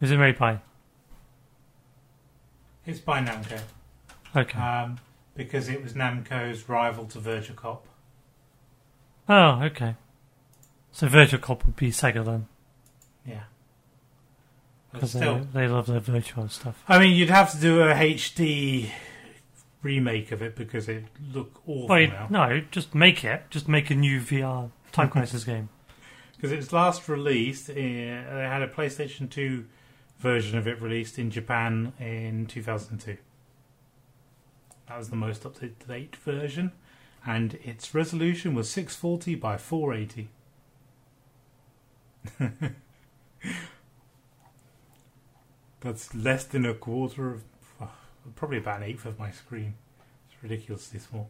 Is 0.02 0.12
it 0.12 0.18
made 0.18 0.38
by? 0.38 0.60
It's 2.86 3.00
by 3.00 3.22
Namco 3.24 3.60
Okay. 4.36 4.60
um, 4.60 5.00
because 5.36 5.68
it 5.70 5.84
was 5.84 5.94
Namco's 5.94 6.68
rival 6.70 7.06
to 7.06 7.20
Virtual 7.20 7.56
Cop. 7.56 7.86
oh, 9.30 9.62
okay. 9.64 9.96
So 10.92 11.08
Virtual 11.08 11.40
Cop 11.40 11.66
would 11.66 11.76
be 11.76 11.90
Sega 11.92 12.24
then, 12.26 12.48
Yeah. 13.26 13.44
Because 14.94 15.10
still, 15.12 15.40
they, 15.52 15.62
they 15.64 15.68
love 15.68 15.88
their 15.88 16.00
virtual 16.00 16.48
stuff. 16.48 16.82
I 16.88 17.00
mean, 17.00 17.14
you'd 17.18 17.30
have 17.30 17.52
to 17.52 17.60
do 17.60 17.82
a 17.82 17.94
HD 17.94 18.90
remake 19.82 20.32
of 20.32 20.42
it 20.42 20.56
because 20.56 20.88
it 20.88 21.04
look 21.34 21.60
awful 21.68 21.88
Well, 21.88 22.00
you- 22.00 22.08
now. 22.08 22.28
no, 22.30 22.62
just 22.72 22.96
make 22.96 23.26
it. 23.26 23.44
Just 23.50 23.68
make 23.68 23.90
a 23.90 23.96
new 23.96 24.22
VR 24.22 24.72
Time 24.94 25.10
Crisis 25.12 25.44
game. 25.44 25.68
Because 26.38 26.54
it 26.54 26.58
was 26.58 26.72
last 26.72 27.10
released, 27.10 27.70
uh, 27.70 27.74
they 27.74 28.48
had 28.50 28.62
a 28.62 28.68
PlayStation 28.70 29.30
2 29.30 29.66
version 30.20 30.58
of 30.58 30.66
it 30.66 30.82
released 30.82 31.20
in 31.20 31.30
Japan 31.30 31.92
in 32.00 32.46
2002. 32.46 33.18
That 34.88 34.98
was 34.98 35.10
the 35.10 35.16
most 35.16 35.46
up 35.46 35.60
to 35.60 35.68
date 35.68 36.16
version, 36.16 36.72
and 37.26 37.56
its 37.64 37.96
resolution 37.96 38.54
was 38.54 38.70
640 38.70 39.36
by 39.36 39.58
480. 39.58 40.30
That's 45.82 46.16
less 46.16 46.44
than 46.46 46.66
a 46.66 46.74
quarter 46.74 47.32
of, 47.32 47.44
probably 48.36 48.58
about 48.58 48.78
an 48.78 48.84
eighth 48.84 49.06
of 49.06 49.20
my 49.20 49.32
screen. 49.32 49.76
It's 50.30 50.42
ridiculously 50.42 51.00
small. 51.00 51.30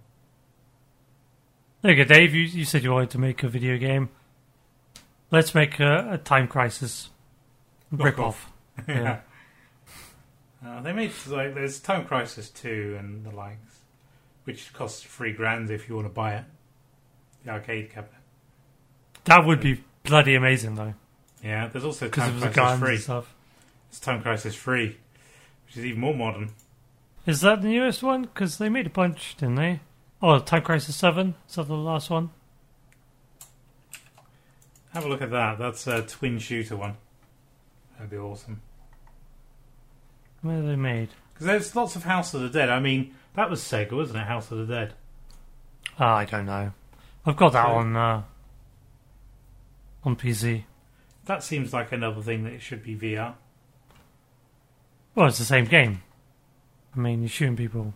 Go, 1.83 2.03
Dave. 2.03 2.33
You, 2.33 2.43
you 2.43 2.65
said 2.65 2.83
you 2.83 2.91
wanted 2.91 3.11
to 3.11 3.19
make 3.19 3.43
a 3.43 3.47
video 3.47 3.77
game. 3.77 4.09
Let's 5.29 5.53
make 5.53 5.79
a, 5.79 6.13
a 6.13 6.17
Time 6.17 6.47
Crisis 6.47 7.09
rip 7.91 8.19
off. 8.19 8.51
Yeah. 8.89 9.21
Uh, 10.65 10.81
they 10.81 10.93
made 10.93 11.11
like 11.27 11.53
there's 11.53 11.79
Time 11.79 12.05
Crisis 12.05 12.49
two 12.49 12.95
and 12.99 13.23
the 13.23 13.29
likes, 13.35 13.79
which 14.45 14.73
costs 14.73 15.03
three 15.03 15.31
grand 15.31 15.69
if 15.69 15.87
you 15.87 15.95
want 15.95 16.07
to 16.07 16.13
buy 16.13 16.33
it. 16.35 16.43
The 17.43 17.51
arcade 17.51 17.91
cabinet. 17.91 18.11
That 19.25 19.45
would 19.45 19.59
be 19.61 19.83
bloody 20.03 20.33
amazing, 20.35 20.75
though, 20.75 20.93
Yeah, 21.43 21.67
there's 21.67 21.85
also 21.85 22.05
because 22.05 22.29
it 22.29 22.31
Time 22.31 22.41
was 22.41 22.53
Crisis 22.55 22.79
free. 22.79 22.97
stuff. 22.97 23.35
It's 23.89 23.99
Time 23.99 24.21
Crisis 24.21 24.55
free, 24.55 24.97
which 25.67 25.77
is 25.77 25.85
even 25.85 25.99
more 26.01 26.13
modern. 26.15 26.49
Is 27.25 27.41
that 27.41 27.61
the 27.61 27.67
newest 27.69 28.03
one? 28.03 28.23
Because 28.23 28.57
they 28.57 28.69
made 28.69 28.85
a 28.87 28.91
bunch, 28.91 29.35
didn't 29.37 29.55
they? 29.55 29.79
Oh, 30.21 30.39
Time 30.39 30.61
Crisis 30.63 30.95
7? 30.95 31.35
Is 31.49 31.55
that 31.55 31.67
the 31.67 31.75
last 31.75 32.09
one? 32.09 32.29
Have 34.93 35.05
a 35.05 35.07
look 35.09 35.21
at 35.21 35.31
that. 35.31 35.57
That's 35.57 35.85
a 35.87 36.03
twin 36.03 36.39
shooter 36.39 36.75
one. 36.77 36.97
That'd 37.95 38.11
be 38.11 38.17
awesome. 38.17 38.61
Where 40.45 40.59
are 40.59 40.61
they 40.61 40.75
made? 40.75 41.09
Because 41.33 41.47
there's 41.47 41.75
lots 41.75 41.95
of 41.95 42.03
House 42.03 42.35
of 42.35 42.41
the 42.41 42.49
Dead. 42.49 42.69
I 42.69 42.79
mean, 42.79 43.15
that 43.33 43.49
was 43.49 43.61
Sega, 43.61 43.93
wasn't 43.93 44.19
it? 44.19 44.27
House 44.27 44.51
of 44.51 44.59
the 44.59 44.65
Dead. 44.71 44.93
Ah, 45.99 46.17
I 46.17 46.25
don't 46.25 46.45
know. 46.45 46.71
I've 47.25 47.35
got 47.35 47.53
that 47.53 47.65
So- 47.65 47.71
on 47.73 47.95
uh, 47.95 48.21
on 50.03 50.15
PC. 50.15 50.65
That 51.25 51.43
seems 51.43 51.73
like 51.73 51.91
another 51.91 52.21
thing 52.21 52.43
that 52.43 52.53
it 52.53 52.61
should 52.61 52.83
be 52.83 52.95
VR. 52.95 53.33
Well, 55.15 55.27
it's 55.27 55.39
the 55.39 55.45
same 55.45 55.65
game. 55.65 56.03
I 56.95 56.99
mean, 56.99 57.21
you're 57.21 57.29
shooting 57.29 57.55
people 57.55 57.95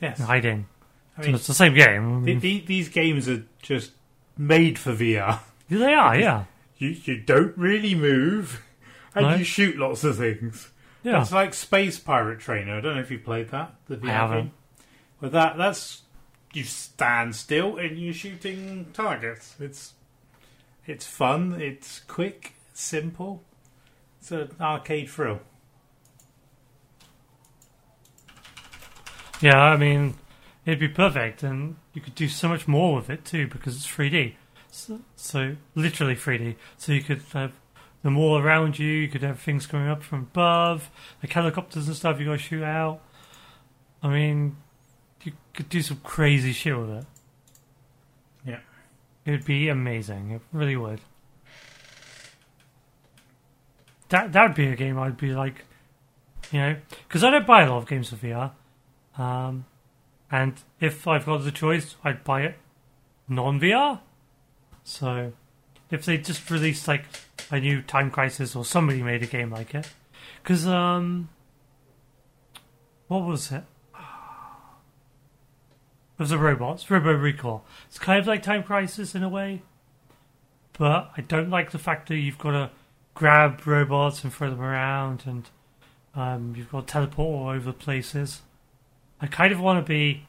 Yes. 0.00 0.20
hiding. 0.20 0.68
I 1.18 1.22
so 1.22 1.26
mean, 1.26 1.34
it's 1.34 1.46
the 1.48 1.54
same 1.54 1.74
game. 1.74 2.22
I 2.22 2.24
the, 2.26 2.34
the, 2.38 2.60
these 2.60 2.88
games 2.88 3.28
are 3.28 3.42
just 3.60 3.90
made 4.38 4.78
for 4.78 4.92
VR. 4.94 5.40
they 5.68 5.92
are, 5.94 6.16
yeah. 6.16 6.44
You 6.78 6.96
you 7.04 7.20
don't 7.20 7.58
really 7.58 7.94
move, 7.94 8.62
and 9.14 9.26
No. 9.26 9.34
you 9.34 9.44
shoot 9.44 9.76
lots 9.76 10.02
of 10.04 10.16
things. 10.16 10.70
Yeah. 11.02 11.22
It's 11.22 11.32
like 11.32 11.54
Space 11.54 11.98
Pirate 11.98 12.40
Trainer. 12.40 12.76
I 12.76 12.80
don't 12.80 12.94
know 12.94 13.00
if 13.00 13.10
you 13.10 13.18
played 13.18 13.48
that. 13.50 13.74
The 13.86 13.96
VR 13.96 14.06
haven't. 14.08 14.38
game. 14.38 14.52
Well, 15.20 15.30
that 15.30 15.56
that's 15.56 16.02
you 16.52 16.64
stand 16.64 17.36
still 17.36 17.76
and 17.78 17.98
you're 17.98 18.14
shooting 18.14 18.86
targets. 18.92 19.54
It's 19.60 19.94
it's 20.86 21.06
fun. 21.06 21.60
It's 21.60 22.00
quick. 22.00 22.54
Simple. 22.72 23.42
It's 24.20 24.30
an 24.32 24.50
arcade 24.60 25.08
thrill. 25.08 25.40
Yeah, 29.40 29.58
I 29.58 29.76
mean, 29.76 30.14
it'd 30.66 30.78
be 30.78 30.88
perfect, 30.88 31.42
and 31.42 31.76
you 31.94 32.02
could 32.02 32.14
do 32.14 32.28
so 32.28 32.48
much 32.48 32.68
more 32.68 32.96
with 32.96 33.08
it 33.08 33.24
too 33.24 33.46
because 33.46 33.76
it's 33.76 33.86
3D. 33.86 34.34
So, 34.70 35.00
so 35.16 35.56
literally 35.74 36.14
3D. 36.14 36.56
So 36.76 36.92
you 36.92 37.02
could 37.02 37.22
have 37.32 37.52
them 38.02 38.16
all 38.16 38.38
around 38.38 38.78
you. 38.78 38.88
You 38.88 39.08
could 39.08 39.22
have 39.22 39.40
things 39.40 39.66
coming 39.66 39.88
up 39.88 40.02
from 40.02 40.20
above, 40.20 40.90
like 41.22 41.32
helicopters 41.32 41.86
and 41.86 41.96
stuff. 41.96 42.18
You 42.18 42.26
got 42.26 42.32
to 42.32 42.38
shoot 42.38 42.62
out. 42.62 43.00
I 44.02 44.08
mean, 44.08 44.56
you 45.22 45.32
could 45.52 45.68
do 45.68 45.82
some 45.82 46.00
crazy 46.02 46.52
shit 46.52 46.76
with 46.76 46.90
it. 46.90 47.04
Yeah. 48.46 48.60
It 49.24 49.30
would 49.32 49.44
be 49.44 49.68
amazing. 49.68 50.30
It 50.30 50.42
really 50.52 50.76
would. 50.76 51.00
That 54.08 54.32
that 54.32 54.42
would 54.42 54.56
be 54.56 54.66
a 54.66 54.76
game 54.76 54.98
I'd 54.98 55.16
be 55.16 55.32
like, 55.32 55.64
you 56.50 56.58
know, 56.58 56.76
because 57.06 57.22
I 57.22 57.30
don't 57.30 57.46
buy 57.46 57.62
a 57.62 57.70
lot 57.70 57.78
of 57.78 57.86
games 57.86 58.08
for 58.08 58.16
VR. 58.16 58.52
Um, 59.16 59.66
and 60.32 60.54
if 60.80 61.06
I've 61.06 61.26
got 61.26 61.44
the 61.44 61.52
choice, 61.52 61.96
I'd 62.02 62.24
buy 62.24 62.42
it 62.42 62.56
non 63.28 63.60
VR. 63.60 64.00
So, 64.82 65.32
if 65.90 66.04
they 66.04 66.18
just 66.18 66.50
released 66.50 66.88
like 66.88 67.04
a 67.50 67.60
new 67.60 67.82
Time 67.82 68.10
Crisis 68.10 68.54
or 68.54 68.64
somebody 68.64 69.02
made 69.02 69.22
a 69.22 69.26
game 69.26 69.50
like 69.50 69.74
it, 69.74 69.88
because 70.42 70.66
um, 70.66 71.28
what 73.08 73.24
was 73.24 73.50
it? 73.52 73.64
It 76.18 76.24
was 76.24 76.32
a 76.32 76.38
robots, 76.38 76.90
Robo 76.90 77.12
Recall. 77.12 77.64
It's 77.88 77.98
kind 77.98 78.20
of 78.20 78.26
like 78.26 78.42
Time 78.42 78.62
Crisis 78.62 79.14
in 79.14 79.22
a 79.22 79.28
way, 79.28 79.62
but 80.74 81.10
I 81.16 81.22
don't 81.22 81.48
like 81.48 81.70
the 81.70 81.78
fact 81.78 82.08
that 82.08 82.16
you've 82.16 82.36
got 82.36 82.50
to 82.50 82.70
grab 83.14 83.66
robots 83.66 84.22
and 84.22 84.32
throw 84.32 84.50
them 84.50 84.60
around, 84.60 85.22
and 85.24 85.48
um, 86.14 86.54
you've 86.56 86.70
got 86.70 86.86
to 86.86 86.92
teleport 86.92 87.40
all 87.40 87.48
over 87.48 87.72
places. 87.72 88.42
I 89.20 89.26
kind 89.26 89.52
of 89.52 89.60
want 89.60 89.84
to 89.84 89.88
be 89.88 90.26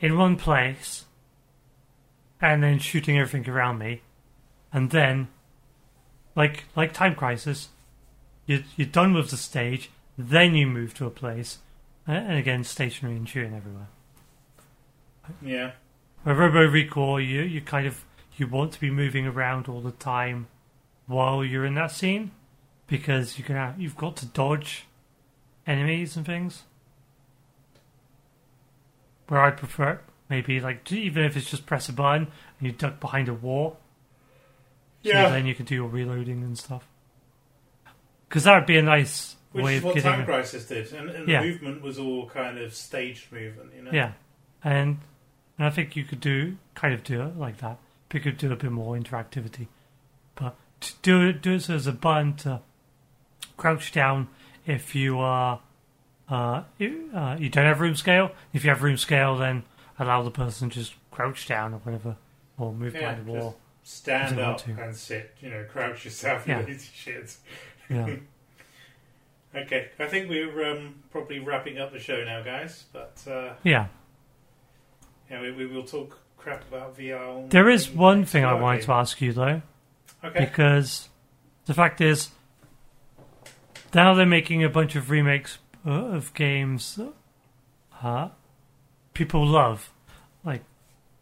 in 0.00 0.18
one 0.18 0.36
place 0.36 1.04
and 2.40 2.62
then 2.62 2.80
shooting 2.80 3.18
everything 3.18 3.48
around 3.48 3.78
me, 3.78 4.02
and 4.72 4.90
then, 4.90 5.28
like 6.34 6.64
like 6.76 6.92
Time 6.92 7.14
Crisis, 7.14 7.68
you're 8.46 8.60
you're 8.76 8.86
done 8.86 9.14
with 9.14 9.30
the 9.30 9.36
stage, 9.36 9.90
then 10.16 10.54
you 10.54 10.66
move 10.66 10.94
to 10.94 11.06
a 11.06 11.10
place, 11.10 11.58
and, 12.06 12.38
again 12.38 12.64
stationary 12.64 13.16
and 13.16 13.28
shooting 13.28 13.54
everywhere. 13.54 13.88
Yeah. 15.40 15.72
A 16.24 16.34
Robo 16.34 16.66
Recall, 16.66 17.20
you 17.20 17.42
you 17.42 17.60
kind 17.60 17.86
of 17.86 18.04
you 18.36 18.46
want 18.46 18.72
to 18.72 18.80
be 18.80 18.90
moving 18.90 19.26
around 19.26 19.68
all 19.68 19.80
the 19.80 19.92
time 19.92 20.48
while 21.06 21.44
you're 21.44 21.66
in 21.66 21.74
that 21.74 21.90
scene 21.90 22.30
because 22.86 23.38
you 23.38 23.44
can 23.44 23.56
have, 23.56 23.80
you've 23.80 23.96
got 23.96 24.16
to 24.16 24.26
dodge 24.26 24.86
enemies 25.66 26.16
and 26.16 26.24
things. 26.24 26.62
Where 29.28 29.40
I 29.40 29.50
prefer 29.50 30.00
maybe 30.28 30.60
like 30.60 30.90
even 30.90 31.24
if 31.24 31.36
it's 31.36 31.50
just 31.50 31.66
press 31.66 31.88
a 31.88 31.92
button 31.92 32.28
and 32.58 32.66
you 32.66 32.72
duck 32.72 33.00
behind 33.00 33.28
a 33.28 33.34
wall, 33.34 33.78
so 35.02 35.10
Yeah. 35.10 35.28
then 35.30 35.46
you 35.46 35.54
can 35.54 35.64
do 35.64 35.74
your 35.74 35.88
reloading 35.88 36.42
and 36.42 36.56
stuff. 36.58 36.86
Because 38.28 38.44
that 38.44 38.54
would 38.56 38.66
be 38.66 38.78
a 38.78 38.82
nice 38.82 39.36
Which 39.52 39.64
way 39.64 39.72
is 39.74 39.78
of 39.78 39.84
what 39.84 39.94
getting. 39.96 40.10
Time 40.10 40.20
a- 40.22 40.24
Crisis 40.24 40.66
did, 40.66 40.92
and, 40.92 41.10
and 41.10 41.28
Yeah. 41.28 41.42
the 41.42 41.48
movement 41.48 41.82
was 41.82 41.98
all 41.98 42.28
kind 42.28 42.58
of 42.58 42.74
staged 42.74 43.30
movement. 43.32 43.70
You 43.76 43.82
know. 43.82 43.90
Yeah, 43.92 44.12
and 44.64 45.00
and 45.58 45.66
I 45.66 45.70
think 45.70 45.96
you 45.96 46.04
could 46.04 46.20
do 46.20 46.56
kind 46.74 46.94
of 46.94 47.04
do 47.04 47.22
it 47.22 47.36
like 47.36 47.58
that. 47.58 47.78
You 48.12 48.20
could 48.20 48.36
do 48.38 48.52
a 48.52 48.56
bit 48.56 48.70
more 48.72 48.96
interactivity, 48.96 49.68
but 50.34 50.54
to 50.80 50.92
do 51.02 51.26
it 51.28 51.42
do 51.42 51.54
it 51.54 51.60
so 51.60 51.74
as 51.74 51.86
a 51.86 51.92
button 51.92 52.34
to 52.38 52.60
crouch 53.56 53.92
down 53.92 54.28
if 54.66 54.94
you 54.94 55.18
are 55.18 55.60
uh, 56.28 56.62
you, 56.78 57.10
uh, 57.14 57.36
you 57.38 57.48
don't 57.50 57.66
have 57.66 57.80
room 57.80 57.94
scale. 57.94 58.30
If 58.54 58.64
you 58.64 58.70
have 58.70 58.82
room 58.82 58.96
scale, 58.96 59.36
then 59.36 59.64
allow 59.98 60.22
the 60.22 60.30
person 60.30 60.70
to 60.70 60.74
just 60.78 60.94
crouch 61.10 61.46
down 61.46 61.74
or 61.74 61.78
whatever, 61.78 62.16
or 62.56 62.72
move 62.72 62.94
Yeah, 62.94 63.00
behind 63.00 63.26
the 63.26 63.32
wall. 63.32 63.58
Stand 63.82 64.38
up 64.38 64.58
to. 64.62 64.70
and 64.80 64.94
sit. 64.94 65.34
You 65.40 65.50
know, 65.50 65.64
crouch 65.64 66.04
yourself. 66.04 66.46
Yeah. 66.46 66.60
and 66.60 66.68
eat 66.68 66.88
shit. 66.94 67.36
Yeah, 67.90 68.16
Okay, 69.54 69.90
I 69.98 70.06
think 70.06 70.30
we're 70.30 70.64
um, 70.64 71.02
probably 71.10 71.38
wrapping 71.38 71.78
up 71.78 71.92
the 71.92 71.98
show 71.98 72.24
now, 72.24 72.42
guys. 72.42 72.84
But 72.92 73.22
uh, 73.30 73.54
yeah. 73.62 73.88
yeah, 75.30 75.42
we, 75.42 75.52
we 75.52 75.66
will 75.66 75.82
talk 75.82 76.18
crap 76.38 76.66
about 76.68 76.96
VR. 76.96 77.50
There 77.50 77.68
is 77.68 77.90
one 77.90 78.24
thing 78.24 78.44
I 78.44 78.54
wanted 78.54 78.82
to 78.82 78.92
ask 78.92 79.20
you 79.20 79.32
though. 79.32 79.62
Okay. 80.24 80.44
because 80.44 81.08
the 81.66 81.74
fact 81.74 82.00
is 82.00 82.30
now 83.92 84.14
they're 84.14 84.24
making 84.24 84.62
a 84.62 84.68
bunch 84.68 84.94
of 84.94 85.10
remakes 85.10 85.58
uh, 85.84 85.90
of 85.90 86.32
games 86.34 86.98
uh, 88.02 88.28
people 89.14 89.44
love 89.44 89.90
like 90.44 90.62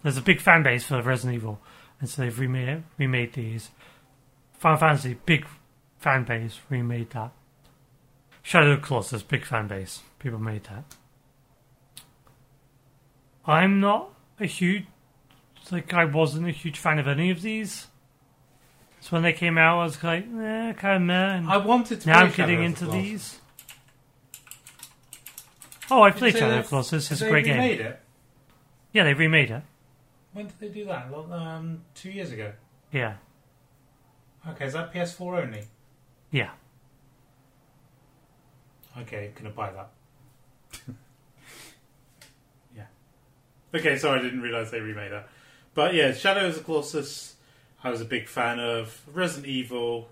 there's 0.03 0.19
a 0.19 0.23
big 0.23 0.41
fan 0.41 0.63
base 0.63 0.85
for 0.85 1.01
Resident 1.01 1.35
Evil 1.37 1.61
and 2.01 2.09
so 2.09 2.23
they've 2.23 2.39
remade 2.39 2.83
remade 2.99 3.35
these 3.35 3.71
Final 4.61 4.79
Fantasy, 4.79 5.17
big 5.25 5.47
fan 5.99 6.25
base, 6.25 6.61
remade 6.69 7.11
that. 7.11 7.33
Shadow 8.43 8.73
of 8.73 8.83
Colossus, 8.83 9.23
big 9.23 9.47
fan 9.47 9.69
base. 9.69 10.03
People 10.19 10.39
made 10.39 10.65
that. 10.65 10.85
I'm 13.47 13.81
not 13.81 14.11
a 14.39 14.45
huge, 14.45 14.85
like, 15.71 15.95
I 15.95 16.05
wasn't 16.05 16.47
a 16.47 16.51
huge 16.51 16.79
fan 16.79 16.99
of 16.99 17.09
any 17.09 17.31
of 17.31 17.41
these. 17.41 17.87
So 19.01 19.11
when 19.13 19.23
they 19.23 19.33
came 19.33 19.57
out, 19.57 19.81
I 19.81 19.85
was 19.85 20.03
like, 20.05 20.25
eh, 20.25 20.73
kind 20.75 20.97
of 20.97 21.03
meh. 21.03 21.43
I 21.51 21.57
wanted 21.57 22.03
to. 22.03 22.09
now 22.09 22.21
I'm 22.21 22.33
getting 22.33 22.63
into 22.63 22.85
the 22.85 22.93
these. 22.93 23.39
Oh, 25.91 26.03
I 26.03 26.11
played 26.11 26.37
Shadow 26.37 26.59
of 26.59 26.69
Colossus. 26.69 27.11
It's 27.11 27.23
a 27.23 27.31
great 27.31 27.47
game. 27.47 27.81
it? 27.81 28.01
Yeah, 28.93 29.05
they 29.05 29.15
remade 29.15 29.51
it. 29.51 29.63
When 30.33 30.47
did 30.47 30.59
they 30.61 30.69
do 30.69 30.85
that? 30.87 31.11
Well, 31.11 31.33
Um, 31.33 31.83
two 31.95 32.11
years 32.11 32.31
ago. 32.33 32.53
Yeah, 32.93 33.15
Okay, 34.49 34.65
is 34.67 34.73
that 34.73 34.93
PS4 34.93 35.43
only? 35.43 35.65
yeah. 36.31 36.51
Okay, 38.99 39.31
gonna 39.37 39.51
buy 39.51 39.71
that. 39.71 39.91
yeah. 42.77 42.87
Okay, 43.75 43.97
sorry, 43.99 44.19
I 44.21 44.23
didn't 44.23 44.41
realise 44.43 44.71
they 44.71 44.81
remade 44.81 45.13
that. 45.13 45.29
But 45.75 45.95
yeah, 45.95 46.13
Shadow 46.13 46.47
of 46.49 46.55
the 46.57 46.63
Colossus, 46.63 47.37
I 47.85 47.91
was 47.91 48.01
a 48.01 48.05
big 48.05 48.27
fan 48.29 48.59
of. 48.59 49.01
Resident 49.13 49.47
Evil, 49.47 50.09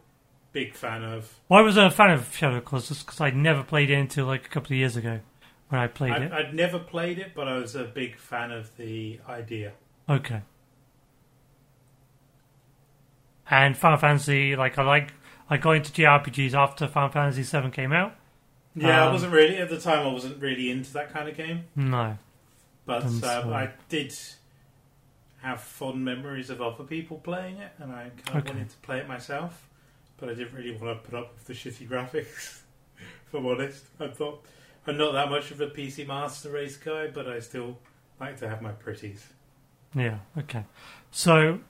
big 0.52 0.74
fan 0.74 1.02
of. 1.02 1.34
Well, 1.48 1.58
I 1.58 1.62
was 1.62 1.76
a 1.76 1.90
fan 1.90 2.10
of 2.12 2.34
Shadow 2.34 2.56
of 2.56 2.64
the 2.64 2.68
Colossus 2.68 3.02
because 3.02 3.20
I'd 3.20 3.36
never 3.36 3.62
played 3.64 3.90
it 3.90 3.94
until 3.94 4.26
like 4.26 4.46
a 4.46 4.48
couple 4.48 4.68
of 4.68 4.78
years 4.78 4.96
ago 4.96 5.20
when 5.68 5.80
I 5.80 5.86
played 5.88 6.12
it. 6.22 6.32
I'd 6.32 6.54
never 6.54 6.78
played 6.78 7.18
it, 7.18 7.32
but 7.34 7.48
I 7.48 7.54
was 7.58 7.74
a 7.74 7.84
big 7.84 8.16
fan 8.16 8.52
of 8.52 8.76
the 8.76 9.18
idea. 9.28 9.72
Okay. 10.08 10.42
And 13.50 13.76
Final 13.76 13.98
Fantasy, 13.98 14.54
like 14.56 14.78
I 14.78 14.82
like, 14.84 15.12
I 15.50 15.56
got 15.56 15.72
into 15.72 15.92
JRPGs 15.92 16.54
after 16.54 16.86
Final 16.86 17.08
Fantasy 17.10 17.42
VII 17.42 17.70
came 17.70 17.92
out. 17.92 18.14
Yeah, 18.74 19.04
I 19.04 19.06
Um, 19.06 19.12
wasn't 19.12 19.32
really 19.32 19.56
at 19.58 19.68
the 19.68 19.78
time. 19.80 20.06
I 20.06 20.12
wasn't 20.12 20.40
really 20.40 20.70
into 20.70 20.92
that 20.94 21.12
kind 21.12 21.28
of 21.28 21.36
game, 21.36 21.64
No, 21.76 22.18
but 22.86 23.22
uh, 23.22 23.44
I 23.52 23.70
did 23.88 24.12
have 25.42 25.60
fond 25.60 26.04
memories 26.04 26.50
of 26.50 26.60
other 26.60 26.84
people 26.84 27.18
playing 27.18 27.58
it, 27.58 27.72
and 27.78 27.92
I 27.92 28.10
kind 28.24 28.38
of 28.38 28.46
Okay. 28.46 28.48
wanted 28.48 28.70
to 28.70 28.76
play 28.78 28.98
it 28.98 29.08
myself. 29.08 29.68
But 30.16 30.28
I 30.30 30.34
didn't 30.34 30.54
really 30.54 30.76
want 30.76 31.02
to 31.02 31.08
put 31.10 31.18
up 31.18 31.34
with 31.34 31.44
the 31.46 31.52
shitty 31.54 31.88
graphics. 31.88 32.62
if 33.26 33.34
I'm 33.34 33.46
honest, 33.46 33.84
I 34.00 34.08
thought 34.08 34.44
I'm 34.86 34.96
not 34.98 35.12
that 35.12 35.30
much 35.30 35.50
of 35.52 35.60
a 35.60 35.68
PC 35.68 36.04
Master 36.06 36.50
Race 36.50 36.76
guy, 36.76 37.08
but 37.08 37.28
I 37.28 37.38
still 37.40 37.78
like 38.20 38.36
to 38.38 38.48
have 38.48 38.62
my 38.62 38.72
pretties. 38.72 39.26
Yeah, 39.94 40.18
okay. 40.36 40.64
So, 41.10 41.60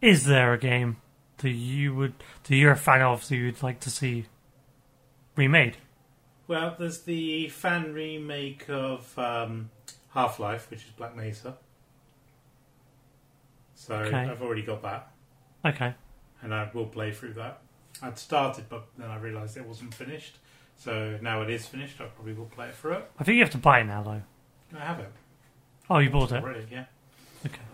is 0.00 0.24
there 0.26 0.52
a 0.52 0.58
game 0.58 0.96
that 1.38 1.50
you 1.50 1.94
would, 1.94 2.14
that 2.44 2.54
you're 2.56 2.72
a 2.72 2.76
fan 2.76 3.02
of, 3.02 3.26
that 3.28 3.36
you'd 3.36 3.62
like 3.62 3.80
to 3.80 3.90
see 3.90 4.26
remade? 5.36 5.76
Well, 6.46 6.74
there's 6.78 7.02
the 7.02 7.48
fan 7.48 7.92
remake 7.94 8.68
of 8.68 9.16
um, 9.18 9.70
Half 10.14 10.38
Life, 10.40 10.68
which 10.70 10.80
is 10.84 10.90
Black 10.90 11.16
Mesa. 11.16 11.56
So 13.74 13.94
Okay. 13.94 14.16
I've 14.28 14.42
already 14.42 14.62
got 14.62 14.82
that. 14.82 15.10
Okay, 15.64 15.94
and 16.42 16.54
I 16.54 16.70
will 16.72 16.86
play 16.86 17.12
through 17.12 17.34
that. 17.34 17.60
I'd 18.02 18.18
started, 18.18 18.64
but 18.68 18.86
then 18.96 19.10
I 19.10 19.16
realised 19.18 19.56
it 19.56 19.66
wasn't 19.66 19.92
finished. 19.94 20.38
So 20.76 21.18
now 21.20 21.42
it 21.42 21.50
is 21.50 21.66
finished. 21.66 22.00
I 22.00 22.04
probably 22.06 22.32
will 22.32 22.46
play 22.46 22.68
it 22.68 22.74
through 22.74 22.92
it. 22.94 23.10
I 23.18 23.24
think 23.24 23.36
you 23.36 23.42
have 23.42 23.52
to 23.52 23.58
buy 23.58 23.80
it 23.80 23.84
now 23.84 24.02
though. 24.02 24.22
I 24.78 24.84
have 24.84 25.00
it 25.00 25.10
Oh, 25.90 25.98
you 25.98 26.08
bought 26.08 26.32
it. 26.32 26.42
already. 26.42 26.66
Yeah, 26.70 26.86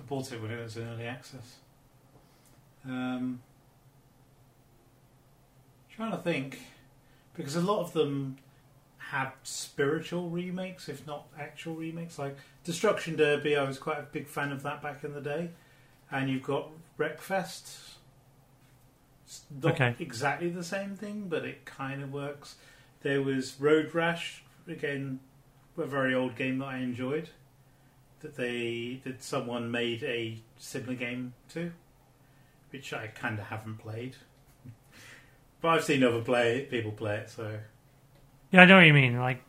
bought 0.06 0.32
it 0.32 0.40
when 0.40 0.50
it 0.50 0.62
was 0.62 0.76
in 0.76 0.86
early 0.88 1.06
access. 1.06 1.56
Um, 2.84 3.40
trying 5.90 6.12
to 6.12 6.18
think 6.18 6.60
because 7.34 7.56
a 7.56 7.60
lot 7.60 7.80
of 7.80 7.92
them 7.92 8.36
had 8.98 9.30
spiritual 9.42 10.30
remakes, 10.30 10.88
if 10.88 11.06
not 11.06 11.26
actual 11.38 11.74
remakes. 11.74 12.18
Like 12.18 12.36
Destruction 12.64 13.16
Derby, 13.16 13.56
I 13.56 13.62
was 13.64 13.78
quite 13.78 13.98
a 13.98 14.02
big 14.02 14.26
fan 14.26 14.52
of 14.52 14.62
that 14.62 14.82
back 14.82 15.04
in 15.04 15.12
the 15.14 15.20
day. 15.20 15.50
And 16.10 16.28
you've 16.30 16.42
got 16.42 16.68
Wreckfest. 16.98 17.94
It's 19.24 19.42
not 19.62 19.74
Okay. 19.74 19.96
exactly 19.98 20.48
the 20.50 20.64
same 20.64 20.96
thing, 20.96 21.28
but 21.28 21.44
it 21.44 21.64
kind 21.64 22.02
of 22.02 22.12
works. 22.12 22.56
There 23.02 23.22
was 23.22 23.60
Road 23.60 23.94
Rash, 23.94 24.42
again, 24.68 25.20
a 25.76 25.84
very 25.84 26.14
old 26.14 26.36
game 26.36 26.58
that 26.58 26.66
I 26.66 26.78
enjoyed. 26.78 27.30
That 28.20 28.36
they 28.36 29.01
that 29.05 29.22
someone 29.22 29.70
made 29.70 30.02
a 30.02 30.38
similar 30.59 30.94
game 30.94 31.34
to, 31.51 31.72
which 32.70 32.93
I 32.93 33.09
kind 33.09 33.38
of 33.38 33.47
haven't 33.47 33.78
played. 33.78 34.16
But 35.62 35.68
I've 35.68 35.84
seen 35.84 36.05
other 36.05 36.20
play 36.20 36.66
people 36.70 36.93
play 36.93 37.16
it, 37.16 37.30
so 37.30 37.59
Yeah, 38.52 38.60
I 38.62 38.64
know 38.66 38.76
what 38.76 38.86
you 38.86 38.93
mean. 38.93 39.18
Like, 39.18 39.43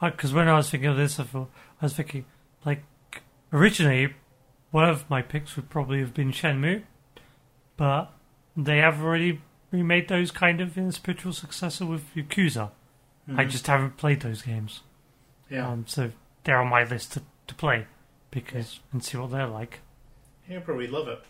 because 0.00 0.32
when 0.32 0.48
I 0.48 0.54
was 0.56 0.70
thinking 0.70 0.88
of 0.88 0.96
this, 0.96 1.18
I, 1.18 1.24
thought, 1.24 1.50
I 1.80 1.86
was 1.86 1.94
thinking, 1.94 2.24
like, 2.64 2.82
originally, 3.52 4.14
one 4.70 4.88
of 4.88 5.10
my 5.10 5.20
picks 5.20 5.56
would 5.56 5.68
probably 5.68 5.98
have 5.98 6.14
been 6.14 6.30
Shenmue, 6.30 6.84
but 7.76 8.12
they 8.56 8.78
have 8.78 9.02
already 9.02 9.40
remade 9.72 10.08
those 10.08 10.30
kind 10.30 10.60
of 10.60 10.78
in 10.78 10.86
a 10.86 10.92
spiritual 10.92 11.32
successor 11.32 11.84
with 11.86 12.14
Yakuza. 12.14 12.70
I 13.28 13.44
Mhm. 13.44 13.50
just 13.50 13.66
haven't 13.66 13.96
played 13.96 14.20
those 14.20 14.42
games, 14.42 14.82
yeah, 15.50 15.68
um, 15.68 15.86
so 15.88 16.12
they're 16.44 16.60
on 16.60 16.68
my 16.68 16.84
list 16.84 17.12
to, 17.14 17.22
to 17.46 17.54
play 17.54 17.86
because 18.30 18.80
and 18.92 19.02
see 19.02 19.16
what 19.18 19.30
they're 19.30 19.46
like. 19.46 19.80
you'll 20.48 20.60
probably 20.62 20.86
love 20.86 21.08
it. 21.08 21.22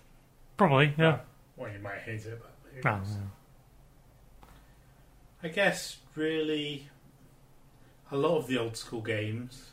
Probably, 0.57 0.95
yeah. 0.97 1.21
Well, 1.57 1.71
you 1.73 1.79
might 1.81 1.99
hate 1.99 2.25
it, 2.25 2.41
but 2.41 2.55
who 2.73 2.89
knows? 2.89 3.09
yeah. 3.11 4.49
I 5.45 5.49
guess 5.49 5.99
really 6.15 6.89
a 8.11 8.17
lot 8.17 8.37
of 8.37 8.47
the 8.47 8.59
old 8.59 8.77
school 8.77 9.01
games 9.01 9.71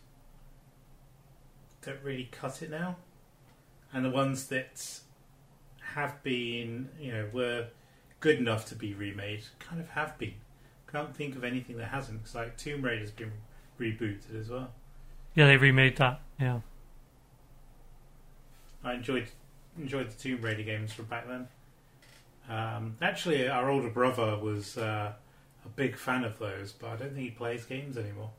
don't 1.82 2.00
really 2.04 2.28
cut 2.32 2.62
it 2.62 2.72
now, 2.72 2.98
and 3.94 4.04
the 4.04 4.10
ones 4.10 4.48
that 4.48 5.00
have 5.94 6.22
been, 6.24 6.90
you 7.00 7.12
know, 7.12 7.30
were 7.32 7.68
good 8.20 8.38
enough 8.38 8.66
to 8.68 8.76
be 8.76 8.94
remade, 8.94 9.44
kind 9.60 9.80
of 9.80 9.90
have 9.90 10.18
been. 10.18 10.34
Can't 10.92 11.16
think 11.16 11.36
of 11.36 11.44
anything 11.44 11.78
that 11.78 11.90
hasn't. 11.90 12.22
It's 12.24 12.34
like 12.34 12.58
Tomb 12.58 12.82
Raider's 12.82 13.12
been 13.12 13.32
rebooted 13.80 14.40
as 14.40 14.50
well. 14.50 14.72
Yeah, 15.36 15.48
they 15.48 15.58
remade 15.58 15.98
that. 15.98 16.22
Yeah, 16.40 16.60
I 18.84 18.94
enjoyed 18.94 19.28
enjoyed 19.78 20.10
the 20.10 20.16
Tomb 20.18 20.42
Raider 20.42 20.64
games 20.64 20.92
from 20.94 21.06
back 21.06 21.28
then. 21.28 21.48
Um, 22.50 22.96
actually, 23.02 23.48
our 23.48 23.70
older 23.70 23.90
brother 23.90 24.38
was 24.38 24.78
uh, 24.78 25.14
a 25.66 25.70
big 25.76 25.96
fan 25.96 26.24
of 26.24 26.40
those, 26.40 26.72
but 26.72 26.88
I 26.90 26.96
don't 26.96 27.10
think 27.14 27.20
he 27.24 27.30
plays 27.32 27.66
games 27.66 27.98
anymore. 27.98 28.32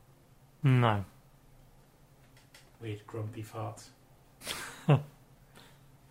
no. 0.63 1.05
Weird 2.81 3.05
grumpy 3.05 3.43
fart. 3.43 3.83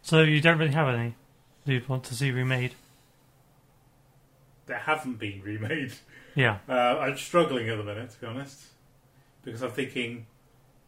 So 0.02 0.22
you 0.22 0.40
don't 0.40 0.58
really 0.58 0.72
have 0.72 0.88
any 0.88 1.14
that 1.64 1.72
you'd 1.72 1.88
want 1.88 2.02
to 2.04 2.14
see 2.14 2.30
remade. 2.32 2.74
That 4.66 4.82
haven't 4.82 5.18
been 5.18 5.40
remade. 5.44 5.92
Yeah, 6.34 6.58
Uh, 6.68 6.72
I'm 6.98 7.16
struggling 7.16 7.68
at 7.68 7.76
the 7.76 7.84
minute, 7.84 8.10
to 8.10 8.20
be 8.20 8.26
honest, 8.26 8.60
because 9.44 9.62
I'm 9.62 9.70
thinking 9.70 10.26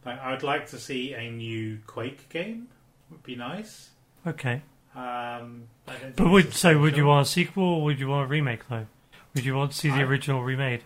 like 0.05 0.19
I'd 0.19 0.43
like 0.43 0.67
to 0.69 0.79
see 0.79 1.13
a 1.13 1.29
new 1.31 1.79
Quake 1.87 2.29
game. 2.29 2.67
Would 3.11 3.23
be 3.23 3.35
nice. 3.35 3.89
okay. 4.25 4.61
Um, 4.95 5.67
I 5.87 5.91
don't 5.93 5.99
think 6.01 6.15
But 6.17 6.29
would 6.29 6.53
so 6.53 6.77
would 6.79 6.95
you 6.97 7.05
want 7.07 7.27
a 7.27 7.29
sequel 7.29 7.63
or 7.63 7.83
would 7.83 7.99
you 7.99 8.07
want 8.09 8.25
a 8.25 8.27
remake 8.27 8.67
though? 8.69 8.85
Would 9.33 9.43
you 9.45 9.55
want 9.55 9.71
to 9.71 9.77
see 9.77 9.89
the 9.89 9.95
I- 9.97 10.03
original 10.03 10.43
remade? 10.43 10.83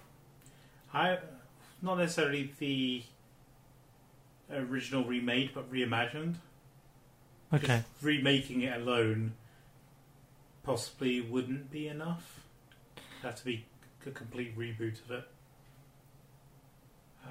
I 0.93 1.17
not 1.81 1.97
necessarily 1.97 2.51
the 2.59 3.03
original 4.51 5.03
remade, 5.03 5.51
but 5.53 5.71
reimagined. 5.71 6.35
Okay. 7.53 7.83
Just 7.93 8.03
remaking 8.03 8.61
it 8.61 8.81
alone 8.81 9.33
possibly 10.63 11.21
wouldn't 11.21 11.69
be 11.71 11.87
enough. 11.87 12.39
It'd 13.19 13.25
have 13.31 13.35
to 13.39 13.45
be 13.45 13.65
a 14.05 14.11
complete 14.11 14.57
reboot 14.57 15.03
of 15.05 15.11
it. 15.11 15.23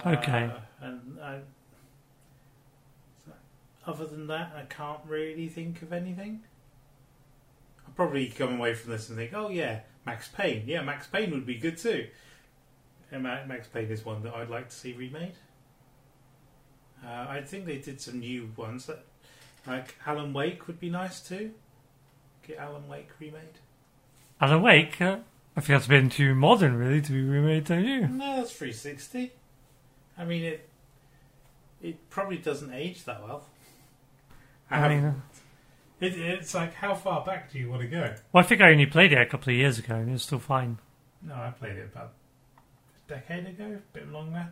Okay. 0.05 0.45
Uh, 0.45 0.85
and 0.87 1.19
I, 1.23 1.39
other 3.87 4.07
than 4.07 4.27
that, 4.27 4.53
I 4.57 4.63
can't 4.63 5.01
really 5.07 5.49
think 5.49 5.83
of 5.83 5.93
anything. 5.93 6.43
I'll 7.87 7.95
probably 7.95 8.27
come 8.29 8.59
away 8.59 8.75
from 8.75 8.93
this 8.93 9.09
and 9.09 9.17
think, 9.17 9.33
oh 9.35 9.49
yeah, 9.49 9.81
Max 10.05 10.29
Payne. 10.29 10.65
Yeah, 10.67 10.83
Max 10.83 11.07
Payne 11.07 11.31
would 11.31 11.47
be 11.47 11.57
good 11.57 11.79
too. 11.79 12.09
And 13.13 13.23
Max 13.23 13.69
Payne 13.69 13.91
is 13.91 14.05
one 14.05 14.23
that 14.25 14.35
I'd 14.35 14.51
like 14.51 14.69
to 14.69 14.75
see 14.75 14.93
remade. 14.93 15.35
Uh, 17.05 17.27
I 17.29 17.43
think 17.43 17.67
they 17.67 17.79
did 17.79 18.01
some 18.01 18.19
new 18.19 18.51
ones 18.57 18.87
that, 18.87 19.05
like 19.67 19.95
Alan 20.05 20.33
Wake, 20.33 20.67
would 20.67 20.81
be 20.81 20.91
nice 20.91 21.21
too. 21.21 21.53
Get 22.47 22.59
Alan 22.59 22.89
Wake 22.89 23.11
remade. 23.21 23.61
Alan 24.41 24.63
Wake, 24.63 25.01
uh, 25.01 25.19
I 25.57 25.61
think 25.61 25.79
that's 25.79 25.87
been 25.87 26.11
too 26.11 26.35
modern 26.35 26.77
really 26.77 27.01
to 27.01 27.13
be 27.13 27.23
remade, 27.23 27.65
don't 27.65 27.85
you? 27.85 28.09
No, 28.09 28.37
that's 28.37 28.53
360. 28.53 29.33
I 30.19 30.25
mean, 30.25 30.45
it 30.45 30.69
it 31.83 32.11
probably 32.11 32.39
doesn't 32.39 32.73
age 32.73 33.05
that 33.05 33.23
well. 33.23 33.45
I, 34.71 34.79
I 34.81 34.89
mean, 34.89 35.05
uh, 35.05 35.15
It, 36.01 36.19
it's 36.19 36.55
like, 36.55 36.75
how 36.75 36.95
far 36.95 37.25
back 37.25 37.53
do 37.53 37.59
you 37.59 37.71
want 37.71 37.83
to 37.83 37.89
go? 37.89 38.15
Well, 38.33 38.45
I 38.45 38.47
think 38.47 38.61
I 38.61 38.71
only 38.71 38.87
played 38.87 39.13
it 39.13 39.21
a 39.21 39.27
couple 39.27 39.51
of 39.53 39.57
years 39.57 39.79
ago, 39.79 39.95
and 39.95 40.13
it's 40.13 40.25
still 40.25 40.39
fine. 40.39 40.79
No, 41.23 41.35
I 41.35 41.51
played 41.51 41.77
it 41.77 41.91
about 41.93 42.13
a 43.07 43.09
decade 43.09 43.47
ago, 43.47 43.65
a 43.79 43.97
bit 43.99 44.11
longer. 44.13 44.49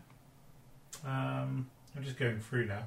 Um, 1.05 1.69
I'm 1.97 2.05
just 2.05 2.19
going 2.19 2.41
through 2.41 2.67
now. 2.67 2.85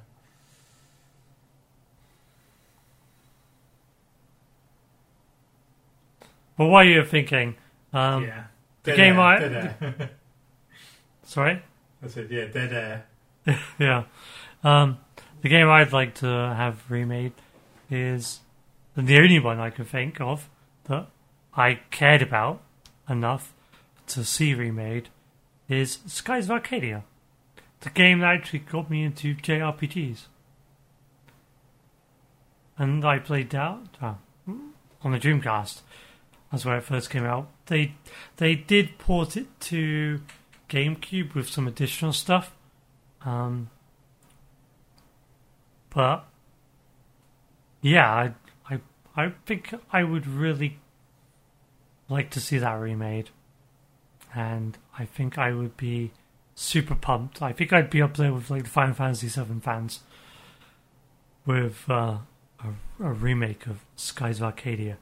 But 6.58 6.66
while 6.68 6.84
you're 6.84 7.06
thinking, 7.06 7.56
um, 7.94 8.24
yeah. 8.24 8.46
the 8.84 8.96
game 8.96 9.20
I- 9.20 9.40
Dead 9.40 9.54
air. 9.82 10.10
sorry, 11.24 11.62
I 12.04 12.08
said, 12.08 12.30
yeah, 12.32 12.46
dead 12.46 12.74
air. 12.74 13.60
yeah, 13.80 14.04
um, 14.64 14.98
the 15.42 15.50
game 15.50 15.70
I'd 15.70 15.94
like 15.94 16.16
to 16.16 16.26
have 16.26 16.90
remade 16.90 17.34
is 17.90 18.40
the 18.96 19.18
only 19.18 19.40
one 19.40 19.60
I 19.60 19.70
can 19.70 19.86
think 19.86 20.20
of 20.20 20.50
that 20.86 21.08
I 21.54 21.80
cared 21.92 22.22
about 22.22 22.62
enough 23.10 23.54
to 24.08 24.24
see 24.24 24.54
remade 24.54 25.10
is 25.70 26.00
Skies 26.08 26.46
of 26.46 26.52
Arcadia, 26.52 27.04
the 27.82 27.90
game 27.90 28.20
that 28.20 28.36
actually 28.36 28.60
got 28.60 28.90
me 28.90 29.04
into 29.04 29.36
JRPGs, 29.36 30.26
and 32.78 33.04
I 33.04 33.20
played 33.20 33.50
that 33.52 33.80
uh, 34.02 34.14
on 34.48 35.12
the 35.12 35.20
Dreamcast. 35.20 35.82
That's 36.52 36.64
where 36.64 36.78
it 36.78 36.84
first 36.84 37.10
came 37.10 37.26
out. 37.26 37.50
They 37.66 37.96
they 38.38 38.56
did 38.56 38.98
port 38.98 39.36
it 39.36 39.48
to 39.62 40.22
GameCube 40.70 41.34
with 41.34 41.50
some 41.50 41.68
additional 41.68 42.14
stuff, 42.14 42.54
um, 43.26 43.70
but 45.98 46.28
yeah, 47.82 48.08
I 48.08 48.34
I 48.70 48.80
I 49.16 49.34
think 49.48 49.74
I 49.92 50.04
would 50.04 50.28
really 50.28 50.78
like 52.08 52.30
to 52.32 52.40
see 52.40 52.60
that 52.60 52.74
remade, 52.74 53.32
and 54.36 54.78
I 55.00 55.06
think 55.06 55.40
I 55.40 55.54
would 55.54 55.76
be 55.76 56.12
super 56.54 56.94
pumped. 56.94 57.42
I 57.42 57.52
think 57.52 57.74
I'd 57.74 57.90
be 57.90 58.04
up 58.04 58.16
there 58.16 58.32
with 58.32 58.52
like 58.52 58.66
the 58.66 58.70
Final 58.70 58.94
Fantasy 58.94 59.28
VII 59.28 59.60
fans 59.60 60.02
with 61.48 61.90
uh, 61.90 62.20
a, 62.60 62.68
a 63.04 63.12
remake 63.12 63.66
of 63.66 63.80
Skies 63.96 64.38
of 64.38 64.44
Arcadia, 64.44 65.00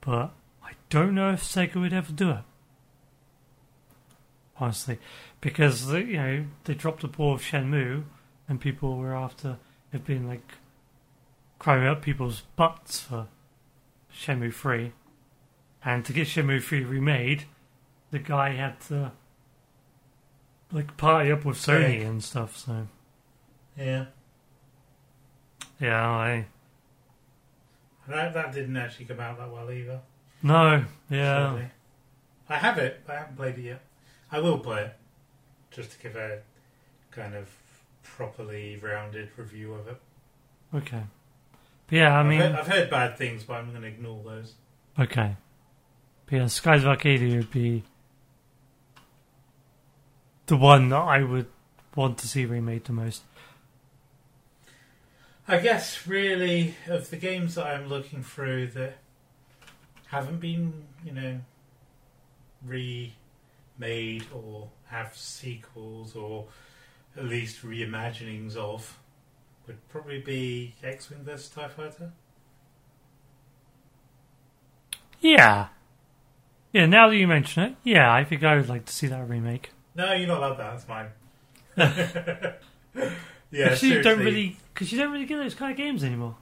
but 0.00 0.30
I 0.64 0.72
don't 0.88 1.14
know 1.14 1.30
if 1.32 1.42
Sega 1.42 1.74
would 1.74 1.92
ever 1.92 2.12
do 2.12 2.30
it. 2.30 2.44
Honestly, 4.56 4.98
because 5.42 5.92
you 5.92 6.16
know 6.16 6.46
they 6.64 6.72
dropped 6.72 7.02
the 7.02 7.08
ball 7.08 7.34
of 7.34 7.42
Shenmue, 7.42 8.04
and 8.48 8.58
people 8.62 8.96
were 8.96 9.14
after 9.14 9.58
have 9.92 10.04
been 10.04 10.26
like 10.28 10.52
crying 11.58 11.86
up 11.86 12.02
people's 12.02 12.42
butts 12.56 13.00
for 13.00 13.26
Shenmue 14.14 14.52
Three, 14.54 14.92
and 15.84 16.04
to 16.04 16.12
get 16.12 16.26
Shenmue 16.28 16.62
Three 16.62 16.84
remade, 16.84 17.44
the 18.10 18.18
guy 18.18 18.50
had 18.50 18.80
to 18.88 19.12
like 20.72 20.96
party 20.96 21.30
up 21.32 21.44
with 21.44 21.56
Sony 21.56 22.06
and 22.06 22.22
stuff. 22.22 22.56
So 22.56 22.86
Yeah. 23.76 24.06
yeah, 25.80 26.08
I 26.08 26.46
That, 28.08 28.34
that 28.34 28.52
didn't 28.52 28.76
actually 28.76 29.06
come 29.06 29.20
out 29.20 29.38
that 29.38 29.50
well 29.50 29.70
either. 29.70 30.00
no, 30.42 30.84
yeah, 31.08 31.48
sadly. 31.52 31.66
I 32.48 32.56
have 32.56 32.78
it, 32.78 33.02
but 33.06 33.14
I 33.14 33.18
haven't 33.20 33.36
played 33.36 33.58
it 33.58 33.62
yet. 33.62 33.82
I 34.32 34.38
will 34.40 34.58
play 34.58 34.82
it, 34.84 34.96
just 35.70 35.92
to 35.92 35.98
give 35.98 36.16
a 36.16 36.40
kind 37.10 37.34
of 37.34 37.48
properly 38.02 38.76
rounded 38.76 39.30
review 39.36 39.74
of 39.74 39.88
it. 39.88 40.00
okay, 40.74 41.02
but 41.86 41.96
yeah, 41.96 42.14
I 42.16 42.20
I've 42.20 42.26
mean, 42.26 42.40
heard, 42.40 42.54
I've 42.54 42.66
heard 42.68 42.90
bad 42.90 43.16
things, 43.18 43.44
but 43.44 43.54
I'm 43.54 43.70
going 43.70 43.82
to 43.82 43.88
ignore 43.88 44.22
those. 44.24 44.54
okay, 44.98 45.36
but 46.26 46.34
yeah, 46.36 46.46
Skies 46.46 46.82
of 46.82 46.88
Arcadia 46.88 47.36
would 47.36 47.50
be 47.50 47.82
the 50.46 50.56
one 50.56 50.88
that 50.88 50.96
I 51.00 51.22
would 51.22 51.46
want 51.94 52.18
to 52.18 52.28
see 52.28 52.44
remade 52.44 52.84
the 52.84 52.92
most. 52.92 53.22
I 55.48 55.58
guess 55.58 56.06
really 56.06 56.74
of 56.86 57.10
the 57.10 57.16
games 57.16 57.56
that 57.56 57.66
I'm 57.66 57.88
looking 57.88 58.22
through 58.22 58.68
that 58.68 58.98
haven't 60.06 60.38
been, 60.40 60.84
you 61.04 61.12
know, 61.12 61.40
remade 62.64 64.24
or 64.32 64.68
have 64.86 65.16
sequels 65.16 66.14
or 66.14 66.46
at 67.16 67.24
least 67.24 67.62
reimaginings 67.64 68.56
of 68.56 68.98
would 69.66 69.88
probably 69.88 70.20
be 70.20 70.74
X-Wing 70.82 71.20
vs 71.22 71.48
Tie 71.48 71.68
Fighter. 71.68 72.12
Yeah, 75.20 75.68
yeah. 76.72 76.86
Now 76.86 77.08
that 77.08 77.16
you 77.16 77.28
mention 77.28 77.62
it, 77.62 77.76
yeah, 77.84 78.12
I 78.12 78.24
think 78.24 78.42
I 78.42 78.56
would 78.56 78.68
like 78.68 78.86
to 78.86 78.92
see 78.92 79.06
that 79.08 79.28
remake. 79.28 79.70
No, 79.94 80.12
you're 80.14 80.28
not 80.28 80.38
allowed 80.38 80.58
that. 80.58 80.70
That's 80.72 80.88
mine. 80.88 81.08
yeah, 83.50 83.70
because 83.70 83.82
you 83.82 84.02
don't 84.02 84.18
really, 84.20 84.56
because 84.72 84.90
you 84.92 84.98
don't 84.98 85.12
really 85.12 85.26
get 85.26 85.36
those 85.36 85.54
kind 85.54 85.70
of 85.70 85.76
games 85.76 86.02
anymore. 86.02 86.36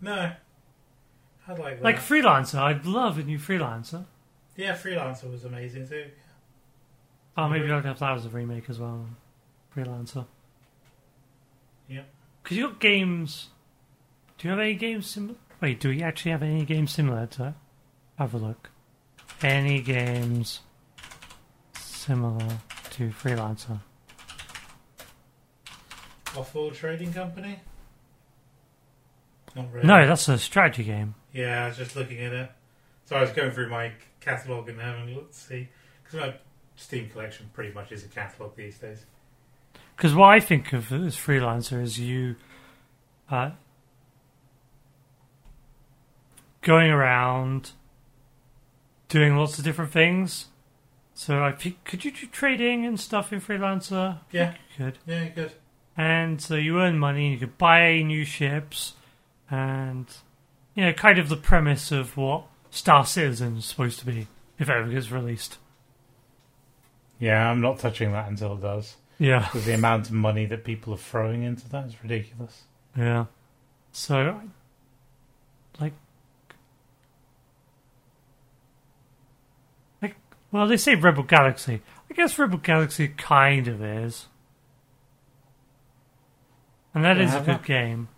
No, 0.00 0.32
I 1.46 1.52
like 1.52 1.76
that. 1.76 1.82
Like 1.82 1.96
freelancer, 1.96 2.58
I'd 2.58 2.84
love 2.84 3.18
a 3.18 3.22
new 3.22 3.38
freelancer. 3.38 4.04
yeah, 4.56 4.74
Freelancer 4.76 5.30
was 5.30 5.44
amazing 5.44 5.88
too. 5.88 6.06
Oh, 7.36 7.48
maybe 7.48 7.70
I'd 7.70 7.84
have 7.84 7.98
that 7.98 8.16
as 8.16 8.26
a 8.26 8.30
remake 8.30 8.68
as 8.68 8.78
well. 8.78 9.06
Freelancer. 9.76 10.26
Yeah. 11.88 12.02
Because 12.42 12.56
you 12.56 12.68
got 12.68 12.80
games. 12.80 13.48
Do 14.38 14.48
you 14.48 14.50
have 14.50 14.60
any 14.60 14.74
games 14.74 15.06
similar? 15.06 15.36
Wait, 15.60 15.80
do 15.80 15.88
we 15.88 16.02
actually 16.02 16.30
have 16.32 16.42
any 16.42 16.64
games 16.64 16.92
similar 16.92 17.26
to? 17.26 17.48
it? 17.48 17.54
Have 18.18 18.34
a 18.34 18.38
look. 18.38 18.70
Any 19.42 19.80
games 19.80 20.60
similar 21.74 22.58
to 22.90 23.10
Freelancer? 23.10 23.80
Offworld 26.26 26.74
Trading 26.74 27.12
Company. 27.12 27.60
Not 29.54 29.72
really. 29.72 29.86
No, 29.86 30.06
that's 30.06 30.28
a 30.28 30.38
strategy 30.38 30.84
game. 30.84 31.14
Yeah, 31.32 31.64
I 31.64 31.68
was 31.68 31.76
just 31.76 31.96
looking 31.96 32.18
at 32.18 32.32
it. 32.32 32.50
So 33.06 33.16
I 33.16 33.20
was 33.20 33.30
going 33.30 33.52
through 33.52 33.70
my 33.70 33.92
catalogue 34.20 34.68
and 34.68 34.80
having 34.80 35.10
a 35.10 35.14
look 35.14 35.32
to 35.32 35.38
see 35.38 35.68
because 36.02 36.20
my 36.20 36.34
Steam 36.76 37.08
collection 37.08 37.50
pretty 37.54 37.72
much 37.72 37.90
is 37.90 38.04
a 38.04 38.08
catalogue 38.08 38.54
these 38.56 38.78
days. 38.78 39.06
Because 39.96 40.14
what 40.14 40.28
I 40.28 40.40
think 40.40 40.72
of 40.72 40.92
as 40.92 41.16
freelancer 41.16 41.82
is 41.82 41.98
you 41.98 42.36
uh, 43.30 43.52
going 46.60 46.90
around 46.90 47.72
doing 49.08 49.36
lots 49.36 49.58
of 49.58 49.64
different 49.64 49.92
things. 49.92 50.46
So 51.14 51.42
I 51.42 51.52
think, 51.52 51.82
could 51.84 52.04
you 52.04 52.10
do 52.10 52.26
trading 52.26 52.84
and 52.84 53.00
stuff 53.00 53.32
in 53.32 53.40
freelancer? 53.40 54.18
Yeah. 54.30 54.54
You 54.76 54.84
could. 54.84 54.98
Yeah, 55.06 55.28
good. 55.28 55.52
And 55.96 56.42
so 56.42 56.56
you 56.56 56.78
earn 56.78 56.98
money 56.98 57.24
and 57.24 57.32
you 57.32 57.38
could 57.38 57.56
buy 57.56 58.02
new 58.02 58.26
ships 58.26 58.94
and, 59.50 60.06
you 60.74 60.84
know, 60.84 60.92
kind 60.92 61.18
of 61.18 61.30
the 61.30 61.36
premise 61.36 61.90
of 61.90 62.18
what 62.18 62.44
Star 62.70 63.06
Citizen 63.06 63.56
is 63.56 63.64
supposed 63.64 63.98
to 64.00 64.06
be 64.06 64.26
if 64.58 64.68
it 64.68 64.72
ever 64.72 64.88
gets 64.88 65.10
released. 65.10 65.56
Yeah, 67.18 67.50
I'm 67.50 67.62
not 67.62 67.78
touching 67.78 68.12
that 68.12 68.28
until 68.28 68.52
it 68.54 68.60
does. 68.60 68.96
Yeah. 69.18 69.40
Because 69.40 69.64
the 69.64 69.72
amount 69.74 70.06
of 70.06 70.12
money 70.12 70.44
that 70.46 70.64
people 70.64 70.92
are 70.94 70.98
throwing 70.98 71.42
into 71.42 71.68
that 71.70 71.86
is 71.86 72.02
ridiculous. 72.02 72.64
Yeah. 72.96 73.26
So, 73.92 74.40
like, 75.80 75.92
like, 80.02 80.16
well, 80.52 80.66
they 80.66 80.76
say 80.76 80.94
Rebel 80.94 81.22
Galaxy. 81.22 81.80
I 82.10 82.14
guess 82.14 82.38
Rebel 82.38 82.58
Galaxy 82.58 83.08
kind 83.08 83.66
of 83.68 83.82
is, 83.82 84.26
and 86.94 87.04
that 87.04 87.16
Yeah, 87.16 87.22
is 87.24 87.34
a 87.34 87.38
good 87.38 87.46
that. 87.46 87.64
game. 87.64 88.08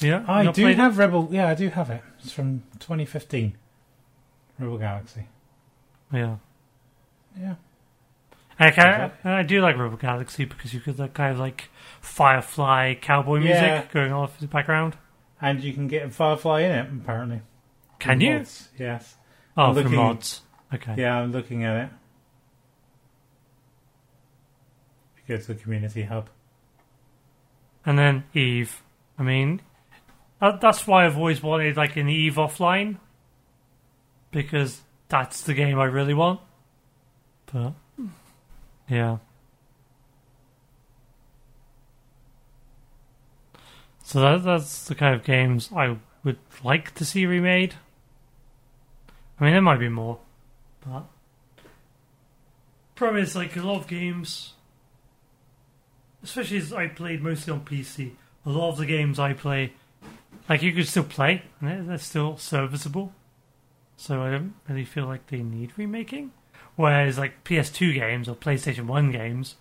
Yeah, 0.00 0.24
I 0.28 0.44
do 0.44 0.52
played 0.62 0.72
it? 0.72 0.76
have 0.76 0.98
Rebel. 0.98 1.28
Yeah, 1.30 1.48
I 1.48 1.54
do 1.54 1.70
have 1.70 1.88
it. 1.88 2.02
It's 2.22 2.32
from 2.32 2.62
2015. 2.78 3.56
Rebel 4.58 4.76
Galaxy. 4.78 5.26
Yeah, 6.12 6.36
Yeah. 7.38 7.54
I, 8.58 8.70
kind 8.70 9.12
Okay. 9.24 9.30
I 9.30 9.42
do 9.42 9.60
like 9.60 9.76
Rebel 9.76 9.96
Galaxy 9.98 10.44
because 10.46 10.72
you 10.72 10.80
could 10.80 10.98
like 10.98 11.14
kind 11.14 11.32
of 11.32 11.38
like 11.38 11.68
Firefly 12.00 12.94
cowboy 12.94 13.38
music 13.40 13.62
Yeah. 13.62 13.84
going 13.92 14.12
off 14.12 14.40
in 14.40 14.46
the 14.46 14.52
background. 14.52 14.96
And 15.40 15.62
you 15.62 15.72
can 15.74 15.86
get 15.88 16.12
Firefly 16.14 16.60
in 16.62 16.70
it, 16.72 16.88
apparently. 16.90 17.42
Can 17.98 18.20
you? 18.20 18.38
mods, 18.38 18.68
Yes. 18.78 19.16
Oh, 19.56 19.64
I'm 19.66 19.74
for 19.82 19.88
mods. 19.90 20.40
Okay. 20.72 20.94
Yeah, 20.98 21.16
I'm 21.18 21.32
looking 21.32 21.64
at 21.64 21.76
it. 21.84 21.90
If 25.16 25.28
you 25.28 25.36
go 25.36 25.42
to 25.42 25.48
the 25.54 25.54
community 25.60 26.02
hub. 26.04 26.28
And 27.84 27.98
then 27.98 28.24
Eve. 28.34 28.82
I 29.18 29.22
mean, 29.22 29.60
that, 30.40 30.60
that's 30.60 30.86
why 30.86 31.06
I've 31.06 31.16
always 31.16 31.42
wanted 31.42 31.76
like 31.76 31.96
an 31.96 32.08
Eve 32.08 32.34
offline 32.34 32.98
because 34.30 34.80
that's 35.08 35.42
the 35.42 35.54
game 35.54 35.78
I 35.78 35.84
really 35.84 36.14
want. 36.14 36.40
But 37.52 37.74
yeah. 38.88 39.18
So 44.04 44.20
that, 44.20 44.44
that's 44.44 44.86
the 44.86 44.94
kind 44.94 45.14
of 45.14 45.24
games 45.24 45.70
I 45.74 45.96
would 46.22 46.38
like 46.62 46.94
to 46.94 47.04
see 47.04 47.26
remade. 47.26 47.74
I 49.38 49.44
mean, 49.44 49.52
there 49.52 49.62
might 49.62 49.80
be 49.80 49.88
more, 49.88 50.18
but 50.84 51.06
problem 52.96 53.22
is 53.22 53.36
like 53.36 53.54
a 53.56 53.62
lot 53.62 53.76
of 53.76 53.86
games, 53.86 54.54
especially 56.24 56.56
as 56.56 56.72
I 56.72 56.88
played 56.88 57.22
mostly 57.22 57.52
on 57.52 57.60
PC. 57.60 58.12
A 58.44 58.50
lot 58.50 58.70
of 58.70 58.78
the 58.78 58.86
games 58.86 59.18
I 59.18 59.34
play, 59.34 59.74
like 60.48 60.62
you 60.62 60.72
could 60.72 60.88
still 60.88 61.04
play, 61.04 61.42
and 61.60 61.70
they're, 61.70 61.82
they're 61.82 61.98
still 61.98 62.36
serviceable. 62.38 63.12
So 63.96 64.22
I 64.22 64.30
don't 64.30 64.54
really 64.68 64.84
feel 64.84 65.06
like 65.06 65.26
they 65.28 65.42
need 65.42 65.72
remaking. 65.76 66.32
Whereas 66.76 67.18
like 67.18 67.42
PS2 67.44 67.94
games 67.94 68.28
or 68.28 68.34
PlayStation 68.34 68.86
One 68.86 69.10
games, 69.10 69.56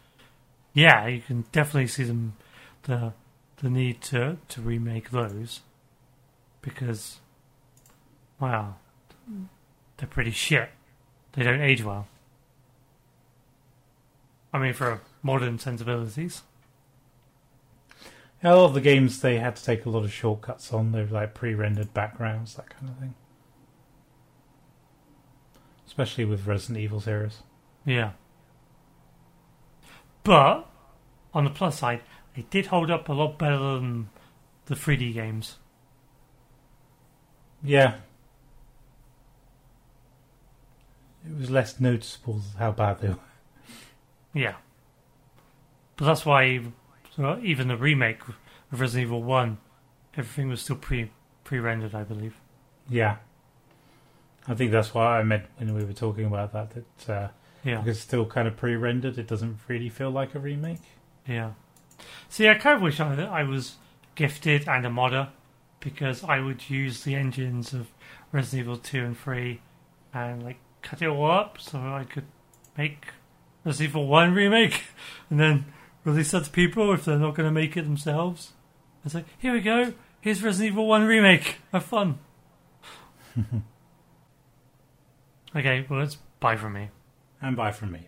yeah, 0.73 1.07
you 1.07 1.21
can 1.21 1.45
definitely 1.51 1.87
see 1.87 2.03
them 2.03 2.33
the 2.83 3.13
the 3.57 3.69
need 3.69 4.01
to 4.01 4.37
to 4.49 4.61
remake 4.61 5.11
those 5.11 5.61
because 6.61 7.19
wow, 8.39 8.75
they're 9.97 10.07
pretty 10.07 10.31
shit. 10.31 10.69
They 11.33 11.43
don't 11.43 11.61
age 11.61 11.83
well. 11.83 12.07
I 14.53 14.59
mean, 14.59 14.73
for 14.73 15.01
modern 15.21 15.59
sensibilities. 15.59 16.43
A 18.43 18.55
lot 18.55 18.65
of 18.65 18.73
the 18.73 18.81
games 18.81 19.21
they 19.21 19.37
had 19.37 19.55
to 19.55 19.63
take 19.63 19.85
a 19.85 19.89
lot 19.89 20.03
of 20.03 20.13
shortcuts 20.13 20.71
on. 20.71 20.91
They 20.91 21.01
were 21.01 21.07
like 21.07 21.33
pre-rendered 21.33 21.93
backgrounds, 21.93 22.55
that 22.55 22.69
kind 22.69 22.89
of 22.89 22.97
thing. 22.97 23.15
Especially 25.85 26.25
with 26.25 26.47
Resident 26.47 26.79
Evil 26.79 26.99
series. 26.99 27.43
Yeah. 27.85 28.11
But 30.23 30.67
on 31.33 31.43
the 31.43 31.49
plus 31.49 31.79
side, 31.79 32.01
it 32.35 32.49
did 32.49 32.67
hold 32.67 32.89
up 32.89 33.07
a 33.07 33.13
lot 33.13 33.37
better 33.37 33.57
than 33.57 34.09
the 34.65 34.75
3D 34.75 35.13
games. 35.13 35.57
Yeah. 37.63 37.95
It 41.25 41.37
was 41.39 41.49
less 41.49 41.79
noticeable 41.79 42.41
how 42.57 42.71
bad 42.71 43.01
they 43.01 43.09
were. 43.09 43.19
Yeah. 44.33 44.55
But 45.95 46.05
that's 46.05 46.25
why 46.25 46.61
uh, 47.17 47.37
even 47.41 47.67
the 47.67 47.77
remake 47.77 48.21
of 48.27 48.35
Resident 48.81 49.07
Evil 49.07 49.23
1, 49.23 49.57
everything 50.17 50.49
was 50.49 50.61
still 50.61 50.75
pre 50.75 51.11
pre 51.43 51.59
rendered, 51.59 51.95
I 51.95 52.03
believe. 52.03 52.35
Yeah. 52.89 53.17
I 54.47 54.53
think 54.55 54.71
that's 54.71 54.93
why 54.93 55.19
I 55.19 55.23
meant 55.23 55.45
when 55.57 55.73
we 55.73 55.83
were 55.83 55.93
talking 55.93 56.25
about 56.25 56.53
that. 56.53 56.71
That 57.05 57.13
uh, 57.13 57.27
Yeah. 57.63 57.77
because 57.81 57.97
it's 57.97 58.05
still 58.05 58.25
kind 58.25 58.47
of 58.47 58.55
pre-rendered, 58.55 59.17
it 59.17 59.27
doesn't 59.27 59.57
really 59.67 59.89
feel 59.89 60.11
like 60.11 60.35
a 60.35 60.39
remake. 60.39 60.81
Yeah. 61.27 61.51
See, 62.29 62.47
I 62.47 62.53
kind 62.55 62.75
of 62.75 62.81
wish 62.81 62.99
I, 62.99 63.23
I 63.23 63.43
was 63.43 63.75
gifted 64.15 64.67
and 64.67 64.85
a 64.85 64.89
modder 64.89 65.29
because 65.79 66.23
I 66.23 66.39
would 66.39 66.69
use 66.69 67.03
the 67.03 67.15
engines 67.15 67.73
of 67.73 67.87
Resident 68.31 68.61
Evil 68.67 68.77
2 68.77 69.03
and 69.03 69.17
3 69.17 69.61
and 70.13 70.43
like 70.43 70.57
cut 70.81 71.01
it 71.01 71.07
all 71.07 71.29
up 71.31 71.59
so 71.59 71.79
I 71.79 72.03
could 72.03 72.25
make 72.77 73.07
Resident 73.63 73.89
Evil 73.91 74.07
1 74.07 74.33
remake 74.33 74.83
and 75.29 75.39
then 75.39 75.65
release 76.03 76.31
that 76.31 76.43
to 76.45 76.49
people 76.51 76.93
if 76.93 77.05
they're 77.05 77.17
not 77.17 77.33
going 77.35 77.47
to 77.47 77.53
make 77.53 77.75
it 77.75 77.83
themselves. 77.83 78.53
It's 79.03 79.15
like, 79.15 79.25
here 79.39 79.53
we 79.53 79.61
go, 79.61 79.93
here's 80.21 80.43
Resident 80.43 80.73
Evil 80.73 80.87
1 80.87 81.05
remake. 81.05 81.57
Have 81.71 81.85
fun. 81.85 82.19
okay, 85.55 85.85
well, 85.89 86.01
it's 86.01 86.17
bye 86.39 86.55
from 86.55 86.73
me. 86.73 86.89
And 87.41 87.55
bye 87.55 87.71
from 87.71 87.91
me. 87.91 88.07